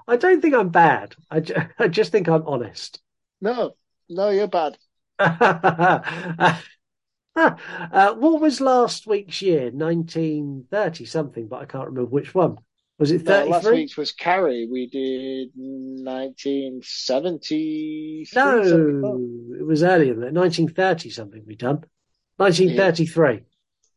I 0.07 0.17
don't 0.19 0.41
think 0.41 0.55
I'm 0.55 0.69
bad. 0.69 1.15
I, 1.31 1.41
ju- 1.41 1.55
I 1.79 1.89
just 1.89 2.13
think 2.13 2.29
I'm 2.29 2.47
honest. 2.47 3.01
No, 3.41 3.73
no, 4.09 4.31
you're 4.31 4.49
bad. 4.49 4.79
uh, 5.19 6.55
what 7.35 8.41
was 8.41 8.61
last 8.61 9.07
week's 9.07 9.41
year? 9.43 9.71
1930 9.71 11.05
something, 11.07 11.49
but 11.49 11.63
I 11.63 11.65
can't 11.65 11.87
remember 11.89 12.11
which 12.11 12.35
one. 12.35 12.59
Was 12.99 13.11
it 13.11 13.25
No, 13.25 13.45
last 13.47 13.65
33? 13.65 13.83
week's 13.83 13.97
was 13.97 14.13
Carrie. 14.13 14.67
We 14.71 14.87
did 14.87 15.51
1970. 15.55 18.27
No, 18.35 18.61
it 19.59 19.67
was 19.67 19.83
earlier 19.83 20.15
than 20.15 20.21
that. 20.23 20.33
1930 20.33 21.11
something 21.11 21.43
we 21.47 21.57
done. 21.57 21.85
1933. 22.39 23.43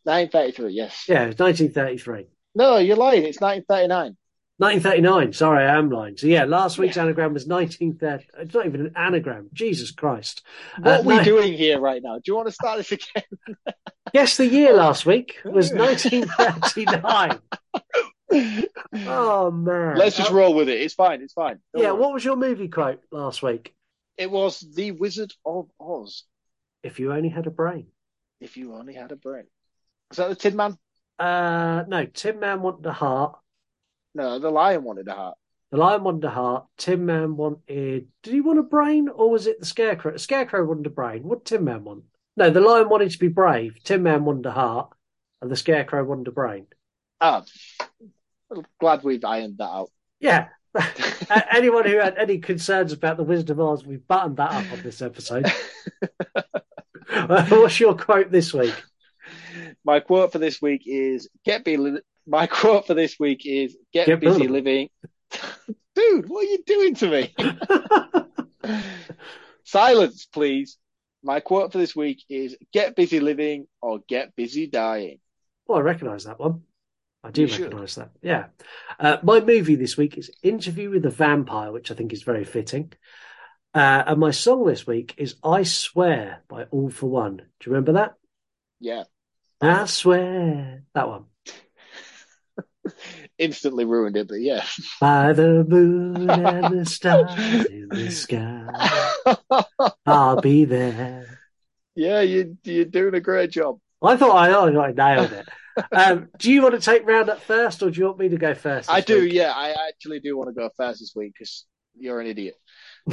1933, 0.03 0.73
yes. 0.73 1.05
Yeah, 1.07 1.23
it 1.23 1.27
was 1.27 1.39
1933. 1.39 2.25
No, 2.55 2.77
you're 2.77 2.97
lying. 2.97 3.23
It's 3.23 3.39
1939. 3.41 4.17
1939. 4.57 5.31
Sorry, 5.33 5.65
I 5.65 5.77
am 5.77 5.89
lying. 5.89 6.17
So 6.17 6.27
yeah, 6.27 6.43
last 6.43 6.77
week's 6.77 6.97
anagram 6.97 7.33
was 7.33 7.47
1930. 7.47 8.25
It's 8.43 8.53
not 8.53 8.65
even 8.65 8.81
an 8.87 8.91
anagram. 8.97 9.49
Jesus 9.53 9.91
Christ. 9.91 10.41
What 10.79 10.87
Uh, 10.87 10.99
are 10.99 11.03
we 11.03 11.15
no- 11.17 11.23
doing 11.23 11.53
here 11.53 11.79
right 11.79 12.01
now? 12.03 12.15
Do 12.15 12.23
you 12.27 12.35
want 12.35 12.47
to 12.49 12.53
start 12.53 12.77
this 12.77 12.91
again? 12.91 13.23
Guess 14.13 14.35
the 14.37 14.47
year 14.47 14.73
last 14.73 15.05
week 15.05 15.37
was 15.45 15.71
1939. 15.73 17.39
Oh 18.31 19.51
man. 19.51 19.97
Let's 19.97 20.17
just 20.17 20.31
roll 20.31 20.53
with 20.53 20.69
it. 20.69 20.81
It's 20.81 20.93
fine. 20.93 21.21
It's 21.21 21.33
fine. 21.33 21.59
Don't 21.73 21.83
Yeah, 21.83 21.91
worry. 21.91 22.01
what 22.01 22.13
was 22.13 22.25
your 22.25 22.35
movie 22.35 22.67
quote 22.67 23.01
last 23.11 23.41
week? 23.41 23.73
It 24.17 24.29
was 24.29 24.59
The 24.59 24.91
Wizard 24.91 25.33
of 25.45 25.69
Oz. 25.79 26.23
If 26.83 26.99
you 26.99 27.13
only 27.13 27.29
had 27.29 27.47
a 27.47 27.51
brain. 27.51 27.87
If 28.41 28.57
you 28.57 28.73
only 28.75 28.93
had 28.93 29.11
a 29.11 29.15
brain. 29.15 29.45
Is 30.11 30.17
that 30.17 30.29
the 30.29 30.35
Tin 30.35 30.55
Man? 30.55 30.77
Uh, 31.17 31.83
no, 31.87 32.05
Tin 32.05 32.39
Man 32.39 32.61
wanted 32.61 32.85
a 32.85 32.93
heart. 32.93 33.37
No, 34.15 34.39
the 34.39 34.49
Lion 34.49 34.83
wanted 34.83 35.07
a 35.07 35.13
heart. 35.13 35.37
The 35.71 35.77
Lion 35.77 36.03
wanted 36.03 36.23
a 36.25 36.29
heart. 36.29 36.65
Tin 36.77 37.05
Man 37.05 37.35
wanted. 37.35 38.07
Did 38.23 38.33
he 38.33 38.41
want 38.41 38.59
a 38.59 38.63
brain, 38.63 39.07
or 39.09 39.29
was 39.29 39.45
it 39.45 39.59
the 39.59 39.65
Scarecrow? 39.65 40.13
The 40.13 40.19
Scarecrow 40.19 40.65
wanted 40.65 40.87
a 40.87 40.89
brain. 40.89 41.23
What 41.23 41.45
did 41.45 41.57
Tin 41.57 41.65
Man 41.65 41.83
want? 41.83 42.03
No, 42.37 42.49
the 42.49 42.61
Lion 42.61 42.89
wanted 42.89 43.11
to 43.11 43.19
be 43.19 43.27
brave. 43.27 43.75
Tin 43.83 44.01
Man 44.01 44.25
wanted 44.25 44.45
a 44.47 44.51
heart, 44.51 44.89
and 45.41 45.51
the 45.51 45.55
Scarecrow 45.55 46.03
wanted 46.03 46.27
a 46.27 46.31
brain. 46.31 46.65
Ah, 47.21 47.43
I'm 47.78 47.78
glad 48.79 49.03
we've 49.03 49.23
ironed 49.23 49.57
that 49.57 49.65
out. 49.65 49.89
Yeah. 50.19 50.47
Anyone 51.51 51.85
who 51.85 51.97
had 51.97 52.17
any 52.17 52.37
concerns 52.37 52.93
about 52.93 53.17
the 53.17 53.23
Wizard 53.23 53.49
of 53.49 53.59
Oz, 53.59 53.85
we've 53.85 54.07
buttoned 54.07 54.37
that 54.37 54.51
up 54.51 54.71
on 54.71 54.81
this 54.83 55.01
episode. 55.01 55.51
What's 57.27 57.79
your 57.79 57.95
quote 57.95 58.31
this 58.31 58.53
week? 58.53 58.75
My 59.83 59.99
quote 59.99 60.31
for 60.31 60.39
this 60.39 60.61
week 60.61 60.83
is 60.85 61.29
get 61.43 61.63
busy. 61.63 61.97
My 62.27 62.45
quote 62.47 62.85
for 62.85 62.93
this 62.93 63.19
week 63.19 63.41
is 63.45 63.75
get, 63.91 64.05
Get 64.05 64.19
busy 64.19 64.39
busy. 64.39 64.47
living. 64.47 64.89
Dude, 65.95 66.29
what 66.29 66.45
are 66.45 66.49
you 66.49 66.63
doing 66.65 66.95
to 66.95 67.09
me? 67.09 67.35
Silence, 69.63 70.27
please. 70.31 70.77
My 71.23 71.39
quote 71.39 71.71
for 71.71 71.77
this 71.79 71.95
week 71.95 72.23
is 72.29 72.55
get 72.71 72.95
busy 72.95 73.19
living 73.19 73.67
or 73.81 73.99
get 74.07 74.35
busy 74.35 74.67
dying. 74.67 75.19
Well, 75.67 75.79
I 75.79 75.81
recognise 75.81 76.23
that 76.25 76.39
one. 76.39 76.63
I 77.23 77.31
do 77.31 77.47
recognise 77.47 77.95
that. 77.95 78.11
Yeah. 78.21 78.45
Uh, 78.99 79.17
my 79.23 79.41
movie 79.41 79.75
this 79.75 79.97
week 79.97 80.17
is 80.17 80.31
Interview 80.41 80.89
with 80.89 81.03
the 81.03 81.09
Vampire, 81.09 81.71
which 81.71 81.91
I 81.91 81.95
think 81.95 82.13
is 82.13 82.23
very 82.23 82.45
fitting. 82.45 82.93
Uh, 83.73 84.03
and 84.07 84.19
my 84.19 84.31
song 84.31 84.65
this 84.65 84.87
week 84.87 85.15
is 85.17 85.35
I 85.43 85.63
Swear 85.63 86.43
by 86.47 86.63
All 86.71 86.89
for 86.89 87.07
One. 87.09 87.37
Do 87.37 87.43
you 87.65 87.71
remember 87.73 87.93
that? 87.93 88.13
Yeah. 88.79 89.03
I 89.61 89.85
swear. 89.85 90.83
That 90.93 91.07
one. 91.09 91.25
Instantly 93.37 93.85
ruined 93.85 94.15
it, 94.15 94.27
but 94.29 94.39
yeah. 94.41 94.63
By 95.01 95.33
the 95.33 95.65
moon 95.67 96.29
and 96.29 96.79
the 96.79 96.85
stars 96.85 97.65
in 97.65 97.89
the 97.89 98.09
sky, 98.11 98.65
I'll 100.05 100.41
be 100.41 100.65
there. 100.65 101.39
yeah, 101.95 102.21
you, 102.21 102.57
you're 102.63 102.85
doing 102.85 103.13
a 103.13 103.19
great 103.19 103.51
job. 103.51 103.79
I 104.01 104.15
thought 104.15 104.35
I, 104.35 104.47
I 104.47 104.71
thought 104.71 104.89
I 104.89 104.91
nailed 104.93 105.33
it. 105.33 105.47
Um, 105.91 106.29
do 106.37 106.51
you 106.51 106.61
want 106.61 106.75
to 106.75 106.81
take 106.81 107.05
round 107.05 107.29
up 107.29 107.41
first, 107.41 107.81
or 107.81 107.89
do 107.89 107.99
you 107.99 108.05
want 108.05 108.19
me 108.19 108.29
to 108.29 108.37
go 108.37 108.53
first? 108.53 108.89
I 108.89 109.01
do, 109.01 109.21
week? 109.21 109.33
yeah. 109.33 109.51
I 109.55 109.75
actually 109.87 110.19
do 110.19 110.37
want 110.37 110.49
to 110.49 110.53
go 110.53 110.69
first 110.75 110.99
this 110.99 111.13
week 111.15 111.33
because 111.33 111.65
you're 111.97 112.19
an 112.19 112.27
idiot. 112.27 112.55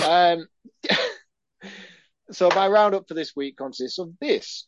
Um, 0.05 0.47
so 2.31 2.49
my 2.55 2.69
roundup 2.69 3.09
for 3.09 3.15
this 3.15 3.35
week 3.37 3.57
consists 3.57 3.99
of 3.99 4.11
this. 4.20 4.66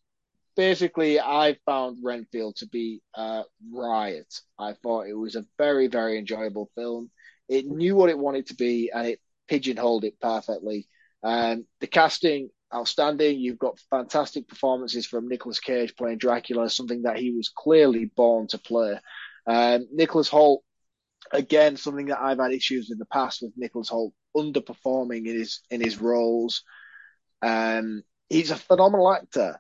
Basically, 0.57 1.21
I 1.21 1.57
found 1.67 1.99
Renfield 2.03 2.57
to 2.57 2.67
be 2.67 3.01
a 3.15 3.43
riot. 3.73 4.33
I 4.59 4.75
thought 4.83 5.07
it 5.07 5.15
was 5.15 5.37
a 5.37 5.47
very, 5.57 5.87
very 5.87 6.19
enjoyable 6.19 6.71
film. 6.75 7.11
It 7.49 7.67
knew 7.67 7.95
what 7.95 8.11
it 8.11 8.19
wanted 8.19 8.49
to 8.49 8.55
be 8.55 8.91
and 8.93 9.07
it 9.07 9.21
pigeonholed 9.49 10.05
it 10.05 10.21
perfectly. 10.21 10.89
Um, 11.23 11.65
the 11.81 11.87
casting, 11.87 12.51
outstanding. 12.75 13.39
You've 13.39 13.59
got 13.59 13.81
fantastic 13.91 14.49
performances 14.49 15.07
from 15.07 15.29
Nicolas 15.29 15.61
Cage 15.61 15.97
playing 15.97 16.19
Dracula, 16.19 16.69
something 16.69 17.03
that 17.03 17.19
he 17.19 17.31
was 17.33 17.49
clearly 17.49 18.07
born 18.07 18.47
to 18.49 18.59
play. 18.59 18.99
Um, 19.47 19.89
Nicholas 19.93 20.29
Hoult, 20.29 20.61
again, 21.33 21.77
something 21.77 22.07
that 22.07 22.21
I've 22.21 22.39
had 22.39 22.53
issues 22.53 22.91
in 22.91 22.99
the 22.99 23.07
past 23.07 23.43
with 23.43 23.53
Nicholas 23.57 23.91
Hoult 23.91 24.13
underperforming 24.37 25.27
in 25.27 25.39
his 25.39 25.61
in 25.71 25.81
his 25.81 26.01
roles. 26.01 26.63
Um, 27.43 28.03
he's 28.29 28.51
a 28.51 28.57
phenomenal 28.57 29.13
actor, 29.13 29.59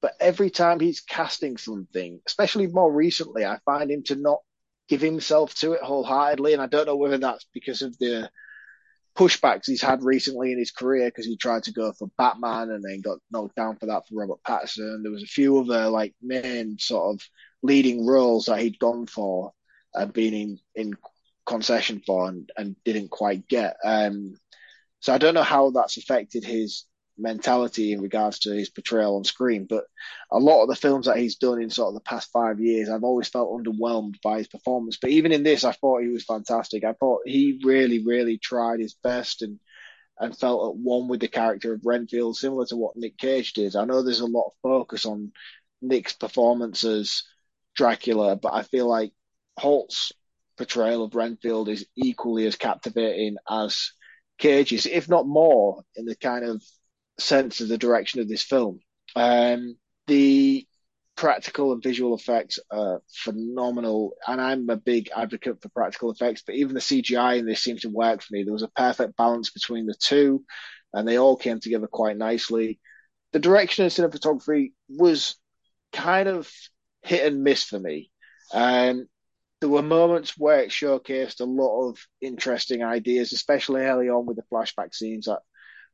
but 0.00 0.12
every 0.20 0.50
time 0.50 0.80
he's 0.80 1.00
casting 1.00 1.56
something, 1.56 2.20
especially 2.26 2.66
more 2.66 2.92
recently, 2.92 3.44
I 3.44 3.58
find 3.64 3.90
him 3.90 4.02
to 4.04 4.16
not 4.16 4.40
give 4.88 5.00
himself 5.00 5.54
to 5.56 5.72
it 5.72 5.82
wholeheartedly. 5.82 6.52
And 6.52 6.62
I 6.62 6.66
don't 6.66 6.86
know 6.86 6.96
whether 6.96 7.18
that's 7.18 7.46
because 7.54 7.82
of 7.82 7.96
the 7.98 8.30
pushbacks 9.16 9.66
he's 9.66 9.82
had 9.82 10.02
recently 10.02 10.52
in 10.52 10.58
his 10.58 10.70
career 10.70 11.06
because 11.06 11.26
he 11.26 11.36
tried 11.36 11.62
to 11.64 11.72
go 11.72 11.92
for 11.92 12.10
Batman 12.18 12.70
and 12.70 12.82
then 12.82 13.00
got 13.00 13.18
knocked 13.30 13.54
down 13.54 13.76
for 13.76 13.86
that 13.86 14.06
for 14.06 14.16
Robert 14.16 14.40
Pattinson. 14.46 15.02
There 15.02 15.12
was 15.12 15.22
a 15.22 15.26
few 15.26 15.58
other 15.58 15.88
like 15.88 16.14
main 16.20 16.78
sort 16.78 17.14
of 17.14 17.26
leading 17.62 18.06
roles 18.06 18.46
that 18.46 18.60
he'd 18.60 18.78
gone 18.78 19.06
for 19.06 19.52
and 19.94 20.12
been 20.12 20.34
in, 20.34 20.58
in 20.74 20.94
concession 21.46 22.02
for 22.04 22.28
and, 22.28 22.50
and 22.56 22.76
didn't 22.84 23.10
quite 23.10 23.46
get. 23.48 23.76
Um, 23.84 24.36
so 25.00 25.14
I 25.14 25.18
don't 25.18 25.34
know 25.34 25.42
how 25.42 25.70
that's 25.70 25.96
affected 25.96 26.44
his 26.44 26.84
mentality 27.16 27.92
in 27.92 28.00
regards 28.00 28.40
to 28.40 28.52
his 28.52 28.70
portrayal 28.70 29.16
on 29.16 29.24
screen. 29.24 29.66
But 29.68 29.84
a 30.30 30.38
lot 30.38 30.62
of 30.62 30.68
the 30.68 30.76
films 30.76 31.06
that 31.06 31.16
he's 31.16 31.36
done 31.36 31.62
in 31.62 31.70
sort 31.70 31.88
of 31.88 31.94
the 31.94 32.00
past 32.00 32.30
five 32.32 32.60
years, 32.60 32.88
I've 32.88 33.04
always 33.04 33.28
felt 33.28 33.50
underwhelmed 33.50 34.20
by 34.22 34.38
his 34.38 34.48
performance. 34.48 34.98
But 35.00 35.10
even 35.10 35.32
in 35.32 35.42
this, 35.42 35.64
I 35.64 35.72
thought 35.72 36.02
he 36.02 36.08
was 36.08 36.24
fantastic. 36.24 36.84
I 36.84 36.92
thought 36.92 37.22
he 37.26 37.60
really, 37.64 38.04
really 38.04 38.38
tried 38.38 38.80
his 38.80 38.94
best 38.94 39.42
and 39.42 39.60
and 40.18 40.36
felt 40.36 40.70
at 40.70 40.76
one 40.76 41.08
with 41.08 41.20
the 41.20 41.28
character 41.28 41.72
of 41.72 41.84
Renfield, 41.84 42.36
similar 42.36 42.66
to 42.66 42.76
what 42.76 42.96
Nick 42.96 43.18
Cage 43.18 43.52
did. 43.52 43.74
I 43.74 43.84
know 43.84 44.02
there's 44.02 44.20
a 44.20 44.26
lot 44.26 44.46
of 44.46 44.52
focus 44.62 45.06
on 45.06 45.32
Nick's 45.82 46.12
performance 46.12 46.84
as 46.84 47.24
Dracula, 47.74 48.36
but 48.36 48.54
I 48.54 48.62
feel 48.62 48.86
like 48.86 49.12
Hoult's 49.58 50.12
portrayal 50.56 51.04
of 51.04 51.14
Renfield 51.16 51.68
is 51.68 51.86
equally 51.96 52.46
as 52.46 52.54
captivating 52.54 53.36
as 53.50 53.90
Cage's, 54.38 54.86
if 54.86 55.08
not 55.08 55.26
more, 55.26 55.82
in 55.96 56.04
the 56.04 56.14
kind 56.14 56.44
of 56.44 56.62
sense 57.18 57.60
of 57.60 57.68
the 57.68 57.78
direction 57.78 58.20
of 58.20 58.28
this 58.28 58.42
film. 58.42 58.80
Um, 59.16 59.76
the 60.06 60.66
practical 61.16 61.72
and 61.72 61.82
visual 61.82 62.14
effects 62.14 62.58
are 62.70 63.00
phenomenal, 63.08 64.14
and 64.26 64.40
I'm 64.40 64.68
a 64.68 64.76
big 64.76 65.10
advocate 65.14 65.62
for 65.62 65.68
practical 65.68 66.10
effects. 66.10 66.42
But 66.44 66.56
even 66.56 66.74
the 66.74 66.80
CGI 66.80 67.38
in 67.38 67.46
this 67.46 67.62
seemed 67.62 67.80
to 67.80 67.88
work 67.88 68.22
for 68.22 68.34
me. 68.34 68.42
There 68.42 68.52
was 68.52 68.62
a 68.62 68.68
perfect 68.68 69.16
balance 69.16 69.50
between 69.50 69.86
the 69.86 69.94
two, 69.94 70.44
and 70.92 71.06
they 71.06 71.18
all 71.18 71.36
came 71.36 71.60
together 71.60 71.86
quite 71.86 72.16
nicely. 72.16 72.80
The 73.32 73.38
direction 73.38 73.84
of 73.84 73.92
cinematography 73.92 74.72
was 74.88 75.36
kind 75.92 76.28
of 76.28 76.50
hit 77.02 77.26
and 77.26 77.42
miss 77.42 77.64
for 77.64 77.78
me. 77.78 78.10
Um, 78.52 79.06
there 79.60 79.70
were 79.70 79.82
moments 79.82 80.34
where 80.36 80.60
it 80.60 80.70
showcased 80.70 81.40
a 81.40 81.44
lot 81.44 81.88
of 81.88 81.98
interesting 82.20 82.82
ideas, 82.82 83.32
especially 83.32 83.82
early 83.82 84.10
on 84.10 84.26
with 84.26 84.36
the 84.36 84.42
flashback 84.52 84.94
scenes 84.94 85.26
that 85.26 85.40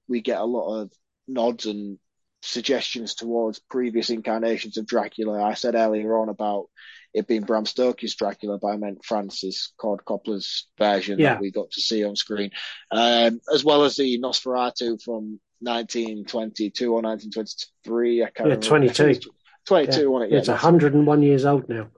we 0.09 0.21
get 0.21 0.41
a 0.41 0.45
lot 0.45 0.81
of 0.81 0.91
nods 1.31 1.67
and 1.67 1.99
suggestions 2.43 3.15
towards 3.15 3.59
previous 3.59 4.11
incarnations 4.11 4.77
of 4.79 4.87
Dracula. 4.87 5.43
I 5.43 5.55
said 5.55 5.75
earlier 5.75 6.17
on 6.19 6.29
about 6.29 6.67
it 7.13 7.27
being 7.27 7.43
Bram 7.43 7.67
Stoker's 7.67 8.15
Dracula, 8.15 8.59
but 8.59 8.69
I 8.69 8.77
meant 8.77 9.05
Francis 9.05 9.73
Ford 9.81 10.01
Coppola's 10.07 10.67
version 10.79 11.19
Yeah. 11.19 11.35
that 11.35 11.41
we 11.41 11.51
got 11.51 11.71
to 11.73 11.81
see 11.81 12.05
on 12.05 12.17
screen, 12.17 12.51
um, 12.91 13.41
as 13.53 13.65
well 13.65 13.85
as 13.85 13.97
the 13.97 14.19
Nosferatu 14.21 15.03
from 15.03 15.39
1922 15.61 16.93
or 16.93 17.03
1923. 17.03 18.23
I 18.23 18.27
can't 18.27 18.37
Yeah, 18.39 18.43
remember. 18.55 18.67
22. 18.67 19.21
22, 19.67 20.01
Yeah. 20.01 20.07
wasn't 20.07 20.31
it? 20.31 20.33
Yeah, 20.33 20.39
it's 20.39 20.47
that's 20.49 20.63
101 20.63 21.23
years 21.23 21.45
old 21.45 21.69
now. 21.69 21.91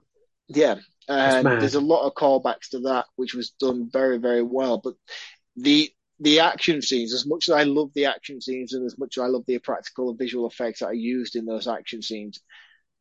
Yeah, 0.47 0.75
and 1.07 1.45
there's 1.45 1.75
a 1.75 1.79
lot 1.81 2.05
of 2.05 2.13
callbacks 2.15 2.69
to 2.71 2.79
that, 2.81 3.05
which 3.15 3.33
was 3.33 3.51
done 3.51 3.89
very, 3.91 4.17
very 4.17 4.43
well. 4.43 4.77
But 4.77 4.95
the 5.55 5.91
the 6.23 6.39
action 6.39 6.81
scenes, 6.81 7.13
as 7.13 7.25
much 7.25 7.49
as 7.49 7.55
I 7.55 7.63
love 7.63 7.91
the 7.93 8.05
action 8.05 8.39
scenes 8.39 8.73
and 8.73 8.85
as 8.85 8.97
much 8.97 9.17
as 9.17 9.23
I 9.23 9.27
love 9.27 9.43
the 9.45 9.57
practical 9.59 10.09
and 10.09 10.17
visual 10.17 10.47
effects 10.47 10.79
that 10.79 10.87
are 10.87 10.93
used 10.93 11.35
in 11.35 11.45
those 11.45 11.67
action 11.67 12.01
scenes, 12.01 12.39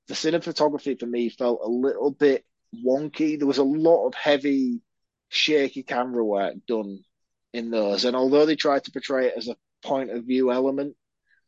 the 0.08 0.14
cinematography 0.14 0.98
for 0.98 1.06
me 1.06 1.28
felt 1.28 1.60
a 1.62 1.68
little 1.68 2.10
bit 2.10 2.44
wonky. 2.84 3.38
There 3.38 3.46
was 3.46 3.58
a 3.58 3.64
lot 3.64 4.06
of 4.06 4.14
heavy, 4.14 4.80
shaky 5.28 5.84
camera 5.84 6.24
work 6.24 6.54
done 6.66 7.04
in 7.52 7.70
those, 7.70 8.04
and 8.04 8.16
although 8.16 8.44
they 8.44 8.56
tried 8.56 8.84
to 8.84 8.92
portray 8.92 9.28
it 9.28 9.34
as 9.36 9.48
a 9.48 9.56
point 9.84 10.10
of 10.10 10.24
view 10.24 10.50
element, 10.50 10.96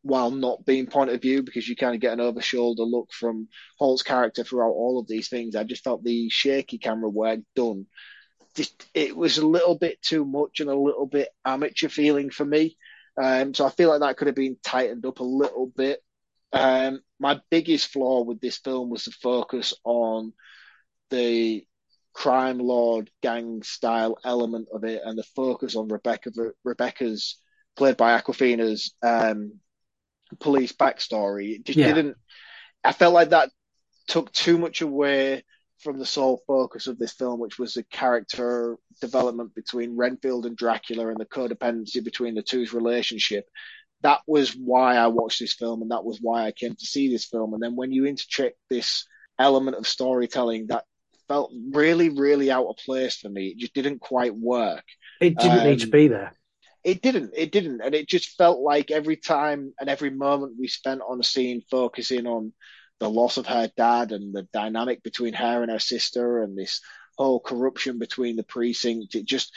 while 0.02 0.30
not 0.30 0.64
being 0.66 0.86
point 0.86 1.10
of 1.10 1.22
view 1.22 1.42
because 1.42 1.66
you 1.66 1.74
kind 1.74 1.94
of 1.94 2.00
get 2.00 2.12
an 2.12 2.20
over 2.20 2.42
shoulder 2.42 2.82
look 2.82 3.10
from 3.10 3.48
Hoult's 3.80 4.02
character 4.02 4.44
throughout 4.44 4.72
all 4.72 5.00
of 5.00 5.08
these 5.08 5.28
things. 5.28 5.56
I 5.56 5.64
just 5.64 5.82
felt 5.82 6.04
the 6.04 6.28
shaky 6.28 6.76
camera 6.76 7.08
work 7.08 7.40
done. 7.56 7.86
Just 8.54 8.86
it 8.94 9.16
was 9.16 9.38
a 9.38 9.46
little 9.46 9.76
bit 9.76 10.00
too 10.02 10.24
much 10.24 10.60
and 10.60 10.70
a 10.70 10.76
little 10.78 11.06
bit 11.06 11.28
amateur 11.44 11.88
feeling 11.88 12.30
for 12.30 12.44
me. 12.44 12.76
Um, 13.20 13.54
so 13.54 13.66
I 13.66 13.70
feel 13.70 13.90
like 13.90 14.00
that 14.00 14.16
could 14.16 14.26
have 14.28 14.36
been 14.36 14.56
tightened 14.62 15.06
up 15.06 15.20
a 15.20 15.24
little 15.24 15.66
bit. 15.66 16.02
Um, 16.52 17.00
my 17.18 17.40
biggest 17.50 17.88
flaw 17.88 18.22
with 18.22 18.40
this 18.40 18.58
film 18.58 18.90
was 18.90 19.04
the 19.04 19.10
focus 19.10 19.74
on 19.84 20.32
the 21.10 21.66
crime 22.12 22.58
lord 22.58 23.10
gang 23.22 23.62
style 23.64 24.16
element 24.24 24.68
of 24.72 24.84
it 24.84 25.02
and 25.04 25.18
the 25.18 25.24
focus 25.34 25.74
on 25.74 25.88
Rebecca 25.88 26.30
Rebecca's 26.62 27.38
played 27.76 27.96
by 27.96 28.18
Awkwafina's 28.20 28.94
um, 29.02 29.54
police 30.40 30.72
backstory. 30.72 31.56
It 31.56 31.64
just 31.64 31.78
Yeah. 31.78 31.92
didn't. 31.92 32.16
I 32.84 32.92
felt 32.92 33.14
like 33.14 33.30
that 33.30 33.50
took 34.06 34.32
too 34.32 34.58
much 34.58 34.80
away 34.80 35.44
from 35.84 35.98
the 35.98 36.06
sole 36.06 36.42
focus 36.46 36.86
of 36.88 36.98
this 36.98 37.12
film, 37.12 37.38
which 37.38 37.58
was 37.58 37.74
the 37.74 37.84
character 37.84 38.76
development 39.00 39.54
between 39.54 39.96
Renfield 39.96 40.46
and 40.46 40.56
Dracula 40.56 41.08
and 41.08 41.18
the 41.18 41.26
codependency 41.26 42.02
between 42.02 42.34
the 42.34 42.42
two's 42.42 42.72
relationship. 42.72 43.46
That 44.00 44.20
was 44.26 44.50
why 44.56 44.96
I 44.96 45.06
watched 45.08 45.38
this 45.40 45.54
film, 45.54 45.82
and 45.82 45.90
that 45.92 46.04
was 46.04 46.18
why 46.20 46.46
I 46.46 46.52
came 46.52 46.74
to 46.74 46.86
see 46.86 47.08
this 47.10 47.26
film. 47.26 47.54
And 47.54 47.62
then 47.62 47.76
when 47.76 47.92
you 47.92 48.06
interject 48.06 48.56
this 48.68 49.06
element 49.38 49.76
of 49.76 49.86
storytelling 49.86 50.66
that 50.68 50.84
felt 51.28 51.52
really, 51.72 52.08
really 52.10 52.50
out 52.50 52.66
of 52.66 52.76
place 52.76 53.16
for 53.16 53.28
me, 53.28 53.48
it 53.48 53.58
just 53.58 53.74
didn't 53.74 54.00
quite 54.00 54.34
work. 54.34 54.84
It 55.20 55.36
didn't 55.38 55.64
need 55.64 55.78
to 55.80 55.84
Um, 55.86 55.90
be 55.90 56.08
there. 56.08 56.32
it 56.84 57.00
didn't. 57.00 57.32
It 57.34 57.50
didn't. 57.50 57.80
And 57.80 57.94
it 57.94 58.06
just 58.08 58.36
felt 58.36 58.60
like 58.60 58.90
every 58.90 59.16
time 59.16 59.72
and 59.80 59.88
every 59.88 60.10
moment 60.10 60.56
we 60.58 60.68
spent 60.68 61.00
on 61.06 61.18
a 61.20 61.24
scene 61.24 61.62
focusing 61.70 62.26
on 62.26 62.52
the 63.00 63.10
loss 63.10 63.36
of 63.36 63.46
her 63.46 63.70
dad 63.76 64.12
and 64.12 64.34
the 64.34 64.46
dynamic 64.52 65.02
between 65.02 65.34
her 65.34 65.62
and 65.62 65.70
her 65.70 65.78
sister 65.78 66.42
and 66.42 66.56
this 66.56 66.80
whole 67.16 67.40
corruption 67.40 67.98
between 67.98 68.36
the 68.36 68.42
precinct, 68.42 69.14
it 69.14 69.24
just 69.24 69.54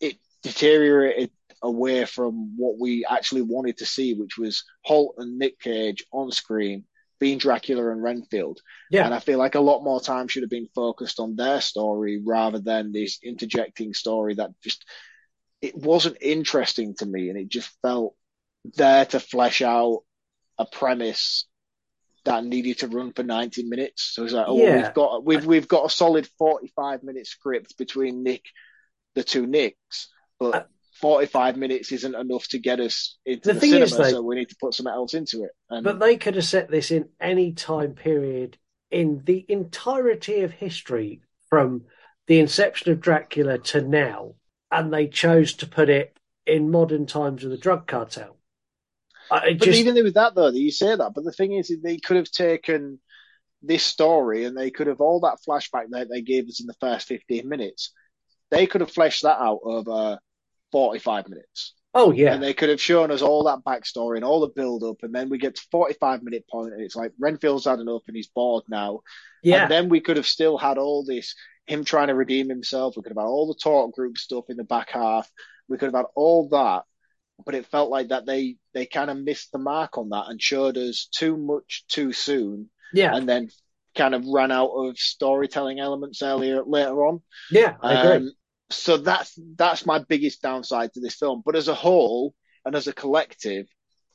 it 0.00 0.16
deteriorated 0.42 1.30
away 1.62 2.04
from 2.04 2.56
what 2.56 2.78
we 2.78 3.04
actually 3.08 3.42
wanted 3.42 3.78
to 3.78 3.86
see, 3.86 4.14
which 4.14 4.36
was 4.36 4.64
Hoult 4.86 5.14
and 5.18 5.38
Nick 5.38 5.60
Cage 5.60 6.04
on 6.12 6.30
screen 6.32 6.84
being 7.22 7.38
Dracula 7.38 7.92
and 7.92 8.02
Renfield. 8.02 8.60
Yeah. 8.90 9.04
And 9.04 9.14
I 9.14 9.20
feel 9.20 9.38
like 9.38 9.54
a 9.54 9.60
lot 9.60 9.84
more 9.84 10.00
time 10.00 10.26
should 10.26 10.42
have 10.42 10.50
been 10.50 10.68
focused 10.74 11.20
on 11.20 11.36
their 11.36 11.60
story 11.60 12.20
rather 12.20 12.58
than 12.58 12.90
this 12.90 13.20
interjecting 13.22 13.94
story 13.94 14.34
that 14.34 14.50
just 14.60 14.84
it 15.60 15.76
wasn't 15.76 16.16
interesting 16.20 16.96
to 16.96 17.06
me 17.06 17.28
and 17.28 17.38
it 17.38 17.48
just 17.48 17.70
felt 17.80 18.16
there 18.74 19.06
to 19.06 19.20
flesh 19.20 19.62
out 19.62 20.02
a 20.58 20.66
premise 20.66 21.46
that 22.24 22.44
needed 22.44 22.78
to 22.78 22.88
run 22.88 23.12
for 23.12 23.22
90 23.22 23.64
minutes. 23.64 24.12
So 24.14 24.24
it's 24.24 24.32
like, 24.32 24.46
oh, 24.48 24.58
Yeah. 24.58 24.76
we've 24.76 24.94
got 24.94 25.24
we've 25.24 25.46
we've 25.46 25.68
got 25.68 25.86
a 25.86 25.90
solid 25.90 26.28
45 26.38 27.02
minute 27.02 27.26
script 27.26 27.76
between 27.78 28.22
Nick, 28.22 28.44
the 29.14 29.24
two 29.24 29.46
Nicks, 29.46 30.08
but 30.38 30.54
uh, 30.54 30.62
45 31.00 31.56
minutes 31.56 31.90
isn't 31.92 32.14
enough 32.14 32.46
to 32.48 32.58
get 32.58 32.80
us 32.80 33.18
into 33.26 33.48
The 33.48 33.54
the, 33.54 33.60
thing 33.60 33.70
cinema, 33.70 34.06
is, 34.06 34.10
so 34.12 34.22
we 34.22 34.36
need 34.36 34.50
to 34.50 34.56
put 34.60 34.74
something 34.74 34.92
else 34.92 35.14
into 35.14 35.42
it. 35.42 35.50
And 35.68 35.84
But 35.84 35.98
they 35.98 36.16
could 36.16 36.36
have 36.36 36.44
set 36.44 36.70
this 36.70 36.90
in 36.90 37.08
any 37.20 37.52
time 37.52 37.94
period 37.94 38.58
in 38.90 39.22
the 39.24 39.44
entirety 39.48 40.42
of 40.42 40.52
history 40.52 41.22
from 41.48 41.86
the 42.28 42.38
inception 42.38 42.92
of 42.92 43.00
Dracula 43.00 43.58
to 43.58 43.80
now, 43.80 44.34
and 44.70 44.92
they 44.92 45.08
chose 45.08 45.54
to 45.54 45.66
put 45.66 45.88
it 45.88 46.16
in 46.46 46.70
modern 46.70 47.06
times 47.06 47.42
of 47.44 47.50
the 47.50 47.58
drug 47.58 47.86
cartel. 47.86 48.36
I 49.32 49.52
But 49.58 49.66
just, 49.66 49.78
even 49.78 49.94
with 50.04 50.14
that, 50.14 50.34
though, 50.34 50.48
you 50.48 50.70
say 50.70 50.94
that. 50.94 51.12
But 51.14 51.24
the 51.24 51.32
thing 51.32 51.52
is, 51.52 51.72
they 51.82 51.98
could 51.98 52.16
have 52.16 52.30
taken 52.30 53.00
this 53.62 53.84
story 53.84 54.44
and 54.44 54.56
they 54.56 54.70
could 54.70 54.88
have 54.88 55.00
all 55.00 55.20
that 55.20 55.38
flashback 55.48 55.90
that 55.90 56.08
they 56.10 56.22
gave 56.22 56.48
us 56.48 56.60
in 56.60 56.66
the 56.66 56.74
first 56.80 57.06
15 57.08 57.48
minutes. 57.48 57.92
They 58.50 58.66
could 58.66 58.80
have 58.80 58.90
fleshed 58.90 59.22
that 59.22 59.40
out 59.40 59.60
over 59.64 60.18
45 60.72 61.28
minutes. 61.28 61.74
Oh 61.94 62.10
yeah, 62.10 62.34
And 62.34 62.42
they 62.42 62.54
could 62.54 62.70
have 62.70 62.80
shown 62.80 63.10
us 63.10 63.22
all 63.22 63.44
that 63.44 63.64
backstory 63.64 64.16
and 64.16 64.24
all 64.24 64.40
the 64.40 64.48
build 64.48 64.82
up, 64.82 64.96
and 65.02 65.14
then 65.14 65.28
we 65.28 65.38
get 65.38 65.56
to 65.56 65.62
45 65.70 66.22
minute 66.22 66.44
point, 66.50 66.72
and 66.72 66.82
it's 66.82 66.96
like 66.96 67.12
Renfield's 67.20 67.66
had 67.66 67.80
enough 67.80 68.02
and 68.06 68.16
he's 68.16 68.28
bored 68.28 68.64
now. 68.68 69.00
yeah, 69.42 69.62
And 69.62 69.70
then 69.70 69.88
we 69.88 70.00
could 70.00 70.16
have 70.16 70.26
still 70.26 70.56
had 70.56 70.78
all 70.78 71.04
this 71.04 71.34
him 71.66 71.84
trying 71.84 72.08
to 72.08 72.14
redeem 72.14 72.48
himself. 72.48 72.96
We 72.96 73.02
could 73.02 73.10
have 73.12 73.18
had 73.22 73.28
all 73.28 73.46
the 73.46 73.60
talk 73.62 73.94
group 73.94 74.18
stuff 74.18 74.44
in 74.48 74.56
the 74.56 74.64
back 74.64 74.90
half. 74.90 75.30
We 75.68 75.76
could 75.78 75.86
have 75.86 75.94
had 75.94 76.06
all 76.14 76.48
that, 76.50 76.84
but 77.44 77.54
it 77.54 77.66
felt 77.66 77.90
like 77.90 78.08
that 78.08 78.26
they 78.26 78.56
they 78.74 78.86
kind 78.86 79.10
of 79.10 79.16
missed 79.18 79.52
the 79.52 79.58
mark 79.58 79.98
on 79.98 80.10
that 80.10 80.28
and 80.28 80.40
showed 80.40 80.76
us 80.76 81.08
too 81.10 81.36
much 81.36 81.84
too 81.88 82.12
soon, 82.12 82.70
yeah, 82.92 83.14
and 83.14 83.28
then 83.28 83.48
kind 83.94 84.14
of 84.14 84.26
ran 84.26 84.50
out 84.50 84.70
of 84.70 84.98
storytelling 84.98 85.78
elements 85.80 86.22
earlier 86.22 86.62
later 86.64 87.04
on. 87.06 87.20
yeah. 87.50 87.74
I 87.82 87.94
agree. 87.94 88.28
Um, 88.28 88.32
so 88.70 88.96
that's 88.96 89.38
that's 89.56 89.86
my 89.86 89.98
biggest 89.98 90.42
downside 90.42 90.92
to 90.94 91.00
this 91.00 91.16
film. 91.16 91.42
But 91.44 91.56
as 91.56 91.68
a 91.68 91.74
whole 91.74 92.34
and 92.64 92.74
as 92.74 92.86
a 92.86 92.92
collective, 92.92 93.66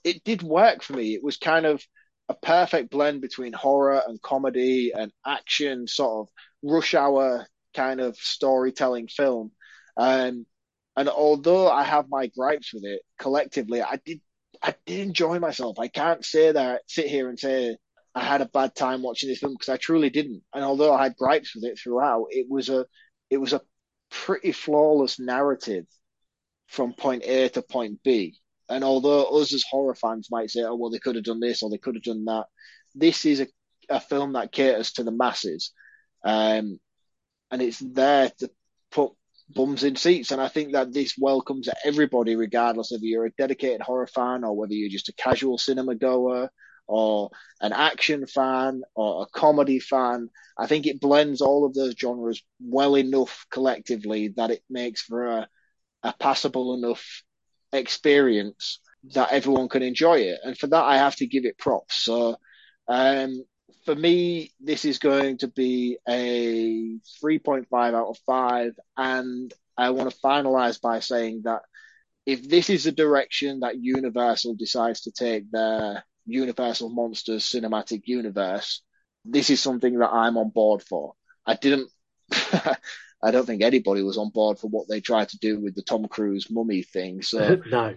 it 0.03 0.23
did 0.23 0.41
work 0.41 0.83
for 0.83 0.93
me. 0.93 1.13
It 1.13 1.23
was 1.23 1.37
kind 1.37 1.65
of 1.65 1.83
a 2.29 2.33
perfect 2.33 2.89
blend 2.89 3.21
between 3.21 3.53
horror 3.53 4.01
and 4.05 4.21
comedy 4.21 4.91
and 4.95 5.11
action, 5.25 5.87
sort 5.87 6.27
of 6.27 6.33
rush 6.63 6.93
hour 6.93 7.45
kind 7.75 8.01
of 8.01 8.17
storytelling 8.17 9.07
film. 9.07 9.51
Um, 9.95 10.45
and 10.97 11.07
although 11.09 11.69
I 11.69 11.83
have 11.83 12.09
my 12.09 12.27
gripes 12.27 12.73
with 12.73 12.83
it, 12.83 13.03
collectively, 13.19 13.81
I 13.83 13.99
did 14.03 14.19
I 14.63 14.73
did 14.87 14.99
enjoy 15.01 15.37
myself. 15.39 15.77
I 15.79 15.87
can't 15.87 16.25
say 16.25 16.51
that 16.51 16.81
sit 16.87 17.07
here 17.07 17.29
and 17.29 17.39
say 17.39 17.77
I 18.15 18.23
had 18.23 18.41
a 18.41 18.47
bad 18.47 18.75
time 18.75 19.03
watching 19.03 19.29
this 19.29 19.37
film 19.39 19.53
because 19.53 19.69
I 19.69 19.77
truly 19.77 20.09
didn't. 20.09 20.41
And 20.53 20.63
although 20.63 20.93
I 20.93 21.03
had 21.03 21.15
gripes 21.15 21.53
with 21.53 21.65
it 21.65 21.79
throughout, 21.79 22.27
it 22.31 22.47
was 22.49 22.69
a 22.69 22.87
it 23.29 23.37
was 23.37 23.53
a 23.53 23.61
pretty 24.09 24.51
flawless 24.51 25.19
narrative 25.19 25.85
from 26.67 26.93
point 26.93 27.23
A 27.25 27.49
to 27.49 27.61
point 27.61 28.01
B. 28.03 28.35
And 28.67 28.83
although 28.83 29.25
us 29.39 29.53
as 29.53 29.63
horror 29.69 29.95
fans 29.95 30.29
might 30.31 30.49
say, 30.49 30.63
oh, 30.63 30.75
well, 30.75 30.89
they 30.89 30.99
could 30.99 31.15
have 31.15 31.23
done 31.23 31.39
this 31.39 31.61
or 31.61 31.69
they 31.69 31.77
could 31.77 31.95
have 31.95 32.03
done 32.03 32.25
that, 32.25 32.45
this 32.95 33.25
is 33.25 33.39
a, 33.41 33.47
a 33.89 33.99
film 33.99 34.33
that 34.33 34.51
caters 34.51 34.93
to 34.93 35.03
the 35.03 35.11
masses. 35.11 35.71
Um, 36.25 36.79
and 37.51 37.61
it's 37.61 37.79
there 37.79 38.31
to 38.39 38.49
put 38.91 39.13
bums 39.49 39.83
in 39.83 39.95
seats. 39.95 40.31
And 40.31 40.41
I 40.41 40.47
think 40.47 40.73
that 40.73 40.93
this 40.93 41.15
welcomes 41.17 41.69
everybody, 41.85 42.35
regardless 42.35 42.91
of 42.91 43.01
you're 43.03 43.25
a 43.25 43.31
dedicated 43.31 43.81
horror 43.81 44.07
fan 44.07 44.43
or 44.43 44.55
whether 44.55 44.73
you're 44.73 44.89
just 44.89 45.09
a 45.09 45.13
casual 45.13 45.57
cinema 45.57 45.95
goer 45.95 46.49
or 46.87 47.29
an 47.61 47.73
action 47.73 48.25
fan 48.25 48.81
or 48.95 49.23
a 49.23 49.39
comedy 49.39 49.79
fan. 49.79 50.29
I 50.57 50.67
think 50.67 50.85
it 50.85 51.01
blends 51.01 51.41
all 51.41 51.65
of 51.65 51.73
those 51.73 51.95
genres 51.97 52.41
well 52.59 52.95
enough 52.95 53.45
collectively 53.51 54.29
that 54.37 54.51
it 54.51 54.63
makes 54.69 55.01
for 55.01 55.25
a, 55.25 55.47
a 56.03 56.13
passable 56.19 56.73
enough 56.73 57.23
experience 57.73 58.79
that 59.13 59.31
everyone 59.31 59.69
can 59.69 59.83
enjoy 59.83 60.19
it. 60.19 60.39
And 60.43 60.57
for 60.57 60.67
that, 60.67 60.83
I 60.83 60.97
have 60.97 61.15
to 61.17 61.27
give 61.27 61.45
it 61.45 61.57
props. 61.57 62.03
So, 62.03 62.37
um, 62.87 63.43
for 63.87 63.95
me, 63.95 64.51
this 64.59 64.83
is 64.83 64.99
going 64.99 65.37
to 65.37 65.47
be 65.47 65.97
a 66.05 66.99
3.5 67.23 67.65
out 67.71 68.09
of 68.09 68.17
5. 68.25 68.73
And 68.97 69.53
I 69.77 69.91
want 69.91 70.11
to 70.11 70.17
finalize 70.17 70.81
by 70.81 70.99
saying 70.99 71.43
that 71.45 71.61
if 72.25 72.49
this 72.49 72.69
is 72.69 72.83
the 72.83 72.91
direction 72.91 73.61
that 73.61 73.81
Universal 73.81 74.55
decides 74.55 75.03
to 75.03 75.11
take 75.11 75.49
their 75.51 76.03
Universal 76.25 76.89
Monsters 76.89 77.45
cinematic 77.45 78.01
universe, 78.07 78.81
this 79.23 79.49
is 79.49 79.61
something 79.61 79.99
that 79.99 80.11
I'm 80.11 80.35
on 80.35 80.49
board 80.49 80.83
for. 80.83 81.13
I 81.45 81.53
didn't, 81.53 81.89
I 83.21 83.31
don't 83.31 83.45
think 83.45 83.63
anybody 83.63 84.03
was 84.03 84.17
on 84.17 84.29
board 84.29 84.59
for 84.59 84.67
what 84.67 84.87
they 84.87 85.01
tried 85.01 85.29
to 85.29 85.39
do 85.39 85.59
with 85.59 85.75
the 85.75 85.81
Tom 85.81 86.05
Cruise 86.07 86.51
mummy 86.51 86.83
thing. 86.83 87.21
So, 87.23 87.61
no, 87.71 87.95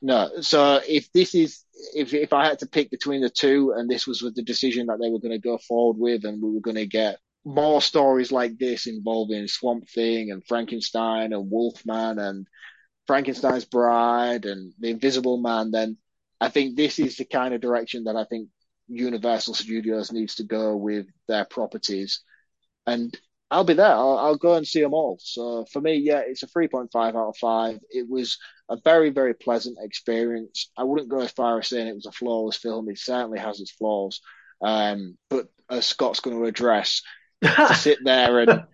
no. 0.00 0.30
So 0.40 0.80
if 0.88 1.12
this 1.12 1.34
is, 1.34 1.64
if 1.94 2.14
if 2.14 2.32
I 2.32 2.46
had 2.46 2.60
to 2.60 2.66
pick 2.66 2.90
between 2.90 3.22
the 3.22 3.30
two, 3.30 3.74
and 3.76 3.90
this 3.90 4.06
was 4.06 4.20
the 4.20 4.42
decision 4.42 4.86
that 4.86 5.00
they 5.00 5.10
were 5.10 5.18
going 5.18 5.32
to 5.32 5.38
go 5.38 5.58
forward 5.58 5.98
with, 5.98 6.24
and 6.24 6.40
we 6.40 6.52
were 6.52 6.60
going 6.60 6.76
to 6.76 6.86
get 6.86 7.18
more 7.44 7.82
stories 7.82 8.30
like 8.30 8.56
this 8.56 8.86
involving 8.86 9.48
Swamp 9.48 9.88
Thing 9.88 10.30
and 10.30 10.46
Frankenstein 10.46 11.32
and 11.32 11.50
Wolfman 11.50 12.18
and 12.18 12.46
Frankenstein's 13.06 13.64
Bride 13.64 14.44
and 14.44 14.72
The 14.78 14.90
Invisible 14.90 15.38
Man, 15.38 15.70
then 15.72 15.96
I 16.40 16.48
think 16.48 16.76
this 16.76 16.98
is 16.98 17.16
the 17.16 17.24
kind 17.24 17.52
of 17.54 17.60
direction 17.60 18.04
that 18.04 18.16
I 18.16 18.24
think 18.24 18.48
Universal 18.88 19.54
Studios 19.54 20.12
needs 20.12 20.36
to 20.36 20.44
go 20.44 20.76
with 20.76 21.06
their 21.26 21.44
properties. 21.44 22.20
And 22.86 23.16
I'll 23.52 23.64
be 23.64 23.74
there. 23.74 23.94
I'll, 23.94 24.18
I'll, 24.18 24.36
go 24.36 24.54
and 24.54 24.66
see 24.66 24.80
them 24.80 24.94
all. 24.94 25.18
So 25.20 25.66
for 25.70 25.80
me, 25.80 25.96
yeah, 25.96 26.22
it's 26.26 26.42
a 26.42 26.46
3.5 26.46 26.88
out 26.94 27.16
of 27.16 27.36
5. 27.36 27.80
It 27.90 28.08
was 28.08 28.38
a 28.70 28.78
very, 28.82 29.10
very 29.10 29.34
pleasant 29.34 29.76
experience. 29.78 30.70
I 30.74 30.84
wouldn't 30.84 31.10
go 31.10 31.20
as 31.20 31.32
far 31.32 31.58
as 31.58 31.68
saying 31.68 31.86
it 31.86 31.94
was 31.94 32.06
a 32.06 32.12
flawless 32.12 32.56
film. 32.56 32.88
It 32.88 32.98
certainly 32.98 33.38
has 33.38 33.60
its 33.60 33.70
flaws. 33.70 34.22
Um, 34.62 35.18
but 35.28 35.48
as 35.68 35.84
Scott's 35.84 36.20
going 36.20 36.38
to 36.38 36.46
address, 36.46 37.02
to 37.42 37.74
sit 37.74 37.98
there 38.04 38.38
and 38.40 38.64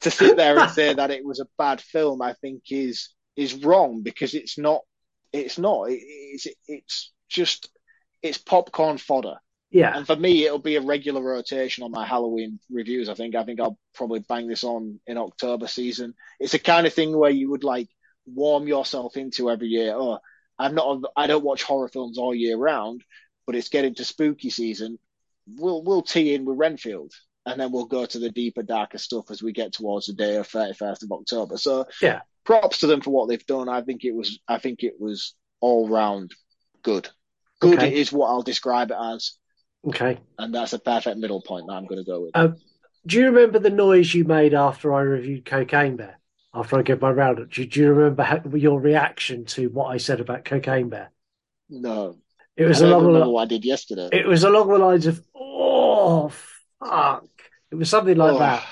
to 0.00 0.10
sit 0.10 0.36
there 0.36 0.58
and 0.58 0.70
say 0.72 0.92
that 0.92 1.12
it 1.12 1.24
was 1.24 1.38
a 1.38 1.46
bad 1.56 1.80
film, 1.80 2.20
I 2.20 2.32
think 2.32 2.62
is 2.70 3.10
is 3.36 3.54
wrong 3.54 4.02
because 4.02 4.34
it's 4.34 4.58
not. 4.58 4.80
It's 5.32 5.58
not. 5.58 5.84
It, 5.90 6.00
it's 6.02 6.46
it's 6.66 7.12
just 7.28 7.68
it's 8.22 8.38
popcorn 8.38 8.98
fodder. 8.98 9.36
Yeah. 9.70 9.96
And 9.96 10.06
for 10.06 10.16
me, 10.16 10.44
it'll 10.46 10.58
be 10.58 10.76
a 10.76 10.80
regular 10.80 11.22
rotation 11.22 11.84
on 11.84 11.90
my 11.90 12.06
Halloween 12.06 12.60
reviews. 12.70 13.08
I 13.08 13.14
think. 13.14 13.34
I 13.34 13.44
think 13.44 13.60
I'll 13.60 13.78
probably 13.94 14.20
bang 14.20 14.46
this 14.46 14.64
on 14.64 15.00
in 15.06 15.18
October 15.18 15.66
season. 15.66 16.14
It's 16.38 16.52
the 16.52 16.58
kind 16.58 16.86
of 16.86 16.94
thing 16.94 17.16
where 17.16 17.30
you 17.30 17.50
would 17.50 17.64
like 17.64 17.88
warm 18.26 18.66
yourself 18.68 19.16
into 19.16 19.50
every 19.50 19.68
year. 19.68 19.92
Oh, 19.94 20.18
I'm 20.58 20.74
not. 20.74 21.02
I 21.16 21.26
don't 21.26 21.44
watch 21.44 21.62
horror 21.62 21.88
films 21.88 22.16
all 22.18 22.34
year 22.34 22.56
round, 22.56 23.02
but 23.46 23.56
it's 23.56 23.68
getting 23.68 23.94
to 23.96 24.04
spooky 24.04 24.50
season. 24.50 24.98
We'll 25.46 25.82
we'll 25.82 26.02
tee 26.02 26.34
in 26.34 26.44
with 26.44 26.58
Renfield, 26.58 27.12
and 27.44 27.60
then 27.60 27.72
we'll 27.72 27.86
go 27.86 28.06
to 28.06 28.18
the 28.18 28.30
deeper, 28.30 28.62
darker 28.62 28.98
stuff 28.98 29.30
as 29.30 29.42
we 29.42 29.52
get 29.52 29.72
towards 29.72 30.06
the 30.06 30.14
day 30.14 30.36
of 30.36 30.48
31st 30.48 31.02
of 31.02 31.12
October. 31.12 31.56
So 31.58 31.86
yeah, 32.00 32.20
props 32.44 32.78
to 32.78 32.86
them 32.86 33.00
for 33.00 33.10
what 33.10 33.28
they've 33.28 33.46
done. 33.46 33.68
I 33.68 33.82
think 33.82 34.04
it 34.04 34.14
was. 34.14 34.38
I 34.48 34.58
think 34.58 34.82
it 34.84 34.94
was 34.98 35.34
all 35.60 35.88
round 35.88 36.32
good. 36.82 37.08
Good 37.60 37.78
Okay. 37.78 37.94
is 37.94 38.12
what 38.12 38.28
I'll 38.28 38.42
describe 38.42 38.90
it 38.90 38.96
as. 39.00 39.32
Okay. 39.86 40.18
And 40.38 40.54
that's 40.54 40.72
a 40.72 40.78
perfect 40.78 41.18
middle 41.18 41.40
point 41.40 41.66
that 41.68 41.74
I'm 41.74 41.86
going 41.86 42.04
to 42.04 42.10
go 42.10 42.22
with. 42.22 42.30
Uh, 42.34 42.48
do 43.06 43.18
you 43.18 43.26
remember 43.26 43.58
the 43.58 43.70
noise 43.70 44.12
you 44.14 44.24
made 44.24 44.52
after 44.52 44.92
I 44.92 45.00
reviewed 45.02 45.44
Cocaine 45.44 45.96
Bear? 45.96 46.18
After 46.52 46.78
I 46.78 46.82
gave 46.82 47.00
my 47.02 47.10
roundup, 47.10 47.50
do, 47.50 47.66
do 47.66 47.80
you 47.80 47.92
remember 47.92 48.22
how, 48.22 48.40
your 48.54 48.80
reaction 48.80 49.44
to 49.46 49.68
what 49.68 49.86
I 49.88 49.98
said 49.98 50.20
about 50.20 50.44
Cocaine 50.44 50.88
Bear? 50.88 51.10
no. 51.68 52.16
It 52.56 52.64
was 52.64 52.82
I 52.82 52.86
along 52.86 53.12
the 53.12 53.28
what 53.28 53.42
I 53.42 53.44
did 53.44 53.66
yesterday. 53.66 54.08
it 54.12 54.26
was 54.26 54.42
along 54.42 54.68
the 54.68 54.78
lines 54.78 55.06
of 55.06 55.22
oh 55.36 56.30
fuck. 56.80 57.26
It 57.70 57.74
was 57.74 57.90
something 57.90 58.16
like 58.16 58.32
Oh. 58.32 58.38
that. 58.38 58.64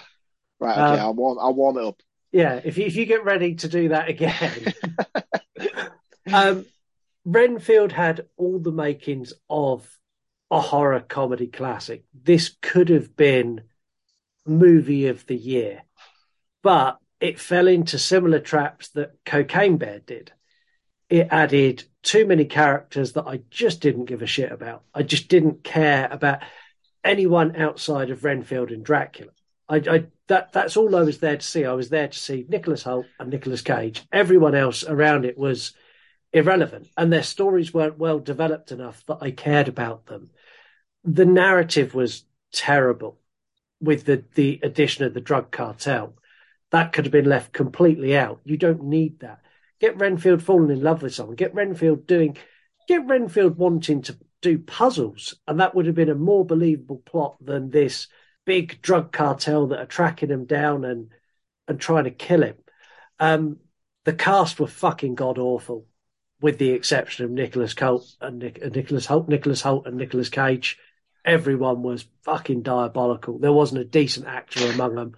Right, 0.59 0.73
okay, 0.73 1.01
Um, 1.01 1.07
I'll 1.07 1.15
warm 1.15 1.39
I'll 1.39 1.53
warm 1.53 1.77
it 1.77 1.85
up. 1.85 2.01
Yeah, 2.33 2.61
if 2.65 2.79
you, 2.79 2.87
if 2.87 2.97
you 2.97 3.05
get 3.05 3.25
ready 3.25 3.57
to 3.57 3.69
do 3.69 3.91
that 3.91 4.09
again. 4.09 4.73
um, 6.33 6.65
Renfield 7.27 7.93
had 7.93 8.27
all 8.39 8.59
the 8.59 8.73
makings 8.73 9.35
of 9.51 9.87
a 10.55 10.61
horror 10.61 11.01
comedy 11.01 11.49
classic. 11.49 12.05
This 12.15 12.57
could 12.63 12.89
have 12.89 13.17
been 13.17 13.63
movie 14.47 15.09
of 15.09 15.27
the 15.27 15.37
year, 15.37 15.83
but 16.63 16.99
it 17.21 17.41
fell 17.41 17.67
into 17.67 17.99
similar 17.99 18.39
traps 18.39 18.89
that 18.91 19.17
Cocaine 19.25 19.79
Bear 19.79 19.99
did. 19.99 20.33
It 21.09 21.29
added 21.31 21.85
too 22.03 22.27
many 22.27 22.45
characters 22.45 23.13
that 23.15 23.27
I 23.27 23.41
just 23.51 23.81
didn't 23.81 24.05
give 24.05 24.23
a 24.23 24.27
shit 24.27 24.53
about. 24.53 24.85
I 24.95 25.03
just 25.03 25.29
didn't 25.29 25.65
care 25.65 26.09
about 26.11 26.43
anyone 27.03 27.57
outside 27.57 28.11
of 28.11 28.25
Renfield 28.25 28.71
and 28.71 28.85
Dracula. 28.85 29.33
I, 29.69 29.77
I 29.77 30.07
that 30.29 30.53
that's 30.53 30.77
all 30.77 30.95
I 30.95 31.03
was 31.03 31.19
there 31.19 31.37
to 31.37 31.47
see. 31.47 31.65
I 31.65 31.73
was 31.73 31.89
there 31.89 32.09
to 32.09 32.19
see 32.19 32.47
Nicholas 32.49 32.85
Hoult 32.85 33.07
and 33.19 33.31
Nicolas 33.31 33.63
Cage. 33.63 34.05
Everyone 34.13 34.55
else 34.55 34.85
around 34.85 35.25
it 35.25 35.37
was 35.37 35.73
irrelevant, 36.33 36.89
and 36.97 37.13
their 37.13 37.23
stories 37.23 37.75
weren't 37.75 37.99
well 37.99 38.19
developed 38.19 38.73
enough 38.73 39.05
that 39.07 39.19
I 39.21 39.31
cared 39.31 39.69
about 39.69 40.07
them. 40.07 40.31
The 41.05 41.27
narrative 41.27 41.95
was 41.95 42.25
terrible 42.53 43.21
with 43.81 44.05
the 44.05 44.25
the 44.35 44.61
addition 44.63 45.05
of 45.05 45.15
the 45.15 45.21
drug 45.21 45.51
cartel. 45.51 46.17
That 46.71 46.93
could 46.93 47.05
have 47.05 47.13
been 47.13 47.29
left 47.29 47.53
completely 47.53 48.17
out. 48.17 48.41
You 48.45 48.57
don't 48.57 48.85
need 48.85 49.21
that. 49.21 49.41
Get 49.81 49.99
Renfield 49.99 50.43
falling 50.43 50.71
in 50.71 50.83
love 50.83 51.03
with 51.03 51.15
someone. 51.15 51.37
Get 51.37 51.55
Renfield 51.55 52.07
doing. 52.07 52.37
Get 52.89 53.07
Renfield 53.07 53.57
wanting 53.57 54.03
to 54.03 54.19
do 54.41 54.59
puzzles, 54.59 55.35
and 55.47 55.61
that 55.61 55.75
would 55.75 55.87
have 55.87 55.95
been 55.95 56.11
a 56.11 56.15
more 56.15 56.45
believable 56.45 57.03
plot 57.05 57.37
than 57.45 57.71
this 57.71 58.09
big 58.45 58.81
drug 58.83 59.13
cartel 59.13 59.69
that 59.69 59.79
are 59.79 59.87
tracking 59.87 60.31
him 60.31 60.45
down 60.45 60.85
and 60.85 61.11
and 61.67 61.81
trying 61.81 62.05
to 62.05 62.11
kill 62.11 62.43
him. 62.43 62.57
Um, 63.19 63.59
the 64.05 64.13
cast 64.13 64.61
were 64.61 64.67
fucking 64.67 65.15
god 65.15 65.39
awful, 65.39 65.87
with 66.41 66.59
the 66.59 66.71
exception 66.71 67.25
of 67.25 67.31
Nicholas 67.31 67.75
Hoult 67.75 68.17
and 68.21 68.39
Nic- 68.39 68.75
Nicholas 68.75 69.07
Hoult, 69.07 69.29
Nicholas 69.29 69.63
Hoult 69.63 69.87
and 69.87 69.97
Nicolas 69.97 70.29
Cage. 70.29 70.79
Everyone 71.25 71.83
was 71.83 72.07
fucking 72.23 72.63
diabolical. 72.63 73.39
There 73.39 73.53
wasn't 73.53 73.81
a 73.81 73.85
decent 73.85 74.27
actor 74.27 74.71
among 74.71 74.95
them. 74.95 75.15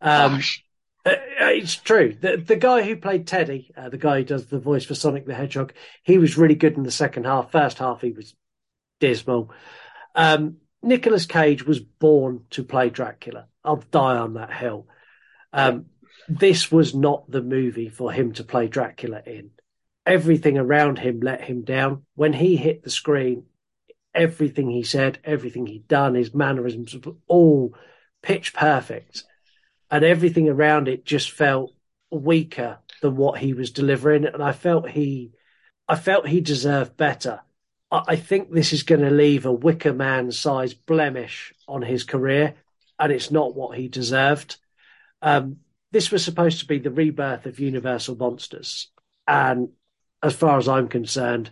Um, 0.00 0.32
Harsh. 0.32 0.62
Uh, 1.04 1.14
it's 1.40 1.76
true. 1.76 2.16
The 2.20 2.36
the 2.36 2.56
guy 2.56 2.82
who 2.82 2.96
played 2.96 3.26
Teddy, 3.26 3.72
uh, 3.76 3.88
the 3.88 3.98
guy 3.98 4.18
who 4.18 4.24
does 4.24 4.46
the 4.46 4.58
voice 4.58 4.84
for 4.84 4.94
Sonic 4.94 5.26
the 5.26 5.34
Hedgehog, 5.34 5.72
he 6.02 6.18
was 6.18 6.36
really 6.36 6.54
good 6.54 6.76
in 6.76 6.82
the 6.82 6.90
second 6.90 7.24
half. 7.24 7.50
First 7.50 7.78
half, 7.78 8.02
he 8.02 8.12
was 8.12 8.34
dismal. 9.00 9.50
Um, 10.14 10.58
Nicolas 10.82 11.26
Cage 11.26 11.64
was 11.64 11.80
born 11.80 12.44
to 12.50 12.64
play 12.64 12.90
Dracula. 12.90 13.46
I'll 13.64 13.82
die 13.90 14.16
on 14.16 14.34
that 14.34 14.52
hill. 14.52 14.86
Um, 15.52 15.86
this 16.28 16.70
was 16.70 16.94
not 16.94 17.30
the 17.30 17.42
movie 17.42 17.88
for 17.88 18.12
him 18.12 18.32
to 18.34 18.44
play 18.44 18.68
Dracula 18.68 19.22
in. 19.26 19.50
Everything 20.06 20.58
around 20.58 20.98
him 20.98 21.20
let 21.20 21.42
him 21.42 21.62
down. 21.62 22.04
When 22.14 22.32
he 22.32 22.56
hit 22.56 22.82
the 22.82 22.90
screen, 22.90 23.44
everything 24.14 24.70
he 24.70 24.82
said, 24.82 25.18
everything 25.24 25.66
he'd 25.66 25.88
done, 25.88 26.14
his 26.14 26.34
mannerisms 26.34 26.94
were 26.94 27.14
all 27.26 27.74
pitch 28.22 28.52
perfect. 28.54 29.24
And 29.90 30.04
everything 30.04 30.48
around 30.48 30.88
it 30.88 31.04
just 31.04 31.30
felt 31.30 31.72
weaker 32.10 32.78
than 33.02 33.16
what 33.16 33.38
he 33.38 33.54
was 33.54 33.70
delivering. 33.70 34.24
And 34.24 34.42
I 34.42 34.52
felt 34.52 34.88
he 34.88 35.32
I 35.88 35.96
felt 35.96 36.28
he 36.28 36.40
deserved 36.40 36.96
better. 36.96 37.40
I, 37.90 38.02
I 38.08 38.16
think 38.16 38.52
this 38.52 38.72
is 38.72 38.84
going 38.84 39.00
to 39.00 39.10
leave 39.10 39.46
a 39.46 39.52
Wicker 39.52 39.92
Man 39.92 40.30
sized 40.30 40.86
blemish 40.86 41.52
on 41.66 41.82
his 41.82 42.04
career, 42.04 42.54
and 42.98 43.12
it's 43.12 43.30
not 43.30 43.56
what 43.56 43.76
he 43.76 43.88
deserved. 43.88 44.56
Um, 45.22 45.58
this 45.92 46.12
was 46.12 46.24
supposed 46.24 46.60
to 46.60 46.66
be 46.66 46.78
the 46.78 46.90
rebirth 46.90 47.46
of 47.46 47.58
Universal 47.58 48.16
Monsters. 48.16 48.88
And 49.26 49.70
as 50.22 50.34
far 50.34 50.58
as 50.58 50.68
I'm 50.68 50.88
concerned, 50.88 51.50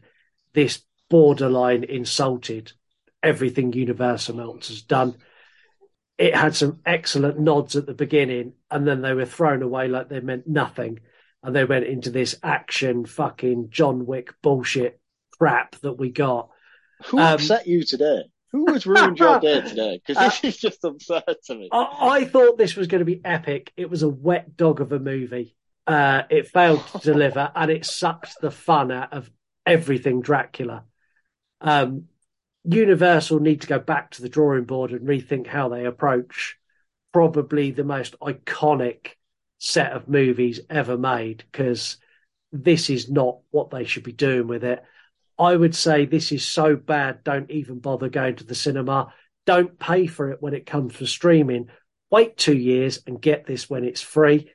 this 0.55 0.83
borderline 1.09 1.85
insulted 1.85 2.73
everything 3.23 3.73
Universal 3.73 4.37
Monsters 4.37 4.77
has 4.77 4.83
done. 4.83 5.17
It 6.17 6.35
had 6.35 6.55
some 6.55 6.81
excellent 6.85 7.39
nods 7.39 7.77
at 7.77 7.87
the 7.87 7.95
beginning, 7.95 8.55
and 8.71 8.87
then 8.87 9.03
they 9.03 9.15
were 9.15 9.25
thrown 9.25 9.63
away 9.63 9.89
like 9.89 10.09
they 10.09 10.21
meant 10.21 10.47
nothing. 10.49 11.01
And 11.43 11.55
they 11.55 11.65
went 11.65 11.87
into 11.87 12.11
this 12.11 12.37
action 12.43 13.07
fucking 13.07 13.71
John 13.71 14.07
Wick 14.07 14.35
bullshit 14.43 15.01
crap 15.39 15.77
that 15.77 15.93
we 15.93 16.11
got. 16.11 16.51
Who 17.07 17.19
Um, 17.19 17.35
upset 17.35 17.69
you 17.69 17.85
today? 17.85 18.25
Who 18.51 18.73
has 18.73 18.87
ruined 18.87 19.19
your 19.19 19.39
day 19.39 19.61
today? 19.61 20.01
Because 20.05 20.41
this 20.43 20.55
is 20.55 20.61
just 20.61 20.83
absurd 20.83 21.23
to 21.45 21.55
me. 21.55 21.69
I, 21.71 21.97
I 22.01 22.25
thought 22.25 22.59
this 22.59 22.75
was 22.75 22.89
going 22.89 23.01
to 23.01 23.05
be 23.05 23.21
epic. 23.25 23.73
It 23.77 23.89
was 23.89 24.03
a 24.03 24.09
wet 24.09 24.57
dog 24.57 24.81
of 24.81 24.91
a 24.91 24.99
movie. 24.99 25.55
Uh, 25.87 26.23
it 26.31 26.49
failed 26.49 26.85
to 26.89 26.99
deliver, 27.13 27.53
and 27.55 27.71
it 27.71 27.85
sucked 27.85 28.41
the 28.41 28.51
fun 28.51 28.91
out 28.91 29.13
of 29.13 29.31
everything 29.65 30.21
Dracula. 30.23 30.85
Um, 31.61 32.05
Universal 32.65 33.41
need 33.41 33.63
to 33.63 33.67
go 33.67 33.79
back 33.79 34.11
to 34.13 34.23
the 34.23 34.29
drawing 34.29 34.65
board 34.65 34.91
and 34.93 35.09
rethink 35.09 35.47
how 35.47 35.69
they 35.69 35.87
approach 35.87 36.59
probably 37.13 37.71
the 37.71 37.85
most 37.85 38.19
iconic 38.21 39.13
set 39.59 39.93
of 39.93 40.09
movies 40.09 40.61
ever 40.69 40.97
made 40.99 41.45
because 41.51 41.97
this 42.53 42.91
is 42.91 43.11
not 43.11 43.39
what 43.51 43.71
they 43.71 43.85
should 43.85 44.05
be 44.05 44.13
doing 44.13 44.47
with 44.47 44.65
it. 44.65 44.83
I 45.39 45.55
would 45.55 45.75
say 45.75 46.05
this 46.05 46.33
is 46.33 46.47
so 46.47 46.77
bad, 46.77 47.23
don't 47.25 47.51
even 47.51 47.79
bother 47.79 48.09
going 48.09 48.37
to 48.37 48.45
the 48.45 48.55
cinema. 48.55 49.13
Don't 49.47 49.79
pay 49.79 50.07
for 50.07 50.31
it 50.31 50.43
when 50.43 50.55
it 50.55 50.67
comes 50.67 50.95
for 50.95 51.07
streaming. 51.07 51.69
Wait 52.11 52.37
two 52.37 52.57
years 52.57 53.01
and 53.07 53.21
get 53.21 53.47
this 53.47 53.71
when 53.71 53.85
it's 53.85 54.01
free. 54.01 54.51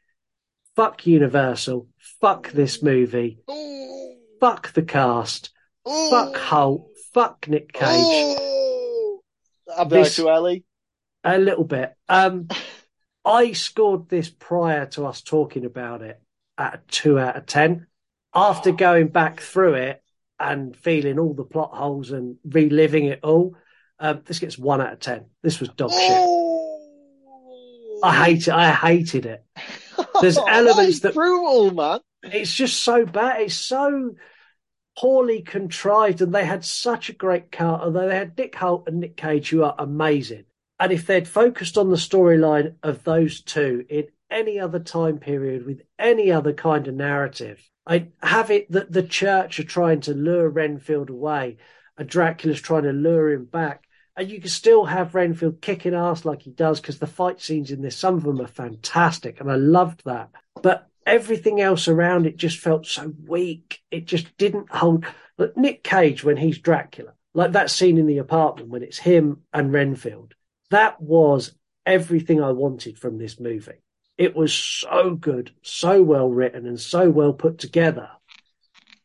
Fuck 0.76 1.08
Universal. 1.08 1.88
Fuck 2.20 2.52
this 2.52 2.84
movie. 2.84 3.40
Fuck 4.40 4.74
the 4.74 4.84
cast. 4.84 5.52
Fuck 5.86 6.36
Hoult. 6.36 6.93
Fuck 7.14 7.48
Nick 7.48 7.74
Cage. 7.74 8.38
This- 9.90 10.16
A 11.24 11.38
little 11.38 11.64
bit. 11.64 11.94
Um, 12.10 12.48
I 13.26 13.54
scored 13.54 14.10
this 14.10 14.30
prior 14.30 14.86
to 14.88 15.06
us 15.06 15.22
talking 15.22 15.64
about 15.66 16.02
it 16.02 16.22
at 16.58 16.74
a 16.76 16.80
two 16.90 17.18
out 17.18 17.38
of 17.38 17.46
ten. 17.46 17.88
After 18.34 18.72
going 18.74 19.08
back 19.08 19.40
through 19.40 19.76
it 19.76 20.02
and 20.40 20.76
feeling 20.76 21.20
all 21.20 21.34
the 21.34 21.46
plot 21.46 21.72
holes 21.74 22.12
and 22.12 22.36
reliving 22.44 23.06
it 23.06 23.22
all, 23.24 23.56
um, 24.00 24.22
this 24.26 24.40
gets 24.40 24.58
one 24.58 24.82
out 24.82 24.92
of 24.94 25.00
ten. 25.00 25.28
This 25.42 25.60
was 25.62 25.70
dog 25.70 25.92
shit. 25.92 26.30
I 28.04 28.26
hate 28.26 28.48
it. 28.48 28.54
I 28.54 28.72
hated 28.74 29.26
it. 29.26 29.46
There's 30.22 30.38
elements 30.38 31.00
that 31.02 31.14
brutal, 31.14 31.72
man. 31.72 32.00
It's 32.24 32.54
just 32.54 32.82
so 32.84 33.06
bad. 33.06 33.42
It's 33.42 33.56
so 33.56 34.16
poorly 34.98 35.42
contrived, 35.42 36.22
and 36.22 36.34
they 36.34 36.46
had 36.46 36.64
such 36.64 37.10
a 37.10 37.14
great 37.14 37.52
cast. 37.52 37.84
Although 37.84 38.08
they 38.08 38.16
had 38.16 38.38
Nick 38.38 38.56
Hoult 38.56 38.88
and 38.88 39.00
Nick 39.00 39.18
Cage, 39.18 39.50
who 39.50 39.64
are 39.64 39.76
amazing. 39.78 40.46
And 40.80 40.92
if 40.92 41.06
they'd 41.06 41.28
focused 41.28 41.78
on 41.78 41.90
the 41.90 41.96
storyline 41.96 42.76
of 42.84 43.04
those 43.04 43.42
two 43.42 43.86
in 43.90 44.08
any 44.30 44.60
other 44.60 44.80
time 44.80 45.20
period 45.20 45.66
with 45.66 45.82
any 46.00 46.32
other 46.32 46.54
kind 46.54 46.88
of 46.88 46.96
narrative, 46.96 47.70
I 47.86 48.08
have 48.22 48.50
it 48.52 48.72
that 48.72 48.92
the 48.92 49.04
church 49.04 49.60
are 49.60 49.66
trying 49.66 50.02
to 50.02 50.14
lure 50.14 50.50
Renfield 50.50 51.10
away, 51.10 51.58
and 51.98 52.10
Dracula's 52.10 52.62
trying 52.62 52.84
to 52.84 52.92
lure 52.92 53.32
him 53.32 53.46
back. 53.46 53.86
And 54.16 54.30
you 54.30 54.40
can 54.40 54.50
still 54.50 54.86
have 54.86 55.16
Renfield 55.16 55.62
kicking 55.62 55.96
ass 55.96 56.24
like 56.24 56.44
he 56.44 56.52
does 56.52 56.80
because 56.80 57.00
the 57.00 57.08
fight 57.08 57.42
scenes 57.42 57.72
in 57.72 57.82
this, 57.82 57.98
some 57.98 58.16
of 58.16 58.24
them 58.24 58.42
are 58.42 58.48
fantastic, 58.48 59.40
and 59.40 59.52
I 59.52 59.56
loved 59.56 60.04
that. 60.06 60.30
But 60.62 60.88
everything 61.06 61.62
else 61.62 61.88
around 61.88 62.26
it 62.26 62.38
just 62.38 62.58
felt 62.58 62.86
so 62.86 63.14
weak. 63.26 63.82
It 63.92 64.06
just 64.06 64.36
didn't 64.38 64.70
hold. 64.72 65.06
But 65.38 65.58
Nick 65.58 65.84
Cage, 65.84 66.24
when 66.24 66.38
he's 66.38 66.60
Dracula, 66.60 67.14
like 67.34 67.54
that 67.54 67.72
scene 67.72 67.98
in 67.98 68.06
the 68.06 68.20
apartment 68.20 68.70
when 68.70 68.84
it's 68.84 69.00
him 69.00 69.42
and 69.54 69.74
Renfield, 69.74 70.36
that 70.70 71.02
was 71.02 71.56
everything 71.86 72.42
I 72.42 72.52
wanted 72.52 72.98
from 72.98 73.18
this 73.18 73.40
movie. 73.40 73.82
It 74.18 74.36
was 74.36 74.54
so 74.54 75.16
good, 75.16 75.52
so 75.64 76.04
well 76.04 76.30
written, 76.30 76.68
and 76.68 76.80
so 76.80 77.10
well 77.10 77.34
put 77.34 77.58
together. 77.58 78.10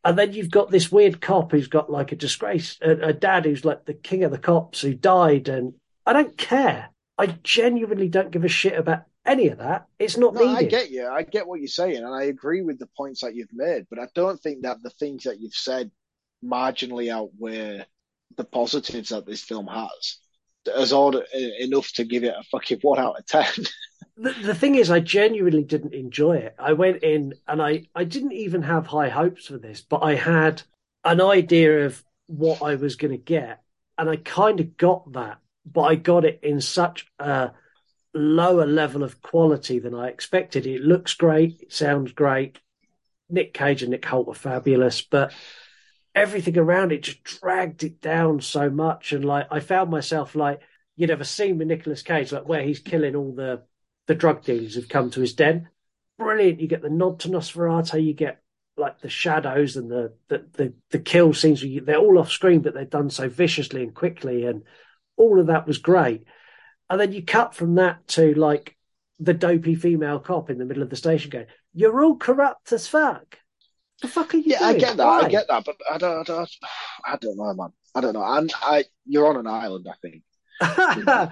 And 0.05 0.19
then 0.19 0.33
you've 0.33 0.51
got 0.51 0.71
this 0.71 0.93
weird 0.93 1.21
cop 1.21 1.53
who's 1.53 1.69
got 1.69 1.91
like 1.91 2.13
a 2.13 2.17
disgrace, 2.17 2.79
a, 2.83 2.91
a 3.09 3.13
dad 3.13 3.45
who's 3.45 3.65
like 3.65 3.85
the 3.85 3.95
king 3.95 4.23
of 4.25 4.31
the 4.31 4.39
cops 4.39 4.81
who 4.81 4.95
died, 4.95 5.49
and 5.49 5.75
I 6.07 6.13
don't 6.13 6.37
care. 6.37 6.91
I 7.17 7.27
genuinely 7.43 8.09
don't 8.09 8.31
give 8.31 8.45
a 8.45 8.49
shit 8.49 8.79
about 8.79 9.03
any 9.29 9.49
of 9.49 9.59
that. 9.59 9.87
It's 9.99 10.17
not 10.17 10.35
No, 10.35 10.49
I 10.49 10.65
get 10.65 10.91
you. 10.91 11.07
I 11.07 11.23
get 11.23 11.47
what 11.47 11.61
you're 11.61 11.69
saying, 11.69 11.97
and 11.97 12.15
I 12.15 12.25
agree 12.25 12.63
with 12.63 12.79
the 12.79 12.89
points 12.97 13.21
that 13.21 13.35
you've 13.35 13.53
made. 13.53 13.87
But 13.91 13.99
I 13.99 14.09
don't 14.15 14.41
think 14.41 14.63
that 14.63 14.83
the 14.83 14.91
things 14.91 15.25
that 15.25 15.41
you've 15.41 15.55
said 15.55 15.91
marginally 16.45 17.13
outweigh 17.13 17.85
the 18.37 18.45
positives 18.45 19.11
that 19.11 19.27
this 19.27 19.43
film 19.43 19.67
has. 19.67 20.19
As 20.75 20.93
odd 20.93 21.17
enough 21.33 21.93
to 21.93 22.05
give 22.05 22.25
it 22.25 22.35
a 22.39 22.43
fucking 22.51 22.81
one 22.83 22.99
out 22.99 23.19
of 23.19 23.27
ten. 23.27 23.65
the, 24.17 24.33
the 24.43 24.55
thing 24.55 24.75
is, 24.75 24.91
I 24.91 25.01
genuinely 25.01 25.65
didn't 25.65 25.95
enjoy 25.95 26.37
it. 26.37 26.55
I 26.59 26.73
went 26.73 27.03
in 27.03 27.35
and 27.47 27.63
I, 27.63 27.85
I 27.95 28.05
didn't 28.05 28.33
even 28.33 28.63
have 28.63 28.87
high 28.87 29.09
hopes 29.09 29.47
for 29.47 29.59
this, 29.59 29.81
but 29.81 30.03
I 30.03 30.15
had 30.15 30.63
an 31.05 31.21
idea 31.21 31.87
of 31.87 32.03
what 32.27 32.63
I 32.63 32.75
was 32.75 32.97
going 32.97 33.13
to 33.13 33.19
get. 33.19 33.63
And 33.97 34.09
I 34.09 34.17
kind 34.17 34.61
of 34.61 34.77
got 34.77 35.13
that, 35.13 35.39
but 35.65 35.83
I 35.83 35.95
got 35.95 36.25
it 36.25 36.41
in 36.43 36.61
such 36.61 37.07
a 37.19 37.53
lower 38.15 38.67
level 38.67 39.03
of 39.03 39.21
quality 39.23 39.79
than 39.79 39.95
I 39.95 40.09
expected. 40.09 40.67
It 40.67 40.83
looks 40.83 41.15
great. 41.15 41.61
It 41.63 41.73
sounds 41.73 42.13
great. 42.13 42.59
Nick 43.31 43.53
Cage 43.53 43.83
and 43.83 43.91
Nick 43.91 44.03
Hoult 44.05 44.29
are 44.29 44.35
fabulous, 44.35 45.03
but 45.03 45.33
everything 46.15 46.57
around 46.59 46.93
it 46.93 47.03
just 47.03 47.23
dragged 47.23 47.85
it 47.85 48.01
down 48.01 48.41
so 48.41 48.71
much. 48.71 49.13
And 49.13 49.25
like, 49.25 49.47
I 49.51 49.61
found 49.61 49.91
myself 49.91 50.35
like, 50.35 50.61
you'd 50.97 51.11
ever 51.11 51.25
seen 51.25 51.59
with 51.59 51.69
Nicolas 51.69 52.03
Cage, 52.03 52.33
like 52.33 52.49
where 52.49 52.63
he's 52.63 52.81
killing 52.81 53.15
all 53.15 53.35
the, 53.35 53.63
the 54.07 54.15
drug 54.15 54.43
dealers 54.43 54.75
who've 54.75 54.89
come 54.89 55.11
to 55.11 55.21
his 55.21 55.35
den. 55.35 55.69
Brilliant. 56.19 56.61
You 56.61 56.67
get 56.67 56.83
the 56.83 56.91
nod 56.91 57.21
to 57.21 57.29
Nosferatu, 57.29 58.05
you 58.05 58.15
get 58.15 58.43
like 58.77 59.01
the 59.01 59.09
shadows 59.09 59.77
and 59.77 59.91
the, 59.91 60.15
the, 60.29 60.47
the, 60.55 60.75
the 60.91 60.99
kill 60.99 61.35
scenes. 61.35 61.63
They're 61.85 61.97
all 61.97 62.19
off 62.19 62.31
screen, 62.31 62.61
but 62.61 62.75
they're 62.75 62.85
done 62.85 63.11
so 63.11 63.29
viciously 63.29 63.83
and 63.83 63.95
quickly. 63.95 64.47
And 64.47 64.63
all 65.17 65.39
of 65.39 65.49
that 65.49 65.67
was 65.67 65.79
great. 65.79 66.25
And 66.91 67.01
then 67.01 67.13
you 67.13 67.23
cut 67.23 67.55
from 67.55 67.75
that 67.77 68.07
to 68.09 68.35
like 68.35 68.77
the 69.21 69.35
dopey 69.35 69.75
female 69.75 70.21
cop 70.21 70.49
in 70.51 70.59
the 70.59 70.65
middle 70.65 70.83
of 70.83 70.91
the 70.91 70.97
station 70.97 71.31
going, 71.31 71.47
You're 71.75 72.03
all 72.03 72.17
corrupt 72.17 72.73
as 72.73 72.87
fuck. 72.87 73.39
The 74.01 74.09
fuck 74.09 74.33
are 74.35 74.37
you 74.39 74.45
Yeah, 74.53 74.65
I 74.65 74.75
get 74.79 74.97
that. 74.97 75.07
Why? 75.07 75.21
I 75.23 75.29
get 75.29 75.49
that, 75.49 75.65
but 75.65 75.77
I 75.91 75.99
don't, 75.99 76.21
I 76.21 76.23
don't, 76.23 76.51
I 77.05 77.17
don't 77.17 77.37
know, 77.37 77.53
man. 77.55 77.73
I 77.95 78.01
don't 78.01 78.13
know. 78.13 78.25
And 78.25 78.53
I, 78.63 78.85
you're 79.07 79.27
on 79.27 79.37
an 79.37 79.47
island, 79.47 79.87
I 79.91 79.95
think. 80.01 80.23
I. 80.61 81.29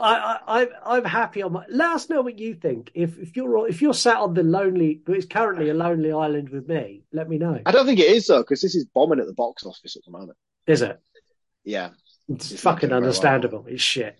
I, 0.00 0.66
I'm 0.84 1.04
happy 1.04 1.42
on 1.42 1.52
my. 1.52 1.64
Let 1.68 1.90
us 1.90 2.08
know 2.08 2.22
what 2.22 2.38
you 2.38 2.54
think. 2.54 2.90
If 2.94 3.18
if 3.18 3.36
you're 3.36 3.68
if 3.68 3.82
you're 3.82 3.94
sat 3.94 4.16
on 4.16 4.34
the 4.34 4.42
lonely, 4.42 5.02
it's 5.06 5.26
currently 5.26 5.70
a 5.70 5.74
lonely 5.74 6.12
island 6.12 6.48
with 6.50 6.68
me. 6.68 7.02
Let 7.12 7.28
me 7.28 7.36
know. 7.38 7.60
I 7.66 7.70
don't 7.70 7.84
think 7.86 7.98
it 7.98 8.10
is 8.10 8.26
though, 8.26 8.40
because 8.40 8.60
this 8.60 8.74
is 8.74 8.86
bombing 8.94 9.20
at 9.20 9.26
the 9.26 9.34
box 9.34 9.66
office 9.66 9.96
at 9.96 10.04
the 10.04 10.10
moment. 10.10 10.38
Is 10.66 10.82
it? 10.82 11.00
Yeah, 11.64 11.90
It's, 12.28 12.52
It's 12.52 12.62
fucking 12.62 12.88
doing 12.88 12.90
very 12.90 13.00
well. 13.00 13.08
understandable. 13.08 13.64
It's 13.68 13.82
shit. 13.82 14.18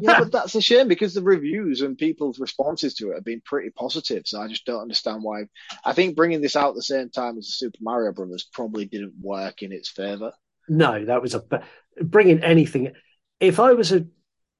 Yeah, 0.00 0.18
but 0.20 0.32
that's 0.32 0.54
a 0.54 0.60
shame 0.60 0.88
because 0.88 1.14
the 1.14 1.22
reviews 1.22 1.80
and 1.80 1.96
people's 1.98 2.38
responses 2.38 2.94
to 2.94 3.10
it 3.10 3.14
have 3.14 3.24
been 3.24 3.42
pretty 3.44 3.70
positive. 3.70 4.22
So 4.26 4.40
I 4.40 4.48
just 4.48 4.64
don't 4.64 4.82
understand 4.82 5.22
why. 5.22 5.44
I 5.84 5.92
think 5.92 6.16
bringing 6.16 6.40
this 6.40 6.56
out 6.56 6.70
at 6.70 6.74
the 6.76 6.82
same 6.82 7.10
time 7.10 7.38
as 7.38 7.46
the 7.46 7.52
Super 7.52 7.78
Mario 7.80 8.12
Brothers 8.12 8.48
probably 8.52 8.84
didn't 8.84 9.14
work 9.20 9.62
in 9.62 9.72
its 9.72 9.88
favor. 9.88 10.32
No, 10.68 11.04
that 11.04 11.22
was 11.22 11.34
a 11.34 11.42
bringing 12.00 12.42
anything. 12.42 12.92
If 13.40 13.58
I 13.58 13.72
was 13.72 13.92
a 13.92 14.06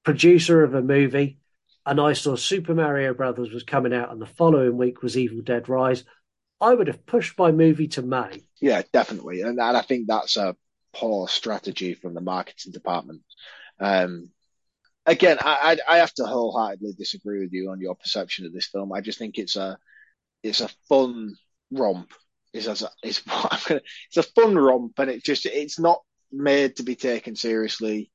producer 0.04 0.64
of 0.64 0.74
a 0.74 0.82
movie 0.82 1.38
and 1.86 2.00
I 2.00 2.14
saw 2.14 2.36
Super 2.36 2.74
Mario 2.74 3.14
Brothers 3.14 3.52
was 3.52 3.62
coming 3.62 3.94
out, 3.94 4.10
and 4.10 4.20
the 4.20 4.26
following 4.26 4.76
week 4.76 5.02
was 5.02 5.16
Evil 5.16 5.42
Dead 5.42 5.68
Rise, 5.68 6.04
I 6.60 6.74
would 6.74 6.88
have 6.88 7.06
pushed 7.06 7.38
my 7.38 7.52
movie 7.52 7.88
to 7.88 8.02
May. 8.02 8.42
Yeah, 8.60 8.82
definitely, 8.92 9.42
and, 9.42 9.58
and 9.58 9.76
I 9.76 9.82
think 9.82 10.06
that's 10.06 10.36
a 10.36 10.56
poor 10.92 11.28
strategy 11.28 11.94
from 11.94 12.14
the 12.14 12.20
marketing 12.20 12.72
department. 12.72 13.22
Um, 13.78 14.30
again, 15.10 15.38
I, 15.40 15.76
I 15.88 15.96
I 15.96 15.98
have 15.98 16.14
to 16.14 16.24
wholeheartedly 16.24 16.94
disagree 16.96 17.40
with 17.40 17.52
you 17.52 17.70
on 17.70 17.80
your 17.80 17.94
perception 17.94 18.46
of 18.46 18.52
this 18.52 18.66
film. 18.66 18.92
I 18.92 19.00
just 19.00 19.18
think 19.18 19.38
it's 19.38 19.56
a 19.56 19.78
it's 20.42 20.60
a 20.60 20.68
fun 20.88 21.34
romp. 21.70 22.12
It's 22.52 22.66
a, 22.66 22.88
it's 23.02 23.18
what 23.26 23.52
I'm 23.52 23.60
gonna, 23.66 23.80
it's 24.08 24.16
a 24.16 24.22
fun 24.22 24.56
romp, 24.56 24.98
and 24.98 25.10
it 25.10 25.24
just 25.24 25.46
it's 25.46 25.78
not 25.78 26.00
made 26.32 26.76
to 26.76 26.82
be 26.82 26.96
taken 26.96 27.36
seriously, 27.36 28.10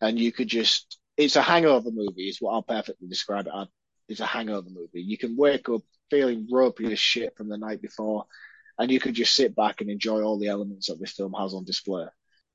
and 0.00 0.18
you 0.18 0.32
could 0.32 0.48
just 0.48 0.98
it's 1.16 1.36
a 1.36 1.42
hangover 1.42 1.90
movie. 1.90 2.28
Is 2.28 2.38
what 2.40 2.52
I'll 2.52 2.62
perfectly 2.62 3.08
describe 3.08 3.46
it 3.46 3.52
as. 3.56 3.68
It's 4.08 4.20
a 4.20 4.26
hangover 4.26 4.68
movie. 4.68 5.00
You 5.00 5.16
can 5.16 5.36
wake 5.36 5.68
up 5.68 5.82
feeling 6.10 6.46
ropey 6.50 6.92
as 6.92 6.98
shit 6.98 7.36
from 7.36 7.48
the 7.48 7.56
night 7.56 7.80
before, 7.80 8.26
and 8.78 8.90
you 8.90 9.00
could 9.00 9.14
just 9.14 9.34
sit 9.34 9.56
back 9.56 9.80
and 9.80 9.88
enjoy 9.88 10.22
all 10.22 10.38
the 10.38 10.48
elements 10.48 10.88
that 10.88 11.00
this 11.00 11.12
film 11.12 11.34
has 11.38 11.54
on 11.54 11.64
display. 11.64 12.06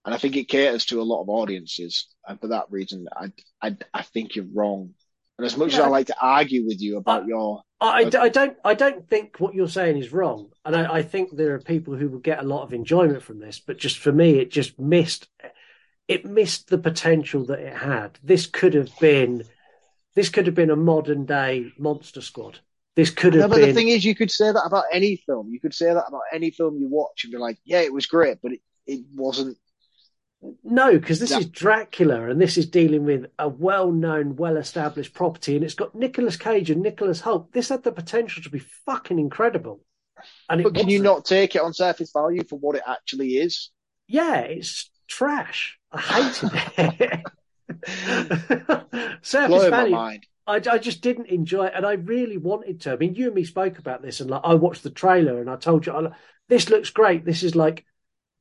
And 0.06 0.14
I 0.16 0.18
think 0.18 0.36
it 0.36 0.50
caters 0.50 0.86
to 0.88 1.02
a 1.02 1.04
lot 1.04 1.22
of 1.22 1.30
audiences, 1.30 2.08
and 2.28 2.40
for 2.40 2.48
that 2.48 2.66
reason, 2.72 3.08
I 3.16 3.32
I, 3.62 3.78
I 3.94 4.02
think 4.04 4.36
you're 4.36 4.46
wrong. 4.54 4.94
And 5.38 5.46
as 5.46 5.58
much 5.58 5.74
as 5.74 5.80
I 5.80 5.88
like 5.88 6.08
to 6.08 6.16
argue 6.22 6.66
with 6.66 6.82
you 6.82 6.98
about 6.98 7.26
your 7.26 7.64
I, 7.82 8.10
I 8.20 8.30
don't 8.30 8.58
I 8.66 8.74
don't 8.74 9.08
think 9.08 9.40
what 9.40 9.54
you're 9.56 9.70
saying 9.70 9.98
is 9.98 10.12
wrong, 10.12 10.52
and 10.66 10.76
I, 10.76 10.96
I 10.96 11.02
think 11.02 11.30
there 11.32 11.54
are 11.56 11.60
people 11.60 11.96
who 11.96 12.10
will 12.10 12.20
get 12.20 12.40
a 12.40 12.48
lot 12.48 12.64
of 12.64 12.74
enjoyment 12.74 13.24
from 13.24 13.40
this. 13.40 13.60
But 13.60 13.78
just 13.78 13.98
for 13.98 14.12
me, 14.12 14.40
it 14.40 14.52
just 14.52 14.78
missed 14.78 15.30
it 16.08 16.26
missed 16.26 16.70
the 16.70 16.78
potential 16.80 17.46
that 17.48 17.60
it 17.60 17.78
had. 17.78 18.20
This 18.24 18.48
could 18.48 18.74
have 18.76 18.98
been 19.00 19.46
this 20.16 20.30
could 20.30 20.48
have 20.48 20.56
been 20.56 20.72
a 20.72 20.76
modern 20.78 21.26
day 21.26 21.74
Monster 21.78 22.22
Squad. 22.22 22.60
This 22.96 23.12
could 23.12 23.34
No, 23.34 23.48
have 23.48 23.48
but 23.48 23.62
been 23.62 23.62
the 23.62 23.68
thing 23.70 23.90
is, 23.90 24.04
you 24.04 24.16
could 24.16 24.32
say 24.32 24.52
that 24.52 24.64
about 24.66 24.86
any 24.92 25.16
film. 25.16 25.50
You 25.50 25.60
could 25.60 25.74
say 25.74 25.94
that 25.94 26.06
about 26.08 26.24
any 26.34 26.52
film 26.52 26.78
you 26.78 26.88
watch 26.88 27.24
and 27.24 27.32
be 27.32 27.38
like, 27.38 27.58
yeah, 27.64 27.80
it 27.82 27.94
was 27.94 28.06
great, 28.08 28.40
but 28.42 28.54
it, 28.54 28.62
it 28.88 29.06
wasn't. 29.14 29.58
No, 30.64 30.98
because 30.98 31.20
this 31.20 31.32
is 31.32 31.48
Dracula, 31.48 32.30
and 32.30 32.40
this 32.40 32.58
is 32.58 32.66
dealing 32.68 33.04
with 33.04 33.26
a 33.38 33.50
well-known, 33.50 34.38
well-established 34.38 35.14
property, 35.14 35.56
and 35.56 35.66
it's 35.66 35.74
got 35.74 35.96
Nicolas 35.96 36.38
Cage 36.38 36.70
and 36.70 36.82
Nicholas 36.82 37.22
Hoult. 37.22 37.52
This 37.52 37.70
had 37.70 37.84
the 37.84 37.92
potential 37.92 38.42
to 38.44 38.50
be 38.50 38.60
fucking 38.60 39.20
incredible, 39.20 39.82
and 40.50 40.64
But 40.64 40.76
can 40.76 40.88
you 40.88 41.00
wasn't. 41.00 41.04
not 41.18 41.26
take 41.26 41.56
it 41.56 41.62
on 41.62 41.74
surface 41.74 42.12
value 42.14 42.44
for 42.48 42.58
what 42.58 42.78
it 42.78 42.84
actually 42.88 43.38
is? 43.38 43.70
Yeah, 44.08 44.40
it's 44.40 44.90
trash. 45.08 45.78
I 45.92 46.00
hated 46.00 46.52
it. 46.78 47.22
Surface 49.22 49.68
value. 49.68 49.96
I, 49.96 50.22
I 50.48 50.78
just 50.80 51.02
didn't 51.02 51.28
enjoy 51.28 51.66
it, 51.66 51.74
and 51.76 51.86
I 51.86 51.94
really 51.94 52.38
wanted 52.38 52.82
to. 52.82 52.94
I 52.94 52.96
mean, 52.96 53.14
you 53.14 53.26
and 53.28 53.36
me 53.36 53.44
spoke 53.44 53.78
about 53.78 54.02
this, 54.02 54.20
and 54.20 54.30
like 54.30 54.42
I 54.44 54.56
watched 54.56 54.84
the 54.84 54.90
trailer, 54.90 55.42
and 55.42 55.50
I 55.50 55.58
told 55.58 55.86
you, 55.86 55.94
I, 55.94 56.12
this 56.48 56.70
looks 56.70 56.90
great. 56.90 57.26
This 57.26 57.44
is 57.44 57.56
like 57.56 57.86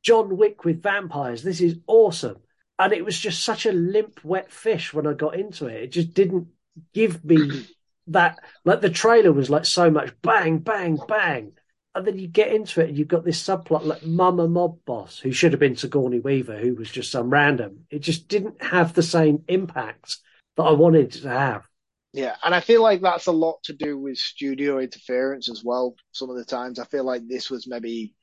John 0.03 0.37
Wick 0.37 0.65
with 0.65 0.83
vampires. 0.83 1.43
This 1.43 1.61
is 1.61 1.79
awesome, 1.87 2.39
and 2.79 2.93
it 2.93 3.05
was 3.05 3.19
just 3.19 3.45
such 3.45 3.67
a 3.67 3.73
limp, 3.73 4.25
wet 4.25 4.51
fish 4.51 4.93
when 4.93 5.07
I 5.07 5.13
got 5.13 5.35
into 5.35 5.67
it. 5.67 5.83
It 5.83 5.93
just 5.93 6.15
didn't 6.15 6.49
give 6.95 7.25
me 7.25 7.67
that. 8.09 8.39
Like 8.65 8.81
the 8.81 8.91
trailer 8.91 9.33
was 9.33 9.51
like 9.51 9.65
so 9.65 9.91
much 9.91 10.13
bang, 10.23 10.59
bang, 10.59 10.99
bang, 11.09 11.53
and 11.95 12.07
then 12.07 12.19
you 12.19 12.29
get 12.29 12.53
into 12.53 12.81
it, 12.81 12.91
and 12.91 12.99
you've 12.99 13.09
got 13.09 13.25
this 13.25 13.43
subplot 13.43 13.85
like 13.85 14.05
Mama 14.05 14.49
Mob 14.49 14.79
Boss, 14.85 15.19
who 15.19 15.33
should 15.33 15.53
have 15.53 15.61
been 15.61 15.77
Sigourney 15.77 16.21
Weaver, 16.21 16.59
who 16.59 16.75
was 16.75 16.91
just 16.91 17.11
some 17.11 17.31
random. 17.31 17.87
It 17.91 18.01
just 18.01 18.29
didn't 18.29 18.63
have 18.63 18.95
the 18.95 19.03
same 19.03 19.45
impact 19.49 20.19
that 20.57 20.63
I 20.63 20.73
wanted 20.73 21.13
to 21.13 21.29
have. 21.29 21.65
Yeah, 22.13 22.37
and 22.43 22.55
I 22.55 22.61
feel 22.61 22.83
like 22.83 23.03
that's 23.03 23.27
a 23.27 23.33
lot 23.33 23.63
to 23.65 23.75
do 23.75 23.99
with 23.99 24.17
studio 24.17 24.79
interference 24.79 25.51
as 25.51 25.63
well. 25.63 25.95
Some 26.13 26.31
of 26.31 26.37
the 26.37 26.45
times, 26.45 26.79
I 26.79 26.85
feel 26.87 27.05
like 27.05 27.29
this 27.29 27.51
was 27.51 27.67
maybe 27.67 28.15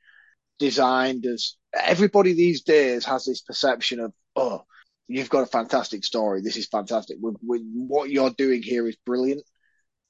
designed 0.58 1.26
as 1.26 1.56
everybody 1.74 2.32
these 2.34 2.62
days 2.62 3.04
has 3.04 3.24
this 3.24 3.42
perception 3.42 4.00
of, 4.00 4.12
oh, 4.36 4.62
you've 5.08 5.30
got 5.30 5.42
a 5.44 5.46
fantastic 5.46 6.04
story. 6.04 6.42
This 6.42 6.56
is 6.56 6.66
fantastic. 6.68 7.18
We, 7.20 7.32
we, 7.46 7.58
what 7.60 8.10
you're 8.10 8.30
doing 8.30 8.62
here 8.62 8.88
is 8.88 8.96
brilliant, 9.06 9.42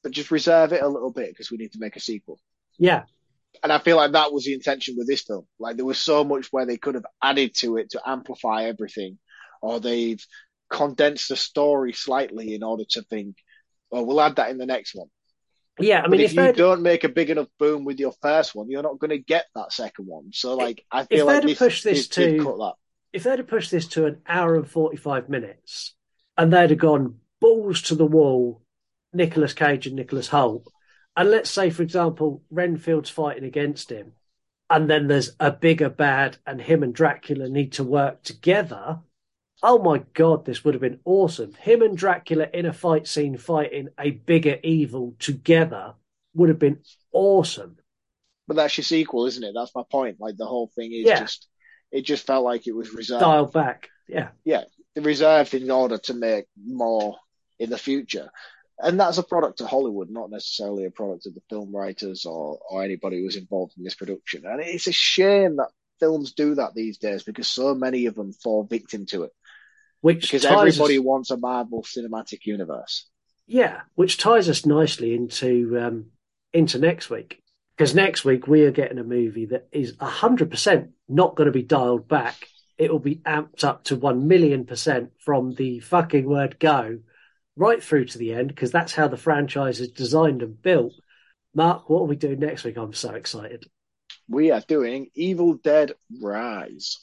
but 0.02 0.12
just 0.12 0.30
reserve 0.30 0.72
it 0.72 0.82
a 0.82 0.88
little 0.88 1.12
bit 1.12 1.30
because 1.30 1.50
we 1.50 1.58
need 1.58 1.72
to 1.72 1.80
make 1.80 1.96
a 1.96 2.00
sequel. 2.00 2.40
Yeah, 2.78 3.04
And 3.62 3.72
I 3.72 3.78
feel 3.78 3.96
like 3.96 4.12
that 4.12 4.32
was 4.32 4.44
the 4.44 4.54
intention 4.54 4.94
with 4.96 5.06
this 5.06 5.22
film. 5.22 5.46
Like 5.58 5.76
there 5.76 5.84
was 5.84 5.98
so 5.98 6.24
much 6.24 6.48
where 6.52 6.66
they 6.66 6.76
could 6.76 6.94
have 6.94 7.06
added 7.22 7.54
to 7.56 7.76
it 7.78 7.90
to 7.90 8.02
amplify 8.06 8.64
everything, 8.64 9.18
or 9.62 9.80
they've 9.80 10.24
condensed 10.70 11.28
the 11.28 11.36
story 11.36 11.92
slightly 11.92 12.54
in 12.54 12.62
order 12.62 12.84
to 12.90 13.02
think, 13.02 13.36
well, 13.90 14.04
we'll 14.04 14.20
add 14.20 14.36
that 14.36 14.50
in 14.50 14.58
the 14.58 14.66
next 14.66 14.94
one. 14.94 15.08
Yeah. 15.78 16.00
I 16.00 16.02
But 16.02 16.10
mean, 16.12 16.20
if, 16.22 16.36
if, 16.36 16.46
you 16.46 16.52
don't 16.52 16.82
make 16.82 17.04
a 17.04 17.08
big 17.08 17.30
enough 17.30 17.48
boom 17.58 17.84
with 17.84 17.98
your 17.98 18.12
first 18.22 18.54
one, 18.54 18.70
you're 18.70 18.82
not 18.82 18.98
going 18.98 19.10
to 19.10 19.18
get 19.18 19.46
that 19.54 19.72
second 19.72 20.06
one. 20.06 20.30
So, 20.32 20.54
like, 20.54 20.84
I 20.90 21.02
if 21.02 21.08
feel 21.08 21.26
like 21.26 21.42
they'd 21.42 21.50
this, 21.50 21.58
have 21.58 21.68
pushed 21.68 21.84
this 21.84 22.08
to 22.08 22.38
cut 22.38 22.56
that. 22.58 22.74
if 23.12 23.24
they'd 23.24 23.38
have 23.38 23.48
pushed 23.48 23.70
this 23.70 23.88
to 23.88 24.06
an 24.06 24.20
hour 24.26 24.56
and 24.56 24.68
45 24.68 25.28
minutes 25.28 25.94
and 26.36 26.52
they'd 26.52 26.70
have 26.70 26.78
gone 26.78 27.16
balls 27.40 27.82
to 27.82 27.94
the 27.94 28.06
wall, 28.06 28.62
Nicolas 29.12 29.52
Cage 29.52 29.86
and 29.86 29.96
Nicholas 29.96 30.28
Hoult, 30.28 30.64
and 31.16 31.30
let's 31.30 31.50
say, 31.50 31.70
for 31.70 31.82
example, 31.82 32.42
Renfield's 32.50 33.08
fighting 33.08 33.44
against 33.44 33.90
him, 33.90 34.12
and 34.68 34.90
then 34.90 35.06
there's 35.06 35.30
a 35.40 35.50
bigger 35.50 35.88
bad 35.88 36.36
and 36.46 36.60
him 36.60 36.82
and 36.82 36.94
Dracula 36.94 37.48
need 37.48 37.72
to 37.72 37.84
work 37.84 38.22
together. 38.22 39.00
Oh 39.62 39.78
my 39.78 40.04
God, 40.12 40.44
this 40.44 40.64
would 40.64 40.74
have 40.74 40.80
been 40.82 41.00
awesome. 41.04 41.54
Him 41.54 41.82
and 41.82 41.96
Dracula 41.96 42.46
in 42.52 42.66
a 42.66 42.72
fight 42.72 43.06
scene 43.08 43.36
fighting 43.38 43.88
a 43.98 44.10
bigger 44.10 44.58
evil 44.62 45.14
together 45.18 45.94
would 46.34 46.50
have 46.50 46.58
been 46.58 46.80
awesome. 47.12 47.76
But 48.46 48.56
that's 48.56 48.76
your 48.76 48.84
sequel, 48.84 49.26
isn't 49.26 49.42
it? 49.42 49.52
That's 49.54 49.74
my 49.74 49.82
point. 49.90 50.18
Like, 50.20 50.36
the 50.36 50.46
whole 50.46 50.70
thing 50.76 50.92
is 50.92 51.06
Yeah. 51.06 51.20
just, 51.20 51.48
it 51.90 52.02
just 52.02 52.26
felt 52.26 52.44
like 52.44 52.66
it 52.66 52.76
was 52.76 52.92
reserved. 52.92 53.20
Dialed 53.20 53.52
back. 53.52 53.88
Yeah. 54.08 54.28
yeah, 54.44 54.64
reserved 54.94 55.54
in 55.54 55.70
order 55.70 55.98
to 55.98 56.14
make 56.14 56.46
more 56.62 57.16
in 57.58 57.70
the 57.70 57.78
future. 57.78 58.30
And 58.78 59.00
that's 59.00 59.18
a 59.18 59.22
product 59.22 59.60
of 59.62 59.68
Hollywood, 59.68 60.10
not 60.10 60.30
necessarily 60.30 60.84
a 60.84 60.90
product 60.90 61.26
of 61.26 61.34
the 61.34 61.40
film 61.48 61.74
writers 61.74 62.26
or, 62.26 62.58
or 62.70 62.84
anybody 62.84 63.18
who 63.18 63.24
was 63.24 63.36
involved 63.36 63.72
in 63.78 63.84
this 63.84 63.94
production. 63.94 64.44
And 64.46 64.60
it's 64.60 64.86
a 64.86 64.92
shame 64.92 65.56
that 65.56 65.70
films 65.98 66.32
do 66.32 66.54
that 66.56 66.74
these 66.74 66.98
days 66.98 67.22
because 67.22 67.48
so 67.48 67.74
many 67.74 68.06
of 68.06 68.14
them 68.14 68.32
fall 68.32 68.64
victim 68.64 69.06
to 69.06 69.24
it. 69.24 69.32
Which 70.06 70.22
Because 70.22 70.42
ties 70.42 70.52
us- 70.52 70.58
everybody 70.76 71.00
wants 71.00 71.32
a 71.32 71.36
Marvel 71.36 71.82
cinematic 71.82 72.46
universe. 72.46 73.08
Yeah, 73.48 73.80
which 73.96 74.18
ties 74.18 74.48
us 74.48 74.64
nicely 74.64 75.16
into 75.16 75.76
um, 75.80 76.06
into 76.52 76.78
next 76.78 77.10
week 77.10 77.42
because 77.76 77.92
next 77.92 78.24
week 78.24 78.46
we 78.46 78.62
are 78.62 78.70
getting 78.70 78.98
a 79.00 79.04
movie 79.04 79.46
that 79.46 79.66
is 79.72 79.96
hundred 80.00 80.48
percent 80.52 80.90
not 81.08 81.34
going 81.34 81.46
to 81.46 81.52
be 81.52 81.64
dialed 81.64 82.06
back. 82.06 82.46
It 82.78 82.92
will 82.92 83.00
be 83.00 83.16
amped 83.16 83.64
up 83.64 83.82
to 83.84 83.96
one 83.96 84.28
million 84.28 84.64
percent 84.64 85.10
from 85.18 85.54
the 85.54 85.80
fucking 85.80 86.24
word 86.24 86.60
go 86.60 87.00
right 87.56 87.82
through 87.82 88.04
to 88.04 88.18
the 88.18 88.32
end 88.32 88.46
because 88.46 88.70
that's 88.70 88.94
how 88.94 89.08
the 89.08 89.16
franchise 89.16 89.80
is 89.80 89.88
designed 89.90 90.40
and 90.40 90.62
built. 90.62 90.92
Mark, 91.52 91.90
what 91.90 92.02
are 92.02 92.04
we 92.04 92.14
doing 92.14 92.38
next 92.38 92.62
week? 92.62 92.76
I'm 92.76 92.92
so 92.92 93.14
excited, 93.14 93.66
We 94.28 94.52
are 94.52 94.62
doing 94.68 95.08
Evil 95.14 95.54
Dead 95.54 95.94
Rise. 96.22 96.98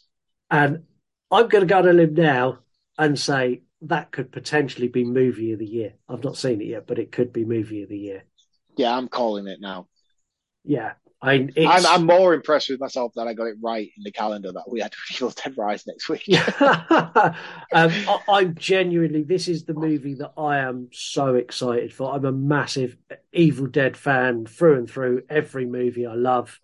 and 0.49 0.83
I'm 1.29 1.49
going 1.49 1.67
to 1.67 1.73
go 1.73 1.79
on 1.79 1.89
a 1.89 1.91
limb 1.91 2.13
now 2.13 2.59
and 2.97 3.17
say 3.17 3.61
that 3.83 4.11
could 4.11 4.31
potentially 4.31 4.87
be 4.87 5.03
movie 5.03 5.51
of 5.51 5.59
the 5.59 5.65
year. 5.65 5.93
I've 6.07 6.23
not 6.23 6.37
seen 6.37 6.61
it 6.61 6.67
yet, 6.67 6.87
but 6.87 6.99
it 6.99 7.11
could 7.11 7.33
be 7.33 7.45
movie 7.45 7.83
of 7.83 7.89
the 7.89 7.97
year. 7.97 8.23
Yeah, 8.77 8.95
I'm 8.95 9.07
calling 9.07 9.47
it 9.47 9.59
now. 9.61 9.87
Yeah, 10.63 10.93
I. 11.21 11.49
I'm, 11.57 11.85
I'm 11.85 12.05
more 12.05 12.33
impressed 12.33 12.69
with 12.69 12.79
myself 12.79 13.13
that 13.15 13.27
I 13.27 13.33
got 13.33 13.47
it 13.47 13.57
right 13.61 13.89
in 13.97 14.03
the 14.03 14.11
calendar 14.11 14.51
that 14.53 14.69
we 14.69 14.79
had 14.79 14.93
Evil 15.11 15.31
Dead 15.31 15.57
Rise 15.57 15.85
next 15.85 16.07
week. 16.09 16.23
um, 16.61 17.35
I, 17.71 18.19
I'm 18.29 18.55
genuinely. 18.55 19.23
This 19.23 19.47
is 19.47 19.65
the 19.65 19.73
movie 19.73 20.15
that 20.15 20.33
I 20.37 20.59
am 20.59 20.89
so 20.91 21.35
excited 21.35 21.93
for. 21.93 22.13
I'm 22.13 22.25
a 22.25 22.31
massive 22.31 22.97
Evil 23.33 23.67
Dead 23.67 23.97
fan 23.97 24.45
through 24.45 24.77
and 24.79 24.89
through. 24.89 25.23
Every 25.29 25.65
movie 25.65 26.05
I 26.05 26.15
love. 26.15 26.59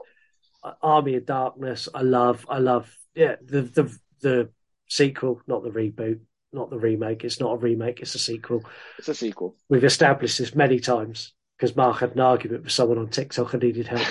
Army 0.81 1.15
of 1.15 1.25
Darkness. 1.25 1.89
I 1.93 2.01
love. 2.01 2.45
I 2.49 2.59
love. 2.59 2.95
Yeah, 3.15 3.35
the 3.41 3.61
the 3.61 3.99
the 4.21 4.49
sequel, 4.89 5.41
not 5.47 5.63
the 5.63 5.69
reboot, 5.69 6.19
not 6.51 6.69
the 6.69 6.79
remake. 6.79 7.23
It's 7.23 7.39
not 7.39 7.53
a 7.53 7.57
remake. 7.57 8.01
It's 8.01 8.15
a 8.15 8.19
sequel. 8.19 8.63
It's 8.97 9.07
a 9.07 9.15
sequel. 9.15 9.55
We've 9.69 9.83
established 9.83 10.37
this 10.37 10.55
many 10.55 10.79
times 10.79 11.33
because 11.57 11.75
Mark 11.75 11.99
had 11.99 12.11
an 12.11 12.19
argument 12.21 12.63
with 12.63 12.71
someone 12.71 12.97
on 12.97 13.09
TikTok 13.09 13.53
and 13.53 13.63
needed 13.63 13.87
help. 13.87 14.07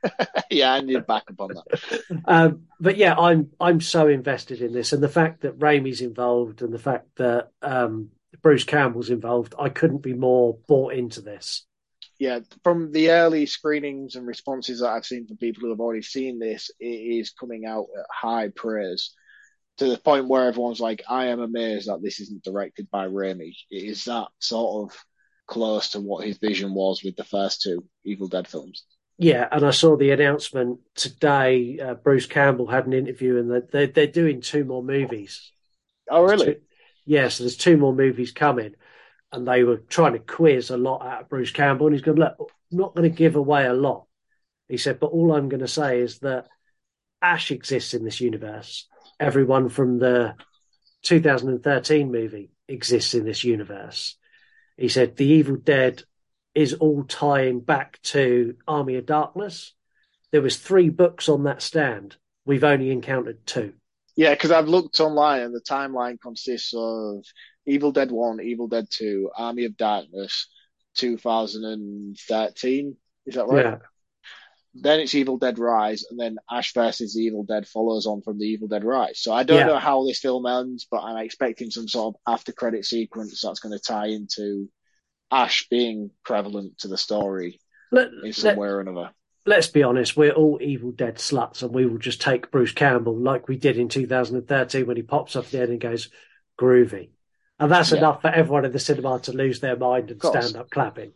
yeah, 0.50 0.72
I 0.72 0.80
need 0.80 1.06
backup 1.06 1.40
on 1.40 1.54
that. 1.54 2.02
um, 2.24 2.62
but 2.80 2.96
yeah, 2.96 3.14
I'm 3.14 3.50
I'm 3.60 3.80
so 3.80 4.08
invested 4.08 4.60
in 4.60 4.72
this, 4.72 4.92
and 4.92 5.02
the 5.02 5.08
fact 5.08 5.42
that 5.42 5.58
Raimi's 5.58 6.00
involved, 6.00 6.62
and 6.62 6.72
the 6.72 6.78
fact 6.78 7.06
that 7.16 7.50
um, 7.62 8.10
Bruce 8.42 8.64
Campbell's 8.64 9.10
involved, 9.10 9.54
I 9.58 9.68
couldn't 9.68 10.02
be 10.02 10.14
more 10.14 10.58
bought 10.66 10.94
into 10.94 11.20
this. 11.20 11.66
yeah, 12.18 12.40
from 12.64 12.90
the 12.92 13.10
early 13.12 13.46
screenings 13.46 14.16
and 14.16 14.26
responses 14.26 14.80
that 14.80 14.88
I've 14.88 15.06
seen 15.06 15.26
from 15.26 15.36
people 15.36 15.62
who 15.62 15.70
have 15.70 15.80
already 15.80 16.02
seen 16.02 16.38
this, 16.38 16.70
it 16.80 16.86
is 16.86 17.30
coming 17.30 17.64
out 17.66 17.86
at 17.96 18.06
high 18.12 18.48
praise 18.48 19.14
to 19.78 19.88
the 19.88 19.98
point 19.98 20.28
where 20.28 20.46
everyone's 20.46 20.80
like, 20.80 21.02
I 21.08 21.26
am 21.26 21.40
amazed 21.40 21.88
that 21.88 22.02
this 22.02 22.20
isn't 22.20 22.44
directed 22.44 22.90
by 22.90 23.06
Raimi. 23.06 23.54
It 23.70 23.84
is 23.84 24.04
that 24.04 24.28
sort 24.38 24.90
of 24.90 24.98
close 25.46 25.90
to 25.90 26.00
what 26.00 26.26
his 26.26 26.38
vision 26.38 26.74
was 26.74 27.02
with 27.02 27.16
the 27.16 27.24
first 27.24 27.62
two 27.62 27.84
Evil 28.04 28.28
Dead 28.28 28.46
films. 28.46 28.84
Yeah, 29.16 29.48
and 29.50 29.64
I 29.64 29.70
saw 29.70 29.96
the 29.96 30.12
announcement 30.12 30.78
today. 30.94 31.78
Uh, 31.80 31.94
Bruce 31.94 32.26
Campbell 32.26 32.68
had 32.68 32.86
an 32.86 32.92
interview, 32.92 33.38
and 33.38 33.50
that 33.50 33.72
they're, 33.72 33.88
they're 33.88 34.06
doing 34.06 34.40
two 34.40 34.64
more 34.64 34.82
movies. 34.82 35.50
Oh, 36.08 36.22
really? 36.22 36.54
Two, 36.54 36.60
yeah, 37.04 37.28
so 37.28 37.42
there's 37.42 37.56
two 37.56 37.76
more 37.76 37.92
movies 37.92 38.30
coming, 38.30 38.74
and 39.32 39.46
they 39.46 39.64
were 39.64 39.78
trying 39.78 40.12
to 40.12 40.20
quiz 40.20 40.70
a 40.70 40.76
lot 40.76 41.04
out 41.04 41.22
of 41.22 41.28
Bruce 41.28 41.50
Campbell, 41.50 41.86
and 41.86 41.96
he's 41.96 42.04
going, 42.04 42.18
"Look, 42.18 42.36
I'm 42.38 42.78
not 42.78 42.94
going 42.94 43.10
to 43.10 43.16
give 43.16 43.34
away 43.34 43.66
a 43.66 43.72
lot." 43.72 44.06
He 44.68 44.76
said, 44.76 45.00
"But 45.00 45.10
all 45.10 45.34
I'm 45.34 45.48
going 45.48 45.60
to 45.60 45.68
say 45.68 46.00
is 46.00 46.20
that 46.20 46.46
Ash 47.20 47.50
exists 47.50 47.94
in 47.94 48.04
this 48.04 48.20
universe. 48.20 48.86
Everyone 49.20 49.68
from 49.68 49.98
the 49.98 50.34
2013 51.02 52.10
movie 52.10 52.50
exists 52.68 53.14
in 53.14 53.24
this 53.24 53.44
universe." 53.44 54.16
He 54.76 54.88
said, 54.88 55.16
"The 55.16 55.26
Evil 55.26 55.56
Dead 55.56 56.02
is 56.54 56.74
all 56.74 57.04
tying 57.04 57.60
back 57.60 58.00
to 58.02 58.56
Army 58.66 58.96
of 58.96 59.06
Darkness. 59.06 59.74
There 60.32 60.42
was 60.42 60.56
three 60.56 60.88
books 60.88 61.28
on 61.28 61.44
that 61.44 61.62
stand. 61.62 62.16
We've 62.44 62.64
only 62.64 62.90
encountered 62.90 63.46
two. 63.46 63.74
Yeah, 64.16 64.34
because 64.34 64.50
I've 64.50 64.66
looked 64.66 64.98
online 64.98 65.42
and 65.42 65.54
the 65.54 65.60
timeline 65.60 66.20
consists 66.20 66.74
of 66.74 67.24
Evil 67.66 67.92
Dead 67.92 68.10
1, 68.10 68.40
Evil 68.40 68.66
Dead 68.66 68.88
2, 68.90 69.30
Army 69.36 69.66
of 69.66 69.76
Darkness, 69.76 70.48
2013. 70.96 72.96
Is 73.26 73.34
that 73.36 73.46
right? 73.46 73.64
Yeah. 73.64 73.78
Then 74.80 75.00
it's 75.00 75.14
Evil 75.14 75.38
Dead 75.38 75.58
Rise, 75.58 76.04
and 76.10 76.18
then 76.18 76.36
Ash 76.50 76.72
versus 76.72 77.14
the 77.14 77.22
Evil 77.22 77.44
Dead 77.44 77.66
follows 77.66 78.06
on 78.06 78.22
from 78.22 78.38
the 78.38 78.46
Evil 78.46 78.68
Dead 78.68 78.84
Rise. 78.84 79.20
So 79.20 79.32
I 79.32 79.42
don't 79.42 79.58
Yeah. 79.58 79.66
know 79.66 79.78
how 79.78 80.06
this 80.06 80.20
film 80.20 80.46
ends, 80.46 80.86
but 80.90 81.02
I'm 81.02 81.16
expecting 81.18 81.70
some 81.70 81.88
sort 81.88 82.14
of 82.14 82.20
after 82.32 82.52
credit 82.52 82.84
sequence 82.84 83.40
that's 83.40 83.60
going 83.60 83.76
to 83.76 83.82
tie 83.82 84.06
into 84.06 84.68
Ash 85.30 85.68
being 85.68 86.10
prevalent 86.24 86.78
to 86.78 86.88
the 86.88 86.96
story 86.96 87.60
Let, 87.92 88.08
in 88.22 88.32
some 88.32 88.56
way 88.56 88.68
or 88.68 88.80
another. 88.80 89.10
let's 89.46 89.68
be 89.68 89.82
honest, 89.82 90.16
we're 90.16 90.32
all 90.32 90.58
Evil 90.60 90.92
Dead 90.92 91.16
sluts, 91.16 91.62
and 91.62 91.72
we 91.72 91.86
will 91.86 91.98
just 91.98 92.20
take 92.20 92.50
Bruce 92.50 92.72
Campbell 92.72 93.16
like 93.16 93.48
we 93.48 93.56
did 93.56 93.78
in 93.78 93.88
2013 93.88 94.86
when 94.86 94.96
he 94.96 95.02
pops 95.02 95.36
up 95.36 95.46
at 95.46 95.50
the 95.50 95.60
end 95.60 95.70
and 95.70 95.80
goes 95.80 96.10
groovy. 96.58 97.10
And 97.58 97.72
that's 97.72 97.90
Yeah. 97.92 97.98
enough 97.98 98.22
for 98.22 98.28
everyone 98.28 98.64
in 98.64 98.72
the 98.72 98.78
cinema 98.78 99.18
to 99.20 99.32
lose 99.32 99.60
their 99.60 99.76
mind 99.76 100.10
and 100.10 100.22
stand 100.22 100.56
up 100.56 100.70
clapping. 100.70 101.12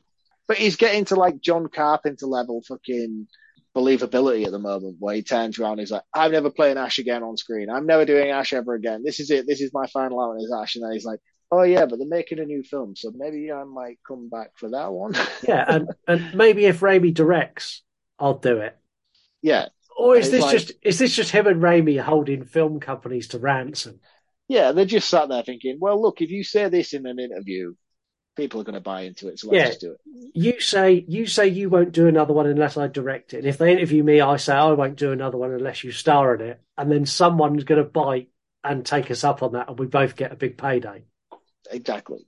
But 0.48 0.56
he's 0.56 0.76
getting 0.76 1.04
to 1.06 1.14
like 1.14 1.40
John 1.40 1.68
Carpenter 1.68 2.26
level 2.26 2.62
fucking 2.62 3.28
believability 3.74 4.44
at 4.44 4.52
the 4.52 4.58
moment, 4.58 4.96
where 4.98 5.14
he 5.14 5.22
turns 5.22 5.58
around 5.58 5.72
and 5.72 5.80
he's 5.80 5.90
like, 5.90 6.02
I'm 6.14 6.32
never 6.32 6.50
playing 6.50 6.76
Ash 6.78 6.98
again 6.98 7.22
on 7.22 7.36
screen. 7.36 7.70
I'm 7.70 7.86
never 7.86 8.04
doing 8.04 8.30
Ash 8.30 8.52
ever 8.52 8.74
again. 8.74 9.02
This 9.04 9.20
is 9.20 9.30
it. 9.30 9.46
This 9.46 9.60
is 9.60 9.72
my 9.72 9.86
final 9.86 10.20
out 10.20 10.36
as 10.42 10.52
Ash. 10.52 10.74
And 10.76 10.84
then 10.84 10.92
he's 10.92 11.04
like, 11.04 11.20
oh 11.50 11.62
yeah, 11.62 11.86
but 11.86 11.98
they're 11.98 12.08
making 12.08 12.38
a 12.38 12.44
new 12.44 12.62
film, 12.62 12.96
so 12.96 13.12
maybe 13.14 13.52
I 13.52 13.64
might 13.64 13.98
come 14.06 14.28
back 14.28 14.52
for 14.56 14.70
that 14.70 14.90
one. 14.92 15.14
Yeah, 15.46 15.64
and, 15.66 15.88
and 16.08 16.34
maybe 16.34 16.64
if 16.66 16.80
Raimi 16.80 17.12
directs, 17.12 17.82
I'll 18.18 18.38
do 18.38 18.58
it. 18.58 18.76
yeah. 19.42 19.68
Or 19.94 20.16
is 20.16 20.28
It's 20.28 20.32
this 20.32 20.42
like- 20.42 20.52
just 20.58 20.72
is 20.82 20.98
this 20.98 21.14
just 21.14 21.30
him 21.30 21.46
and 21.46 21.62
Raimi 21.62 22.00
holding 22.00 22.44
film 22.44 22.80
companies 22.80 23.28
to 23.28 23.38
ransom? 23.38 24.00
Yeah, 24.48 24.72
they're 24.72 24.86
just 24.86 25.08
sat 25.10 25.28
there 25.28 25.42
thinking, 25.42 25.76
well, 25.80 26.00
look, 26.00 26.20
if 26.22 26.30
you 26.30 26.42
say 26.44 26.68
this 26.70 26.94
in 26.94 27.06
an 27.06 27.18
interview, 27.18 27.74
people 28.36 28.60
are 28.60 28.64
going 28.64 28.74
to 28.74 28.80
buy 28.80 29.02
into 29.02 29.28
it, 29.28 29.38
so 29.38 29.48
let's 29.48 29.58
Yeah. 29.58 29.68
just 29.68 29.80
do 29.80 29.92
it. 29.92 30.00
You 30.34 30.60
say 30.60 31.04
you 31.06 31.26
say 31.26 31.48
you 31.48 31.68
won't 31.68 31.92
do 31.92 32.06
another 32.06 32.32
one 32.32 32.46
unless 32.46 32.76
I 32.76 32.86
direct 32.86 33.34
it. 33.34 33.38
And 33.38 33.46
if 33.46 33.58
they 33.58 33.72
interview 33.72 34.02
me, 34.02 34.20
I 34.20 34.36
say 34.36 34.54
I 34.54 34.72
won't 34.72 34.96
do 34.96 35.12
another 35.12 35.36
one 35.38 35.52
unless 35.52 35.84
you 35.84 35.92
star 35.92 36.34
in 36.34 36.40
it. 36.40 36.60
And 36.78 36.90
then 36.90 37.04
someone's 37.06 37.64
going 37.64 37.82
to 37.82 37.88
bite 37.88 38.28
and 38.64 38.86
take 38.86 39.10
us 39.10 39.24
up 39.24 39.42
on 39.42 39.52
that, 39.52 39.68
and 39.68 39.78
we 39.78 39.86
both 39.86 40.16
get 40.16 40.32
a 40.32 40.36
big 40.36 40.56
payday. 40.56 41.04
Exactly. 41.70 42.26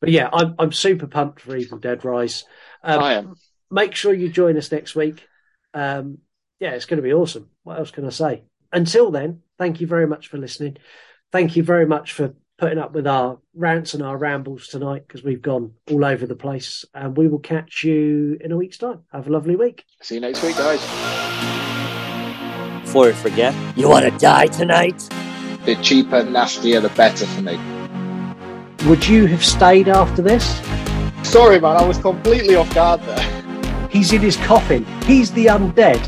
But 0.00 0.10
yeah, 0.10 0.28
I'm 0.32 0.54
I'm 0.58 0.72
super 0.72 1.06
pumped 1.06 1.40
for 1.40 1.56
Evil 1.56 1.78
Dead 1.78 2.04
Rise. 2.04 2.44
Um, 2.82 3.00
I 3.00 3.12
am. 3.14 3.34
Make 3.70 3.94
sure 3.94 4.14
you 4.14 4.28
join 4.30 4.56
us 4.56 4.72
next 4.72 4.94
week. 4.94 5.26
Um, 5.74 6.18
yeah, 6.58 6.70
it's 6.70 6.86
going 6.86 6.96
to 6.96 7.02
be 7.02 7.12
awesome. 7.12 7.50
What 7.64 7.78
else 7.78 7.90
can 7.90 8.06
I 8.06 8.10
say? 8.10 8.44
Until 8.72 9.10
then, 9.10 9.42
thank 9.58 9.80
you 9.80 9.86
very 9.86 10.06
much 10.06 10.28
for 10.28 10.38
listening. 10.38 10.76
Thank 11.32 11.56
you 11.56 11.62
very 11.62 11.86
much 11.86 12.12
for 12.12 12.34
putting 12.58 12.78
up 12.78 12.92
with 12.92 13.06
our 13.06 13.38
rants 13.54 13.94
and 13.94 14.02
our 14.02 14.18
rambles 14.18 14.66
tonight 14.66 15.04
because 15.06 15.22
we've 15.22 15.40
gone 15.40 15.72
all 15.90 16.04
over 16.04 16.26
the 16.26 16.34
place. 16.34 16.84
And 16.92 17.16
we 17.16 17.28
will 17.28 17.38
catch 17.38 17.84
you 17.84 18.36
in 18.40 18.52
a 18.52 18.56
week's 18.56 18.78
time. 18.78 19.04
Have 19.12 19.28
a 19.28 19.30
lovely 19.30 19.56
week. 19.56 19.84
See 20.02 20.16
you 20.16 20.20
next 20.20 20.42
week, 20.42 20.56
guys. 20.56 20.80
Before 22.82 23.06
I 23.06 23.12
forget, 23.12 23.54
You 23.76 23.88
want 23.88 24.10
to 24.12 24.18
die 24.18 24.46
tonight? 24.46 24.98
The 25.64 25.76
cheaper, 25.82 26.24
nastier, 26.24 26.80
the 26.80 26.88
better 26.90 27.26
for 27.26 27.42
me. 27.42 27.58
Would 28.88 29.06
you 29.06 29.26
have 29.26 29.44
stayed 29.44 29.88
after 29.88 30.22
this? 30.22 30.44
Sorry, 31.22 31.60
man, 31.60 31.76
I 31.76 31.84
was 31.84 31.98
completely 31.98 32.54
off 32.56 32.72
guard 32.74 33.02
there. 33.02 33.88
He's 33.90 34.12
in 34.12 34.20
his 34.20 34.36
coffin. 34.36 34.84
He's 35.04 35.30
the 35.32 35.46
undead. 35.46 36.02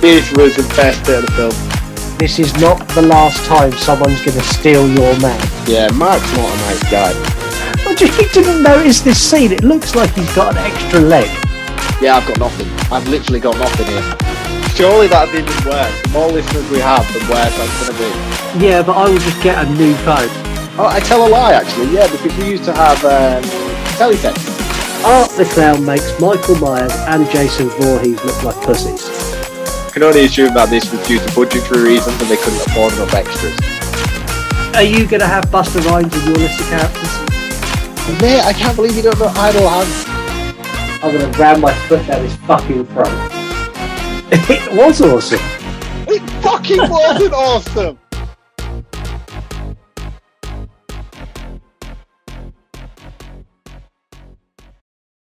This 0.00 0.30
was 0.32 0.56
the 0.56 0.62
best 0.76 1.04
bit 1.06 1.24
of 1.24 1.26
the 1.26 1.32
film. 1.32 1.73
This 2.18 2.38
is 2.38 2.54
not 2.60 2.78
the 2.90 3.02
last 3.02 3.44
time 3.46 3.72
someone's 3.72 4.22
going 4.22 4.38
to 4.38 4.44
steal 4.44 4.88
your 4.88 5.18
man. 5.20 5.38
Yeah, 5.66 5.88
Mark's 5.92 6.30
not 6.36 6.48
a 6.48 6.56
nice 6.66 6.90
guy. 6.90 7.12
What, 7.84 8.00
you 8.00 8.08
didn't 8.32 8.62
notice 8.62 9.00
this 9.00 9.18
scene? 9.20 9.52
It 9.52 9.64
looks 9.64 9.94
like 9.94 10.10
he's 10.14 10.34
got 10.34 10.56
an 10.56 10.58
extra 10.58 11.00
leg. 11.00 11.28
Yeah, 12.00 12.16
I've 12.16 12.26
got 12.26 12.38
nothing. 12.38 12.68
I've 12.92 13.06
literally 13.08 13.40
got 13.40 13.58
nothing 13.58 13.86
here. 13.86 14.16
Surely 14.74 15.08
that'd 15.08 15.32
be 15.32 15.38
even 15.40 15.70
worse. 15.70 16.02
The 16.02 16.08
more 16.10 16.28
listeners 16.30 16.70
we 16.70 16.78
have, 16.78 17.06
the 17.12 17.20
worse 17.30 17.56
that's 17.56 17.88
going 17.88 17.92
to 17.92 18.58
be. 18.58 18.64
Yeah, 18.64 18.82
but 18.82 18.96
I 18.96 19.08
will 19.08 19.18
just 19.18 19.42
get 19.42 19.64
a 19.64 19.68
new 19.74 19.94
phone. 20.06 20.30
Oh, 20.78 20.88
I 20.90 21.00
tell 21.00 21.26
a 21.26 21.28
lie, 21.28 21.52
actually. 21.52 21.92
Yeah, 21.94 22.10
because 22.10 22.36
we 22.38 22.48
used 22.48 22.64
to 22.64 22.72
have 22.72 23.04
um, 23.04 23.42
teletext. 23.98 24.54
Art 25.04 25.30
the 25.32 25.44
Clown 25.44 25.84
makes 25.84 26.18
Michael 26.20 26.56
Myers 26.56 26.92
and 27.08 27.28
Jason 27.30 27.68
Voorhees 27.70 28.24
look 28.24 28.42
like 28.42 28.56
pussies. 28.64 29.33
I 29.94 29.96
can 29.96 30.02
only 30.02 30.24
assume 30.24 30.54
that 30.54 30.70
this 30.70 30.90
was 30.90 31.06
due 31.06 31.20
to 31.20 31.34
budgetary 31.36 31.94
reasons 31.94 32.20
and 32.20 32.28
they 32.28 32.34
couldn't 32.34 32.58
afford 32.66 32.92
enough 32.94 33.14
extras. 33.14 33.54
Are 34.74 34.82
you 34.82 35.06
going 35.06 35.20
to 35.20 35.26
have 35.28 35.44
Busta 35.54 35.78
Rhymes 35.86 36.12
in 36.18 36.26
your 36.26 36.34
list 36.34 36.58
of 36.58 36.66
characters? 36.66 37.14
Mate, 38.20 38.42
I 38.42 38.52
can't 38.52 38.74
believe 38.74 38.96
you 38.96 39.02
don't 39.02 39.16
know 39.20 39.30
Idle 39.36 39.68
Hands. 39.68 41.00
I'm 41.00 41.14
going 41.14 41.30
to 41.32 41.38
ram 41.38 41.60
my 41.60 41.72
foot 41.86 42.04
down 42.08 42.24
his 42.24 42.34
fucking 42.38 42.86
throat. 42.86 43.06
it 44.50 44.74
was 44.74 45.00
awesome. 45.00 45.38
It 46.08 46.28
fucking 46.42 46.90
wasn't 46.90 47.32
awesome. 47.46 47.96